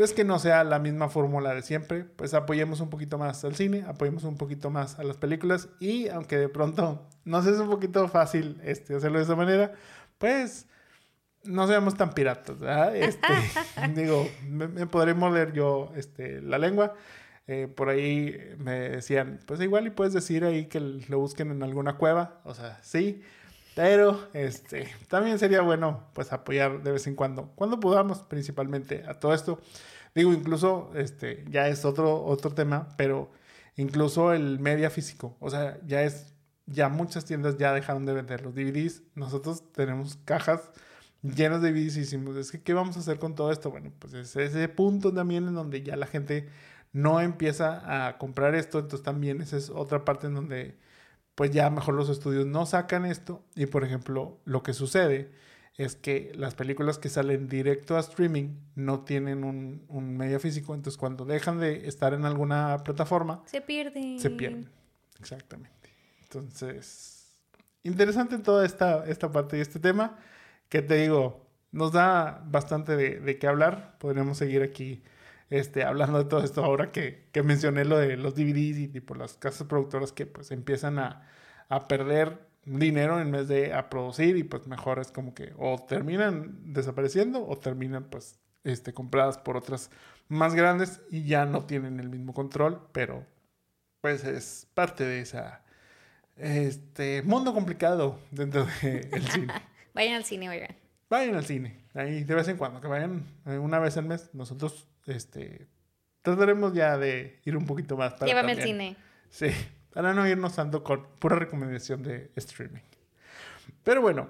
pues 0.00 0.14
que 0.14 0.24
no 0.24 0.38
sea 0.38 0.64
la 0.64 0.78
misma 0.78 1.10
fórmula 1.10 1.54
de 1.54 1.60
siempre, 1.60 2.04
pues 2.04 2.32
apoyemos 2.32 2.80
un 2.80 2.88
poquito 2.88 3.18
más 3.18 3.44
al 3.44 3.54
cine, 3.54 3.84
apoyemos 3.86 4.24
un 4.24 4.38
poquito 4.38 4.70
más 4.70 4.98
a 4.98 5.04
las 5.04 5.18
películas 5.18 5.68
y 5.78 6.08
aunque 6.08 6.38
de 6.38 6.48
pronto 6.48 7.06
nos 7.26 7.46
es 7.46 7.58
un 7.58 7.68
poquito 7.68 8.08
fácil 8.08 8.58
este, 8.64 8.96
hacerlo 8.96 9.18
de 9.18 9.24
esa 9.24 9.36
manera, 9.36 9.74
pues 10.16 10.66
no 11.44 11.66
seamos 11.66 11.98
tan 11.98 12.14
piratas, 12.14 12.58
¿verdad? 12.58 12.96
Este, 12.96 13.26
digo, 13.94 14.26
me, 14.48 14.86
podré 14.86 15.12
morder 15.12 15.52
yo 15.52 15.92
este, 15.94 16.40
la 16.40 16.56
lengua. 16.56 16.94
Eh, 17.46 17.68
por 17.68 17.90
ahí 17.90 18.38
me 18.56 18.88
decían, 18.88 19.40
pues 19.44 19.60
igual 19.60 19.86
y 19.86 19.90
puedes 19.90 20.14
decir 20.14 20.44
ahí 20.46 20.64
que 20.64 20.80
lo 20.80 21.18
busquen 21.18 21.50
en 21.50 21.62
alguna 21.62 21.98
cueva, 21.98 22.40
o 22.44 22.54
sea, 22.54 22.78
sí, 22.82 23.20
pero 23.80 24.28
este, 24.34 24.90
también 25.08 25.38
sería 25.38 25.62
bueno 25.62 26.04
pues 26.12 26.34
apoyar 26.34 26.82
de 26.82 26.92
vez 26.92 27.06
en 27.06 27.14
cuando, 27.14 27.50
cuando 27.54 27.80
podamos 27.80 28.18
principalmente 28.18 29.04
a 29.08 29.14
todo 29.14 29.32
esto. 29.32 29.58
Digo, 30.14 30.34
incluso 30.34 30.90
este, 30.94 31.46
ya 31.48 31.66
es 31.66 31.86
otro, 31.86 32.22
otro 32.26 32.52
tema, 32.52 32.88
pero 32.98 33.30
incluso 33.76 34.34
el 34.34 34.58
media 34.58 34.90
físico, 34.90 35.34
o 35.40 35.48
sea, 35.48 35.78
ya 35.86 36.02
es, 36.02 36.34
ya 36.66 36.90
muchas 36.90 37.24
tiendas 37.24 37.56
ya 37.56 37.72
dejaron 37.72 38.04
de 38.04 38.12
vender 38.12 38.42
los 38.42 38.54
DVDs. 38.54 39.02
Nosotros 39.14 39.72
tenemos 39.72 40.18
cajas 40.26 40.60
llenas 41.22 41.62
de 41.62 41.72
DVDs 41.72 41.96
y 41.96 42.00
decimos, 42.00 42.36
es 42.36 42.52
que, 42.52 42.62
¿qué 42.62 42.74
vamos 42.74 42.98
a 42.98 43.00
hacer 43.00 43.18
con 43.18 43.34
todo 43.34 43.50
esto? 43.50 43.70
Bueno, 43.70 43.92
pues 43.98 44.12
es 44.12 44.36
ese 44.36 44.68
punto 44.68 45.10
también 45.14 45.48
en 45.48 45.54
donde 45.54 45.82
ya 45.82 45.96
la 45.96 46.06
gente 46.06 46.50
no 46.92 47.22
empieza 47.22 48.08
a 48.08 48.18
comprar 48.18 48.54
esto, 48.54 48.78
entonces 48.78 49.02
también 49.02 49.40
esa 49.40 49.56
es 49.56 49.70
otra 49.70 50.04
parte 50.04 50.26
en 50.26 50.34
donde 50.34 50.76
pues 51.34 51.50
ya 51.50 51.70
mejor 51.70 51.94
los 51.94 52.08
estudios 52.08 52.46
no 52.46 52.66
sacan 52.66 53.04
esto. 53.06 53.42
Y 53.54 53.66
por 53.66 53.84
ejemplo, 53.84 54.38
lo 54.44 54.62
que 54.62 54.72
sucede 54.72 55.32
es 55.76 55.96
que 55.96 56.32
las 56.34 56.54
películas 56.54 56.98
que 56.98 57.08
salen 57.08 57.48
directo 57.48 57.96
a 57.96 58.00
streaming 58.00 58.56
no 58.74 59.04
tienen 59.04 59.44
un, 59.44 59.84
un 59.88 60.16
medio 60.16 60.38
físico, 60.38 60.74
entonces 60.74 60.98
cuando 60.98 61.24
dejan 61.24 61.58
de 61.58 61.88
estar 61.88 62.12
en 62.12 62.26
alguna 62.26 62.78
plataforma, 62.84 63.42
se 63.46 63.60
pierden. 63.60 64.20
Se 64.20 64.30
pierden, 64.30 64.68
exactamente. 65.18 65.94
Entonces, 66.24 67.32
interesante 67.82 68.38
toda 68.38 68.66
esta, 68.66 69.06
esta 69.06 69.32
parte 69.32 69.56
y 69.56 69.60
este 69.60 69.78
tema, 69.78 70.18
que 70.68 70.82
te 70.82 70.96
digo, 70.96 71.46
nos 71.72 71.92
da 71.92 72.42
bastante 72.46 72.96
de, 72.96 73.20
de 73.20 73.38
qué 73.38 73.46
hablar. 73.46 73.96
Podríamos 73.98 74.36
seguir 74.36 74.62
aquí 74.62 75.02
este, 75.50 75.84
hablando 75.84 76.18
de 76.18 76.24
todo 76.24 76.42
esto 76.42 76.64
ahora 76.64 76.92
que, 76.92 77.28
que 77.32 77.42
mencioné 77.42 77.84
lo 77.84 77.98
de 77.98 78.16
los 78.16 78.34
DVDs 78.34 78.94
y 78.94 79.00
por 79.00 79.18
las 79.18 79.34
casas 79.34 79.66
productoras 79.66 80.12
que 80.12 80.26
pues 80.26 80.50
empiezan 80.52 80.98
a, 80.98 81.28
a 81.68 81.88
perder 81.88 82.48
dinero 82.64 83.20
en 83.20 83.32
vez 83.32 83.48
de 83.48 83.74
a 83.74 83.90
producir 83.90 84.36
y 84.36 84.44
pues 84.44 84.66
mejor 84.66 84.98
es 85.00 85.10
como 85.10 85.34
que 85.34 85.52
o 85.58 85.78
terminan 85.88 86.72
desapareciendo 86.72 87.46
o 87.46 87.58
terminan 87.58 88.04
pues 88.04 88.38
este, 88.64 88.92
compradas 88.92 89.38
por 89.38 89.56
otras 89.56 89.90
más 90.28 90.54
grandes 90.54 91.00
y 91.10 91.24
ya 91.24 91.46
no 91.46 91.64
tienen 91.64 91.98
el 91.98 92.08
mismo 92.08 92.34
control, 92.34 92.86
pero 92.92 93.26
pues 94.00 94.24
es 94.24 94.68
parte 94.74 95.04
de 95.04 95.20
esa 95.20 95.62
este 96.36 97.22
mundo 97.22 97.52
complicado 97.52 98.18
dentro 98.30 98.66
del 98.82 99.28
cine. 99.30 99.52
Vayan 99.92 100.14
al 100.14 100.24
cine, 100.24 100.48
oigan. 100.48 100.76
Vayan 101.10 101.34
al 101.34 101.44
cine, 101.44 101.80
ahí 101.94 102.24
de 102.24 102.34
vez 102.34 102.48
en 102.48 102.56
cuando, 102.56 102.80
que 102.80 102.86
vayan 102.86 103.26
eh, 103.46 103.58
una 103.58 103.78
vez 103.78 103.96
al 103.96 104.04
mes. 104.04 104.30
Nosotros 104.32 104.86
este, 105.06 105.68
trataremos 106.22 106.72
ya 106.74 106.98
de 106.98 107.40
ir 107.44 107.56
un 107.56 107.66
poquito 107.66 107.96
más 107.96 108.14
para 108.14 108.26
Llévame 108.26 108.52
al 108.52 108.62
cine. 108.62 108.96
Sí, 109.28 109.48
para 109.92 110.14
no 110.14 110.26
irnos 110.26 110.54
tanto 110.54 110.82
con 110.82 111.06
pura 111.18 111.36
recomendación 111.36 112.02
de 112.02 112.30
streaming. 112.36 112.82
Pero 113.82 114.02
bueno, 114.02 114.28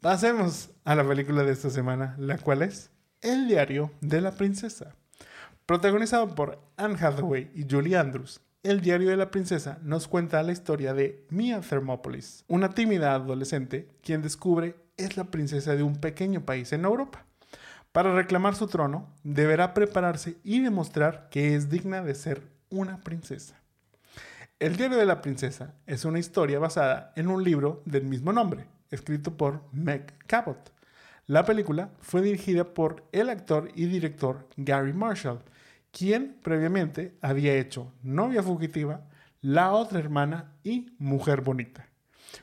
pasemos 0.00 0.70
a 0.84 0.94
la 0.94 1.06
película 1.06 1.42
de 1.44 1.52
esta 1.52 1.70
semana, 1.70 2.14
la 2.18 2.38
cual 2.38 2.62
es 2.62 2.90
El 3.20 3.48
diario 3.48 3.90
de 4.00 4.20
la 4.20 4.32
princesa. 4.32 4.94
Protagonizado 5.66 6.34
por 6.34 6.60
Anne 6.76 6.96
Hathaway 7.00 7.50
y 7.54 7.66
Julie 7.68 7.96
Andrews, 7.96 8.40
El 8.62 8.80
diario 8.80 9.10
de 9.10 9.16
la 9.16 9.30
princesa 9.30 9.78
nos 9.82 10.08
cuenta 10.08 10.42
la 10.42 10.52
historia 10.52 10.92
de 10.94 11.26
Mia 11.30 11.60
Thermopolis, 11.60 12.44
una 12.48 12.70
tímida 12.70 13.14
adolescente 13.14 13.88
quien 14.02 14.20
descubre 14.20 14.76
es 14.96 15.16
la 15.16 15.24
princesa 15.24 15.74
de 15.74 15.82
un 15.82 15.96
pequeño 15.96 16.44
país 16.44 16.72
en 16.72 16.84
Europa. 16.84 17.26
Para 17.94 18.12
reclamar 18.12 18.56
su 18.56 18.66
trono, 18.66 19.06
deberá 19.22 19.72
prepararse 19.72 20.36
y 20.42 20.58
demostrar 20.58 21.28
que 21.30 21.54
es 21.54 21.70
digna 21.70 22.02
de 22.02 22.16
ser 22.16 22.42
una 22.68 22.98
princesa. 22.98 23.60
El 24.58 24.74
diario 24.74 24.98
de 24.98 25.06
la 25.06 25.22
princesa 25.22 25.76
es 25.86 26.04
una 26.04 26.18
historia 26.18 26.58
basada 26.58 27.12
en 27.14 27.28
un 27.28 27.44
libro 27.44 27.82
del 27.84 28.02
mismo 28.02 28.32
nombre, 28.32 28.66
escrito 28.90 29.36
por 29.36 29.60
Meg 29.70 30.12
Cabot. 30.26 30.72
La 31.28 31.44
película 31.44 31.90
fue 32.00 32.20
dirigida 32.20 32.64
por 32.64 33.04
el 33.12 33.30
actor 33.30 33.68
y 33.76 33.84
director 33.84 34.48
Gary 34.56 34.92
Marshall, 34.92 35.44
quien 35.92 36.36
previamente 36.42 37.14
había 37.20 37.54
hecho 37.54 37.92
Novia 38.02 38.42
Fugitiva, 38.42 39.02
La 39.40 39.72
Otra 39.72 40.00
Hermana 40.00 40.56
y 40.64 40.96
Mujer 40.98 41.42
Bonita. 41.42 41.86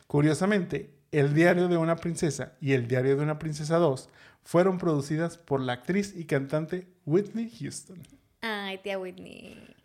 Curiosamente, 0.07 0.93
El 1.11 1.33
Diario 1.33 1.67
de 1.67 1.75
una 1.75 1.97
Princesa 1.97 2.53
y 2.61 2.71
El 2.71 2.87
Diario 2.87 3.17
de 3.17 3.23
una 3.23 3.37
Princesa 3.37 3.75
2 3.79 4.09
fueron 4.43 4.77
producidas 4.77 5.37
por 5.37 5.61
la 5.61 5.73
actriz 5.73 6.13
y 6.15 6.25
cantante 6.25 6.87
Whitney 7.05 7.49
Houston. 7.59 8.01
Ay, 8.41 8.77
tía 8.79 8.97
Whitney. 8.99 9.75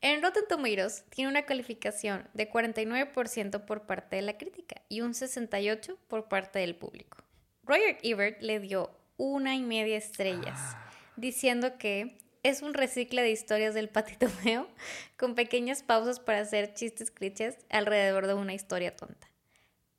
En 0.00 0.22
Rotten 0.22 0.44
Tomatoes 0.48 1.04
tiene 1.08 1.30
una 1.30 1.46
calificación 1.46 2.28
de 2.34 2.50
49% 2.50 3.64
por 3.64 3.86
parte 3.86 4.16
de 4.16 4.22
la 4.22 4.36
crítica 4.36 4.82
y 4.90 5.00
un 5.00 5.12
68% 5.14 5.96
por 6.08 6.28
parte 6.28 6.58
del 6.58 6.76
público. 6.76 7.18
Roger 7.64 7.96
Ebert 8.02 8.42
le 8.42 8.60
dio 8.60 8.90
una 9.16 9.54
y 9.56 9.62
media 9.62 9.96
estrellas, 9.96 10.58
Ah. 10.58 10.90
diciendo 11.16 11.78
que 11.78 12.18
es 12.42 12.60
un 12.60 12.74
recicle 12.74 13.22
de 13.22 13.30
historias 13.30 13.72
del 13.72 13.88
patito 13.88 14.28
feo 14.28 14.68
con 15.16 15.34
pequeñas 15.34 15.82
pausas 15.82 16.20
para 16.20 16.40
hacer 16.40 16.74
chistes 16.74 17.10
clichés 17.10 17.56
alrededor 17.70 18.26
de 18.26 18.34
una 18.34 18.52
historia 18.52 18.94
tonta. 18.94 19.26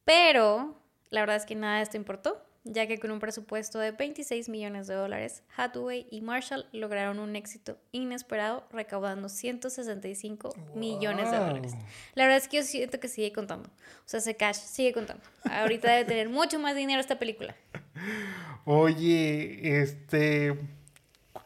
Pero 0.03 0.80
la 1.09 1.22
verdad 1.22 1.38
es 1.38 1.45
que 1.45 1.55
nada 1.55 1.78
de 1.78 1.84
esto 1.84 1.97
importó, 1.97 2.44
ya 2.66 2.88
que 2.88 2.97
con 2.97 3.11
un 3.11 3.20
presupuesto 3.20 3.80
de 3.80 3.91
26 3.91 4.49
millones 4.49 4.88
de 4.88 4.95
dólares, 4.95 5.43
Hathaway 5.55 6.07
y 6.09 6.22
Marshall 6.22 6.66
lograron 6.72 7.20
un 7.20 7.36
éxito 7.36 7.78
inesperado 7.91 8.68
recaudando 8.72 9.30
165 9.30 10.55
millones 10.74 11.30
de 11.30 11.38
dólares. 11.38 11.74
La 12.16 12.24
verdad 12.24 12.39
es 12.39 12.47
que 12.47 12.57
yo 12.57 12.63
siento 12.63 12.99
que 12.99 13.07
sigue 13.07 13.32
contando. 13.32 13.70
O 13.70 14.07
sea, 14.07 14.20
ese 14.20 14.36
cash 14.36 14.57
sigue 14.57 14.93
contando. 14.93 15.24
Ahorita 15.49 15.91
debe 15.91 16.05
tener 16.05 16.30
mucho 16.30 16.59
más 16.59 16.76
dinero 16.76 16.99
esta 16.99 17.20
película. 17.20 17.55
Oye, 18.66 19.80
este, 19.82 20.57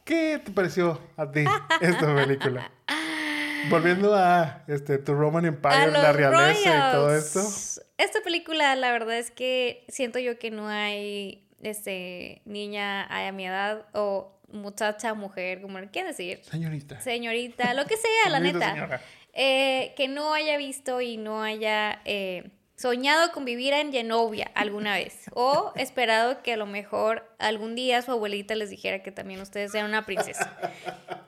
¿qué 0.05 0.41
te 0.43 0.51
pareció 0.51 1.01
a 1.17 1.29
ti 1.29 1.43
esta 1.81 2.15
película? 2.15 2.71
Volviendo 3.69 4.15
a 4.15 4.63
este, 4.67 4.97
tu 4.97 5.13
Roman 5.15 5.45
Empire, 5.45 5.75
A 5.75 5.87
la 5.87 6.13
realeza 6.13 6.89
y 6.89 6.91
todo 6.93 7.15
esto. 7.15 7.41
Esta 7.97 8.21
película, 8.21 8.75
la 8.75 8.91
verdad 8.91 9.17
es 9.17 9.31
que 9.31 9.85
siento 9.89 10.19
yo 10.19 10.39
que 10.39 10.51
no 10.51 10.67
hay 10.67 11.47
este, 11.61 12.41
niña 12.45 13.05
a 13.05 13.31
mi 13.31 13.47
edad 13.47 13.85
o 13.93 14.39
muchacha, 14.51 15.13
mujer, 15.13 15.61
como 15.61 15.79
quieran 15.91 16.11
decir, 16.11 16.41
Señorita. 16.43 16.99
señorita, 17.01 17.73
lo 17.73 17.85
que 17.85 17.97
sea, 18.23 18.29
la 18.29 18.39
neta, 18.39 19.01
eh, 19.33 19.93
que 19.95 20.07
no 20.07 20.33
haya 20.33 20.57
visto 20.57 21.01
y 21.01 21.17
no 21.17 21.43
haya 21.43 22.01
eh, 22.05 22.51
soñado 22.79 23.33
con 23.33 23.43
vivir 23.43 23.73
en 23.73 23.91
Genovia 23.91 24.49
alguna 24.55 24.93
vez 24.93 25.25
o 25.33 25.73
esperado 25.75 26.41
que 26.41 26.53
a 26.53 26.57
lo 26.57 26.65
mejor 26.65 27.29
algún 27.37 27.75
día 27.75 28.01
su 28.01 28.11
abuelita 28.11 28.55
les 28.55 28.69
dijera 28.69 29.03
que 29.03 29.11
también 29.11 29.41
ustedes 29.41 29.75
eran 29.75 29.87
una 29.87 30.05
princesa. 30.05 30.57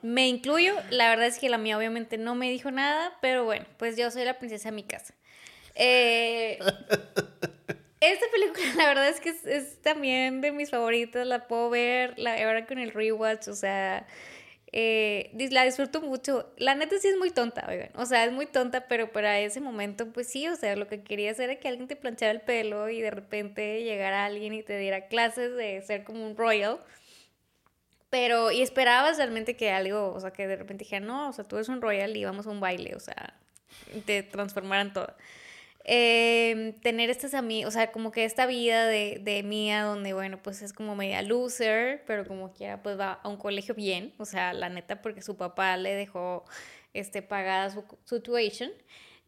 Me 0.02 0.30
incluyo, 0.30 0.74
la 0.91 1.10
verdad 1.10 1.28
es 1.28 1.39
que 1.39 1.49
la 1.49 1.58
mía 1.58 1.78
obviamente 1.78 2.18
no 2.18 2.36
me 2.36 2.49
dijo 2.49 2.72
nada, 2.72 3.18
pero 3.22 3.43
bueno, 3.43 3.66
pues 3.78 3.97
yo 3.97 4.10
soy 4.12 4.24
la 4.24 4.39
princesa 4.39 4.70
de 4.70 4.76
mi 4.76 4.84
casa. 4.84 5.14
Eh, 5.76 6.58
esta 7.99 8.26
película, 8.32 8.66
la 8.78 8.88
verdad 8.88 9.10
es 9.10 9.20
que 9.20 9.30
es, 9.30 9.82
también 9.82 10.39
de 10.39 10.54
mis 10.54 10.70
favoritas. 10.70 11.28
La 11.28 11.47
puedo 11.47 11.70
ver 11.70 12.18
la, 12.18 12.34
ahora 12.43 12.66
con 12.66 12.80
el 12.80 12.91
rewatch. 12.91 13.49
O 13.49 13.56
sea, 13.56 14.08
eh, 14.74 15.32
la 15.51 15.65
disfruto 15.65 16.01
mucho. 16.01 16.53
La 16.57 16.76
neta 16.76 16.97
sí 16.99 17.07
es 17.07 17.17
muy 17.17 17.32
tonta, 17.32 17.65
oigan. 17.69 17.89
O 17.95 18.05
sea, 18.05 18.26
es 18.26 18.32
muy 18.32 18.45
tonta, 18.45 18.88
pero 18.88 19.11
para 19.11 19.39
ese 19.39 19.59
momento, 19.59 20.07
pues 20.11 20.28
sí. 20.28 20.47
O 20.47 20.55
sea, 20.55 20.76
lo 20.76 20.88
que 20.88 21.03
quería 21.03 21.32
hacer 21.32 21.49
era 21.49 21.59
que 21.59 21.67
alguien 21.67 21.88
te 21.88 21.95
planchara 21.95 22.32
el 22.32 22.41
pelo 22.41 22.89
y 22.89 23.01
de 23.01 23.11
repente 23.11 23.84
llegara 23.84 24.26
alguien 24.26 24.53
y 24.53 24.63
te 24.63 24.78
diera 24.78 25.07
clases 25.07 25.55
de 25.55 25.82
ser 25.82 26.03
como 26.03 26.26
un 26.26 26.38
royal. 26.38 26.80
Pero, 28.09 28.51
y 28.51 28.61
esperabas 28.61 29.17
realmente 29.17 29.55
que 29.55 29.72
algo, 29.72 30.13
o 30.13 30.19
sea, 30.19 30.32
que 30.32 30.45
de 30.47 30.57
repente 30.57 30.84
dijera, 30.84 31.05
no, 31.05 31.30
o 31.30 31.34
sea, 31.34 31.45
tú 31.45 31.55
eres 31.55 31.69
un 31.69 31.82
royal 31.82 32.15
y 32.15 32.26
vamos 32.26 32.45
a 32.45 32.49
un 32.49 32.59
baile, 32.59 32.93
o 32.95 32.99
sea, 32.99 33.36
te 34.05 34.24
transformaran 34.24 34.91
todo. 34.91 35.15
Eh, 35.84 36.76
tener 36.82 37.10
estas 37.10 37.34
amigos, 37.34 37.70
o 37.70 37.72
sea, 37.72 37.92
como 37.92 38.12
que 38.12 38.24
esta 38.24 38.46
vida 38.46 38.86
de, 38.86 39.20
de 39.22 39.42
Mía, 39.44 39.84
donde, 39.84 40.14
bueno, 40.14 40.38
pues 40.42 40.62
es 40.62 40.74
como 40.74 40.96
media 40.96 41.22
loser, 41.22 42.04
pero 42.06 42.26
como 42.28 42.54
quiera, 42.54 42.84
pues 42.84 43.00
va 43.00 43.14
a 43.14 43.28
un 43.28 43.38
colegio 43.38 43.74
bien, 43.74 44.14
o 44.18 44.26
sea, 44.26 44.54
la 44.54 44.70
neta, 44.70 45.02
porque 45.02 45.22
su 45.22 45.38
papá 45.38 45.78
le 45.78 45.96
dejó 45.96 46.46
este, 46.94 47.22
pagada 47.22 47.70
su, 47.72 47.84
su 48.06 48.22
tuition. 48.22 48.70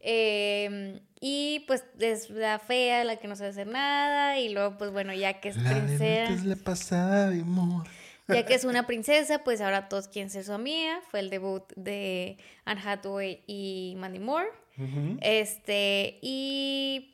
Eh, 0.05 0.99
y 1.21 1.63
pues 1.65 1.85
es 1.97 2.29
la 2.29 2.59
fea, 2.59 3.03
la 3.05 3.15
que 3.15 3.27
no 3.27 3.35
sabe 3.35 3.51
hacer 3.51 3.67
nada, 3.67 4.37
y 4.37 4.49
luego, 4.49 4.77
pues 4.77 4.91
bueno, 4.91 5.13
ya 5.13 5.39
que 5.39 5.49
es 5.49 5.57
La 5.57 5.73
de 5.73 5.81
princesa. 5.81 6.27
antes 6.27 6.45
le 6.45 6.55
pasaba 6.57 7.29
de 7.29 7.41
amor. 7.41 7.87
Ya 8.27 8.45
que 8.45 8.53
es 8.53 8.63
una 8.63 8.87
princesa, 8.87 9.43
pues 9.43 9.59
ahora 9.59 9.89
todos 9.89 10.07
quieren 10.07 10.29
ser 10.29 10.43
su 10.45 10.53
amiga. 10.53 11.01
Fue 11.11 11.19
el 11.19 11.29
debut 11.29 11.63
de 11.75 12.37
Anne 12.63 12.81
Hathaway 12.83 13.43
y 13.47 13.95
Mandy 13.97 14.19
Moore. 14.19 14.47
Ujú. 14.77 15.17
Este, 15.21 16.19
y. 16.21 17.09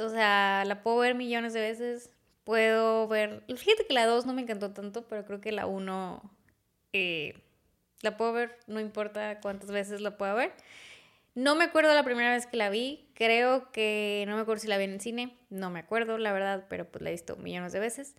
O 0.00 0.08
sea, 0.10 0.62
la 0.66 0.82
puedo 0.82 0.98
ver 0.98 1.14
millones 1.14 1.52
de 1.52 1.60
veces. 1.60 2.10
Puedo 2.44 3.08
ver. 3.08 3.44
Fíjate 3.48 3.86
que 3.86 3.94
la 3.94 4.06
2 4.06 4.24
no 4.26 4.32
me 4.32 4.42
encantó 4.42 4.72
tanto, 4.72 5.06
pero 5.08 5.24
creo 5.24 5.40
que 5.40 5.52
la 5.52 5.66
1. 5.66 6.22
la 8.02 8.16
puedo 8.16 8.32
ver, 8.32 8.58
no 8.66 8.80
importa 8.80 9.40
cuántas 9.40 9.70
veces 9.70 10.00
la 10.00 10.16
pueda 10.16 10.34
ver. 10.34 10.52
No 11.34 11.54
me 11.54 11.64
acuerdo 11.64 11.94
la 11.94 12.02
primera 12.04 12.32
vez 12.32 12.46
que 12.46 12.56
la 12.56 12.70
vi. 12.70 13.08
Creo 13.14 13.70
que 13.72 14.24
no 14.26 14.36
me 14.36 14.42
acuerdo 14.42 14.60
si 14.60 14.68
la 14.68 14.78
vi 14.78 14.84
en 14.84 14.94
el 14.94 15.00
cine. 15.00 15.36
No 15.50 15.70
me 15.70 15.80
acuerdo, 15.80 16.18
la 16.18 16.32
verdad, 16.32 16.66
pero 16.68 16.90
pues 16.90 17.02
la 17.02 17.10
he 17.10 17.12
visto 17.12 17.36
millones 17.36 17.72
de 17.72 17.80
veces. 17.80 18.14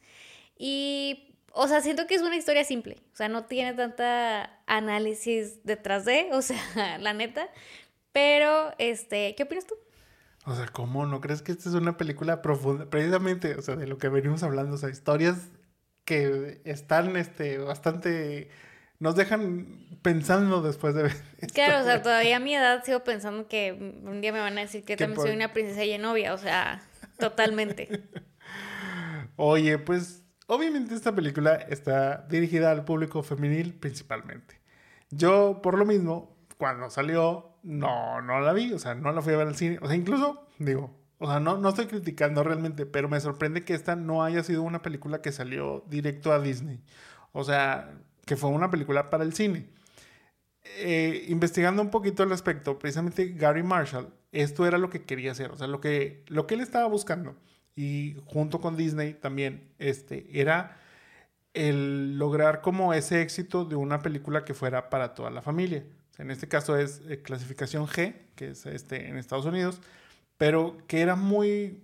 Y, 0.57 1.35
o 1.53 1.67
sea, 1.67 1.81
siento 1.81 2.07
que 2.07 2.15
es 2.15 2.21
una 2.21 2.37
historia 2.37 2.63
simple. 2.63 2.97
O 3.13 3.15
sea, 3.15 3.29
no 3.29 3.45
tiene 3.45 3.73
tanta 3.73 4.61
análisis 4.67 5.63
detrás 5.65 6.05
de, 6.05 6.29
o 6.33 6.41
sea, 6.41 6.97
la 6.99 7.13
neta. 7.13 7.49
Pero, 8.11 8.73
este, 8.77 9.35
¿qué 9.35 9.43
opinas 9.43 9.65
tú? 9.67 9.75
O 10.45 10.55
sea, 10.55 10.67
¿cómo? 10.67 11.05
¿No 11.05 11.21
crees 11.21 11.41
que 11.41 11.51
esta 11.51 11.69
es 11.69 11.75
una 11.75 11.97
película 11.97 12.41
profunda? 12.41 12.89
Precisamente, 12.89 13.55
o 13.55 13.61
sea, 13.61 13.75
de 13.75 13.87
lo 13.87 13.97
que 13.97 14.09
venimos 14.09 14.41
hablando, 14.43 14.75
o 14.75 14.77
sea, 14.77 14.89
historias 14.89 15.49
que 16.05 16.61
están, 16.65 17.15
este, 17.17 17.57
bastante... 17.59 18.49
Nos 18.99 19.15
dejan 19.15 19.87
pensando 20.01 20.61
después 20.61 20.93
de 20.95 21.03
ver 21.03 21.11
esto. 21.39 21.53
Claro, 21.53 21.79
o 21.79 21.83
sea, 21.83 22.01
todavía 22.01 22.37
a 22.37 22.39
mi 22.39 22.53
edad 22.55 22.83
sigo 22.83 23.03
pensando 23.03 23.47
que 23.47 23.71
un 23.71 24.19
día 24.21 24.33
me 24.33 24.39
van 24.39 24.57
a 24.57 24.61
decir 24.61 24.81
que 24.81 24.95
Que 24.95 24.97
también 24.97 25.15
por- 25.15 25.27
soy 25.27 25.35
una 25.35 25.53
princesa 25.53 25.85
y 25.85 25.97
novia, 25.97 26.33
o 26.33 26.37
sea, 26.37 26.81
totalmente. 27.17 28.09
Oye, 29.37 29.77
pues 29.77 30.23
obviamente 30.47 30.95
esta 30.95 31.13
película 31.15 31.55
está 31.55 32.25
dirigida 32.29 32.71
al 32.71 32.83
público 32.83 33.23
femenil 33.23 33.73
principalmente. 33.73 34.59
Yo, 35.11 35.61
por 35.61 35.77
lo 35.77 35.85
mismo, 35.85 36.35
cuando 36.59 36.89
salió, 36.89 37.55
no, 37.63 38.21
no 38.21 38.41
la 38.41 38.51
vi, 38.51 38.73
o 38.73 38.79
sea, 38.79 38.93
no 38.93 39.13
la 39.13 39.21
fui 39.21 39.33
a 39.33 39.37
ver 39.37 39.47
al 39.47 39.55
cine. 39.55 39.79
O 39.81 39.87
sea, 39.87 39.95
incluso, 39.95 40.45
digo, 40.57 40.93
o 41.17 41.25
sea, 41.25 41.39
no, 41.39 41.57
no 41.57 41.69
estoy 41.69 41.87
criticando 41.87 42.43
realmente, 42.43 42.85
pero 42.85 43.07
me 43.07 43.21
sorprende 43.21 43.63
que 43.63 43.73
esta 43.73 43.95
no 43.95 44.23
haya 44.25 44.43
sido 44.43 44.63
una 44.63 44.81
película 44.81 45.21
que 45.21 45.31
salió 45.31 45.85
directo 45.87 46.33
a 46.33 46.39
Disney. 46.41 46.81
O 47.31 47.45
sea, 47.45 47.93
que 48.25 48.35
fue 48.35 48.49
una 48.49 48.69
película 48.69 49.09
para 49.09 49.23
el 49.23 49.33
cine. 49.33 49.69
Eh, 50.79 51.27
investigando 51.29 51.81
un 51.81 51.91
poquito 51.91 52.23
al 52.23 52.29
respecto, 52.29 52.77
precisamente 52.77 53.29
Gary 53.29 53.63
Marshall, 53.63 54.13
esto 54.33 54.67
era 54.67 54.77
lo 54.77 54.89
que 54.89 55.05
quería 55.05 55.31
hacer, 55.31 55.51
o 55.51 55.55
sea, 55.55 55.67
lo 55.67 55.79
que, 55.79 56.25
lo 56.27 56.45
que 56.45 56.55
él 56.55 56.61
estaba 56.61 56.87
buscando, 56.87 57.37
y 57.73 58.17
junto 58.25 58.59
con 58.59 58.75
Disney 58.75 59.13
también, 59.13 59.71
este, 59.79 60.27
era 60.41 60.77
el 61.53 62.19
lograr 62.19 62.59
como 62.61 62.93
ese 62.93 63.21
éxito 63.21 63.63
de 63.63 63.77
una 63.77 64.01
película 64.01 64.43
que 64.43 64.53
fuera 64.53 64.89
para 64.89 65.13
toda 65.15 65.29
la 65.31 65.41
familia. 65.41 65.85
En 66.19 66.31
este 66.31 66.49
caso 66.49 66.77
es 66.77 67.01
eh, 67.07 67.21
clasificación 67.21 67.87
G, 67.87 68.13
que 68.35 68.49
es 68.49 68.65
este, 68.65 69.07
en 69.07 69.17
Estados 69.17 69.45
Unidos, 69.45 69.81
pero 70.37 70.77
que 70.85 70.99
era 70.99 71.15
muy, 71.15 71.81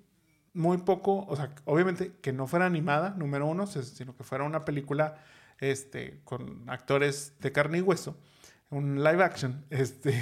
muy 0.54 0.78
poco, 0.80 1.26
o 1.28 1.36
sea, 1.38 1.56
obviamente 1.64 2.12
que 2.22 2.34
no 2.34 2.46
fuera 2.46 2.66
animada, 2.66 3.12
número 3.18 3.48
uno, 3.48 3.66
sino 3.66 4.16
que 4.16 4.24
fuera 4.24 4.44
una 4.44 4.66
película 4.66 5.24
este, 5.60 6.20
con 6.26 6.70
actores 6.70 7.34
de 7.40 7.54
carne 7.54 7.78
y 7.78 7.82
hueso, 7.82 8.18
un 8.70 9.04
live 9.04 9.24
action, 9.24 9.66
este, 9.70 10.22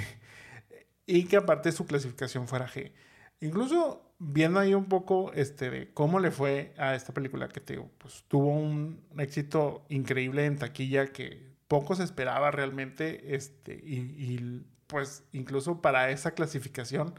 y 1.06 1.24
que 1.24 1.36
aparte 1.36 1.72
su 1.72 1.84
clasificación 1.84 2.46
fuera 2.46 2.68
G. 2.68 2.92
Incluso 3.40 4.14
viendo 4.20 4.60
ahí 4.60 4.74
un 4.74 4.86
poco 4.86 5.32
este, 5.34 5.70
de 5.70 5.92
cómo 5.92 6.20
le 6.20 6.30
fue 6.30 6.72
a 6.78 6.94
esta 6.94 7.12
película, 7.12 7.48
que 7.48 7.60
te 7.60 7.74
digo, 7.74 7.90
pues 7.98 8.24
tuvo 8.28 8.48
un 8.48 9.02
éxito 9.18 9.84
increíble 9.88 10.46
en 10.46 10.56
taquilla 10.56 11.08
que 11.08 11.53
poco 11.68 11.94
se 11.94 12.04
esperaba 12.04 12.50
realmente, 12.50 13.34
este, 13.34 13.74
y, 13.84 13.96
y 13.96 14.66
pues 14.86 15.24
incluso 15.32 15.80
para 15.80 16.10
esa 16.10 16.32
clasificación, 16.32 17.14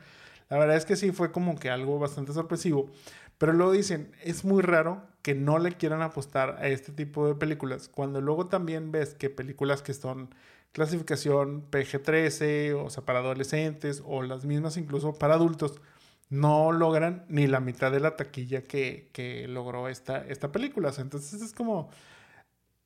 la 0.50 0.58
verdad 0.60 0.78
es 0.78 0.86
que 0.86 0.96
sí 0.96 1.12
fue 1.12 1.32
como 1.32 1.58
que 1.58 1.70
algo 1.70 2.00
bastante 2.00 2.34
sorpresivo. 2.34 2.92
Pero 3.38 3.54
luego 3.54 3.74
dicen, 3.74 4.12
es 4.24 4.46
muy 4.46 4.62
raro 4.62 5.04
que 5.22 5.36
no 5.36 5.60
le 5.60 5.74
quieran 5.74 6.02
apostar 6.02 6.58
a 6.60 6.68
este 6.68 6.92
tipo 6.92 7.28
de 7.28 7.36
películas, 7.36 7.90
cuando 7.90 8.22
luego 8.22 8.48
también 8.48 8.92
ves 8.92 9.14
que 9.16 9.30
películas 9.30 9.82
que 9.82 9.94
son 9.94 10.34
clasificación 10.72 11.70
PG-13, 11.72 12.76
o 12.76 12.90
sea, 12.90 13.06
para 13.06 13.20
adolescentes, 13.20 14.04
o 14.06 14.22
las 14.22 14.46
mismas 14.46 14.78
incluso 14.78 15.14
para 15.14 15.36
adultos, 15.36 15.82
no 16.30 16.72
logran 16.72 17.26
ni 17.30 17.48
la 17.48 17.60
mitad 17.60 17.92
de 17.92 18.00
la 18.00 18.16
taquilla 18.16 18.64
que, 18.64 19.10
que 19.14 19.48
logró 19.48 19.90
esta, 19.90 20.26
esta 20.28 20.52
película. 20.52 20.94
entonces 20.98 21.42
es 21.42 21.54
como, 21.54 21.90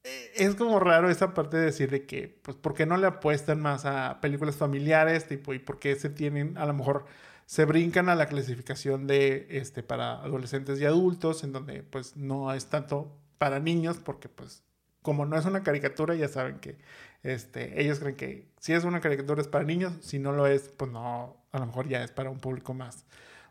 es 0.03 0.55
como 0.55 0.79
raro 0.79 1.09
esa 1.09 1.33
parte 1.33 1.57
de 1.57 1.65
decir 1.65 1.89
de 1.91 2.05
que, 2.05 2.39
pues, 2.43 2.57
¿por 2.57 2.73
qué 2.73 2.85
no 2.85 2.97
le 2.97 3.07
apuestan 3.07 3.61
más 3.61 3.85
a 3.85 4.19
películas 4.21 4.55
familiares? 4.55 5.27
Tipo, 5.27 5.53
¿y 5.53 5.59
por 5.59 5.79
qué 5.79 5.95
se 5.95 6.09
tienen, 6.09 6.57
a 6.57 6.65
lo 6.65 6.73
mejor, 6.73 7.05
se 7.45 7.65
brincan 7.65 8.09
a 8.09 8.15
la 8.15 8.27
clasificación 8.27 9.07
de, 9.07 9.47
este, 9.49 9.83
para 9.83 10.21
adolescentes 10.21 10.79
y 10.79 10.85
adultos, 10.85 11.43
en 11.43 11.51
donde, 11.51 11.83
pues, 11.83 12.15
no 12.15 12.53
es 12.53 12.67
tanto 12.67 13.17
para 13.37 13.59
niños, 13.59 13.97
porque, 13.97 14.29
pues, 14.29 14.63
como 15.01 15.25
no 15.25 15.37
es 15.37 15.45
una 15.45 15.63
caricatura, 15.63 16.15
ya 16.15 16.27
saben 16.27 16.59
que, 16.59 16.77
este, 17.23 17.81
ellos 17.81 17.99
creen 17.99 18.15
que 18.15 18.51
si 18.59 18.73
es 18.73 18.83
una 18.83 19.01
caricatura 19.01 19.41
es 19.41 19.47
para 19.47 19.65
niños, 19.65 19.93
si 20.01 20.19
no 20.19 20.31
lo 20.31 20.47
es, 20.47 20.69
pues 20.69 20.91
no, 20.91 21.37
a 21.51 21.59
lo 21.59 21.65
mejor 21.65 21.87
ya 21.89 22.03
es 22.03 22.11
para 22.11 22.29
un 22.29 22.39
público 22.39 22.73
más, 22.73 23.05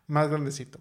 más 0.07 0.29
grandecito. 0.29 0.79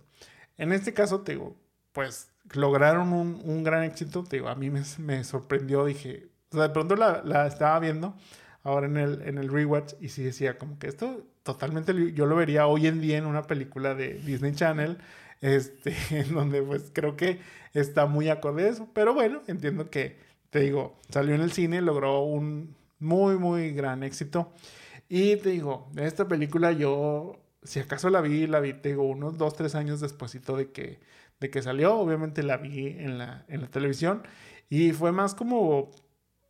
En 0.57 0.73
este 0.73 0.95
caso, 0.95 1.21
te 1.23 1.33
digo, 1.33 1.57
pues 1.99 2.31
lograron 2.53 3.13
un, 3.13 3.65
gran 3.65 3.83
éxito, 3.83 4.23
te 4.23 4.37
digo, 4.37 4.49
a 4.49 4.55
mí 4.55 4.71
me, 4.71 5.25
sorprendió, 5.25 5.85
dije, 5.85 6.29
de 6.53 6.69
pronto 6.69 6.95
la, 6.95 7.23
la, 7.25 7.49
estaba 7.49 7.77
viendo 7.81 8.15
ahora 8.63 8.87
en 8.87 8.97
el, 9.37 9.49
rewatch 9.49 9.95
y 10.01 10.11
sí 10.11 10.23
decía 10.23 10.59
como 10.59 10.79
que 10.79 10.87
esto 10.87 11.27
totalmente 11.43 12.13
yo 12.13 12.27
lo 12.27 12.37
vería 12.37 12.69
hoy 12.69 12.87
en 12.87 13.01
día 13.01 13.19
en 13.19 13.27
una 13.27 13.49
película 13.49 13.97
de 13.97 14.15
Disney 14.15 14.53
Channel, 14.55 14.99
este, 15.41 15.93
en 16.11 16.35
donde 16.35 16.63
pues 16.63 16.93
creo 16.93 17.17
que 17.17 17.41
está 17.75 18.07
muy 18.07 18.29
acorde 18.29 18.69
eso, 18.69 18.87
pero 18.95 19.13
bueno, 19.13 19.43
entiendo 19.49 19.91
que, 19.91 20.21
te 20.51 20.61
digo, 20.61 21.01
salió 21.09 21.35
en 21.35 21.41
el 21.41 21.51
cine, 21.51 21.83
logró 21.83 22.21
un 22.23 22.77
muy, 23.01 23.39
muy 23.39 23.73
gran 23.73 24.05
éxito. 24.05 24.53
Y 25.09 25.35
te 25.39 25.49
digo, 25.49 25.91
esta 25.97 26.29
película 26.29 26.71
yo 26.71 27.41
si 27.65 27.81
acaso 27.81 28.09
la 28.09 28.21
vi, 28.21 28.47
la 28.47 28.61
vi, 28.61 28.73
te 28.73 28.91
digo, 28.91 29.03
unos 29.03 29.37
dos, 29.37 29.55
tres 29.55 29.75
años 29.75 30.01
despuésito 30.01 30.57
de 30.57 30.71
que, 30.71 31.01
de 31.41 31.51
que 31.51 31.63
salió. 31.63 31.97
Obviamente 31.97 32.43
la 32.43 32.57
vi 32.57 32.89
en 32.89 33.19
la, 33.19 33.45
en 33.49 33.63
la 33.63 33.69
televisión. 33.69 34.23
Y 34.69 34.93
fue 34.93 35.13
más 35.13 35.35
como, 35.35 35.91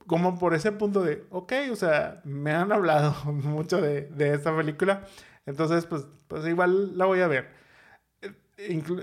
como 0.06 0.38
por 0.38 0.54
ese 0.54 0.72
punto 0.72 1.02
de, 1.02 1.24
ok, 1.30 1.52
o 1.72 1.76
sea, 1.76 2.20
me 2.24 2.52
han 2.52 2.72
hablado 2.72 3.14
mucho 3.32 3.80
de, 3.80 4.02
de 4.02 4.34
esta 4.34 4.56
película. 4.56 5.02
Entonces, 5.46 5.86
pues, 5.86 6.06
pues 6.28 6.46
igual 6.46 6.96
la 6.98 7.06
voy 7.06 7.20
a 7.20 7.28
ver. 7.28 7.48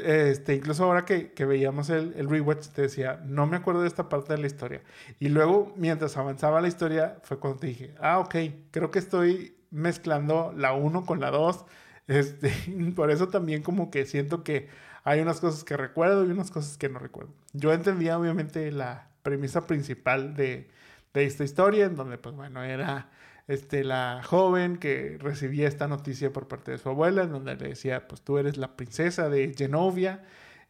este, 0.04 0.56
incluso 0.56 0.84
ahora 0.84 1.06
que, 1.06 1.32
que 1.32 1.46
veíamos 1.46 1.90
el, 1.90 2.14
el, 2.18 2.30
rewatch, 2.30 2.68
te 2.70 2.84
decía, 2.84 3.22
no 3.26 3.48
me 3.48 3.58
acuerdo 3.58 3.82
de 3.82 3.88
esta 3.88 4.10
parte 4.10 4.34
de 4.34 4.40
la 4.40 4.48
historia. 4.48 4.82
Y 5.20 5.30
luego, 5.30 5.74
mientras 5.78 6.18
avanzaba 6.18 6.62
la 6.62 6.68
historia, 6.68 7.20
fue 7.24 7.40
cuando 7.40 7.60
te 7.60 7.68
dije, 7.68 7.96
ah, 8.00 8.20
ok, 8.20 8.36
creo 8.72 8.92
que 8.92 9.00
estoy 9.00 9.58
mezclando 9.72 10.54
la 10.56 10.74
1 10.74 11.06
con 11.06 11.20
la 11.20 11.32
2 11.32 11.66
este, 12.08 12.52
por 12.96 13.12
eso 13.12 13.28
también 13.30 13.64
como 13.64 13.90
que 13.90 14.06
siento 14.06 14.44
que 14.44 14.68
hay 15.06 15.22
unas 15.22 15.40
cosas 15.40 15.64
que 15.64 15.78
recuerdo 15.78 16.26
y 16.26 16.32
unas 16.32 16.52
cosas 16.52 16.78
que 16.78 16.90
no 16.90 17.00
recuerdo. 17.00 17.32
Yo 17.54 17.72
entendía 17.72 18.18
obviamente 18.18 18.72
la 18.72 19.08
premisa 19.22 19.68
principal 19.68 20.36
de, 20.36 20.68
de 21.14 21.26
esta 21.26 21.44
historia, 21.44 21.86
en 21.86 21.96
donde 21.96 22.18
pues 22.18 22.36
bueno, 22.36 22.64
era 22.64 23.12
este, 23.48 23.84
la 23.84 24.22
joven 24.24 24.78
que 24.78 25.18
recibía 25.20 25.68
esta 25.68 25.88
noticia 25.88 26.34
por 26.34 26.48
parte 26.48 26.72
de 26.72 26.80
su 26.80 26.90
abuela, 26.90 27.24
en 27.24 27.32
donde 27.32 27.56
le 27.56 27.70
decía, 27.70 28.08
pues 28.08 28.22
tú 28.22 28.40
eres 28.40 28.58
la 28.58 28.76
princesa 28.76 29.30
de 29.30 29.54
Genovia 29.56 30.24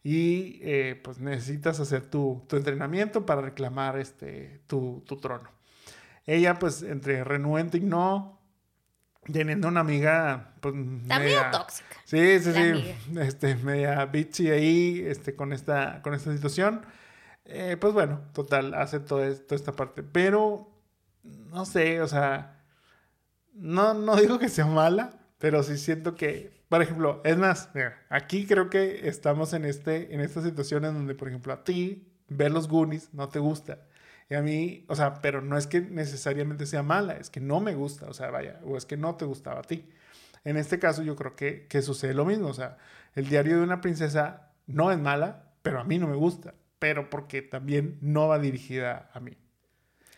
y 0.04 0.60
eh, 0.62 1.00
pues 1.02 1.18
necesitas 1.18 1.80
hacer 1.80 2.04
tu, 2.04 2.44
tu, 2.46 2.56
entrenamiento 2.56 3.24
para 3.24 3.40
reclamar 3.40 3.98
este, 3.98 4.60
tu, 4.66 5.02
tu 5.06 5.16
trono. 5.16 5.48
Ella 6.26 6.58
pues 6.58 6.82
entre 6.82 7.24
renuente 7.24 7.78
y 7.78 7.80
no, 7.80 8.38
teniendo 9.32 9.68
una 9.68 9.80
amiga, 9.80 10.54
pues. 10.60 10.74
media, 10.74 11.50
tóxica. 11.50 11.96
Sí, 12.04 12.38
sí, 12.40 12.52
sí. 12.52 13.18
Este, 13.18 13.54
media 13.56 14.04
bitchy 14.06 14.50
ahí, 14.50 15.04
este, 15.06 15.34
con 15.34 15.52
esta, 15.52 16.02
con 16.02 16.14
esta 16.14 16.32
situación. 16.32 16.82
Eh, 17.44 17.76
pues 17.80 17.92
bueno, 17.92 18.22
total, 18.32 18.74
hace 18.74 19.00
toda, 19.00 19.32
toda 19.34 19.56
esta 19.56 19.72
parte. 19.72 20.02
Pero, 20.02 20.70
no 21.22 21.64
sé, 21.64 22.00
o 22.00 22.08
sea, 22.08 22.64
no, 23.54 23.94
no 23.94 24.16
digo 24.20 24.38
que 24.38 24.48
sea 24.48 24.66
mala, 24.66 25.18
pero 25.38 25.62
sí 25.62 25.78
siento 25.78 26.14
que, 26.14 26.62
por 26.68 26.82
ejemplo, 26.82 27.20
es 27.24 27.36
más, 27.36 27.70
mira, 27.74 28.04
aquí 28.08 28.46
creo 28.46 28.70
que 28.70 29.08
estamos 29.08 29.52
en, 29.52 29.64
este, 29.64 30.14
en 30.14 30.20
esta 30.20 30.42
situación 30.42 30.84
en 30.84 30.94
donde, 30.94 31.14
por 31.14 31.28
ejemplo, 31.28 31.52
a 31.52 31.64
ti 31.64 32.12
ver 32.28 32.50
los 32.50 32.68
Goonies 32.68 33.12
no 33.14 33.28
te 33.28 33.38
gusta. 33.38 33.78
Y 34.28 34.34
a 34.34 34.42
mí, 34.42 34.84
o 34.88 34.96
sea, 34.96 35.14
pero 35.14 35.40
no 35.40 35.56
es 35.56 35.66
que 35.66 35.80
necesariamente 35.80 36.66
sea 36.66 36.82
mala, 36.82 37.14
es 37.14 37.30
que 37.30 37.40
no 37.40 37.60
me 37.60 37.74
gusta, 37.74 38.06
o 38.06 38.12
sea, 38.12 38.30
vaya, 38.30 38.60
o 38.64 38.76
es 38.76 38.84
que 38.84 38.96
no 38.96 39.14
te 39.16 39.24
gustaba 39.24 39.60
a 39.60 39.62
ti. 39.62 39.88
En 40.44 40.56
este 40.56 40.78
caso 40.78 41.02
yo 41.02 41.16
creo 41.16 41.36
que, 41.36 41.66
que 41.68 41.82
sucede 41.82 42.14
lo 42.14 42.24
mismo, 42.24 42.48
o 42.48 42.54
sea, 42.54 42.76
el 43.14 43.28
diario 43.28 43.56
de 43.56 43.62
una 43.62 43.80
princesa 43.80 44.50
no 44.66 44.90
es 44.90 44.98
mala, 44.98 45.44
pero 45.62 45.80
a 45.80 45.84
mí 45.84 45.98
no 45.98 46.08
me 46.08 46.16
gusta, 46.16 46.54
pero 46.78 47.08
porque 47.08 47.42
también 47.42 47.98
no 48.00 48.28
va 48.28 48.38
dirigida 48.38 49.10
a 49.12 49.20
mí. 49.20 49.36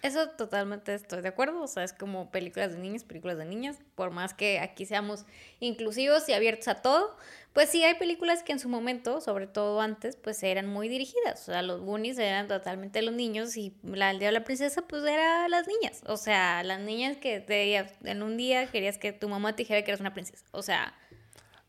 Eso 0.09 0.27
totalmente 0.31 0.95
estoy 0.95 1.21
de 1.21 1.29
acuerdo, 1.29 1.61
o 1.61 1.67
sea, 1.67 1.85
es 1.85 1.93
como 1.93 2.31
películas 2.31 2.73
de 2.73 2.79
niños, 2.79 3.05
películas 3.05 3.37
de 3.37 3.45
niñas, 3.45 3.79
por 3.95 4.11
más 4.11 4.33
que 4.33 4.59
aquí 4.59 4.87
seamos 4.87 5.27
inclusivos 5.61 6.27
y 6.31 6.33
abiertos 6.33 6.69
a 6.69 6.77
todo, 6.77 7.15
pues 7.53 7.69
sí 7.69 7.85
hay 7.85 7.93
películas 7.97 8.43
que 8.43 8.53
en 8.53 8.59
su 8.59 8.71
momento, 8.71 9.21
sobre 9.21 9.47
todo 9.47 9.83
antes, 9.83 10.17
pues 10.17 10.43
eran 10.43 10.67
muy 10.67 10.89
dirigidas, 10.89 11.43
o 11.43 11.53
sea, 11.53 11.61
los 11.61 11.83
Goonies 11.83 12.19
eran 12.19 12.49
totalmente 12.49 13.03
los 13.03 13.13
niños 13.13 13.55
y 13.59 13.77
la 13.83 14.09
aldea 14.09 14.29
de 14.29 14.33
la 14.33 14.45
princesa 14.45 14.81
pues 14.89 15.05
era 15.05 15.47
las 15.51 15.69
niñas, 15.69 16.01
o 16.07 16.17
sea, 16.17 16.63
las 16.63 16.81
niñas 16.81 17.19
que 17.19 17.41
te, 17.41 17.77
en 17.77 18.23
un 18.23 18.39
día 18.39 18.67
querías 18.71 18.97
que 18.97 19.13
tu 19.13 19.29
mamá 19.29 19.57
te 19.57 19.65
dijera 19.65 19.83
que 19.83 19.91
eras 19.91 20.01
una 20.01 20.15
princesa, 20.15 20.47
o 20.53 20.63
sea... 20.63 20.95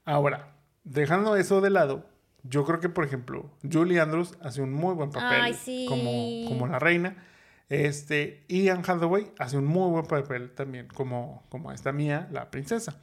Ahora, 0.05 0.55
dejando 0.85 1.35
eso 1.35 1.59
de 1.59 1.71
lado, 1.71 2.05
yo 2.43 2.63
creo 2.63 2.79
que, 2.79 2.87
por 2.87 3.03
ejemplo, 3.03 3.51
Julie 3.69 3.99
Andrews 3.99 4.37
hace 4.41 4.61
un 4.61 4.71
muy 4.71 4.93
buen 4.93 5.11
papel 5.11 5.53
como, 5.89 6.47
como 6.47 6.67
la 6.67 6.79
reina. 6.79 7.25
Este, 7.69 8.43
Ian 8.47 8.79
Hathaway 8.85 9.31
hace 9.37 9.57
un 9.57 9.65
muy 9.65 9.91
buen 9.91 10.05
papel 10.05 10.51
también 10.51 10.87
como, 10.87 11.43
como 11.49 11.71
esta 11.71 11.91
mía, 11.91 12.27
la 12.31 12.49
princesa. 12.49 12.99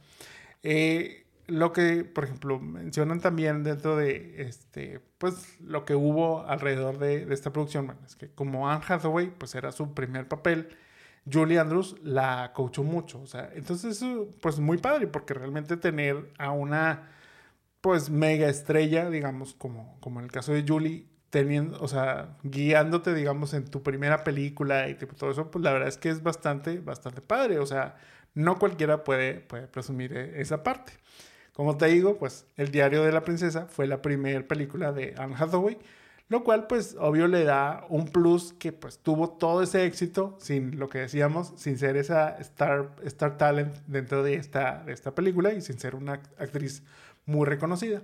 Eh, 0.61 1.27
lo 1.47 1.71
que, 1.71 2.03
por 2.03 2.25
ejemplo, 2.25 2.59
mencionan 2.59 3.21
también 3.21 3.63
dentro 3.63 3.95
de 3.95 4.41
este, 4.41 4.99
pues 5.17 5.59
lo 5.61 5.85
que 5.85 5.95
hubo 5.95 6.45
alrededor 6.45 6.99
de, 6.99 7.33
esta 7.33 7.53
producción, 7.53 7.87
bueno, 7.87 8.01
es 8.05 8.17
que 8.17 8.29
como 8.29 8.69
Anne 8.69 8.83
Hathaway, 8.87 9.29
pues 9.29 9.55
era 9.55 9.71
su 9.71 9.93
primer 9.93 10.27
papel, 10.27 10.69
Julie 11.31 11.59
Andrews 11.59 11.95
la 12.03 12.51
coachó 12.53 12.83
mucho, 12.83 13.21
o 13.21 13.27
sea, 13.27 13.49
entonces 13.55 14.03
pues 14.41 14.59
muy 14.59 14.77
padre, 14.77 15.07
porque 15.07 15.33
realmente 15.33 15.77
tener 15.77 16.31
a 16.37 16.51
una, 16.51 17.09
pues 17.79 18.09
mega 18.09 18.49
estrella, 18.49 19.09
digamos, 19.09 19.53
como, 19.53 19.97
como 20.01 20.19
en 20.19 20.25
el 20.25 20.31
caso 20.31 20.51
de 20.53 20.65
Julie, 20.67 21.07
teniendo, 21.37 21.79
o 21.81 21.87
sea, 21.87 22.35
guiándote, 22.41 23.13
digamos, 23.13 23.53
en 23.53 23.65
tu 23.65 23.83
primera 23.83 24.23
película 24.23 24.89
y 24.89 24.95
todo 24.95 25.29
eso, 25.29 25.51
pues 25.51 25.63
la 25.63 25.71
verdad 25.71 25.87
es 25.87 25.97
que 25.97 26.09
es 26.09 26.23
bastante, 26.23 26.79
bastante 26.79 27.21
padre. 27.21 27.59
O 27.59 27.65
sea, 27.67 27.95
no 28.33 28.57
cualquiera 28.57 29.03
puede, 29.03 29.35
puede 29.41 29.67
presumir 29.67 30.17
e, 30.17 30.41
esa 30.41 30.63
parte. 30.63 30.93
Como 31.53 31.77
te 31.77 31.85
digo, 31.87 32.17
pues 32.17 32.47
El 32.57 32.71
diario 32.71 33.03
de 33.03 33.11
la 33.11 33.23
princesa 33.23 33.67
fue 33.67 33.85
la 33.85 34.01
primera 34.01 34.47
película 34.47 34.91
de 34.91 35.13
Anne 35.17 35.35
Hathaway, 35.37 35.77
lo 36.27 36.43
cual 36.43 36.65
pues 36.65 36.95
obvio 36.99 37.27
le 37.27 37.43
da 37.43 37.85
un 37.89 38.07
plus 38.07 38.53
que 38.53 38.71
pues 38.71 38.97
tuvo 38.97 39.29
todo 39.29 39.61
ese 39.61 39.85
éxito 39.85 40.37
sin 40.39 40.79
lo 40.79 40.89
que 40.89 40.99
decíamos, 40.99 41.53
sin 41.55 41.77
ser 41.77 41.97
esa 41.97 42.29
star, 42.39 42.95
star 43.03 43.37
talent 43.37 43.75
dentro 43.85 44.23
de 44.23 44.35
esta, 44.35 44.83
de 44.85 44.93
esta 44.93 45.13
película 45.13 45.53
y 45.53 45.61
sin 45.61 45.77
ser 45.77 45.93
una 45.93 46.13
actriz 46.39 46.81
muy 47.27 47.45
reconocida. 47.45 48.01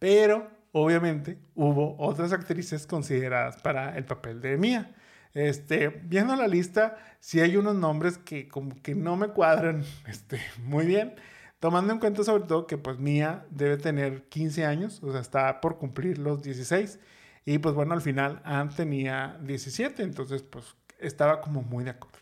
Pero 0.00 0.50
obviamente 0.72 1.38
hubo 1.54 1.96
otras 1.98 2.32
actrices 2.32 2.86
consideradas 2.86 3.56
para 3.58 3.96
el 3.96 4.04
papel 4.04 4.40
de 4.40 4.56
Mia. 4.56 4.94
Este, 5.34 5.88
viendo 5.88 6.36
la 6.36 6.46
lista, 6.46 6.98
sí 7.20 7.40
hay 7.40 7.56
unos 7.56 7.74
nombres 7.74 8.18
que 8.18 8.48
no 8.94 9.16
me 9.16 9.28
cuadran 9.28 9.84
este, 10.06 10.40
muy 10.64 10.84
bien, 10.86 11.14
tomando 11.60 11.92
en 11.92 12.00
cuenta 12.00 12.24
sobre 12.24 12.44
todo 12.44 12.66
que 12.66 12.76
pues 12.76 12.98
Mia 12.98 13.46
debe 13.50 13.76
tener 13.76 14.24
15 14.24 14.66
años, 14.66 15.02
o 15.02 15.12
sea, 15.12 15.20
está 15.20 15.60
por 15.60 15.78
cumplir 15.78 16.18
los 16.18 16.42
16, 16.42 16.98
y 17.44 17.58
pues 17.58 17.74
bueno, 17.74 17.94
al 17.94 18.02
final 18.02 18.40
Anne 18.44 18.72
tenía 18.76 19.38
17, 19.42 20.02
entonces 20.02 20.42
pues 20.42 20.76
estaba 20.98 21.40
como 21.40 21.62
muy 21.62 21.84
de 21.84 21.90
acuerdo. 21.90 22.18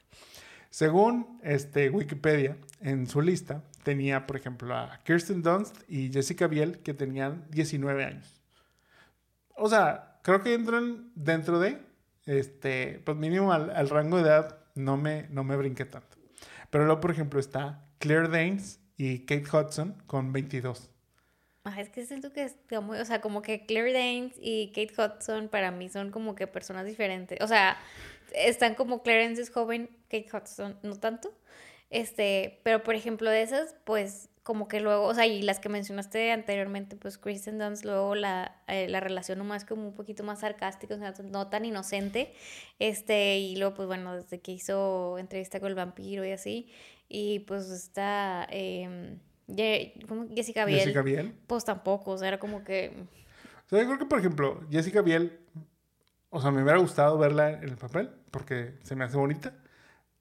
Según 0.70 1.40
este, 1.42 1.90
Wikipedia, 1.90 2.56
en 2.80 3.06
su 3.06 3.20
lista 3.20 3.64
tenía, 3.82 4.26
por 4.26 4.36
ejemplo, 4.36 4.74
a 4.74 5.00
Kirsten 5.04 5.42
Dunst 5.42 5.76
y 5.88 6.12
Jessica 6.12 6.46
Biel, 6.46 6.78
que 6.78 6.94
tenían 6.94 7.44
19 7.50 8.04
años. 8.04 8.39
O 9.60 9.68
sea, 9.68 10.18
creo 10.22 10.42
que 10.42 10.54
entran 10.54 11.12
dentro 11.14 11.60
de, 11.60 11.78
este, 12.26 13.02
pues 13.04 13.16
mínimo 13.16 13.52
al, 13.52 13.88
rango 13.88 14.16
de 14.16 14.22
edad, 14.22 14.58
no 14.74 14.96
me, 14.96 15.28
no 15.30 15.44
me 15.44 15.56
brinqué 15.56 15.84
tanto. 15.84 16.16
Pero 16.70 16.84
luego, 16.84 17.00
por 17.00 17.10
ejemplo, 17.10 17.38
está 17.38 17.84
Claire 17.98 18.28
Danes 18.28 18.80
y 18.96 19.26
Kate 19.26 19.44
Hudson 19.44 20.02
con 20.06 20.32
22. 20.32 20.90
Ah, 21.64 21.78
es 21.78 21.90
que 21.90 22.06
siento 22.06 22.32
que 22.32 22.44
está 22.44 22.78
o 22.78 23.04
sea, 23.04 23.20
como 23.20 23.42
que 23.42 23.66
Claire 23.66 23.92
Danes 23.92 24.34
y 24.40 24.68
Kate 24.68 24.94
Hudson 24.96 25.48
para 25.48 25.70
mí 25.70 25.90
son 25.90 26.10
como 26.10 26.34
que 26.34 26.46
personas 26.46 26.86
diferentes. 26.86 27.38
O 27.42 27.46
sea, 27.46 27.76
están 28.34 28.74
como 28.74 29.02
Clarence 29.02 29.42
es 29.42 29.50
joven, 29.50 29.90
Kate 30.04 30.28
Hudson 30.32 30.78
no 30.82 30.96
tanto. 30.96 31.32
Este, 31.90 32.60
pero 32.62 32.82
por 32.82 32.94
ejemplo 32.94 33.28
de 33.28 33.42
esas, 33.42 33.74
pues 33.84 34.30
como 34.50 34.66
que 34.66 34.80
luego, 34.80 35.04
o 35.04 35.14
sea, 35.14 35.28
y 35.28 35.42
las 35.42 35.60
que 35.60 35.68
mencionaste 35.68 36.32
anteriormente, 36.32 36.96
pues 36.96 37.18
Kristen 37.18 37.56
Dunst, 37.56 37.84
luego 37.84 38.16
la, 38.16 38.56
eh, 38.66 38.88
la 38.88 38.98
relación 38.98 39.38
nomás 39.38 39.64
como 39.64 39.86
un 39.86 39.94
poquito 39.94 40.24
más 40.24 40.40
sarcástica, 40.40 40.96
o 40.96 40.98
sea, 40.98 41.14
no 41.22 41.46
tan 41.46 41.64
inocente, 41.64 42.34
este, 42.80 43.38
y 43.38 43.54
luego, 43.54 43.74
pues 43.74 43.86
bueno, 43.86 44.16
desde 44.16 44.40
que 44.40 44.50
hizo 44.50 45.18
entrevista 45.18 45.60
con 45.60 45.68
el 45.68 45.76
vampiro 45.76 46.24
y 46.24 46.32
así, 46.32 46.68
y 47.08 47.38
pues 47.38 47.70
está, 47.70 48.48
eh, 48.50 49.18
Jessica 50.34 50.64
Biel. 50.64 50.80
Jessica 50.80 51.02
Biel. 51.02 51.32
Pues 51.46 51.64
tampoco, 51.64 52.10
o 52.10 52.18
sea, 52.18 52.26
era 52.26 52.40
como 52.40 52.64
que... 52.64 52.92
O 53.66 53.68
sea, 53.68 53.78
yo 53.78 53.86
creo 53.86 53.98
que, 54.00 54.06
por 54.06 54.18
ejemplo, 54.18 54.62
Jessica 54.68 55.00
Biel 55.00 55.38
o 56.30 56.40
sea, 56.40 56.50
me 56.50 56.60
hubiera 56.60 56.80
gustado 56.80 57.16
verla 57.18 57.50
en 57.50 57.68
el 57.68 57.76
papel 57.76 58.10
porque 58.32 58.74
se 58.82 58.96
me 58.96 59.04
hace 59.04 59.16
bonita. 59.16 59.54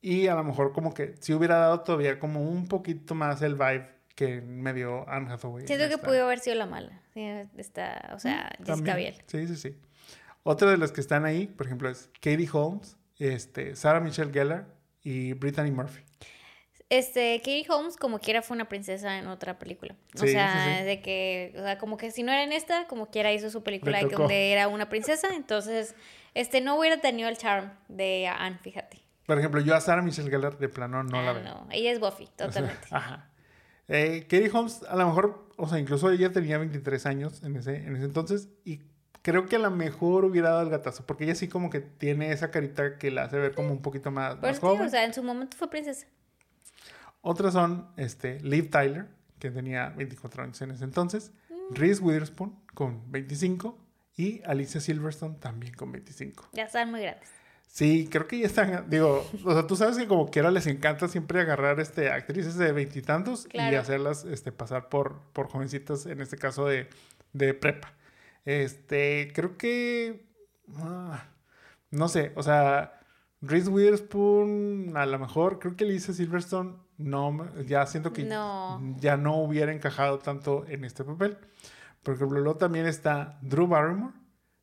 Y 0.01 0.27
a 0.27 0.35
lo 0.35 0.43
mejor 0.43 0.71
como 0.71 0.93
que 0.93 1.15
si 1.19 1.33
hubiera 1.33 1.57
dado 1.57 1.81
todavía 1.81 2.19
como 2.19 2.41
un 2.41 2.67
poquito 2.67 3.15
más 3.15 3.41
el 3.41 3.55
vibe 3.55 3.98
que 4.19 4.41
me 4.41 4.73
dio 4.73 5.07
Anne 5.07 5.31
Hathaway. 5.31 5.65
Siento 5.65 5.87
que 5.87 5.97
pudo 5.97 6.25
haber 6.25 6.39
sido 6.39 6.57
la 6.57 6.65
mala. 6.65 7.01
Sí, 7.13 7.25
está, 7.55 8.11
o 8.13 8.19
sea, 8.19 8.51
mm, 8.59 8.65
Jessica 8.65 8.95
Biel. 8.97 9.15
Sí, 9.27 9.47
sí, 9.47 9.55
sí. 9.55 9.77
Otra 10.43 10.69
de 10.69 10.77
las 10.77 10.91
que 10.91 10.99
están 10.99 11.23
ahí, 11.23 11.47
por 11.47 11.67
ejemplo, 11.67 11.89
es 11.89 12.09
Katie 12.15 12.49
Holmes, 12.51 12.97
este, 13.17 13.77
Sarah 13.77 14.01
Michelle 14.01 14.33
Gellar 14.33 14.67
y 15.03 15.31
Brittany 15.31 15.71
Murphy. 15.71 16.01
Este, 16.89 17.37
Katie 17.37 17.65
Holmes, 17.69 17.95
como 17.95 18.19
quiera, 18.19 18.41
fue 18.41 18.55
una 18.55 18.67
princesa 18.67 19.19
en 19.19 19.27
otra 19.27 19.57
película. 19.57 19.95
o 20.15 20.27
sea, 20.27 20.83
de 20.83 21.01
que, 21.01 21.53
o 21.55 21.61
sea, 21.61 21.77
como 21.77 21.95
que 21.95 22.11
si 22.11 22.21
no 22.21 22.33
era 22.33 22.43
en 22.43 22.51
esta, 22.51 22.87
como 22.87 23.09
quiera 23.09 23.31
hizo 23.31 23.49
su 23.49 23.63
película 23.63 23.99
de 23.99 24.09
donde 24.09 24.51
era 24.51 24.67
una 24.67 24.89
princesa. 24.89 25.29
Entonces, 25.33 25.95
este, 26.33 26.59
no 26.59 26.77
hubiera 26.77 26.99
tenido 26.99 27.29
el 27.29 27.37
charm 27.37 27.71
de 27.87 28.27
Anne, 28.27 28.57
fíjate. 28.61 28.99
Por 29.25 29.39
ejemplo, 29.39 29.61
yo 29.61 29.75
a 29.75 29.79
Sarah 29.79 30.01
Michelle 30.01 30.29
Gellar 30.29 30.57
de 30.57 30.67
plano 30.67 31.03
no 31.03 31.21
la 31.21 31.29
ah, 31.29 31.33
veo. 31.33 31.43
No, 31.43 31.67
ella 31.71 31.93
es 31.93 32.01
Buffy, 32.01 32.27
totalmente. 32.35 32.85
ajá. 32.91 33.29
Eh, 33.89 34.21
Katie 34.23 34.51
Holmes, 34.53 34.83
a 34.87 34.95
lo 34.95 35.07
mejor, 35.07 35.47
o 35.57 35.67
sea, 35.67 35.79
incluso 35.79 36.09
ella 36.11 36.31
tenía 36.31 36.57
23 36.59 37.05
años 37.07 37.43
en 37.43 37.55
ese, 37.55 37.75
en 37.75 37.95
ese 37.95 38.05
entonces 38.05 38.49
y 38.63 38.81
creo 39.23 39.47
que 39.47 39.55
a 39.57 39.59
lo 39.59 39.71
mejor 39.71 40.25
hubiera 40.25 40.49
dado 40.49 40.61
el 40.61 40.69
gatazo, 40.69 41.05
porque 41.05 41.25
ella 41.25 41.35
sí 41.35 41.47
como 41.47 41.69
que 41.69 41.81
tiene 41.81 42.31
esa 42.31 42.51
carita 42.51 42.97
que 42.97 43.11
la 43.11 43.23
hace 43.23 43.37
ver 43.37 43.53
como 43.53 43.71
un 43.71 43.81
poquito 43.81 44.11
más, 44.11 44.39
más 44.41 44.59
joven. 44.59 44.85
o 44.85 44.89
sea, 44.89 45.03
en 45.03 45.13
su 45.13 45.23
momento 45.23 45.57
fue 45.57 45.69
princesa. 45.69 46.07
Otras 47.21 47.53
son 47.53 47.89
este, 47.97 48.39
Liv 48.41 48.69
Tyler, 48.69 49.07
que 49.39 49.51
tenía 49.51 49.89
24 49.89 50.43
años 50.43 50.61
en 50.61 50.71
ese 50.71 50.83
entonces, 50.83 51.31
mm. 51.49 51.75
Reese 51.75 52.01
Witherspoon 52.01 52.55
con 52.73 53.11
25 53.11 53.77
y 54.15 54.41
Alicia 54.45 54.79
Silverstone 54.79 55.35
también 55.35 55.73
con 55.73 55.91
25. 55.91 56.49
Ya 56.53 56.63
están 56.63 56.91
muy 56.91 57.01
grandes. 57.01 57.38
Sí, 57.71 58.09
creo 58.11 58.27
que 58.27 58.39
ya 58.39 58.47
están, 58.47 58.89
digo, 58.89 59.29
o 59.45 59.53
sea, 59.53 59.67
tú 59.67 59.75
sabes 59.75 59.97
que 59.97 60.07
como 60.07 60.31
quiera 60.31 60.49
les 60.49 60.65
encanta 60.65 61.07
siempre 61.07 61.39
agarrar 61.39 61.79
este, 61.79 62.09
actrices 62.09 62.57
de 62.57 62.71
veintitantos 62.71 63.47
y, 63.53 63.59
hacerlas 63.59 64.25
este, 64.25 64.51
pasar 64.51 64.89
por, 64.89 65.21
por 65.33 65.47
jovencitas, 65.47 66.07
en 66.07 66.19
este 66.19 66.37
caso 66.37 66.65
de, 66.65 66.89
de 67.33 67.53
prepa. 67.53 67.93
Este, 68.43 69.31
creo 69.35 69.55
que, 69.55 70.25
ah, 70.77 71.23
no 71.91 72.07
sé, 72.09 72.31
o 72.35 72.41
sea, 72.41 72.99
Reese 73.41 73.69
Witherspoon, 73.69 74.93
a 74.97 75.05
lo 75.05 75.19
mejor, 75.19 75.59
creo 75.59 75.75
que 75.75 75.85
Alicia 75.85 76.13
Silverstone 76.13 76.73
no, 76.97 77.47
ya 77.65 77.85
siento 77.85 78.11
que 78.11 78.27
ya 78.27 79.15
no 79.17 79.37
hubiera 79.37 79.71
encajado 79.71 80.17
tanto 80.17 80.65
en 80.67 80.85
este 80.85 81.03
papel. 81.03 81.37
Por 82.01 82.15
ejemplo, 82.15 82.39
luego 82.39 82.57
también 82.57 82.87
está 82.87 83.37
Drew 83.43 83.67
Barrymore 83.67 84.15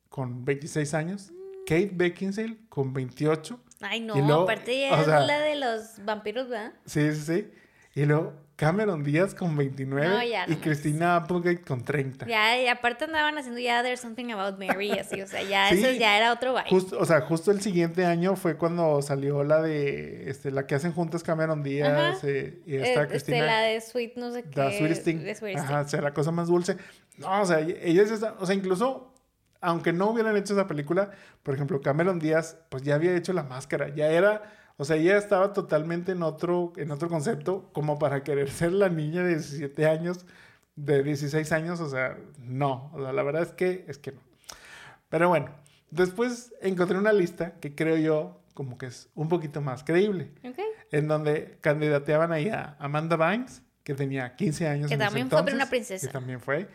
con 0.09 0.43
26 0.43 0.93
años, 0.93 1.31
Kate 1.67 1.91
Beckinsale 1.91 2.57
con 2.69 2.93
28. 2.93 3.59
Ay, 3.81 3.99
no, 3.99 4.43
aparte 4.43 4.87
es 4.87 5.07
la 5.07 5.39
de 5.39 5.55
los 5.57 6.03
vampiros, 6.05 6.47
¿verdad? 6.47 6.73
Sí, 6.85 7.11
sí, 7.13 7.21
sí. 7.21 7.51
Y 7.93 8.05
luego 8.05 8.33
Cameron 8.55 9.03
Díaz 9.03 9.35
con 9.35 9.55
29 9.55 10.29
y 10.47 10.55
Cristina 10.55 11.17
Applegate 11.17 11.61
con 11.61 11.83
30. 11.83 12.25
Ya, 12.25 12.59
y 12.61 12.67
aparte 12.67 13.03
andaban 13.03 13.37
haciendo 13.37 13.59
ya 13.59 13.83
There's 13.83 13.99
Something 13.99 14.31
About 14.31 14.57
Mary, 14.57 14.91
así, 14.91 15.21
o 15.21 15.27
sea, 15.27 15.43
ya 15.43 15.69
eso 15.69 15.91
ya 15.91 16.17
era 16.17 16.31
otro 16.31 16.53
baile. 16.53 16.69
o 16.71 17.05
sea, 17.05 17.21
justo 17.21 17.51
el 17.51 17.61
siguiente 17.61 18.05
año 18.05 18.35
fue 18.37 18.55
cuando 18.55 19.01
salió 19.01 19.43
la 19.43 19.61
de, 19.61 20.29
este, 20.29 20.51
la 20.51 20.65
que 20.65 20.75
hacen 20.75 20.93
juntas 20.93 21.21
Cameron 21.21 21.63
Díaz 21.63 22.23
eh, 22.23 22.61
y 22.65 22.77
esta 22.77 23.01
este, 23.01 23.07
Cristina. 23.07 23.45
la 23.45 23.59
de 23.59 23.81
Sweet, 23.81 24.15
no 24.15 24.31
sé 24.31 24.43
qué. 24.43 24.57
La 24.57 24.71
Sweet 24.71 24.91
Sting. 24.91 25.57
Ajá, 25.57 25.81
o 25.81 25.87
sea, 25.87 26.01
la 26.01 26.13
cosa 26.13 26.31
más 26.31 26.47
dulce. 26.47 26.77
No, 27.17 27.41
o 27.41 27.45
sea, 27.45 27.59
ellas, 27.59 28.23
o 28.39 28.45
sea, 28.45 28.55
incluso 28.55 29.16
aunque 29.61 29.93
no 29.93 30.09
hubieran 30.09 30.35
hecho 30.37 30.53
esa 30.53 30.67
película, 30.67 31.11
por 31.43 31.55
ejemplo, 31.55 31.81
Cameron 31.81 32.19
Díaz, 32.19 32.57
pues 32.69 32.83
ya 32.83 32.95
había 32.95 33.15
hecho 33.15 33.33
La 33.33 33.43
Máscara, 33.43 33.89
ya 33.89 34.07
era 34.07 34.43
o 34.77 34.85
sea, 34.85 34.95
ella 34.95 35.17
estaba 35.17 35.53
totalmente 35.53 36.11
en 36.11 36.21
otro, 36.21 36.71
en 36.77 36.91
otro 36.91 37.09
concepto, 37.09 37.69
como 37.73 37.97
para 37.97 38.23
querer 38.23 38.49
ser 38.49 38.73
la 38.73 38.89
niña 38.89 39.23
de 39.23 39.29
17 39.29 39.87
años, 39.87 40.25
de 40.75 41.01
16 41.01 41.51
años, 41.51 41.79
o 41.79 41.89
sea, 41.89 42.17
no. 42.37 42.91
O 42.93 43.01
sea, 43.01 43.11
la 43.11 43.23
verdad 43.23 43.41
es 43.41 43.51
que, 43.53 43.85
es 43.87 43.97
que 43.97 44.11
no. 44.11 44.21
Pero 45.09 45.29
bueno, 45.29 45.49
después 45.89 46.53
encontré 46.61 46.97
una 46.97 47.11
lista 47.11 47.55
que 47.59 47.73
creo 47.73 47.97
yo 47.97 48.43
como 48.53 48.77
que 48.77 48.87
es 48.87 49.09
un 49.15 49.29
poquito 49.29 49.61
más 49.61 49.83
creíble. 49.83 50.31
En 50.91 51.07
donde 51.07 51.57
candidateaban 51.61 52.31
ahí 52.31 52.49
a 52.49 52.75
Amanda 52.79 53.15
Bynes, 53.15 53.63
que 53.83 53.95
tenía 53.95 54.35
15 54.35 54.67
años. 54.67 54.89
Que 54.89 54.97
también 54.97 55.29
fue 55.29 55.41
una 55.41 55.69
princesa. 55.69 56.05
Que 56.05 56.13
también 56.13 56.39
fue. 56.39 56.67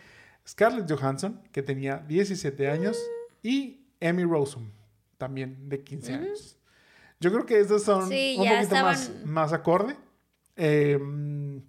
Scarlett 0.47 0.91
Johansson, 0.91 1.41
que 1.53 1.63
tenía 1.63 1.99
17 1.99 2.69
años. 2.69 2.99
Y 3.43 3.87
Emmy 4.01 4.25
Rossum, 4.25 4.71
también 5.19 5.69
de 5.69 5.83
15 5.83 6.15
años. 6.15 6.57
Yo 7.21 7.33
creo 7.33 7.47
que 7.47 7.61
esos 7.61 7.83
son 7.85 8.05
un 8.05 8.37
poquito 8.37 8.75
más, 8.83 9.11
más 9.25 9.53
acorde. 9.53 9.97
Em, 10.57 11.63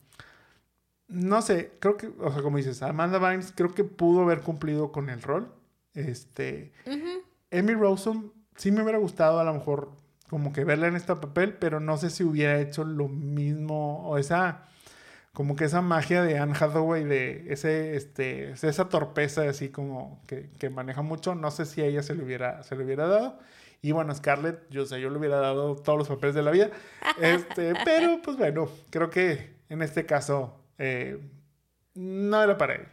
no 1.07 1.41
sé, 1.41 1.73
creo 1.79 1.95
que, 1.95 2.11
o 2.19 2.31
sea, 2.31 2.41
como 2.41 2.57
dices, 2.57 2.81
Amanda 2.81 3.19
Bynes 3.19 3.53
creo 3.55 3.73
que 3.73 3.83
pudo 3.83 4.21
haber 4.21 4.41
cumplido 4.41 4.91
con 4.91 5.09
el 5.09 5.21
rol. 5.21 5.53
Este. 5.93 6.71
Emmy 7.51 7.73
Rossum 7.73 8.31
sí 8.55 8.71
me 8.71 8.81
hubiera 8.81 8.97
gustado 8.97 9.39
a 9.39 9.43
lo 9.43 9.53
mejor 9.53 9.91
como 10.29 10.51
que 10.51 10.63
verla 10.63 10.87
en 10.87 10.95
este 10.95 11.15
papel, 11.15 11.53
pero 11.53 11.79
no 11.79 11.97
sé 11.97 12.09
si 12.09 12.23
hubiera 12.23 12.59
hecho 12.59 12.83
lo 12.83 13.07
mismo 13.07 14.07
o 14.07 14.17
esa 14.17 14.65
como 15.33 15.55
que 15.55 15.65
esa 15.65 15.81
magia 15.81 16.23
de 16.23 16.37
Anne 16.37 16.53
Hathaway 16.59 17.03
de 17.03 17.45
ese 17.51 17.95
este 17.95 18.51
esa 18.51 18.87
torpeza 18.89 19.49
así 19.49 19.69
como 19.69 20.21
que, 20.27 20.49
que 20.59 20.69
maneja 20.69 21.01
mucho, 21.01 21.35
no 21.35 21.51
sé 21.51 21.65
si 21.65 21.81
a 21.81 21.85
ella 21.85 22.03
se 22.03 22.15
le 22.15 22.23
hubiera 22.23 22.63
se 22.63 22.75
le 22.75 22.85
hubiera 22.85 23.07
dado. 23.07 23.39
Y 23.81 23.91
bueno, 23.91 24.15
Scarlett, 24.15 24.69
yo 24.69 24.85
sé, 24.85 25.01
yo 25.01 25.09
le 25.09 25.17
hubiera 25.17 25.37
dado 25.41 25.75
todos 25.75 25.99
los 25.99 26.07
papeles 26.07 26.35
de 26.35 26.43
la 26.43 26.51
vida. 26.51 26.69
Este, 27.21 27.73
pero 27.83 28.21
pues 28.21 28.37
bueno, 28.37 28.69
creo 28.89 29.09
que 29.09 29.55
en 29.69 29.81
este 29.81 30.05
caso 30.05 30.63
eh, 30.77 31.19
no 31.93 32.41
era 32.41 32.57
para 32.57 32.75
él. 32.75 32.87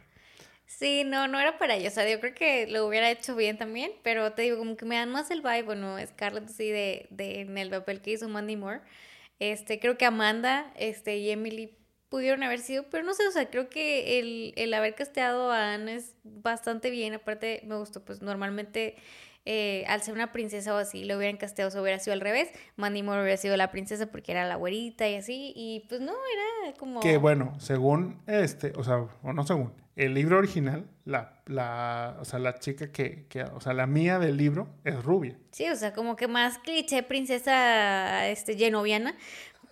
Sí, 0.65 1.03
no, 1.05 1.27
no 1.27 1.39
era 1.39 1.57
para 1.57 1.75
ella. 1.75 1.89
O 1.89 1.91
sea, 1.91 2.09
yo 2.09 2.19
creo 2.19 2.33
que 2.33 2.67
lo 2.67 2.87
hubiera 2.87 3.09
hecho 3.09 3.35
bien 3.35 3.57
también, 3.57 3.91
pero 4.03 4.33
te 4.33 4.41
digo, 4.41 4.57
como 4.57 4.75
que 4.75 4.85
me 4.85 4.95
dan 4.95 5.11
más 5.11 5.31
el 5.31 5.41
vibe, 5.41 5.63
bueno, 5.63 5.97
Scarlett 6.05 6.49
sí, 6.49 6.69
de, 6.69 7.07
de 7.09 7.41
en 7.41 7.57
el 7.57 7.69
papel 7.69 8.01
que 8.01 8.11
hizo 8.11 8.27
Mandy 8.27 8.57
Moore. 8.57 8.81
Este, 9.39 9.79
creo 9.79 9.97
que 9.97 10.05
Amanda 10.05 10.73
este, 10.75 11.17
y 11.17 11.29
Emily 11.29 11.77
pudieron 12.11 12.43
haber 12.43 12.59
sido, 12.59 12.83
pero 12.89 13.05
no 13.05 13.13
sé, 13.13 13.25
o 13.25 13.31
sea, 13.31 13.49
creo 13.49 13.69
que 13.69 14.19
el, 14.19 14.53
el 14.57 14.73
haber 14.73 14.95
casteado 14.95 15.49
a 15.49 15.73
Anne 15.73 15.95
es 15.95 16.13
bastante 16.23 16.89
bien. 16.89 17.13
Aparte, 17.13 17.63
me 17.65 17.77
gustó, 17.77 18.03
pues 18.03 18.21
normalmente 18.21 18.97
eh, 19.45 19.85
al 19.87 20.01
ser 20.01 20.13
una 20.13 20.33
princesa 20.33 20.75
o 20.75 20.77
así, 20.77 21.05
lo 21.05 21.15
hubieran 21.15 21.37
casteado, 21.37 21.71
se 21.71 21.79
hubiera 21.79 21.99
sido 21.99 22.13
al 22.13 22.19
revés. 22.19 22.49
Mandy 22.75 23.01
Moore 23.01 23.21
hubiera 23.21 23.37
sido 23.37 23.55
la 23.55 23.71
princesa 23.71 24.07
porque 24.11 24.33
era 24.33 24.45
la 24.45 24.57
güerita 24.57 25.07
y 25.07 25.15
así, 25.15 25.53
y 25.55 25.85
pues 25.87 26.01
no, 26.01 26.11
era 26.11 26.73
como... 26.77 26.99
Que 26.99 27.15
bueno, 27.15 27.53
según 27.59 28.21
este, 28.27 28.73
o 28.75 28.83
sea, 28.83 28.97
o 29.23 29.31
no 29.31 29.47
según, 29.47 29.73
el 29.95 30.13
libro 30.13 30.37
original, 30.37 30.89
la, 31.05 31.41
la, 31.45 32.17
o 32.19 32.25
sea, 32.25 32.39
la 32.39 32.59
chica 32.59 32.91
que, 32.91 33.25
que, 33.27 33.43
o 33.43 33.59
sea, 33.59 33.73
la 33.73 33.87
mía 33.87 34.19
del 34.19 34.37
libro 34.37 34.69
es 34.83 35.03
rubia. 35.03 35.37
Sí, 35.51 35.67
o 35.69 35.75
sea, 35.75 35.93
como 35.93 36.15
que 36.15 36.27
más 36.27 36.59
cliché 36.59 37.03
princesa, 37.03 38.27
este, 38.29 38.57
genoviana, 38.57 39.15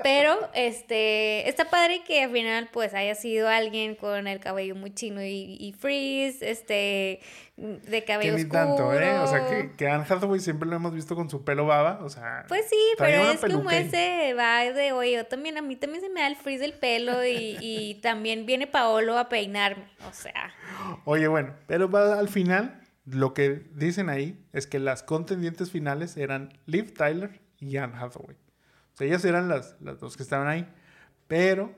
Pero 0.01 0.37
este 0.53 1.49
está 1.49 1.69
padre 1.69 2.03
que 2.05 2.23
al 2.23 2.31
final 2.31 2.69
pues 2.71 2.93
haya 2.93 3.15
sido 3.15 3.49
alguien 3.49 3.95
con 3.95 4.27
el 4.27 4.39
cabello 4.39 4.75
muy 4.75 4.93
chino 4.93 5.21
y, 5.21 5.57
y 5.59 5.73
freeze, 5.73 6.49
este 6.49 7.19
de 7.57 8.03
cabello 8.05 8.37
que 8.37 8.43
ni 8.43 8.49
tanto, 8.49 8.93
¿eh? 8.93 9.19
O 9.19 9.27
sea, 9.27 9.47
que, 9.47 9.71
que 9.75 9.89
Anne 9.89 10.05
Hathaway 10.07 10.39
siempre 10.39 10.69
lo 10.69 10.77
hemos 10.77 10.93
visto 10.93 11.15
con 11.15 11.29
su 11.29 11.43
pelo 11.43 11.65
baba, 11.65 11.99
o 12.01 12.09
sea... 12.09 12.45
Pues 12.47 12.65
sí, 12.69 12.77
pero 12.97 13.31
es 13.31 13.41
como 13.41 13.69
ese 13.69 14.33
vibe 14.33 14.73
de, 14.73 14.91
oye, 14.93 15.11
yo 15.13 15.25
también, 15.25 15.57
a 15.57 15.61
mí 15.61 15.75
también 15.75 16.01
se 16.01 16.09
me 16.09 16.21
da 16.21 16.27
el 16.27 16.37
freeze 16.37 16.61
del 16.61 16.73
pelo 16.73 17.25
y, 17.25 17.57
y 17.59 17.95
también 17.95 18.45
viene 18.45 18.67
Paolo 18.67 19.17
a 19.17 19.27
peinarme, 19.27 19.83
o 20.09 20.13
sea... 20.13 20.53
Oye, 21.03 21.27
bueno, 21.27 21.53
pero 21.67 21.89
al 21.97 22.29
final 22.29 22.81
lo 23.05 23.33
que 23.33 23.63
dicen 23.73 24.09
ahí 24.09 24.39
es 24.53 24.65
que 24.65 24.79
las 24.79 25.03
contendientes 25.03 25.71
finales 25.71 26.15
eran 26.15 26.57
Liv 26.65 26.93
Tyler 26.93 27.41
y 27.59 27.75
Anne 27.75 27.97
Hathaway. 27.97 28.37
Ellas 29.01 29.23
eran 29.25 29.49
las, 29.49 29.75
dos 29.99 30.17
que 30.17 30.23
estaban 30.23 30.47
ahí. 30.47 30.67
Pero, 31.27 31.73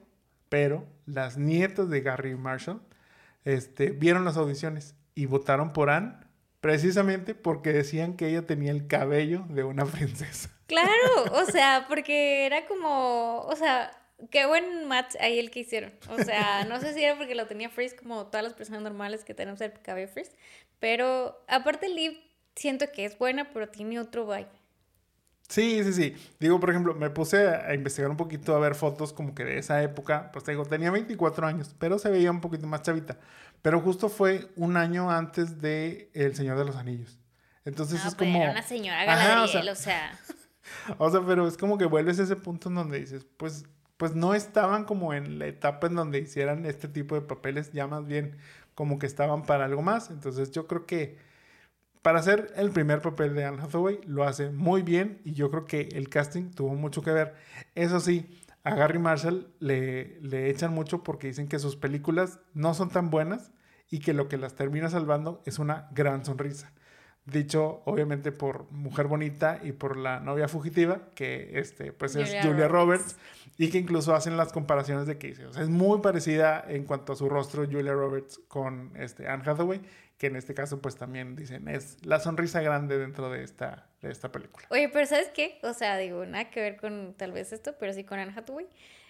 pero, 0.50 0.86
las 1.06 1.38
nietas 1.38 1.90
de 1.90 2.02
Gary 2.02 2.36
Marshall 2.36 2.82
este, 3.44 3.92
vieron 3.92 4.26
las 4.26 4.38
audiciones 4.38 4.96
y 5.16 5.26
votaron 5.26 5.74
por 5.74 5.90
Anne 5.90 6.16
precisamente 6.62 7.36
porque 7.36 7.74
decían 7.74 8.16
que 8.16 8.30
ella 8.30 8.46
tenía 8.46 8.72
el 8.72 8.88
cabello 8.88 9.46
de 9.50 9.64
una 9.64 9.86
princesa. 9.88 10.50
Claro, 10.68 11.34
o 11.34 11.46
sea, 11.46 11.86
porque 11.90 12.46
era 12.46 12.66
como, 12.66 13.42
o 13.42 13.56
sea, 13.56 13.92
qué 14.30 14.46
buen 14.46 14.88
match 14.88 15.16
ahí 15.20 15.40
el 15.40 15.52
que 15.52 15.62
hicieron. 15.62 15.92
O 16.10 16.24
sea, 16.24 16.64
no 16.66 16.80
sé 16.80 16.94
si 16.94 17.04
era 17.04 17.18
porque 17.18 17.36
lo 17.36 17.48
tenía 17.48 17.70
Freeze 17.70 17.96
como 17.96 18.28
todas 18.28 18.44
las 18.44 18.54
personas 18.54 18.82
normales 18.82 19.24
que 19.24 19.34
tenemos 19.34 19.60
el 19.62 19.74
cabello 19.82 20.08
Freeze, 20.08 20.32
pero 20.80 21.44
aparte 21.48 21.90
Liv 21.90 22.18
siento 22.56 22.86
que 22.92 23.06
es 23.06 23.18
buena, 23.18 23.52
pero 23.52 23.70
tiene 23.70 24.00
otro 24.00 24.26
vibe. 24.26 24.48
Sí, 25.52 25.84
sí, 25.84 25.92
sí. 25.92 26.16
Digo, 26.40 26.62
por 26.62 26.70
ejemplo, 26.70 26.96
me 26.96 27.10
puse 27.10 27.50
a 27.50 27.74
investigar 27.74 28.10
un 28.10 28.16
poquito 28.16 28.56
a 28.56 28.60
ver 28.60 28.74
fotos 28.74 29.12
como 29.12 29.36
que 29.36 29.44
de 29.44 29.58
esa 29.58 29.84
época. 29.84 30.32
Pues 30.32 30.46
te 30.46 30.52
digo, 30.52 30.66
tenía 30.66 30.92
24 30.92 31.46
años, 31.46 31.76
pero 31.78 32.00
se 32.00 32.10
veía 32.10 32.32
un 32.32 32.40
poquito 32.40 32.68
más 32.68 32.84
chavita. 32.84 33.18
Pero 33.62 33.82
justo 33.82 34.08
fue 34.08 34.48
un 34.56 34.78
año 34.78 35.12
antes 35.12 35.60
de 35.62 36.10
El 36.14 36.36
Señor 36.36 36.58
de 36.58 36.64
los 36.64 36.78
Anillos. 36.78 37.20
Entonces 37.66 38.06
es 38.06 38.16
como. 38.16 38.42
Era 38.42 38.52
una 38.52 38.62
señora 38.62 39.04
Galadriel, 39.04 39.70
o 39.70 39.76
sea. 39.76 40.18
O 40.98 41.10
sea... 41.10 41.22
pero 41.28 41.46
es 41.48 41.58
como 41.58 41.78
que 41.78 41.86
vuelves 41.86 42.18
a 42.20 42.24
ese 42.24 42.38
punto 42.38 42.70
en 42.70 42.76
donde 42.76 43.00
dices, 43.00 43.26
pues, 43.36 43.66
pues 43.98 44.16
no 44.16 44.34
estaban 44.34 44.86
como 44.86 45.14
en 45.14 45.38
la 45.38 45.48
etapa 45.48 45.88
en 45.88 45.96
donde 45.96 46.20
hicieran 46.20 46.66
este 46.66 46.88
tipo 46.88 47.16
de 47.16 47.22
papeles, 47.22 47.74
ya 47.74 47.88
más 47.88 48.06
bien 48.06 48.38
como 48.74 49.00
que 49.00 49.06
estaban 49.06 49.44
para 49.44 49.66
algo 49.66 49.82
más. 49.82 50.12
Entonces 50.12 50.52
yo 50.52 50.66
creo 50.66 50.86
que 50.86 51.18
para 52.02 52.20
hacer 52.20 52.52
el 52.56 52.72
primer 52.72 53.02
papel 53.02 53.36
de 53.36 53.46
Anne 53.46 53.62
Hathaway, 53.62 54.00
lo 54.06 54.24
hace 54.24 54.50
muy 54.50 54.82
bien 54.82 55.22
y 55.24 55.34
yo 55.34 55.52
creo 55.52 55.66
que 55.66 55.90
el 55.94 56.10
casting 56.10 56.52
tuvo 56.52 56.74
mucho 56.76 57.02
que 57.02 57.12
ver. 57.12 57.36
Eso 57.76 58.00
sí, 58.00 58.42
a 58.64 58.76
Gary 58.76 59.00
Marshall 59.00 59.54
le, 59.60 60.20
le 60.22 60.50
echan 60.50 60.74
mucho 60.74 61.04
porque 61.04 61.28
dicen 61.28 61.48
que 61.48 61.60
sus 61.60 61.76
películas 61.76 62.40
no 62.54 62.74
son 62.74 62.90
tan 62.90 63.10
buenas 63.10 63.52
y 63.90 64.00
que 64.00 64.14
lo 64.14 64.28
que 64.28 64.38
las 64.38 64.56
termina 64.56 64.90
salvando 64.90 65.44
es 65.46 65.60
una 65.60 65.90
gran 65.92 66.26
sonrisa. 66.26 66.72
Dicho 67.26 67.84
obviamente 67.86 68.32
por 68.32 68.72
Mujer 68.72 69.06
Bonita 69.06 69.60
y 69.62 69.74
por 69.74 69.96
la 69.96 70.20
novia 70.20 70.48
fugitiva, 70.48 71.10
que 71.14 71.60
este, 71.60 71.94
pues 71.94 72.16
es 72.16 72.34
Julia, 72.44 72.68
Roberts. 72.68 73.16
y 73.60 73.70
que 73.70 73.78
incluso 73.78 74.16
hacen 74.16 74.38
las 74.38 74.52
comparaciones 74.52 75.06
de 75.06 75.20
que 75.20 75.30
es 75.30 75.70
muy 75.70 76.00
parecida 76.00 76.66
en 76.68 76.86
cuanto 76.86 77.14
a 77.14 77.16
su 77.16 77.30
rostro 77.30 77.66
Julia 77.66 77.94
Roberts 77.94 78.40
con 78.48 78.92
este, 78.96 79.28
Anne 79.28 79.44
Hathaway 79.46 79.82
que 80.22 80.28
en 80.28 80.36
este 80.36 80.54
caso 80.54 80.84
pues 80.84 80.98
también 80.98 81.36
dicen 81.36 81.68
es 81.68 81.98
la 82.06 82.20
sonrisa 82.20 82.62
grande 82.62 83.00
dentro 83.00 83.32
de 83.32 83.44
esta, 83.44 83.88
de 84.04 84.12
esta 84.12 84.32
película. 84.32 84.68
Oye, 84.70 84.88
pero 84.88 85.08
¿sabes 85.08 85.30
qué? 85.34 85.58
O 85.64 85.74
sea, 85.74 85.98
digo, 85.98 86.24
nada 86.28 86.52
que 86.52 86.62
ver 86.62 86.78
con 86.78 87.16
tal 87.18 87.32
vez 87.32 87.52
esto, 87.52 87.74
pero 87.80 87.92
sí 87.92 88.04
con 88.04 88.20
Anne 88.20 88.32
Hathaway. 88.38 88.68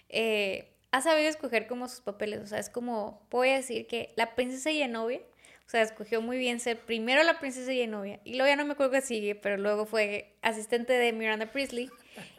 Eh, 0.08 0.72
ha 0.90 1.02
sabido 1.02 1.28
escoger 1.28 1.66
como 1.66 1.86
sus 1.86 2.00
papeles, 2.00 2.40
o 2.40 2.46
sea, 2.46 2.58
es 2.58 2.70
como, 2.70 3.26
voy 3.30 3.50
a 3.50 3.56
decir 3.56 3.86
que 3.86 4.14
la 4.16 4.34
princesa 4.34 4.70
y 4.70 4.88
novia, 4.88 5.20
o 5.66 5.68
sea, 5.68 5.82
escogió 5.82 6.22
muy 6.22 6.38
bien 6.38 6.60
ser 6.60 6.78
primero 6.78 7.22
la 7.24 7.38
princesa 7.40 7.74
y 7.74 7.86
novia, 7.86 8.18
y 8.24 8.36
luego 8.36 8.48
ya 8.48 8.56
no 8.56 8.64
me 8.64 8.72
acuerdo 8.72 8.92
qué 8.92 9.02
sigue, 9.02 9.34
pero 9.34 9.58
luego 9.58 9.84
fue 9.84 10.34
asistente 10.40 10.94
de 10.94 11.12
Miranda 11.12 11.52
Priestley, 11.52 11.90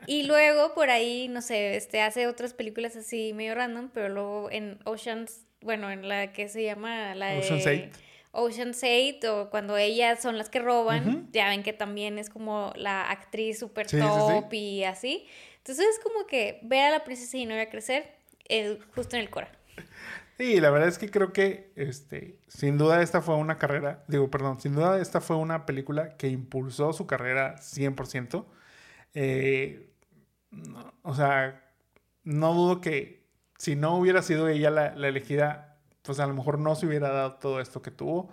y 0.07 0.23
luego 0.27 0.73
por 0.73 0.89
ahí, 0.89 1.27
no 1.27 1.43
sé, 1.43 1.75
este, 1.75 2.01
hace 2.01 2.25
otras 2.25 2.55
películas 2.55 2.95
así 2.95 3.33
medio 3.33 3.53
random, 3.53 3.91
pero 3.93 4.09
luego 4.09 4.49
en 4.49 4.79
Oceans, 4.85 5.45
bueno, 5.61 5.91
en 5.91 6.09
la 6.09 6.33
que 6.33 6.49
se 6.49 6.63
llama 6.63 7.13
la 7.13 7.37
Ocean's 7.37 7.65
de... 7.65 7.91
Ocean's 8.33 8.83
8 8.83 9.41
o 9.41 9.49
cuando 9.49 9.77
ellas 9.77 10.21
son 10.21 10.37
las 10.37 10.49
que 10.49 10.59
roban, 10.59 11.29
ya 11.31 11.49
ven 11.49 11.63
que 11.63 11.71
también 11.71 12.17
es 12.17 12.29
como 12.29 12.73
la 12.75 13.09
actriz 13.09 13.59
super 13.59 13.87
top 13.87 14.51
y 14.51 14.83
así. 14.83 15.25
Entonces 15.57 15.85
es 15.85 15.99
como 16.03 16.25
que 16.25 16.59
ver 16.63 16.85
a 16.85 16.89
la 16.89 17.03
princesa 17.03 17.37
y 17.37 17.45
novia 17.45 17.69
crecer 17.69 18.15
eh, 18.49 18.79
justo 18.95 19.15
en 19.15 19.21
el 19.21 19.29
cora. 19.29 19.51
Sí, 20.37 20.59
la 20.59 20.71
verdad 20.71 20.89
es 20.89 20.97
que 20.97 21.11
creo 21.11 21.31
que, 21.31 21.71
este, 21.75 22.39
sin 22.47 22.79
duda 22.79 23.03
esta 23.03 23.21
fue 23.21 23.35
una 23.35 23.59
carrera, 23.59 24.03
digo, 24.07 24.31
perdón, 24.31 24.59
sin 24.59 24.73
duda 24.73 24.99
esta 24.99 25.21
fue 25.21 25.35
una 25.35 25.67
película 25.67 26.17
que 26.17 26.27
impulsó 26.27 26.91
su 26.91 27.05
carrera 27.05 27.55
100%. 27.57 28.45
Eh, 29.13 29.91
o 31.03 31.13
sea, 31.13 31.63
no 32.23 32.53
dudo 32.55 32.81
que 32.81 33.27
si 33.59 33.75
no 33.75 33.95
hubiera 33.95 34.23
sido 34.23 34.49
ella 34.49 34.71
la, 34.71 34.95
la 34.95 35.07
elegida, 35.07 35.72
pues 36.03 36.19
a 36.19 36.27
lo 36.27 36.33
mejor 36.33 36.59
no 36.59 36.75
se 36.75 36.85
hubiera 36.85 37.09
dado 37.09 37.33
todo 37.35 37.59
esto 37.59 37.81
que 37.81 37.91
tuvo. 37.91 38.29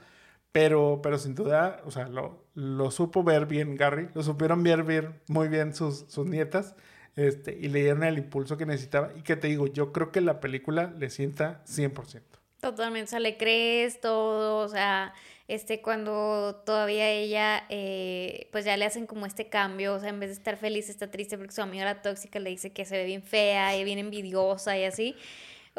Pero, 0.52 1.00
pero 1.02 1.16
sin 1.18 1.34
duda, 1.34 1.80
o 1.84 1.90
sea, 1.92 2.08
lo, 2.08 2.44
lo 2.54 2.90
supo 2.90 3.22
ver 3.22 3.46
bien 3.46 3.76
Gary, 3.76 4.08
lo 4.14 4.22
supieron 4.22 4.64
ver, 4.64 4.82
ver 4.82 5.20
muy 5.28 5.48
bien 5.48 5.74
sus, 5.74 6.06
sus 6.08 6.26
nietas 6.26 6.74
este, 7.16 7.56
y 7.56 7.68
le 7.68 7.80
dieron 7.82 8.02
el 8.02 8.18
impulso 8.18 8.56
que 8.56 8.66
necesitaba. 8.66 9.12
Y 9.16 9.22
que 9.22 9.36
te 9.36 9.48
digo, 9.48 9.68
yo 9.68 9.92
creo 9.92 10.10
que 10.10 10.20
la 10.20 10.40
película 10.40 10.92
le 10.98 11.08
sienta 11.10 11.62
100%. 11.66 12.22
Totalmente, 12.60 13.04
o 13.04 13.10
sea, 13.10 13.20
le 13.20 13.36
crees 13.36 14.00
todo, 14.00 14.58
o 14.58 14.68
sea, 14.68 15.14
este, 15.48 15.80
cuando 15.80 16.62
todavía 16.66 17.10
ella, 17.10 17.64
eh, 17.70 18.48
pues 18.52 18.64
ya 18.64 18.76
le 18.76 18.84
hacen 18.84 19.06
como 19.06 19.24
este 19.24 19.48
cambio, 19.48 19.94
o 19.94 20.00
sea, 20.00 20.10
en 20.10 20.20
vez 20.20 20.28
de 20.28 20.34
estar 20.34 20.56
feliz, 20.56 20.90
está 20.90 21.10
triste 21.10 21.38
porque 21.38 21.54
su 21.54 21.62
amiga 21.62 21.84
la 21.84 22.02
tóxica 22.02 22.38
le 22.38 22.50
dice 22.50 22.72
que 22.72 22.84
se 22.84 22.96
ve 22.96 23.04
bien 23.04 23.22
fea 23.22 23.76
y 23.76 23.84
bien 23.84 23.98
envidiosa 23.98 24.76
y 24.76 24.84
así. 24.84 25.16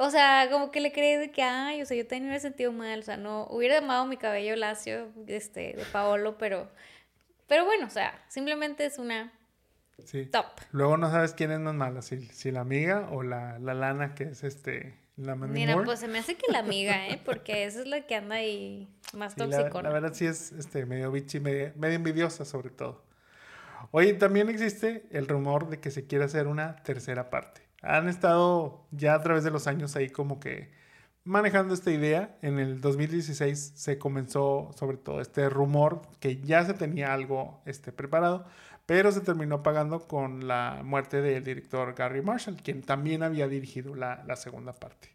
O 0.03 0.09
sea, 0.09 0.47
como 0.49 0.71
que 0.71 0.81
le 0.81 0.91
crees 0.91 1.19
de 1.19 1.29
que, 1.29 1.43
ay, 1.43 1.79
o 1.83 1.85
sea, 1.85 1.95
yo 1.95 2.07
también 2.07 2.23
me 2.23 2.29
hubiera 2.29 2.41
sentido 2.41 2.71
mal, 2.71 3.01
o 3.01 3.03
sea, 3.03 3.17
no, 3.17 3.45
hubiera 3.51 3.77
amado 3.77 4.07
mi 4.07 4.17
cabello 4.17 4.55
lacio, 4.55 5.09
este, 5.27 5.73
de 5.77 5.85
Paolo, 5.91 6.39
pero, 6.39 6.71
pero 7.47 7.65
bueno, 7.65 7.85
o 7.85 7.89
sea, 7.91 8.19
simplemente 8.27 8.83
es 8.83 8.97
una 8.97 9.31
sí. 10.03 10.25
top. 10.25 10.47
Luego 10.71 10.97
no 10.97 11.11
sabes 11.11 11.35
quién 11.35 11.51
es 11.51 11.59
más 11.59 11.75
mala, 11.75 12.01
si, 12.01 12.25
si 12.29 12.49
la 12.49 12.61
amiga 12.61 13.09
o 13.11 13.21
la, 13.21 13.59
la 13.59 13.75
lana 13.75 14.15
que 14.15 14.23
es 14.23 14.43
este, 14.43 14.97
la 15.17 15.35
Mira, 15.35 15.79
pues 15.83 15.99
se 15.99 16.07
me 16.07 16.17
hace 16.17 16.33
que 16.33 16.51
la 16.51 16.59
amiga, 16.59 17.07
¿eh? 17.07 17.21
Porque 17.23 17.65
esa 17.65 17.81
es 17.81 17.87
la 17.87 18.01
que 18.07 18.15
anda 18.15 18.37
ahí 18.37 18.89
más 19.13 19.33
sí, 19.33 19.39
La, 19.41 19.69
la, 19.69 19.89
verdad 19.91 20.15
sí 20.15 20.25
es 20.25 20.51
este, 20.53 20.87
medio 20.87 21.11
bichi, 21.11 21.39
medio, 21.39 21.73
medio 21.75 21.97
envidiosa 21.97 22.43
sobre 22.43 22.71
todo. 22.71 23.03
Oye, 23.91 24.15
también 24.15 24.49
existe 24.49 25.05
el 25.11 25.27
rumor 25.27 25.69
de 25.69 25.79
que 25.79 25.91
se 25.91 26.07
quiere 26.07 26.25
hacer 26.25 26.47
una 26.47 26.77
tercera 26.77 27.29
parte 27.29 27.70
han 27.81 28.07
estado 28.07 28.85
ya 28.91 29.15
a 29.15 29.21
través 29.21 29.43
de 29.43 29.51
los 29.51 29.67
años 29.67 29.95
ahí 29.95 30.09
como 30.09 30.39
que 30.39 30.71
manejando 31.23 31.73
esta 31.73 31.91
idea. 31.91 32.37
En 32.41 32.59
el 32.59 32.81
2016 32.81 33.73
se 33.75 33.97
comenzó 33.97 34.71
sobre 34.77 34.97
todo 34.97 35.21
este 35.21 35.49
rumor 35.49 36.01
que 36.19 36.41
ya 36.41 36.65
se 36.65 36.73
tenía 36.73 37.13
algo 37.13 37.61
este, 37.65 37.91
preparado, 37.91 38.45
pero 38.85 39.11
se 39.11 39.21
terminó 39.21 39.55
apagando 39.55 40.07
con 40.07 40.47
la 40.47 40.81
muerte 40.83 41.21
del 41.21 41.43
director 41.43 41.93
Gary 41.95 42.21
Marshall, 42.21 42.57
quien 42.61 42.81
también 42.81 43.23
había 43.23 43.47
dirigido 43.47 43.95
la, 43.95 44.23
la 44.25 44.35
segunda 44.35 44.73
parte. 44.73 45.09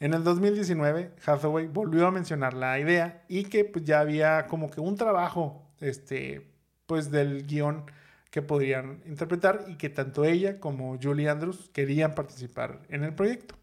En 0.00 0.14
el 0.14 0.24
2019, 0.24 1.12
Hathaway 1.26 1.66
volvió 1.66 2.06
a 2.06 2.10
mencionar 2.10 2.54
la 2.54 2.78
idea 2.78 3.22
y 3.28 3.44
que 3.44 3.66
pues, 3.66 3.84
ya 3.84 4.00
había 4.00 4.46
como 4.46 4.70
que 4.70 4.80
un 4.80 4.96
trabajo 4.96 5.62
este, 5.80 6.46
pues, 6.86 7.10
del 7.10 7.46
guion 7.46 7.84
que 8.30 8.42
podrían 8.42 9.02
interpretar 9.06 9.64
y 9.68 9.76
que 9.76 9.90
tanto 9.90 10.24
ella 10.24 10.60
como 10.60 10.98
Julie 11.02 11.28
Andrews 11.28 11.68
querían 11.72 12.14
participar 12.14 12.80
en 12.88 13.04
el 13.04 13.14
proyecto. 13.14 13.56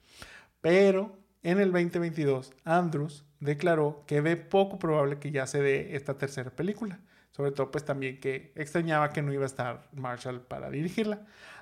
Pero 0.61 1.17
en 1.43 1.59
el 1.59 1.71
2022, 1.71 2.53
Andrews 2.65 3.25
declaró 3.39 4.03
que 4.05 4.21
ve 4.21 4.35
poco 4.35 4.77
probable 4.79 5.19
que 5.19 5.31
ya 5.31 5.47
se 5.47 5.61
dé 5.61 5.95
esta 5.95 6.17
tercera 6.17 6.51
película. 6.51 6.99
Sobre 7.31 7.51
todo, 7.51 7.71
pues 7.71 7.85
también 7.85 8.19
que 8.19 8.51
extrañaba 8.55 9.11
que 9.11 9.21
no 9.21 9.31
iba 9.31 9.43
a 9.43 9.45
estar 9.45 9.87
Marshall 9.93 10.41
para 10.41 10.69
dirigirla. 10.69 11.21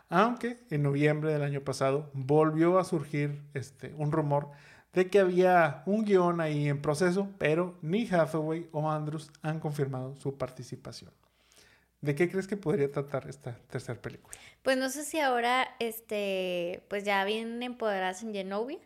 Aunque 0.10 0.58
en 0.70 0.84
noviembre 0.84 1.34
del 1.34 1.44
año 1.44 1.62
pasado 1.62 2.10
volvió 2.14 2.80
a 2.80 2.86
surgir 2.86 3.42
este, 3.54 3.94
un 3.98 4.12
rumor 4.12 4.52
de 4.94 5.10
que 5.10 5.20
había 5.20 5.84
un 5.86 6.06
guion 6.06 6.40
ahí 6.40 6.70
en 6.70 6.82
proceso, 6.82 7.30
pero 7.38 7.78
ni 7.82 8.08
Hathaway 8.08 8.70
o 8.72 8.90
Andrews 8.90 9.30
han 9.42 9.60
confirmado 9.60 10.16
su 10.16 10.38
participación. 10.38 11.12
¿De 12.06 12.14
qué 12.16 12.30
crees 12.30 12.48
que 12.48 12.56
podría 12.56 12.92
tratar 12.92 13.28
esta 13.28 13.58
tercera 13.70 14.00
película? 14.00 14.38
Pues 14.62 14.78
no 14.78 14.90
sé 14.90 15.04
si 15.04 15.20
ahora, 15.20 15.68
este, 15.80 16.84
pues 16.88 17.04
ya 17.04 17.24
bien 17.26 17.62
empoderadas 17.64 18.22
en 18.24 18.32
Genovia, 18.34 18.78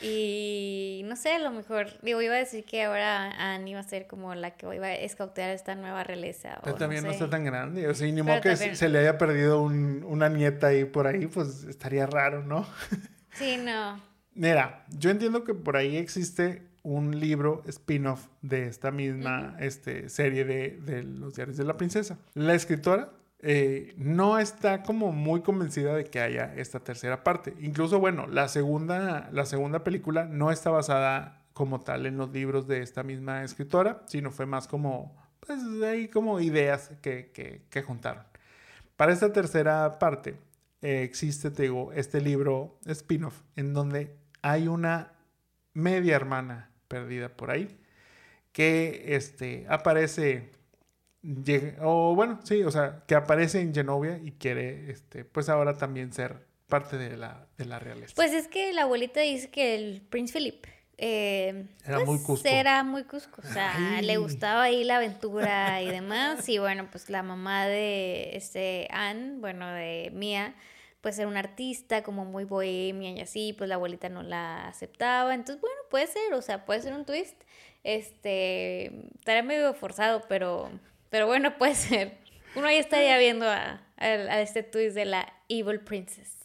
Y 0.00 1.02
no 1.04 1.16
sé, 1.16 1.34
a 1.34 1.38
lo 1.38 1.50
mejor, 1.50 1.88
digo, 2.02 2.22
iba 2.22 2.34
a 2.34 2.38
decir 2.38 2.64
que 2.64 2.84
ahora 2.84 3.30
Anne 3.54 3.70
iba 3.70 3.80
a 3.80 3.82
ser 3.82 4.06
como 4.06 4.34
la 4.34 4.52
que 4.52 4.66
iba 4.74 4.86
a 4.86 4.94
escautear 4.94 5.50
esta 5.50 5.74
nueva 5.74 6.02
realeza. 6.02 6.60
Pero 6.64 6.76
también 6.76 7.02
no, 7.04 7.10
sé. 7.10 7.16
está 7.16 7.28
tan 7.28 7.44
grande. 7.44 7.86
O 7.88 7.94
sea, 7.94 8.06
y 8.06 8.12
ni 8.12 8.22
modo 8.22 8.40
que 8.40 8.50
también- 8.50 8.76
se 8.76 8.88
le 8.88 9.00
haya 9.00 9.18
perdido 9.18 9.60
un- 9.62 10.02
una 10.04 10.28
nieta 10.30 10.68
ahí 10.68 10.84
por 10.86 11.06
ahí, 11.06 11.26
pues 11.26 11.64
estaría 11.64 12.06
raro, 12.06 12.42
¿no? 12.42 12.66
Sí, 13.34 13.56
no. 13.58 14.00
Mira, 14.34 14.84
yo 14.90 15.10
entiendo 15.10 15.42
que 15.44 15.52
por 15.54 15.76
ahí 15.76 15.96
existe 15.96 16.62
un 16.82 17.18
libro 17.18 17.62
spin-off 17.66 18.26
de 18.40 18.66
esta 18.66 18.90
misma 18.90 19.56
este, 19.60 20.08
serie 20.08 20.44
de, 20.44 20.78
de 20.80 21.02
Los 21.02 21.34
Diarios 21.34 21.56
de 21.56 21.64
la 21.64 21.76
Princesa. 21.76 22.18
La 22.34 22.54
escritora 22.54 23.10
eh, 23.44 23.94
no 23.96 24.38
está 24.38 24.82
como 24.82 25.12
muy 25.12 25.42
convencida 25.42 25.94
de 25.94 26.04
que 26.04 26.20
haya 26.20 26.54
esta 26.54 26.80
tercera 26.80 27.24
parte. 27.24 27.54
Incluso, 27.60 27.98
bueno, 27.98 28.26
la 28.26 28.48
segunda, 28.48 29.28
la 29.32 29.46
segunda 29.46 29.84
película 29.84 30.24
no 30.24 30.50
está 30.50 30.70
basada 30.70 31.44
como 31.52 31.80
tal 31.80 32.06
en 32.06 32.16
los 32.16 32.32
libros 32.32 32.66
de 32.66 32.82
esta 32.82 33.02
misma 33.02 33.42
escritora, 33.44 34.02
sino 34.06 34.30
fue 34.30 34.46
más 34.46 34.68
como, 34.68 35.16
pues, 35.40 35.60
ahí 35.84 36.08
como 36.08 36.40
ideas 36.40 36.92
que, 37.02 37.30
que, 37.32 37.62
que 37.68 37.82
juntaron. 37.82 38.24
Para 38.96 39.12
esta 39.12 39.32
tercera 39.32 39.98
parte 39.98 40.36
eh, 40.80 41.02
existe, 41.02 41.50
te 41.50 41.64
digo, 41.64 41.92
este 41.92 42.20
libro 42.20 42.78
spin-off 42.86 43.42
en 43.56 43.74
donde 43.74 44.16
hay 44.40 44.68
una 44.68 45.12
media 45.74 46.16
hermana 46.16 46.71
perdida 46.92 47.30
por 47.30 47.50
ahí 47.50 47.68
que 48.52 49.16
este, 49.16 49.64
aparece, 49.66 50.50
o 51.80 52.14
bueno, 52.14 52.38
sí, 52.44 52.62
o 52.62 52.70
sea, 52.70 53.02
que 53.06 53.14
aparece 53.14 53.62
en 53.62 53.74
Genovia 53.74 54.20
y 54.22 54.32
quiere, 54.32 54.90
este, 54.90 55.24
pues 55.24 55.48
ahora 55.48 55.78
también 55.78 56.12
ser 56.12 56.46
parte 56.66 56.98
de 56.98 57.16
la, 57.16 57.46
de 57.56 57.64
la 57.64 57.78
realeza. 57.78 58.12
Pues 58.14 58.32
es 58.34 58.46
que 58.48 58.74
la 58.74 58.82
abuelita 58.82 59.20
dice 59.20 59.50
que 59.50 59.74
el 59.74 60.02
Prince 60.02 60.38
Philip 60.38 60.66
eh, 60.98 61.66
Era 61.84 61.96
pues, 61.96 62.06
muy 62.06 62.18
cusco. 62.22 62.48
Era 62.48 62.84
muy 62.84 63.04
cusco. 63.04 63.42
O 63.42 63.52
sea, 63.52 63.96
Ay. 63.96 64.04
le 64.04 64.18
gustaba 64.18 64.64
ahí 64.64 64.84
la 64.84 64.98
aventura 64.98 65.82
y 65.82 65.90
demás. 65.90 66.48
Y 66.48 66.58
bueno, 66.58 66.88
pues 66.90 67.10
la 67.10 67.22
mamá 67.22 67.66
de 67.66 68.36
este 68.36 68.86
Anne, 68.90 69.38
bueno, 69.38 69.66
de 69.72 70.10
Mia, 70.14 70.54
pues 71.02 71.18
era 71.18 71.28
una 71.28 71.40
artista 71.40 72.02
como 72.02 72.24
muy 72.24 72.44
bohemia 72.44 73.10
y 73.10 73.20
así, 73.20 73.52
pues 73.52 73.68
la 73.68 73.74
abuelita 73.74 74.08
no 74.08 74.22
la 74.22 74.68
aceptaba. 74.68 75.34
Entonces, 75.34 75.60
bueno, 75.60 75.76
puede 75.90 76.06
ser, 76.06 76.32
o 76.32 76.40
sea, 76.42 76.64
puede 76.64 76.80
ser 76.80 76.94
un 76.94 77.04
twist. 77.04 77.36
Este, 77.84 78.86
estaría 79.18 79.42
medio 79.42 79.74
forzado, 79.74 80.22
pero, 80.28 80.70
pero 81.10 81.26
bueno, 81.26 81.54
puede 81.58 81.74
ser. 81.74 82.18
Uno 82.54 82.70
ya 82.70 82.78
estaría 82.78 83.18
viendo 83.18 83.46
a, 83.48 83.82
a- 83.96 84.04
a 84.04 84.40
este 84.40 84.62
twist 84.62 84.94
de 84.94 85.04
la 85.06 85.32
Evil 85.48 85.80
Princess. 85.80 86.38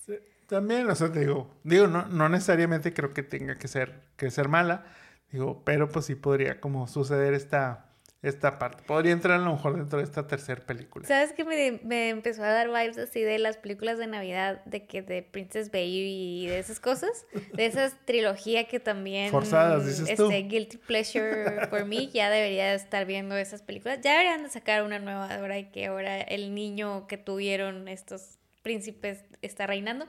También, 0.47 0.89
o 0.89 0.95
sea, 0.95 1.11
te 1.11 1.19
digo, 1.19 1.53
digo, 1.63 1.87
no, 1.87 2.05
no 2.07 2.29
necesariamente 2.29 2.93
creo 2.93 3.13
que 3.13 3.21
tenga 3.21 3.57
que 3.57 3.67
ser, 3.67 3.99
que 4.15 4.31
ser 4.31 4.47
mala, 4.47 4.85
digo, 5.29 5.61
pero 5.65 5.89
pues 5.89 6.05
sí 6.05 6.15
podría 6.15 6.61
como 6.61 6.87
suceder 6.87 7.33
esta, 7.33 7.86
esta 8.21 8.57
parte. 8.57 8.83
Podría 8.83 9.11
entrar 9.11 9.39
a 9.39 9.43
lo 9.43 9.51
mejor 9.51 9.77
dentro 9.77 9.99
de 9.99 10.03
esta 10.03 10.27
tercera 10.27 10.61
película. 10.61 11.07
¿Sabes 11.07 11.33
qué 11.33 11.43
me, 11.45 11.79
me 11.83 12.09
empezó 12.09 12.43
a 12.43 12.49
dar 12.49 12.67
vibes 12.67 12.97
así 12.97 13.21
de 13.21 13.37
las 13.37 13.57
películas 13.57 13.97
de 13.97 14.07
Navidad, 14.07 14.63
de 14.65 14.85
que 14.85 15.01
de 15.01 15.21
Princess 15.21 15.71
Baby 15.71 16.43
y 16.43 16.47
de 16.47 16.59
esas 16.59 16.79
cosas? 16.79 17.25
De 17.53 17.65
esas 17.65 17.95
trilogía 18.05 18.67
que 18.67 18.79
también... 18.79 19.31
Forzadas, 19.31 19.85
dices 19.85 20.15
tú. 20.15 20.31
este, 20.31 20.47
Guilty 20.47 20.77
Pleasure 20.77 21.67
for 21.69 21.85
me, 21.85 22.07
ya 22.07 22.29
debería 22.29 22.73
estar 22.73 23.05
viendo 23.05 23.37
esas 23.37 23.61
películas. 23.61 23.99
Ya 24.01 24.11
deberían 24.13 24.43
de 24.43 24.49
sacar 24.49 24.83
una 24.83 24.99
nueva 24.99 25.33
ahora 25.33 25.59
y 25.59 25.65
que 25.65 25.85
ahora 25.85 26.19
el 26.19 26.55
niño 26.55 27.07
que 27.07 27.17
tuvieron 27.17 27.87
estos 27.87 28.39
príncipes 28.63 29.23
está 29.41 29.67
reinando. 29.67 30.07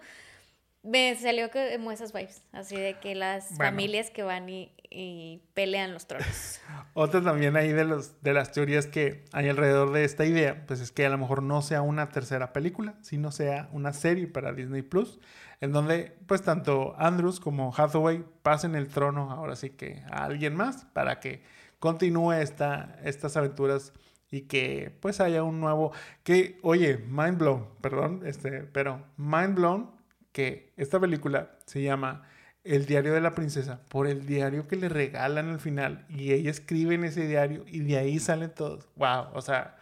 Me 0.88 1.14
salió 1.16 1.50
que 1.50 1.74
como 1.76 1.92
esas 1.92 2.12
vibes, 2.12 2.42
así 2.52 2.76
de 2.76 2.98
que 2.98 3.14
las 3.14 3.48
Bueno. 3.56 3.64
familias 3.64 4.10
que 4.10 4.22
van 4.22 4.48
y, 4.48 4.72
y 4.90 5.42
pelean 5.52 5.92
los 5.92 6.06
tronos. 6.06 6.60
Otra 6.94 7.20
también 7.22 7.56
ahí 7.56 7.72
de, 7.72 7.84
los, 7.84 8.22
de 8.22 8.32
las 8.32 8.52
teorías 8.52 8.86
que 8.86 9.24
hay 9.32 9.48
alrededor 9.50 9.92
de 9.92 10.04
esta 10.04 10.24
idea, 10.24 10.64
pues 10.66 10.80
es 10.80 10.90
que 10.90 11.04
a 11.04 11.10
lo 11.10 11.18
mejor 11.18 11.42
no 11.42 11.60
sea 11.60 11.82
una 11.82 12.08
tercera 12.08 12.52
película, 12.54 12.94
sino 13.02 13.30
sea 13.32 13.68
una 13.72 13.92
serie 13.92 14.26
para 14.28 14.52
Disney 14.52 14.80
Plus, 14.82 15.18
en 15.60 15.72
donde 15.72 16.16
pues 16.26 16.40
tanto 16.42 16.94
Andrews 16.98 17.38
como 17.38 17.74
Hathaway 17.76 18.24
pasen 18.42 18.74
el 18.74 18.88
trono 18.88 19.30
ahora 19.30 19.56
sí 19.56 19.70
que 19.70 20.02
a 20.10 20.24
alguien 20.24 20.54
más 20.56 20.86
para 20.94 21.20
que 21.20 21.42
continúe 21.80 22.32
esta, 22.32 22.96
estas 23.04 23.36
aventuras 23.36 23.92
y 24.30 24.42
que 24.42 24.90
pues 25.00 25.20
haya 25.20 25.42
un 25.42 25.60
nuevo, 25.60 25.92
que 26.22 26.58
oye, 26.62 26.96
mind 26.98 27.38
blown, 27.38 27.66
perdón, 27.80 28.22
este, 28.24 28.62
pero 28.62 29.04
mind 29.16 29.54
blown 29.54 29.97
que 30.38 30.72
esta 30.76 31.00
película 31.00 31.50
se 31.66 31.82
llama 31.82 32.22
El 32.62 32.86
diario 32.86 33.12
de 33.12 33.20
la 33.20 33.34
princesa 33.34 33.80
por 33.88 34.06
el 34.06 34.24
diario 34.24 34.68
que 34.68 34.76
le 34.76 34.88
regalan 34.88 35.48
al 35.48 35.58
final 35.58 36.06
y 36.08 36.32
ella 36.32 36.48
escribe 36.48 36.94
en 36.94 37.02
ese 37.02 37.26
diario 37.26 37.64
y 37.66 37.80
de 37.80 37.98
ahí 37.98 38.20
salen 38.20 38.54
todos. 38.54 38.88
Wow, 38.94 39.30
o 39.32 39.42
sea, 39.42 39.76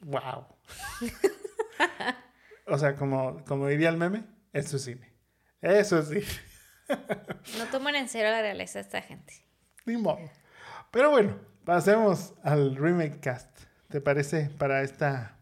wow. 0.00 0.44
o 2.66 2.76
sea, 2.76 2.96
como, 2.96 3.44
como 3.44 3.68
diría 3.68 3.90
el 3.90 3.96
meme, 3.96 4.24
eso 4.52 4.76
es 4.76 4.82
cine. 4.82 5.12
Eso 5.62 6.02
sí, 6.02 6.18
No 7.58 7.66
toman 7.70 7.94
en 7.94 8.08
serio 8.08 8.28
la 8.32 8.40
realeza 8.40 8.80
esta 8.80 9.00
gente. 9.02 9.34
ni 9.84 9.96
modo. 9.96 10.28
Pero 10.90 11.10
bueno, 11.12 11.38
pasemos 11.64 12.34
al 12.42 12.74
remake 12.74 13.20
cast. 13.20 13.56
¿Te 13.88 14.00
parece 14.00 14.50
para 14.58 14.82
esta 14.82 15.38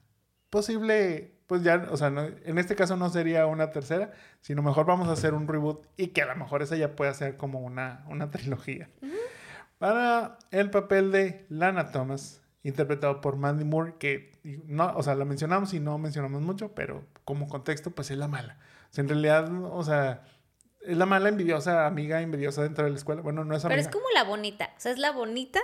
posible, 0.51 1.34
pues 1.47 1.63
ya, 1.63 1.87
o 1.91 1.97
sea, 1.97 2.11
no- 2.11 2.23
en 2.45 2.59
este 2.59 2.75
caso 2.77 2.97
no 2.97 3.09
sería 3.11 3.47
una 3.47 3.71
tercera, 3.71 4.13
sino 4.41 4.63
mejor 4.63 4.87
vamos 4.87 5.09
a 5.09 5.13
hacer 5.13 5.35
un 5.35 5.47
reboot 5.47 5.85
y 5.97 6.09
que 6.09 6.23
a 6.23 6.27
lo 6.27 6.37
mejor 6.37 6.63
esa 6.63 6.77
ya 6.77 6.97
pueda 6.97 7.13
ser 7.15 7.37
como 7.37 7.61
una, 7.61 8.05
una 8.09 8.31
trilogía. 8.31 8.89
Para 9.79 10.39
el 10.51 10.71
papel 10.71 11.11
de 11.13 11.45
Lana 11.49 11.91
Thomas, 11.91 12.41
interpretado 12.63 13.21
por 13.21 13.37
Mandy 13.37 13.65
Moore, 13.65 13.95
que 13.99 14.33
no, 14.67 14.93
o 14.97 15.03
sea, 15.03 15.15
la 15.15 15.25
mencionamos 15.25 15.75
y 15.75 15.81
no 15.81 15.99
mencionamos 15.99 16.41
mucho, 16.41 16.75
pero 16.75 17.05
como 17.25 17.49
contexto, 17.49 17.91
pues 17.91 18.11
es 18.11 18.17
la 18.19 18.29
mala. 18.29 18.57
O 18.91 18.95
sea, 18.95 19.03
en 19.03 19.09
realidad, 19.09 19.51
o 19.73 19.83
sea, 19.83 20.23
es 20.81 20.97
la 20.97 21.07
mala 21.07 21.29
envidiosa, 21.29 21.87
amiga 21.87 22.21
envidiosa 22.23 22.63
dentro 22.63 22.85
de 22.85 22.91
la 22.93 22.97
escuela. 22.97 23.21
Bueno, 23.21 23.45
no 23.45 23.55
es 23.57 23.65
amiga. 23.65 23.77
Pero 23.77 23.89
es 23.89 23.93
como 23.95 24.07
la 24.15 24.25
bonita. 24.25 24.71
O 24.77 24.81
sea, 24.81 24.93
es 24.93 24.99
la 24.99 25.11
bonita 25.13 25.61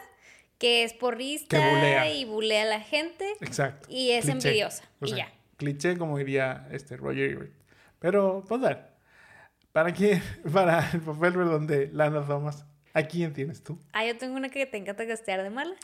que 0.58 0.82
es 0.84 0.92
porrista 0.92 1.56
bulea. 1.58 2.10
y 2.12 2.24
bulea 2.26 2.62
a 2.64 2.66
la 2.66 2.80
gente 2.80 3.32
Exacto. 3.40 3.86
y 3.90 4.10
es 4.10 4.24
Cliché. 4.26 4.48
envidiosa. 4.48 4.84
O 5.00 5.06
y 5.06 5.14
ya. 5.14 5.28
Cliché, 5.60 5.98
como 5.98 6.16
diría 6.16 6.66
este 6.72 6.96
Roger 6.96 7.30
Ebert. 7.30 7.52
Pero, 7.98 8.42
pues 8.48 8.60
bueno, 8.60 8.78
¿para 9.72 9.92
quién? 9.92 10.22
Para 10.52 10.90
el 10.92 11.00
papel 11.00 11.34
perdón, 11.34 11.66
de 11.66 11.90
Lana 11.92 12.26
Thomas, 12.26 12.64
¿a 12.94 13.02
quién 13.02 13.34
tienes 13.34 13.62
tú? 13.62 13.78
Ah, 13.92 14.06
yo 14.06 14.16
tengo 14.16 14.36
una 14.36 14.48
que 14.48 14.64
te 14.64 14.78
encanta 14.78 15.04
gastear 15.04 15.42
de 15.42 15.50
mala, 15.50 15.74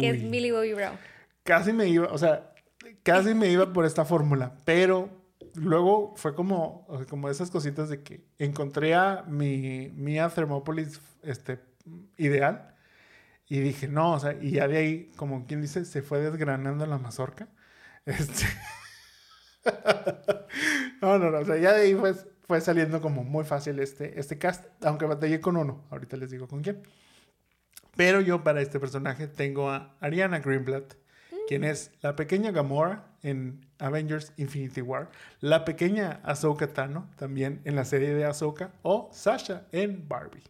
que 0.00 0.08
es 0.08 0.22
Uy, 0.22 0.24
Millie 0.24 0.52
Bobby 0.52 0.72
Brown. 0.72 0.96
Casi 1.44 1.74
me 1.74 1.86
iba, 1.86 2.06
o 2.06 2.16
sea, 2.16 2.54
casi 3.02 3.34
me 3.34 3.48
iba 3.48 3.70
por 3.72 3.84
esta 3.84 4.06
fórmula, 4.06 4.54
pero 4.64 5.10
luego 5.54 6.14
fue 6.16 6.34
como, 6.34 6.86
como 7.10 7.28
esas 7.28 7.50
cositas 7.50 7.90
de 7.90 8.02
que 8.02 8.24
encontré 8.38 8.94
a 8.94 9.22
mi 9.28 9.92
Mia 9.94 10.30
Thermopolis 10.30 10.98
este, 11.22 11.60
ideal 12.16 12.74
y 13.48 13.60
dije, 13.60 13.86
no, 13.86 14.14
o 14.14 14.18
sea, 14.18 14.32
y 14.40 14.52
ya 14.52 14.66
de 14.66 14.78
ahí, 14.78 15.12
como 15.16 15.46
quien 15.46 15.60
dice, 15.60 15.84
se 15.84 16.00
fue 16.00 16.20
desgranando 16.20 16.86
la 16.86 16.98
mazorca. 16.98 17.48
Este... 18.06 18.46
no, 21.02 21.18
no, 21.18 21.30
no, 21.30 21.38
o 21.38 21.44
sea, 21.44 21.56
ya 21.56 21.72
de 21.72 21.82
ahí 21.82 21.94
fue, 21.94 22.14
fue 22.46 22.60
saliendo 22.60 23.00
como 23.00 23.24
muy 23.24 23.44
fácil 23.44 23.78
este, 23.78 24.18
este 24.18 24.38
cast, 24.38 24.64
aunque 24.84 25.06
batallé 25.06 25.40
con 25.40 25.56
uno, 25.56 25.84
ahorita 25.90 26.16
les 26.16 26.30
digo 26.30 26.48
con 26.48 26.62
quién. 26.62 26.82
Pero 27.96 28.20
yo 28.20 28.44
para 28.44 28.60
este 28.60 28.78
personaje 28.78 29.26
tengo 29.26 29.70
a 29.70 29.96
Ariana 30.00 30.40
Greenblatt, 30.40 30.94
quien 31.48 31.64
es 31.64 31.92
la 32.02 32.14
pequeña 32.14 32.50
Gamora 32.50 33.06
en 33.22 33.66
Avengers 33.78 34.32
Infinity 34.36 34.82
War, 34.82 35.10
la 35.40 35.64
pequeña 35.64 36.20
Ahsoka 36.22 36.68
Tano 36.68 37.08
también 37.16 37.60
en 37.64 37.74
la 37.74 37.84
serie 37.84 38.14
de 38.14 38.24
Ahsoka 38.24 38.70
o 38.82 39.08
Sasha 39.12 39.66
en 39.72 40.06
Barbie. 40.06 40.42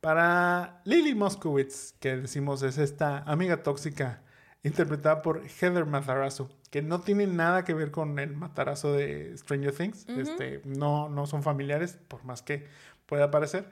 Para 0.00 0.80
Lily 0.84 1.14
Moskowitz, 1.14 1.94
que 1.98 2.16
decimos 2.16 2.62
es 2.62 2.78
esta 2.78 3.18
amiga 3.24 3.62
tóxica 3.62 4.22
interpretada 4.62 5.22
por 5.22 5.42
Heather 5.44 5.86
Matarazzo, 5.86 6.50
que 6.70 6.82
no 6.82 7.00
tiene 7.00 7.26
nada 7.26 7.64
que 7.64 7.74
ver 7.74 7.90
con 7.90 8.18
el 8.18 8.34
matarazo 8.36 8.92
de 8.92 9.36
Stranger 9.36 9.72
Things, 9.72 10.06
este, 10.08 10.60
no, 10.64 11.08
no 11.08 11.26
son 11.26 11.42
familiares, 11.42 11.98
por 12.08 12.24
más 12.24 12.42
que 12.42 12.66
pueda 13.06 13.30
parecer. 13.30 13.68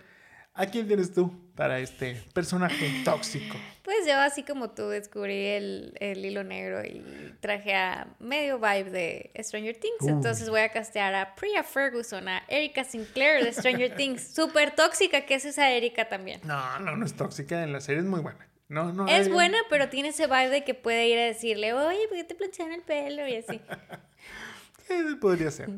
¿A 0.58 0.64
quién 0.64 0.86
tienes 0.86 1.12
tú 1.12 1.30
para 1.54 1.78
este 1.80 2.22
personaje 2.32 3.02
tóxico? 3.04 3.58
Pues 3.82 4.06
yo, 4.06 4.18
así 4.18 4.42
como 4.42 4.70
tú, 4.70 4.88
descubrí 4.88 5.48
el, 5.48 5.92
el 6.00 6.24
hilo 6.24 6.44
negro 6.44 6.82
y 6.82 7.04
traje 7.40 7.74
a 7.74 8.08
medio 8.20 8.58
vibe 8.58 8.90
de 8.90 9.30
Stranger 9.38 9.76
Things. 9.76 10.00
Uy. 10.00 10.12
Entonces 10.12 10.48
voy 10.48 10.60
a 10.60 10.70
castear 10.70 11.14
a 11.14 11.34
Priya 11.34 11.62
Ferguson, 11.62 12.26
a 12.28 12.42
Erika 12.48 12.84
Sinclair 12.84 13.44
de 13.44 13.52
Stranger 13.52 13.94
Things. 13.96 14.34
Súper 14.34 14.74
tóxica, 14.74 15.26
que 15.26 15.34
es 15.34 15.44
esa 15.44 15.70
Erika 15.70 16.08
también. 16.08 16.40
No, 16.44 16.78
no, 16.78 16.96
no 16.96 17.04
es 17.04 17.12
tóxica, 17.12 17.62
en 17.62 17.74
la 17.74 17.82
serie 17.82 18.00
es 18.00 18.06
muy 18.06 18.20
buena. 18.20 18.48
No, 18.68 18.92
no, 18.92 19.06
Es 19.06 19.30
buena, 19.30 19.58
pero 19.70 19.88
tiene 19.88 20.08
ese 20.08 20.26
vibe 20.26 20.50
de 20.50 20.64
que 20.64 20.74
puede 20.74 21.08
ir 21.08 21.18
a 21.18 21.24
decirle, 21.24 21.72
oye, 21.72 22.08
¿por 22.08 22.16
qué 22.16 22.24
te 22.24 22.34
plancharon 22.34 22.72
el 22.72 22.82
pelo? 22.82 23.26
Y 23.28 23.36
así. 23.36 23.60
Podría 25.20 25.50
ser. 25.50 25.70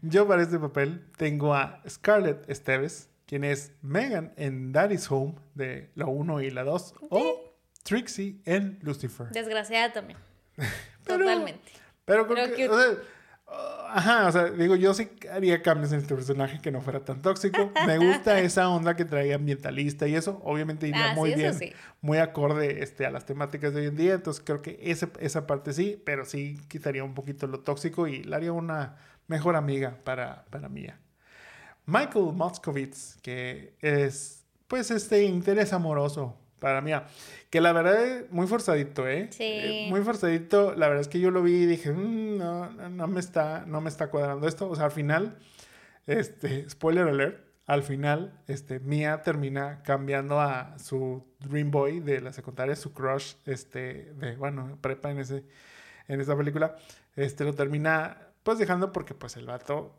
Yo 0.00 0.26
para 0.26 0.42
este 0.42 0.58
papel 0.58 1.04
tengo 1.16 1.54
a 1.54 1.82
Scarlett 1.88 2.48
Esteves, 2.48 3.10
quien 3.26 3.44
es 3.44 3.72
Megan 3.82 4.32
en 4.36 4.72
Daddy's 4.72 5.10
Home 5.10 5.34
de 5.54 5.90
la 5.94 6.06
1 6.06 6.42
y 6.42 6.50
la 6.50 6.64
2, 6.64 6.94
o 7.10 7.54
Trixie 7.82 8.40
en 8.44 8.78
Lucifer. 8.82 9.28
Desgraciada 9.28 9.92
también. 9.92 10.18
Totalmente. 11.06 11.72
Pero 12.04 12.26
creo 12.26 12.54
que, 12.54 12.68
o 12.68 12.80
sea, 12.80 12.98
ajá, 13.90 14.26
o 14.26 14.32
sea, 14.32 14.44
digo, 14.50 14.74
yo 14.76 14.94
sí 14.94 15.08
haría 15.30 15.62
cambios 15.62 15.92
en 15.92 15.98
este 16.00 16.14
personaje 16.14 16.60
que 16.60 16.70
no 16.70 16.80
fuera 16.80 17.00
tan 17.04 17.20
tóxico. 17.22 17.72
Me 17.86 17.98
gusta 17.98 18.38
esa 18.40 18.68
onda 18.68 18.96
que 18.96 19.04
traía 19.04 19.34
ambientalista 19.36 20.08
y 20.08 20.14
eso, 20.14 20.40
obviamente 20.44 20.88
iría 20.88 21.10
Ah, 21.10 21.14
muy 21.14 21.30
sí, 21.30 21.36
bien, 21.36 21.54
sí. 21.54 21.72
muy 22.00 22.18
acorde 22.18 22.82
este, 22.82 23.04
a 23.06 23.10
las 23.10 23.26
temáticas 23.26 23.74
de 23.74 23.80
hoy 23.82 23.86
en 23.88 23.96
día. 23.96 24.14
Entonces 24.14 24.42
creo 24.44 24.62
que 24.62 24.78
ese, 24.82 25.08
esa 25.20 25.46
parte 25.46 25.72
sí, 25.72 26.00
pero 26.04 26.24
sí 26.24 26.58
quitaría 26.68 27.04
un 27.04 27.14
poquito 27.14 27.46
lo 27.46 27.60
tóxico 27.60 28.06
y 28.08 28.22
la 28.24 28.36
haría 28.36 28.52
una 28.52 28.96
mejor 29.28 29.56
amiga 29.56 29.98
para, 30.04 30.44
para 30.50 30.68
Mia. 30.68 30.98
Michael 31.86 32.32
Moskowitz, 32.34 33.16
que 33.22 33.74
es 33.80 34.44
pues 34.68 34.90
este 34.90 35.24
interés 35.24 35.72
amoroso 35.72 36.38
para 36.62 36.80
Mia, 36.80 37.04
que 37.50 37.60
la 37.60 37.72
verdad 37.72 38.02
es 38.06 38.30
muy 38.32 38.46
forzadito, 38.46 39.06
¿eh? 39.06 39.26
Sí. 39.30 39.42
Eh, 39.44 39.86
Muy 39.90 40.00
forzadito, 40.00 40.74
la 40.74 40.86
verdad 40.88 41.02
es 41.02 41.08
que 41.08 41.20
yo 41.20 41.30
lo 41.30 41.42
vi 41.42 41.54
y 41.64 41.66
dije, 41.66 41.90
"Mm, 41.92 42.38
no, 42.38 42.70
no, 42.88 43.06
me 43.08 43.20
está, 43.20 43.64
no 43.66 43.80
me 43.82 43.90
está 43.90 44.08
cuadrando 44.08 44.46
esto, 44.48 44.70
o 44.70 44.74
sea, 44.76 44.86
al 44.86 44.92
final, 44.92 45.36
este, 46.06 46.68
spoiler 46.70 47.08
alert, 47.08 47.44
al 47.66 47.82
final, 47.82 48.40
este, 48.48 48.80
Mia 48.80 49.22
termina 49.22 49.82
cambiando 49.82 50.40
a 50.40 50.78
su 50.78 51.24
Dream 51.40 51.70
Boy 51.70 52.00
de 52.00 52.20
la 52.20 52.32
secundaria, 52.32 52.74
su 52.76 52.92
crush, 52.92 53.34
este, 53.46 54.12
de, 54.14 54.36
bueno, 54.36 54.78
prepa 54.80 55.10
en 55.10 55.18
ese, 55.18 55.44
en 56.08 56.20
esa 56.20 56.36
película, 56.36 56.76
este, 57.16 57.44
lo 57.44 57.54
termina, 57.54 58.28
pues, 58.42 58.58
dejando 58.58 58.92
porque, 58.92 59.14
pues, 59.14 59.36
el 59.36 59.46
vato, 59.46 59.94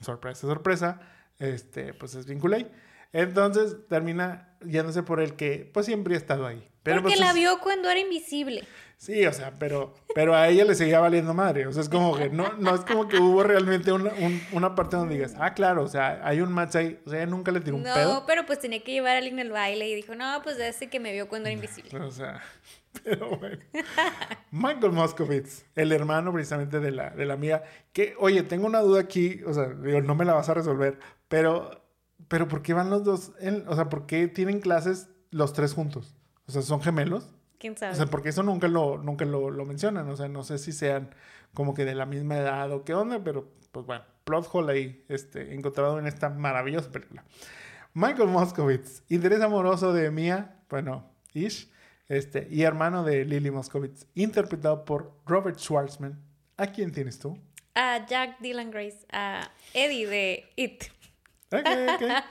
sorpresa, 0.00 0.46
sorpresa, 0.46 1.00
este, 1.38 1.94
pues, 1.94 2.14
es 2.14 2.26
bien 2.26 2.38
culé. 2.40 2.66
Entonces, 3.12 3.76
termina 3.88 4.55
yéndose 4.68 5.02
por 5.02 5.20
el 5.20 5.34
que, 5.34 5.70
pues, 5.72 5.86
siempre 5.86 6.14
ha 6.14 6.18
estado 6.18 6.46
ahí. 6.46 6.68
Pero, 6.82 7.02
Porque 7.02 7.16
pues, 7.16 7.20
la 7.26 7.32
vio 7.32 7.58
cuando 7.60 7.90
era 7.90 7.98
invisible. 7.98 8.64
Sí, 8.96 9.26
o 9.26 9.32
sea, 9.32 9.52
pero, 9.58 9.92
pero 10.14 10.34
a 10.34 10.48
ella 10.48 10.64
le 10.64 10.74
seguía 10.74 11.00
valiendo 11.00 11.34
madre. 11.34 11.66
O 11.66 11.72
sea, 11.72 11.82
es 11.82 11.88
como 11.88 12.16
que 12.16 12.30
no, 12.30 12.52
no 12.58 12.74
es 12.74 12.80
como 12.82 13.08
que 13.08 13.18
hubo 13.18 13.42
realmente 13.42 13.92
una, 13.92 14.10
un- 14.20 14.40
una 14.52 14.74
parte 14.74 14.96
donde 14.96 15.16
digas, 15.16 15.34
ah, 15.38 15.52
claro, 15.52 15.82
o 15.82 15.88
sea, 15.88 16.20
hay 16.24 16.40
un 16.40 16.50
match 16.52 16.76
ahí. 16.76 16.98
O 17.04 17.10
sea, 17.10 17.18
ella 17.20 17.30
nunca 17.30 17.50
le 17.52 17.60
tiró 17.60 17.76
un 17.76 17.82
No, 17.82 17.92
pedo. 17.92 18.24
pero 18.26 18.46
pues 18.46 18.58
tenía 18.60 18.82
que 18.82 18.92
llevar 18.92 19.16
a 19.16 19.18
alguien 19.18 19.38
al 19.40 19.50
baile 19.50 19.86
y 19.88 19.94
dijo, 19.96 20.14
no, 20.14 20.40
pues 20.42 20.58
ese 20.58 20.88
que 20.88 20.98
me 21.00 21.12
vio 21.12 21.28
cuando 21.28 21.48
era 21.48 21.54
invisible. 21.54 21.98
O 22.00 22.10
sea, 22.10 22.40
pero 23.04 23.36
bueno. 23.36 23.58
Michael 24.50 24.92
Moskowitz, 24.92 25.64
el 25.74 25.92
hermano 25.92 26.32
precisamente 26.32 26.80
de 26.80 26.90
la, 26.92 27.10
de 27.10 27.26
la 27.26 27.34
amiga, 27.34 27.64
que, 27.92 28.14
oye, 28.18 28.42
tengo 28.44 28.66
una 28.66 28.80
duda 28.80 29.00
aquí, 29.00 29.42
o 29.46 29.52
sea, 29.52 29.66
digo, 29.66 30.00
no 30.00 30.14
me 30.14 30.24
la 30.24 30.34
vas 30.34 30.48
a 30.48 30.54
resolver, 30.54 30.98
pero, 31.28 31.85
pero 32.28 32.48
¿por 32.48 32.62
qué 32.62 32.72
van 32.74 32.90
los 32.90 33.04
dos? 33.04 33.32
en- 33.40 33.64
o 33.68 33.74
sea, 33.74 33.88
¿por 33.88 34.06
qué 34.06 34.28
tienen 34.28 34.60
clases 34.60 35.08
los 35.30 35.52
tres 35.52 35.72
juntos? 35.74 36.14
O 36.46 36.52
sea, 36.52 36.62
¿son 36.62 36.80
gemelos? 36.82 37.28
¿Quién 37.58 37.76
sabe? 37.76 37.92
O 37.92 37.96
sea, 37.96 38.06
porque 38.06 38.28
eso 38.28 38.42
nunca 38.42 38.68
lo, 38.68 38.98
nunca 38.98 39.24
lo, 39.24 39.50
lo 39.50 39.64
mencionan. 39.64 40.08
O 40.10 40.16
sea, 40.16 40.28
no 40.28 40.44
sé 40.44 40.58
si 40.58 40.72
sean 40.72 41.10
como 41.54 41.74
que 41.74 41.84
de 41.84 41.94
la 41.94 42.06
misma 42.06 42.36
edad 42.36 42.70
o 42.72 42.84
qué 42.84 42.94
onda, 42.94 43.22
pero 43.24 43.48
pues 43.72 43.86
bueno, 43.86 44.04
plot 44.24 44.48
hole 44.52 44.72
ahí 44.72 45.04
este, 45.08 45.54
encontrado 45.54 45.98
en 45.98 46.06
esta 46.06 46.28
maravillosa 46.28 46.90
película. 46.92 47.24
Michael 47.94 48.28
Moskowitz, 48.28 49.02
interés 49.08 49.40
amoroso 49.40 49.92
de 49.94 50.10
Mia, 50.10 50.56
bueno, 50.68 51.10
Ish, 51.32 51.70
este, 52.08 52.46
y 52.50 52.62
hermano 52.62 53.04
de 53.04 53.24
Lily 53.24 53.50
Moskowitz, 53.50 54.06
interpretado 54.14 54.84
por 54.84 55.12
Robert 55.26 55.58
Schwartzman. 55.58 56.20
¿A 56.58 56.66
quién 56.68 56.92
tienes 56.92 57.18
tú? 57.18 57.38
a 57.78 58.06
Jack 58.06 58.38
Dylan 58.40 58.70
Grace, 58.70 59.06
a 59.12 59.50
Eddie 59.74 60.06
de 60.06 60.44
It. 60.56 60.84
Ok, 61.52 61.66
ok. 61.94 62.24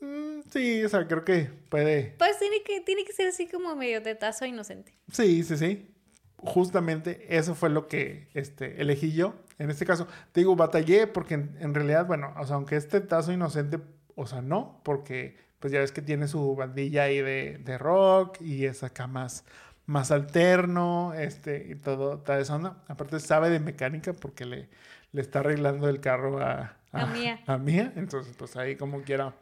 Mm, 0.00 0.40
sí, 0.50 0.84
o 0.84 0.88
sea, 0.88 1.06
creo 1.06 1.24
que 1.24 1.48
puede, 1.68 2.16
Pues 2.18 2.36
tiene 2.40 2.62
que, 2.64 2.80
tiene 2.80 3.04
que 3.04 3.12
ser 3.12 3.28
así 3.28 3.46
como 3.46 3.76
medio 3.76 4.02
tetazo 4.02 4.44
inocente. 4.44 4.92
Sí, 5.12 5.44
sí, 5.44 5.56
sí. 5.56 5.94
Justamente 6.38 7.24
eso 7.36 7.54
fue 7.54 7.70
lo 7.70 7.86
que 7.86 8.28
este, 8.34 8.82
elegí 8.82 9.12
yo. 9.12 9.34
En 9.58 9.70
este 9.70 9.86
caso, 9.86 10.08
te 10.32 10.40
digo, 10.40 10.56
batallé 10.56 11.06
porque 11.06 11.34
en, 11.34 11.56
en 11.60 11.72
realidad, 11.72 12.06
bueno, 12.06 12.34
o 12.36 12.44
sea, 12.44 12.56
aunque 12.56 12.74
este 12.74 13.00
tazo 13.00 13.32
inocente, 13.32 13.78
o 14.16 14.26
sea, 14.26 14.42
no, 14.42 14.80
porque 14.82 15.36
pues 15.60 15.72
ya 15.72 15.78
ves 15.78 15.92
que 15.92 16.02
tiene 16.02 16.26
su 16.26 16.56
bandilla 16.56 17.04
ahí 17.04 17.20
de, 17.20 17.58
de 17.58 17.78
rock 17.78 18.40
y 18.40 18.66
es 18.66 18.82
acá 18.82 19.06
más, 19.06 19.44
más 19.86 20.10
alterno, 20.10 21.14
este, 21.14 21.68
y 21.70 21.76
todo, 21.76 22.18
toda 22.18 22.40
esa 22.40 22.56
onda. 22.56 22.82
Aparte 22.88 23.20
sabe 23.20 23.50
de 23.50 23.60
mecánica 23.60 24.12
porque 24.12 24.44
le, 24.44 24.68
le 25.12 25.20
está 25.20 25.38
arreglando 25.38 25.88
el 25.88 26.00
carro 26.00 26.40
a, 26.40 26.76
A 26.92 27.06
Mía. 27.06 27.40
A 27.46 27.56
Mía, 27.58 27.92
entonces 27.96 28.34
pues 28.36 28.54
ahí 28.56 28.76
como 28.76 29.02
quiera 29.02 29.34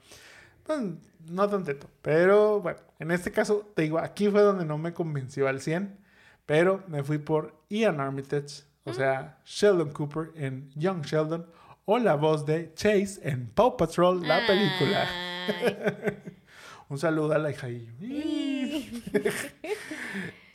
pues, 0.64 0.81
no 1.28 1.48
tan 1.48 1.64
teto. 1.64 1.89
Pero 2.02 2.60
bueno, 2.60 2.78
en 2.98 3.10
este 3.10 3.31
caso, 3.32 3.70
te 3.74 3.82
digo, 3.82 3.98
aquí 3.98 4.28
fue 4.28 4.43
donde 4.43 4.64
no 4.64 4.78
me 4.78 4.93
convenció 4.93 5.48
al 5.48 5.60
100. 5.60 5.98
Pero 6.47 6.82
me 6.89 7.02
fui 7.02 7.18
por 7.18 7.55
Ian 7.68 8.01
Armitage, 8.01 8.64
o 8.85 8.93
sea, 8.93 9.39
Sheldon 9.44 9.93
Cooper 9.93 10.31
en 10.35 10.68
Young 10.74 11.02
Sheldon, 11.05 11.47
o 11.85 11.98
la 11.98 12.14
voz 12.16 12.44
de 12.47 12.72
Chase 12.74 13.20
en 13.22 13.47
Paw 13.51 13.77
Patrol, 13.77 14.27
la 14.27 14.40
película. 14.47 15.09
Un 16.89 16.98
saludo 16.98 17.32
a 17.35 17.39
la 17.39 17.51
hija. 17.52 17.68
Y- 17.68 19.02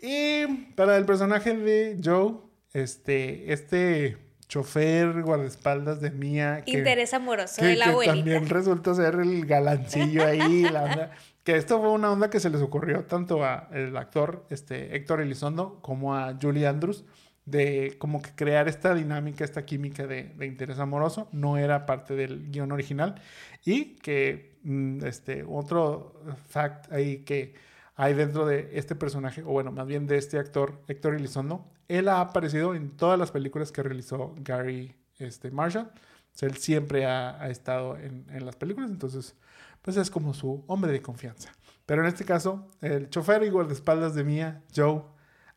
Y 0.02 0.46
para 0.76 0.98
el 0.98 1.06
personaje 1.06 1.56
de 1.58 1.98
Joe, 2.04 2.36
este, 2.74 3.52
este 3.52 4.18
chofer 4.48 5.22
guardaespaldas 5.24 6.02
de 6.02 6.12
Mía. 6.12 6.64
que- 6.66 6.72
Interés 6.80 7.14
amoroso 7.14 7.62
que, 7.62 7.68
de 7.68 7.76
la 7.78 7.86
que 7.86 7.92
abuelita. 7.92 8.16
también 8.16 8.50
resulta 8.50 8.94
ser 8.94 9.16
el 9.16 9.46
galancillo 9.46 10.26
ahí, 10.26 10.62
la 10.72 10.84
onda. 10.84 11.12
Que 11.44 11.56
esto 11.58 11.80
fue 11.80 11.92
una 11.92 12.12
onda 12.12 12.30
que 12.30 12.40
se 12.40 12.50
les 12.50 12.62
ocurrió 12.62 13.04
tanto 13.06 13.44
a 13.44 13.70
el 13.72 13.96
actor 13.98 14.46
este, 14.50 14.96
Héctor 14.96 15.22
Elizondo 15.22 15.80
como 15.82 16.16
a 16.16 16.36
Julie 16.42 16.66
Andrews 16.68 17.04
de 17.46 17.96
como 18.00 18.24
que 18.24 18.32
crear 18.34 18.68
esta 18.68 18.96
dinámica, 18.96 19.44
esta 19.44 19.64
química 19.66 20.08
de, 20.08 20.24
de 20.36 20.46
interés 20.48 20.80
amoroso. 20.80 21.28
No 21.32 21.58
era 21.58 21.86
parte 21.86 22.16
del 22.16 22.50
guion 22.50 22.72
original. 22.72 23.22
Y 23.64 23.98
que 23.98 24.58
mm, 24.64 25.06
este, 25.06 25.44
otro 25.48 26.20
fact 26.50 26.92
ahí 26.92 27.18
que 27.20 27.54
hay 27.96 28.14
dentro 28.16 28.46
de 28.48 28.72
este 28.74 28.96
personaje, 28.96 29.44
o 29.44 29.48
bueno, 29.52 29.72
más 29.72 29.86
bien 29.86 30.08
de 30.08 30.18
este 30.18 30.40
actor 30.40 30.82
Héctor 30.88 31.14
Elizondo, 31.14 31.64
él 31.88 32.08
ha 32.08 32.20
aparecido 32.20 32.76
en 32.76 32.92
todas 32.92 33.18
las 33.20 33.32
películas 33.32 33.72
que 33.72 33.84
realizó 33.84 34.36
Gary 34.40 34.96
este, 35.20 35.52
Marshall. 35.52 35.86
O 35.86 36.38
sea, 36.38 36.50
él 36.50 36.58
siempre 36.58 37.06
ha, 37.06 37.42
ha 37.42 37.50
estado 37.50 37.98
en, 37.98 38.26
en 38.30 38.46
las 38.46 38.56
películas, 38.56 38.90
entonces, 38.90 39.36
pues 39.82 39.96
es 39.98 40.10
como 40.10 40.34
su 40.34 40.64
hombre 40.68 40.92
de 40.92 41.02
confianza. 41.02 41.52
Pero 41.86 42.02
en 42.02 42.08
este 42.08 42.26
caso, 42.26 42.68
el 42.82 43.10
chofer 43.10 43.44
y 43.44 43.50
guardaespaldas 43.50 44.16
de 44.16 44.24
Mia, 44.24 44.62
Joe, 44.76 45.04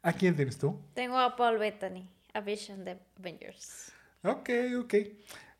¿a 0.02 0.12
quién 0.12 0.36
tienes 0.36 0.58
tú? 0.58 0.78
Tengo 0.94 1.18
a 1.18 1.34
Paul 1.36 1.58
Bettany, 1.58 2.08
a 2.34 2.40
Vision 2.40 2.84
de 2.84 2.98
Avengers. 3.18 3.92
Ok, 4.22 4.50
ok. 4.78 4.94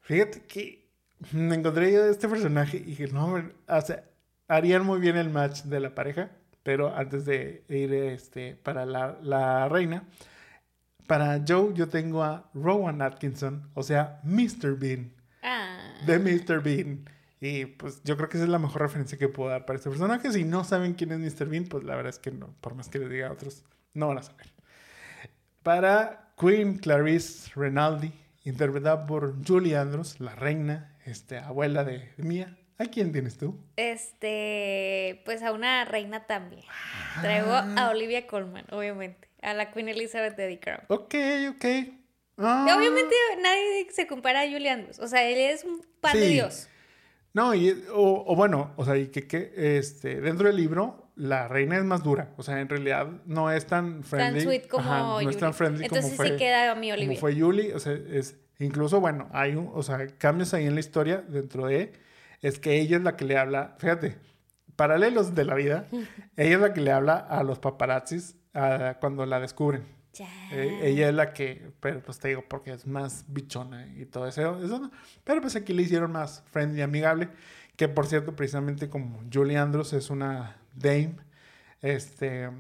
Fíjate 0.00 0.42
que 0.42 0.88
me 1.32 1.54
encontré 1.54 1.92
yo 1.92 2.04
de 2.04 2.10
este 2.10 2.28
personaje 2.28 2.76
y 2.76 2.82
dije, 2.82 3.08
no, 3.08 3.26
hombre, 3.26 3.54
o 3.66 3.80
sea, 3.80 4.04
harían 4.46 4.84
muy 4.84 5.00
bien 5.00 5.16
el 5.16 5.30
match 5.30 5.62
de 5.62 5.80
la 5.80 5.94
pareja, 5.94 6.30
pero 6.62 6.94
antes 6.94 7.24
de 7.24 7.64
ir 7.68 7.92
este, 7.94 8.54
para 8.54 8.84
la, 8.84 9.18
la 9.22 9.68
reina, 9.68 10.04
para 11.08 11.42
Joe 11.46 11.74
yo 11.74 11.88
tengo 11.88 12.22
a 12.22 12.48
Rowan 12.54 13.02
Atkinson, 13.02 13.68
o 13.74 13.82
sea, 13.82 14.20
Mr. 14.22 14.76
Bean. 14.78 15.12
Ah. 15.42 15.94
de 16.06 16.18
Mr. 16.20 16.62
Bean. 16.62 17.08
Y 17.40 17.66
pues 17.66 18.02
yo 18.04 18.16
creo 18.16 18.28
que 18.28 18.36
esa 18.36 18.44
es 18.44 18.50
la 18.50 18.58
mejor 18.58 18.82
referencia 18.82 19.16
que 19.18 19.28
puedo 19.28 19.50
dar 19.50 19.64
para 19.66 19.76
este 19.78 19.88
personaje. 19.90 20.30
Si 20.32 20.44
no 20.44 20.62
saben 20.64 20.94
quién 20.94 21.10
es 21.12 21.18
Mr. 21.18 21.48
Bean, 21.48 21.64
pues 21.64 21.82
la 21.84 21.96
verdad 21.96 22.10
es 22.10 22.18
que 22.18 22.30
no, 22.30 22.54
por 22.60 22.74
más 22.74 22.88
que 22.88 22.98
les 23.00 23.10
diga 23.10 23.28
a 23.28 23.32
otros, 23.32 23.64
no 23.94 24.08
van 24.08 24.18
a 24.18 24.22
saber. 24.22 24.46
Para 25.62 26.32
Queen 26.38 26.78
Clarice 26.78 27.50
Renaldi, 27.54 28.12
interpretada 28.44 29.06
por 29.06 29.34
Julie 29.46 29.76
Andrews, 29.76 30.20
la 30.20 30.34
reina, 30.34 30.96
este, 31.04 31.38
abuela 31.38 31.84
de 31.84 32.10
Mia. 32.16 32.56
¿A 32.78 32.84
quién 32.86 33.12
tienes 33.12 33.36
tú? 33.38 33.58
Este, 33.76 35.22
pues 35.24 35.42
a 35.42 35.52
una 35.52 35.84
reina 35.84 36.26
también. 36.26 36.62
Traigo 37.20 37.50
Ah. 37.52 37.74
a 37.76 37.90
Olivia 37.90 38.26
Colman, 38.26 38.64
obviamente. 38.70 39.27
A 39.42 39.54
la 39.54 39.70
Queen 39.70 39.88
Elizabeth 39.88 40.36
de 40.36 40.48
The 40.48 40.60
Crown. 40.60 40.80
Ok, 40.88 41.14
ok. 41.50 41.64
Ah. 42.38 42.74
Obviamente 42.76 43.14
nadie 43.42 43.86
se 43.92 44.06
compara 44.06 44.42
a 44.42 44.44
Julie 44.50 44.70
Andrews. 44.70 44.98
O 44.98 45.06
sea, 45.08 45.28
él 45.28 45.38
es 45.38 45.64
un 45.64 45.84
pan 46.00 46.14
de 46.14 46.26
Sí. 46.26 46.32
Dios. 46.34 46.68
No, 47.34 47.54
y, 47.54 47.70
o, 47.92 48.24
o 48.26 48.36
bueno, 48.36 48.72
o 48.76 48.84
sea, 48.84 48.96
y 48.96 49.08
que, 49.08 49.26
que 49.28 49.52
este, 49.78 50.20
dentro 50.20 50.46
del 50.48 50.56
libro, 50.56 51.10
la 51.14 51.46
reina 51.46 51.76
es 51.76 51.84
más 51.84 52.02
dura. 52.02 52.32
O 52.36 52.42
sea, 52.42 52.60
en 52.60 52.68
realidad 52.68 53.06
no 53.26 53.50
es 53.50 53.66
tan 53.66 54.02
friendly. 54.02 54.40
Tan 54.40 54.42
sweet 54.48 54.66
como 54.68 54.84
Ajá, 54.90 54.98
no 55.00 55.20
es 55.20 55.26
Julie. 55.26 55.38
tan 55.38 55.54
friendly 55.54 55.84
Entonces 55.84 56.04
como 56.12 56.16
fue. 56.16 56.28
sí 56.30 56.36
queda 56.36 56.70
a 56.72 56.74
mi 56.74 56.88
como 56.90 56.94
Olivia. 57.02 57.18
fue 57.20 57.34
Julie, 57.38 57.74
o 57.74 57.78
sea, 57.80 57.92
es 57.92 58.36
incluso 58.58 59.00
bueno, 59.00 59.28
hay 59.32 59.54
un, 59.54 59.70
o 59.72 59.82
sea, 59.82 60.04
cambios 60.18 60.52
ahí 60.54 60.66
en 60.66 60.74
la 60.74 60.80
historia 60.80 61.18
dentro 61.28 61.66
de 61.66 61.92
es 62.40 62.58
que 62.58 62.80
ella 62.80 62.96
es 62.96 63.02
la 63.02 63.16
que 63.16 63.24
le 63.24 63.36
habla, 63.36 63.76
fíjate, 63.78 64.16
paralelos 64.74 65.34
de 65.34 65.44
la 65.44 65.54
vida, 65.54 65.86
ella 66.36 66.54
es 66.56 66.60
la 66.60 66.72
que 66.72 66.80
le 66.80 66.90
habla 66.92 67.16
a 67.16 67.42
los 67.42 67.58
paparazzis 67.58 68.36
a- 68.54 68.96
cuando 69.00 69.24
la 69.26 69.40
descubren. 69.40 69.84
Eh, 70.50 70.80
ella 70.82 71.08
es 71.10 71.14
la 71.14 71.32
que, 71.32 71.70
pero 71.80 72.00
pues 72.02 72.18
te 72.18 72.28
digo, 72.28 72.44
porque 72.48 72.72
es 72.72 72.86
más 72.86 73.24
bichona 73.28 73.86
y 73.86 74.04
todo 74.06 74.26
eso, 74.26 74.58
eso 74.64 74.90
Pero 75.22 75.40
pues 75.40 75.54
aquí 75.54 75.72
le 75.72 75.82
hicieron 75.82 76.10
más 76.12 76.42
friendly, 76.50 76.82
amigable. 76.82 77.28
Que 77.76 77.86
por 77.88 78.06
cierto, 78.06 78.34
precisamente 78.34 78.88
como 78.88 79.22
Julie 79.32 79.56
Andrews 79.56 79.92
es 79.92 80.10
una 80.10 80.56
dame, 80.74 81.14
este, 81.82 82.50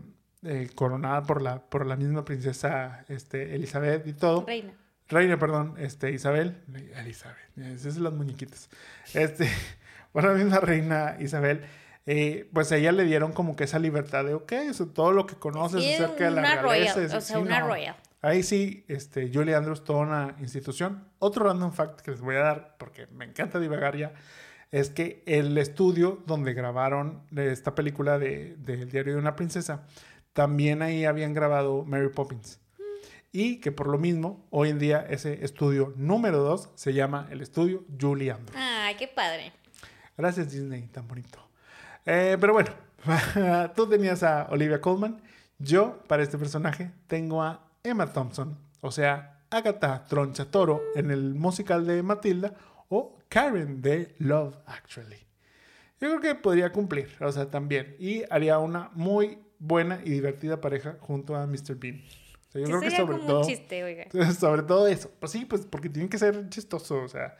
eh, 0.44 0.70
coronada 0.74 1.22
por 1.24 1.42
la, 1.42 1.60
por 1.60 1.86
la 1.86 1.96
misma 1.96 2.24
princesa 2.24 3.04
este, 3.08 3.54
Elizabeth 3.56 4.06
y 4.06 4.12
todo. 4.12 4.44
Reina. 4.46 4.72
Reina, 5.08 5.38
perdón, 5.38 5.74
este, 5.78 6.12
Isabel. 6.12 6.58
Elizabeth, 6.96 7.38
esas 7.56 7.94
son 7.94 8.04
las 8.04 8.12
muñequitas. 8.12 8.68
Este, 9.14 9.48
por 10.12 10.22
la 10.24 10.34
misma 10.34 10.60
reina 10.60 11.16
Isabel. 11.18 11.62
Eh, 12.10 12.48
pues 12.54 12.72
a 12.72 12.78
ella 12.78 12.90
le 12.90 13.04
dieron 13.04 13.32
como 13.32 13.54
que 13.54 13.64
esa 13.64 13.78
libertad 13.78 14.24
de, 14.24 14.32
ok, 14.32 14.50
eso, 14.52 14.86
todo 14.86 15.12
lo 15.12 15.26
que 15.26 15.34
conoces 15.34 15.84
acerca 15.84 16.24
de 16.24 16.30
la 16.30 16.62
realeza. 16.62 17.18
o 17.18 17.20
sea, 17.20 17.38
una 17.38 17.60
royal. 17.60 17.96
Ahí 18.22 18.42
sí, 18.42 18.86
este, 18.88 19.30
Julie 19.30 19.54
Andrews, 19.54 19.84
toda 19.84 19.98
una 20.00 20.34
institución. 20.40 21.06
Otro 21.18 21.44
random 21.44 21.70
fact 21.70 22.00
que 22.00 22.12
les 22.12 22.22
voy 22.22 22.36
a 22.36 22.38
dar, 22.38 22.76
porque 22.78 23.08
me 23.08 23.26
encanta 23.26 23.60
divagar 23.60 23.94
ya, 23.94 24.14
es 24.70 24.88
que 24.88 25.22
el 25.26 25.58
estudio 25.58 26.22
donde 26.26 26.54
grabaron 26.54 27.26
esta 27.36 27.74
película 27.74 28.18
de, 28.18 28.56
El 28.66 28.90
diario 28.90 29.12
de 29.12 29.18
una 29.18 29.36
princesa, 29.36 29.84
también 30.32 30.80
ahí 30.80 31.04
habían 31.04 31.34
grabado 31.34 31.84
Mary 31.84 32.08
Poppins. 32.08 32.58
Y 33.32 33.60
que 33.60 33.70
por 33.70 33.86
lo 33.86 33.98
mismo, 33.98 34.46
hoy 34.48 34.70
en 34.70 34.78
día 34.78 35.04
ese 35.10 35.44
estudio 35.44 35.92
número 35.94 36.38
2 36.38 36.70
se 36.74 36.94
llama 36.94 37.28
el 37.30 37.42
estudio 37.42 37.84
Julie 38.00 38.30
Andrews. 38.30 38.56
¡Ay, 38.56 38.94
qué 38.94 39.08
padre! 39.08 39.52
Gracias 40.16 40.50
Disney, 40.50 40.88
tan 40.88 41.06
bonito. 41.06 41.47
Eh, 42.10 42.38
pero 42.40 42.54
bueno, 42.54 42.70
tú 43.76 43.86
tenías 43.86 44.22
a 44.22 44.46
Olivia 44.50 44.80
Colman. 44.80 45.20
Yo, 45.58 46.02
para 46.06 46.22
este 46.22 46.38
personaje, 46.38 46.90
tengo 47.06 47.42
a 47.42 47.68
Emma 47.82 48.10
Thompson, 48.10 48.56
o 48.80 48.90
sea, 48.90 49.42
Agatha 49.50 50.04
Tronchatoro 50.08 50.80
en 50.94 51.10
el 51.10 51.34
musical 51.34 51.86
de 51.86 52.02
Matilda 52.02 52.54
o 52.88 53.18
Karen 53.28 53.82
de 53.82 54.14
Love 54.20 54.56
Actually. 54.64 55.18
Yo 56.00 56.08
creo 56.08 56.20
que 56.20 56.34
podría 56.34 56.72
cumplir, 56.72 57.10
o 57.20 57.30
sea, 57.30 57.50
también. 57.50 57.94
Y 57.98 58.22
haría 58.30 58.58
una 58.58 58.88
muy 58.94 59.40
buena 59.58 60.00
y 60.02 60.08
divertida 60.08 60.62
pareja 60.62 60.96
junto 61.00 61.36
a 61.36 61.46
Mr. 61.46 61.74
Bean. 61.74 62.02
yo 62.54 62.62
creo 62.62 62.80
que 62.80 62.90
sobre 62.90 63.18
todo. 63.18 63.40
Un 63.40 63.46
chiste, 63.46 63.84
oiga. 63.84 64.06
Sobre 64.32 64.62
todo 64.62 64.88
eso. 64.88 65.10
Pues 65.20 65.32
sí, 65.32 65.44
pues 65.44 65.66
porque 65.66 65.90
tiene 65.90 66.08
que 66.08 66.16
ser 66.16 66.48
chistoso. 66.48 67.02
O 67.02 67.08
sea, 67.08 67.36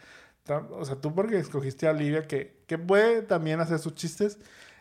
o 0.57 0.85
sea 0.85 0.97
tú 0.97 1.15
porque 1.15 1.39
escogiste 1.39 1.87
a 1.87 1.91
Olivia, 1.91 2.27
que, 2.27 2.63
que 2.67 2.79
puede 2.79 3.23
también 3.23 3.61
hacer 3.61 3.79
sus 3.79 3.95
chistes. 3.95 4.39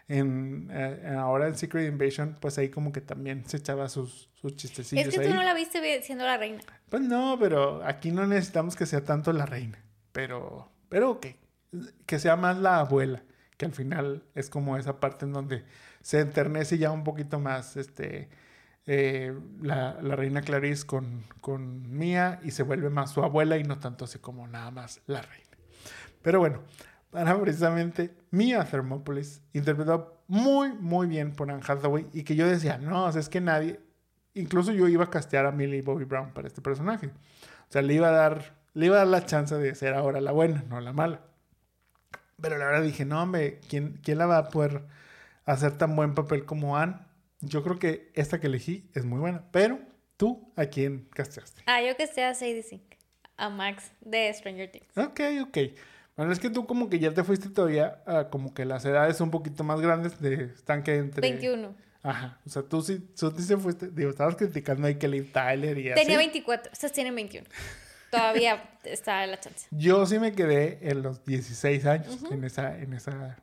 En, 0.10 0.70
eh, 0.72 1.16
ahora 1.18 1.48
en 1.48 1.58
Secret 1.58 1.92
Invasion, 1.92 2.38
pues 2.40 2.58
ahí 2.58 2.70
como 2.70 2.94
que 2.94 3.02
también 3.02 3.44
se 3.46 3.58
echaba 3.58 3.90
sus, 3.90 4.30
sus 4.34 4.56
chistecillos. 4.56 5.08
Es 5.08 5.20
que 5.20 5.28
tú 5.28 5.34
no 5.34 5.44
la 5.44 5.54
viste 5.54 6.02
siendo 6.02 6.24
la 6.24 6.38
reina. 6.38 6.62
Pues 6.90 7.02
no, 7.02 7.38
pero 7.40 7.84
aquí 7.84 8.12
no 8.12 8.26
necesitamos 8.26 8.78
que 8.78 8.86
sea 8.86 9.04
tanto 9.04 9.34
la 9.34 9.46
reina. 9.46 9.78
Pero, 10.14 10.72
pero 10.88 11.20
que, 11.20 11.36
que 12.06 12.20
sea 12.20 12.38
más 12.38 12.58
la 12.58 12.80
abuela, 12.80 13.24
que 13.58 13.66
al 13.66 13.74
final 13.74 14.24
es 14.34 14.50
como 14.50 14.78
esa 14.78 15.00
parte 15.02 15.26
en 15.26 15.34
donde 15.34 15.66
se 16.02 16.22
enternece 16.22 16.78
ya 16.78 16.92
un 16.92 17.04
poquito 17.04 17.40
más 17.40 17.76
este, 17.76 18.30
eh, 18.86 19.38
la, 19.62 20.00
la, 20.02 20.16
reina 20.16 20.42
Clarice 20.42 20.86
con, 20.86 21.26
con 21.42 21.92
Mía 21.98 22.40
y 22.44 22.52
se 22.52 22.64
vuelve 22.64 22.90
más 22.90 23.12
su 23.12 23.22
abuela 23.22 23.58
y 23.58 23.64
no 23.64 23.80
tanto 23.80 24.06
así 24.06 24.20
como 24.20 24.48
nada 24.48 24.72
más 24.72 25.02
la 25.08 25.22
reina. 25.22 25.47
Pero 26.28 26.42
bueno, 26.42 26.62
para 27.10 27.40
precisamente 27.40 28.14
Mia 28.32 28.62
Thermopolis, 28.66 29.42
interpretado 29.54 30.26
muy, 30.28 30.74
muy 30.74 31.08
bien 31.08 31.32
por 31.32 31.50
Anne 31.50 31.64
Hathaway 31.66 32.06
y 32.12 32.24
que 32.26 32.36
yo 32.36 32.46
decía, 32.46 32.78
no, 32.78 33.06
o 33.06 33.12
sea, 33.14 33.22
es 33.22 33.30
que 33.30 33.40
nadie, 33.40 33.80
incluso 34.34 34.74
yo 34.74 34.90
iba 34.90 35.06
a 35.06 35.10
castear 35.10 35.46
a 35.46 35.54
Millie 35.54 35.82
Bobby 35.82 36.04
Brown 36.04 36.34
para 36.34 36.50
este 36.50 36.62
personaje. 36.62 37.08
O 37.08 37.72
sea, 37.72 37.82
le 37.82 37.94
iba 37.94 38.10
a 38.10 38.12
dar 38.12 38.58
le 38.74 38.88
iba 38.88 38.98
a 38.98 39.00
dar 39.00 39.08
la 39.08 39.26
chance 39.26 39.56
de 39.56 39.74
ser 39.74 39.94
ahora 39.94 40.20
la 40.20 40.34
buena, 40.34 40.66
no 40.68 40.82
la 40.82 40.92
mala. 40.92 41.22
Pero 42.42 42.58
la 42.58 42.66
verdad 42.66 42.84
dije, 42.84 43.06
no, 43.06 43.24
hombre, 43.24 43.62
¿quién, 43.70 43.98
¿quién 44.04 44.18
la 44.18 44.26
va 44.26 44.38
a 44.38 44.50
poder 44.50 44.82
hacer 45.46 45.78
tan 45.78 45.96
buen 45.96 46.14
papel 46.14 46.44
como 46.44 46.76
Anne? 46.76 46.98
Yo 47.40 47.64
creo 47.64 47.80
que 47.80 48.12
esta 48.16 48.42
que 48.42 48.48
elegí 48.48 48.92
es 48.96 49.06
muy 49.06 49.22
buena. 49.22 49.46
Pero, 49.54 49.80
¿tú 50.18 50.52
a 50.58 50.66
quién 50.66 51.08
casteaste? 51.14 51.64
Ah, 51.68 51.82
yo 51.82 51.96
casteé 51.96 52.26
a 52.26 52.36
Sadie 52.36 52.64
Sink, 52.64 52.96
a 53.38 53.48
Max 53.48 53.94
de 54.02 54.34
Stranger 54.34 54.70
Things. 54.70 54.98
Ok, 54.98 55.22
ok. 55.42 55.58
Bueno, 56.18 56.32
es 56.32 56.40
que 56.40 56.50
tú 56.50 56.66
como 56.66 56.90
que 56.90 56.98
ya 56.98 57.14
te 57.14 57.24
fuiste 57.24 57.48
todavía 57.48 58.02
a 58.08 58.30
como 58.30 58.54
que 58.56 58.66
las 58.66 58.84
edades 58.86 59.22
un 59.22 59.30
poquito 59.30 59.64
más 59.64 59.80
grandes 59.80 60.20
de 60.20 60.46
están 60.46 60.82
que 60.82 60.98
entre... 60.98 61.22
21. 61.22 61.76
Ajá, 62.02 62.40
o 62.44 62.50
sea, 62.50 62.64
tú 62.64 62.82
sí, 62.82 63.00
tú 63.20 63.32
sí 63.38 63.44
se 63.44 63.58
fuiste, 63.58 63.90
digo, 63.90 64.10
estabas 64.10 64.36
criticando 64.36 64.88
que 64.98 65.08
Liv 65.08 65.32
Tyler 65.32 65.78
y 65.78 65.92
así. 65.92 66.02
Tenía 66.02 66.18
24, 66.18 66.72
esas 66.72 66.92
tienen 66.92 67.14
21. 67.14 67.48
Todavía 68.10 68.68
está 68.84 69.28
la 69.28 69.40
chance. 69.40 69.68
Yo 69.70 70.06
sí 70.08 70.18
me 70.18 70.32
quedé 70.32 70.80
en 70.90 71.04
los 71.04 71.24
16 71.24 71.86
años, 71.86 72.24
en 72.32 72.44
esa, 72.44 72.80
en 72.80 72.94
esa. 72.94 73.38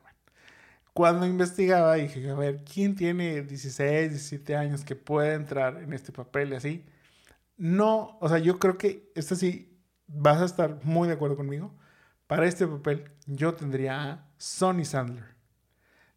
Cuando 0.93 1.25
investigaba 1.25 1.95
dije, 1.95 2.29
a 2.29 2.35
ver, 2.35 2.63
¿quién 2.65 2.95
tiene 2.95 3.41
16, 3.41 4.09
17 4.09 4.55
años 4.55 4.83
que 4.83 4.95
puede 4.95 5.33
entrar 5.33 5.81
en 5.81 5.93
este 5.93 6.11
papel 6.11 6.51
y 6.51 6.55
así? 6.55 6.85
No, 7.55 8.17
o 8.19 8.27
sea, 8.27 8.39
yo 8.39 8.59
creo 8.59 8.77
que 8.77 9.11
esto 9.15 9.35
sí, 9.35 9.79
vas 10.07 10.41
a 10.41 10.45
estar 10.45 10.79
muy 10.83 11.07
de 11.07 11.13
acuerdo 11.13 11.37
conmigo. 11.37 11.73
Para 12.27 12.47
este 12.47 12.65
papel, 12.65 13.11
yo 13.27 13.53
tendría 13.53 14.03
a 14.03 14.27
Sonny 14.37 14.83
Sandler. 14.83 15.35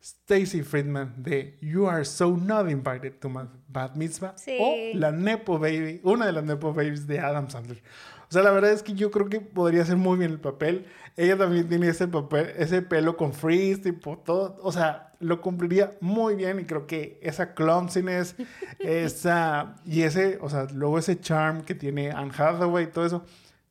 Stacy 0.00 0.62
Friedman 0.62 1.12
de 1.18 1.58
You 1.60 1.88
Are 1.88 2.04
So 2.04 2.36
Not 2.36 2.70
Invited 2.70 3.18
to 3.18 3.28
My 3.28 3.42
Bad 3.66 3.96
Mitzvah 3.96 4.34
o 4.60 4.74
la 4.94 5.10
Nepo 5.10 5.58
Baby, 5.58 6.00
una 6.04 6.24
de 6.24 6.32
las 6.32 6.44
Nepo 6.44 6.72
Babies 6.72 7.06
de 7.06 7.18
Adam 7.18 7.50
Sandler. 7.50 7.82
O 8.28 8.32
sea, 8.32 8.42
la 8.42 8.50
verdad 8.50 8.72
es 8.72 8.82
que 8.82 8.94
yo 8.94 9.10
creo 9.10 9.28
que 9.28 9.40
podría 9.40 9.82
hacer 9.82 9.96
muy 9.96 10.18
bien 10.18 10.30
el 10.30 10.40
papel. 10.40 10.86
Ella 11.16 11.36
también 11.36 11.68
tiene 11.68 11.88
ese 11.88 12.08
papel, 12.08 12.52
ese 12.56 12.82
pelo 12.82 13.16
con 13.16 13.32
frizz, 13.32 13.82
tipo 13.82 14.18
todo. 14.18 14.56
O 14.62 14.70
sea, 14.70 15.12
lo 15.18 15.40
cumpliría 15.40 15.92
muy 16.00 16.36
bien 16.36 16.60
y 16.60 16.64
creo 16.64 16.86
que 16.86 17.18
esa 17.22 17.54
clumsiness, 17.54 18.36
esa. 18.78 19.76
Y 19.84 20.02
ese, 20.02 20.38
o 20.40 20.48
sea, 20.48 20.66
luego 20.72 20.98
ese 20.98 21.18
charm 21.18 21.62
que 21.62 21.74
tiene 21.74 22.10
Anne 22.10 22.32
Hathaway 22.36 22.84
y 22.84 22.88
todo 22.88 23.04
eso, 23.04 23.24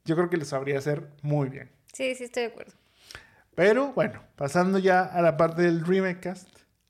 yo 0.06 0.16
creo 0.16 0.30
que 0.30 0.38
lo 0.38 0.46
sabría 0.46 0.80
hacer 0.80 1.08
muy 1.22 1.50
bien. 1.50 1.77
Sí, 1.98 2.14
sí, 2.14 2.26
estoy 2.26 2.44
de 2.44 2.50
acuerdo. 2.50 2.74
Pero 3.56 3.92
bueno, 3.94 4.24
pasando 4.36 4.78
ya 4.78 5.02
a 5.02 5.20
la 5.24 5.36
parte 5.36 5.64
del 5.64 5.84
remake 5.84 6.20
cast, 6.20 6.48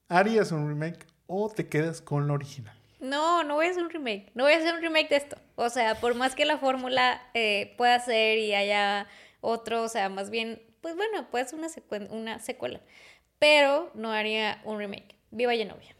¿harías 0.09 0.51
un 0.51 0.67
remake 0.67 1.07
o 1.27 1.49
te 1.49 1.69
quedas 1.69 2.01
con 2.01 2.27
lo 2.27 2.33
original? 2.33 2.77
No, 2.99 3.41
no 3.45 3.55
voy 3.55 3.67
a 3.67 3.69
hacer 3.69 3.83
un 3.83 3.89
remake. 3.89 4.29
No 4.35 4.43
voy 4.43 4.51
a 4.51 4.57
hacer 4.57 4.75
un 4.75 4.81
remake 4.81 5.07
de 5.07 5.15
esto. 5.15 5.37
O 5.55 5.69
sea, 5.69 5.95
por 5.95 6.13
más 6.15 6.35
que 6.35 6.43
la 6.43 6.57
fórmula 6.57 7.21
eh, 7.33 7.73
pueda 7.77 7.97
ser 8.01 8.37
y 8.39 8.53
haya 8.53 9.07
otro, 9.39 9.83
o 9.83 9.87
sea, 9.87 10.09
más 10.09 10.29
bien, 10.29 10.61
pues 10.81 10.97
bueno, 10.97 11.31
puede 11.31 11.47
ser 11.47 11.57
una, 11.57 11.69
una 12.09 12.39
secuela. 12.39 12.81
Pero 13.39 13.89
no 13.93 14.11
haría 14.11 14.59
un 14.65 14.77
remake. 14.77 15.15
Viva 15.31 15.53
Genovia. 15.53 15.95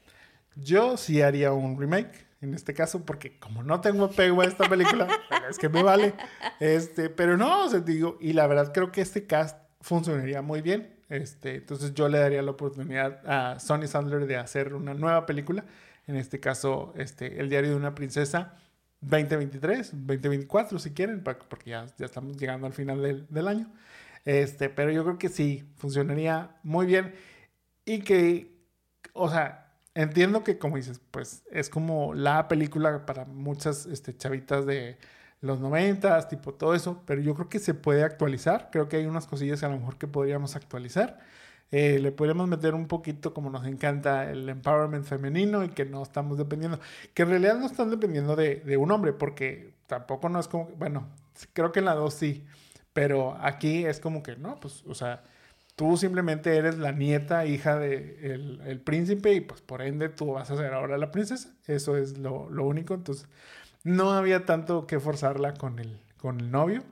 Yo 0.58 0.98
sí 0.98 1.22
haría 1.22 1.54
un 1.54 1.80
remake, 1.80 2.27
en 2.42 2.54
este 2.54 2.74
caso, 2.74 3.06
porque 3.06 3.40
como 3.40 3.64
no 3.64 3.82
tengo 3.82 4.06
apego 4.06 4.42
a 4.42 4.46
esta 4.46 4.70
película, 4.70 5.08
es 5.50 5.58
que 5.58 5.70
me 5.70 5.84
vale. 5.84 6.14
Este, 6.60 7.10
pero 7.10 7.38
no, 7.38 7.66
o 7.66 7.70
sea, 7.70 7.80
digo, 7.80 8.18
y 8.20 8.34
la 8.34 8.48
verdad 8.48 8.72
creo 8.74 8.92
que 8.92 9.02
este 9.02 9.26
cast 9.26 9.58
funcionaría 9.82 10.42
muy 10.42 10.62
bien. 10.62 10.96
Este, 11.10 11.56
entonces 11.56 11.94
yo 11.94 12.10
le 12.10 12.20
daría 12.20 12.42
la 12.42 12.52
oportunidad 12.52 13.22
a 13.26 13.60
Sonny 13.60 13.88
Sandler 13.88 14.28
de 14.28 14.38
hacer 14.38 14.74
una 14.74 14.94
nueva 14.94 15.26
película 15.26 15.64
en 16.08 16.16
este 16.16 16.40
caso, 16.40 16.94
este, 16.98 17.40
El 17.40 17.50
diario 17.50 17.72
de 17.72 17.76
una 17.76 17.94
princesa 17.94 18.54
2023, 19.02 19.92
2024 19.92 20.80
si 20.80 20.92
quieren, 20.92 21.24
porque 21.24 21.70
ya, 21.70 21.86
ya 21.98 22.06
estamos 22.06 22.38
llegando 22.38 22.66
al 22.66 22.74
final 22.74 23.02
del, 23.02 23.28
del, 23.30 23.48
año. 23.48 23.72
Este, 24.26 24.70
pero 24.70 24.92
yo 24.92 25.04
creo 25.04 25.18
que 25.18 25.30
sí, 25.30 25.70
funcionaría 25.76 26.56
muy 26.64 26.86
bien 26.86 27.14
y 27.86 28.00
que, 28.00 28.58
o 29.14 29.30
sea, 29.30 29.67
entiendo 29.98 30.44
que 30.44 30.58
como 30.60 30.78
dices, 30.78 31.02
pues 31.12 31.44
es 31.52 31.70
como 31.70 32.14
la 32.14 32.48
película 32.48 33.06
para 33.06 33.26
muchas 33.26 33.88
este, 33.88 34.16
chavitas 34.16 34.66
de 34.66 34.98
los 35.42 35.60
noventas, 35.60 36.30
tipo 36.30 36.54
todo 36.54 36.76
eso, 36.76 37.02
pero 37.06 37.22
yo 37.22 37.34
creo 37.36 37.50
que 37.50 37.60
se 37.60 37.74
puede 37.74 38.04
actualizar, 38.04 38.70
creo 38.72 38.88
que 38.90 38.98
hay 38.98 39.06
unas 39.08 39.28
cosillas 39.28 39.64
a 39.64 39.70
lo 39.70 39.78
mejor 39.78 39.98
que 39.98 40.08
podríamos 40.08 40.56
actualizar. 40.56 41.20
Eh, 41.72 42.00
le 42.00 42.12
podríamos 42.12 42.48
meter 42.48 42.76
un 42.76 42.88
poquito 42.88 43.34
como 43.34 43.50
nos 43.50 43.66
encanta 43.66 44.32
el 44.32 44.48
empowerment 44.48 45.04
femenino 45.04 45.64
y 45.66 45.70
que 45.70 45.84
no 45.86 46.02
estamos 46.04 46.38
dependiendo, 46.38 46.80
que 47.14 47.24
en 47.24 47.30
realidad 47.30 47.58
no 47.58 47.66
están 47.66 47.90
dependiendo 47.90 48.36
de, 48.36 48.58
de 48.58 48.78
un 48.78 48.92
hombre, 48.92 49.14
porque 49.14 49.74
tampoco 49.88 50.30
no 50.30 50.40
es 50.40 50.48
como, 50.48 50.68
bueno, 50.78 51.08
creo 51.54 51.72
que 51.72 51.80
en 51.80 51.86
la 51.86 51.96
2 51.96 52.14
sí, 52.14 52.46
pero 52.94 53.36
aquí 53.42 53.86
es 53.86 54.00
como 54.00 54.24
que 54.24 54.38
no, 54.38 54.60
pues, 54.60 54.84
o 54.88 54.96
sea, 54.96 55.24
tú 55.78 55.96
simplemente 55.98 56.58
eres 56.58 56.78
la 56.78 56.92
nieta, 56.92 57.46
hija 57.46 57.78
del 57.80 58.60
de 58.60 58.72
el 58.72 58.82
príncipe 58.82 59.34
y 59.34 59.42
pues 59.42 59.62
por 59.62 59.82
ende 59.82 60.10
tú 60.10 60.34
vas 60.34 60.52
a 60.52 60.58
ser 60.58 60.74
ahora 60.74 60.98
la 60.98 61.12
princesa, 61.12 61.56
eso 61.68 61.96
es 61.98 62.18
lo, 62.18 62.50
lo 62.50 62.66
único, 62.66 62.96
entonces 62.96 63.28
no 63.86 64.12
había 64.12 64.46
tanto 64.46 64.88
que 64.88 65.00
forzarla 65.00 65.54
con 65.54 65.80
el, 65.80 66.02
con 66.18 66.42
el 66.42 66.52
novio 66.52 66.84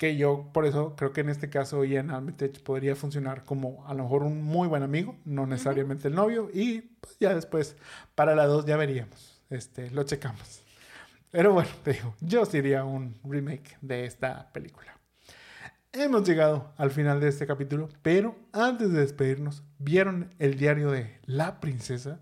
que 0.00 0.16
yo 0.16 0.48
por 0.54 0.64
eso 0.64 0.96
creo 0.96 1.12
que 1.12 1.20
en 1.20 1.28
este 1.28 1.50
caso 1.50 1.84
Ian 1.84 2.10
Armitage 2.10 2.60
podría 2.60 2.96
funcionar 2.96 3.44
como 3.44 3.86
a 3.86 3.92
lo 3.92 4.04
mejor 4.04 4.22
un 4.22 4.42
muy 4.42 4.66
buen 4.66 4.82
amigo, 4.82 5.14
no 5.26 5.46
necesariamente 5.46 6.08
el 6.08 6.14
novio, 6.14 6.48
y 6.54 6.80
pues 6.80 7.18
ya 7.20 7.34
después 7.34 7.76
para 8.14 8.34
la 8.34 8.46
dos 8.46 8.64
ya 8.64 8.78
veríamos, 8.78 9.42
este, 9.50 9.90
lo 9.90 10.04
checamos. 10.04 10.62
Pero 11.30 11.52
bueno, 11.52 11.68
te 11.84 11.92
digo, 11.92 12.14
yo 12.20 12.46
sería 12.46 12.84
un 12.84 13.14
remake 13.24 13.76
de 13.82 14.06
esta 14.06 14.50
película. 14.54 14.99
Hemos 15.92 16.22
llegado 16.22 16.72
al 16.76 16.92
final 16.92 17.18
de 17.18 17.26
este 17.26 17.48
capítulo, 17.48 17.88
pero 18.02 18.36
antes 18.52 18.92
de 18.92 19.00
despedirnos, 19.00 19.64
¿vieron 19.80 20.32
el 20.38 20.56
diario 20.56 20.92
de 20.92 21.18
La 21.26 21.58
Princesa? 21.58 22.20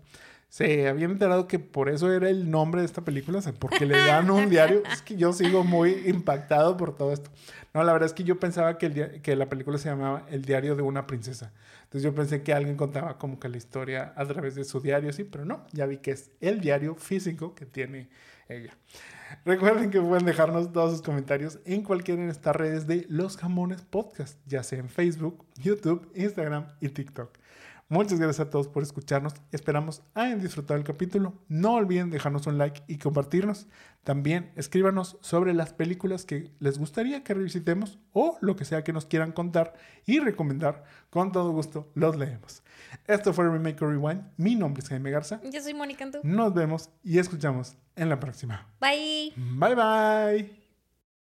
Se 0.49 0.87
habían 0.87 1.11
enterado 1.11 1.47
que 1.47 1.59
por 1.59 1.87
eso 1.87 2.11
era 2.11 2.31
el 2.31 2.49
nombre 2.49 2.81
de 2.81 2.87
esta 2.87 3.05
película, 3.05 3.37
o 3.37 3.41
sea, 3.43 3.53
porque 3.53 3.85
le 3.85 3.95
dan 3.95 4.31
un 4.31 4.49
diario. 4.49 4.81
Es 4.91 5.03
que 5.03 5.17
yo 5.17 5.33
sigo 5.33 5.63
muy 5.63 5.91
impactado 6.07 6.77
por 6.77 6.95
todo 6.95 7.13
esto. 7.13 7.29
No, 7.75 7.83
la 7.83 7.93
verdad 7.93 8.07
es 8.07 8.13
que 8.13 8.23
yo 8.23 8.39
pensaba 8.39 8.79
que, 8.79 8.87
el 8.87 9.21
que 9.21 9.35
la 9.35 9.49
película 9.49 9.77
se 9.77 9.89
llamaba 9.89 10.25
El 10.31 10.45
diario 10.45 10.75
de 10.75 10.81
una 10.81 11.05
princesa. 11.05 11.53
Entonces 11.83 12.01
yo 12.01 12.15
pensé 12.15 12.41
que 12.41 12.53
alguien 12.53 12.75
contaba 12.75 13.19
como 13.19 13.39
que 13.39 13.49
la 13.49 13.57
historia 13.57 14.13
a 14.15 14.25
través 14.25 14.55
de 14.55 14.63
su 14.63 14.79
diario, 14.81 15.13
sí, 15.13 15.25
pero 15.25 15.45
no, 15.45 15.67
ya 15.73 15.85
vi 15.85 15.97
que 15.97 16.09
es 16.09 16.31
el 16.41 16.59
diario 16.59 16.95
físico 16.95 17.53
que 17.53 17.67
tiene 17.67 18.09
ella. 18.47 18.73
Recuerden 19.45 19.91
que 19.91 20.01
pueden 20.01 20.25
dejarnos 20.25 20.71
todos 20.71 20.91
sus 20.91 21.01
comentarios 21.01 21.59
en 21.65 21.83
cualquiera 21.83 22.23
de 22.23 22.31
estas 22.31 22.55
redes 22.55 22.87
de 22.87 23.05
Los 23.09 23.37
Jamones 23.37 23.81
Podcast, 23.81 24.37
ya 24.45 24.63
sea 24.63 24.79
en 24.79 24.89
Facebook, 24.89 25.45
YouTube, 25.55 26.11
Instagram 26.15 26.67
y 26.81 26.89
TikTok. 26.89 27.38
Muchas 27.89 28.19
gracias 28.19 28.47
a 28.47 28.49
todos 28.51 28.67
por 28.67 28.83
escucharnos. 28.83 29.33
Esperamos 29.51 30.03
hayan 30.13 30.39
disfrutado 30.39 30.77
el 30.77 30.85
capítulo. 30.85 31.33
No 31.47 31.73
olviden 31.73 32.11
dejarnos 32.11 32.45
un 32.45 32.59
like 32.59 32.83
y 32.87 32.99
compartirnos. 32.99 33.67
También 34.03 34.51
escríbanos 34.55 35.17
sobre 35.21 35.55
las 35.55 35.73
películas 35.73 36.23
que 36.23 36.51
les 36.59 36.77
gustaría 36.77 37.23
que 37.23 37.33
revisitemos 37.33 37.97
o 38.13 38.37
lo 38.41 38.55
que 38.55 38.63
sea 38.63 38.83
que 38.83 38.93
nos 38.93 39.07
quieran 39.07 39.31
contar 39.31 39.73
y 40.05 40.19
recomendar. 40.19 40.83
Con 41.09 41.31
todo 41.31 41.51
gusto 41.51 41.91
los 41.95 42.15
leemos. 42.15 42.61
Esto 43.07 43.33
fue 43.33 43.49
Remake 43.49 43.79
Rewind. 43.79 44.23
Mi 44.37 44.55
nombre 44.55 44.83
es 44.83 44.89
Jaime 44.89 45.09
Garza. 45.09 45.41
Yo 45.51 45.59
soy 45.59 45.73
Mónica 45.73 46.03
Antú. 46.03 46.19
Nos 46.21 46.53
vemos 46.53 46.91
y 47.03 47.17
escuchamos 47.17 47.75
en 47.95 48.09
la 48.09 48.19
próxima. 48.19 48.67
Bye. 48.79 49.33
Bye 49.35 49.75
bye. 49.75 50.58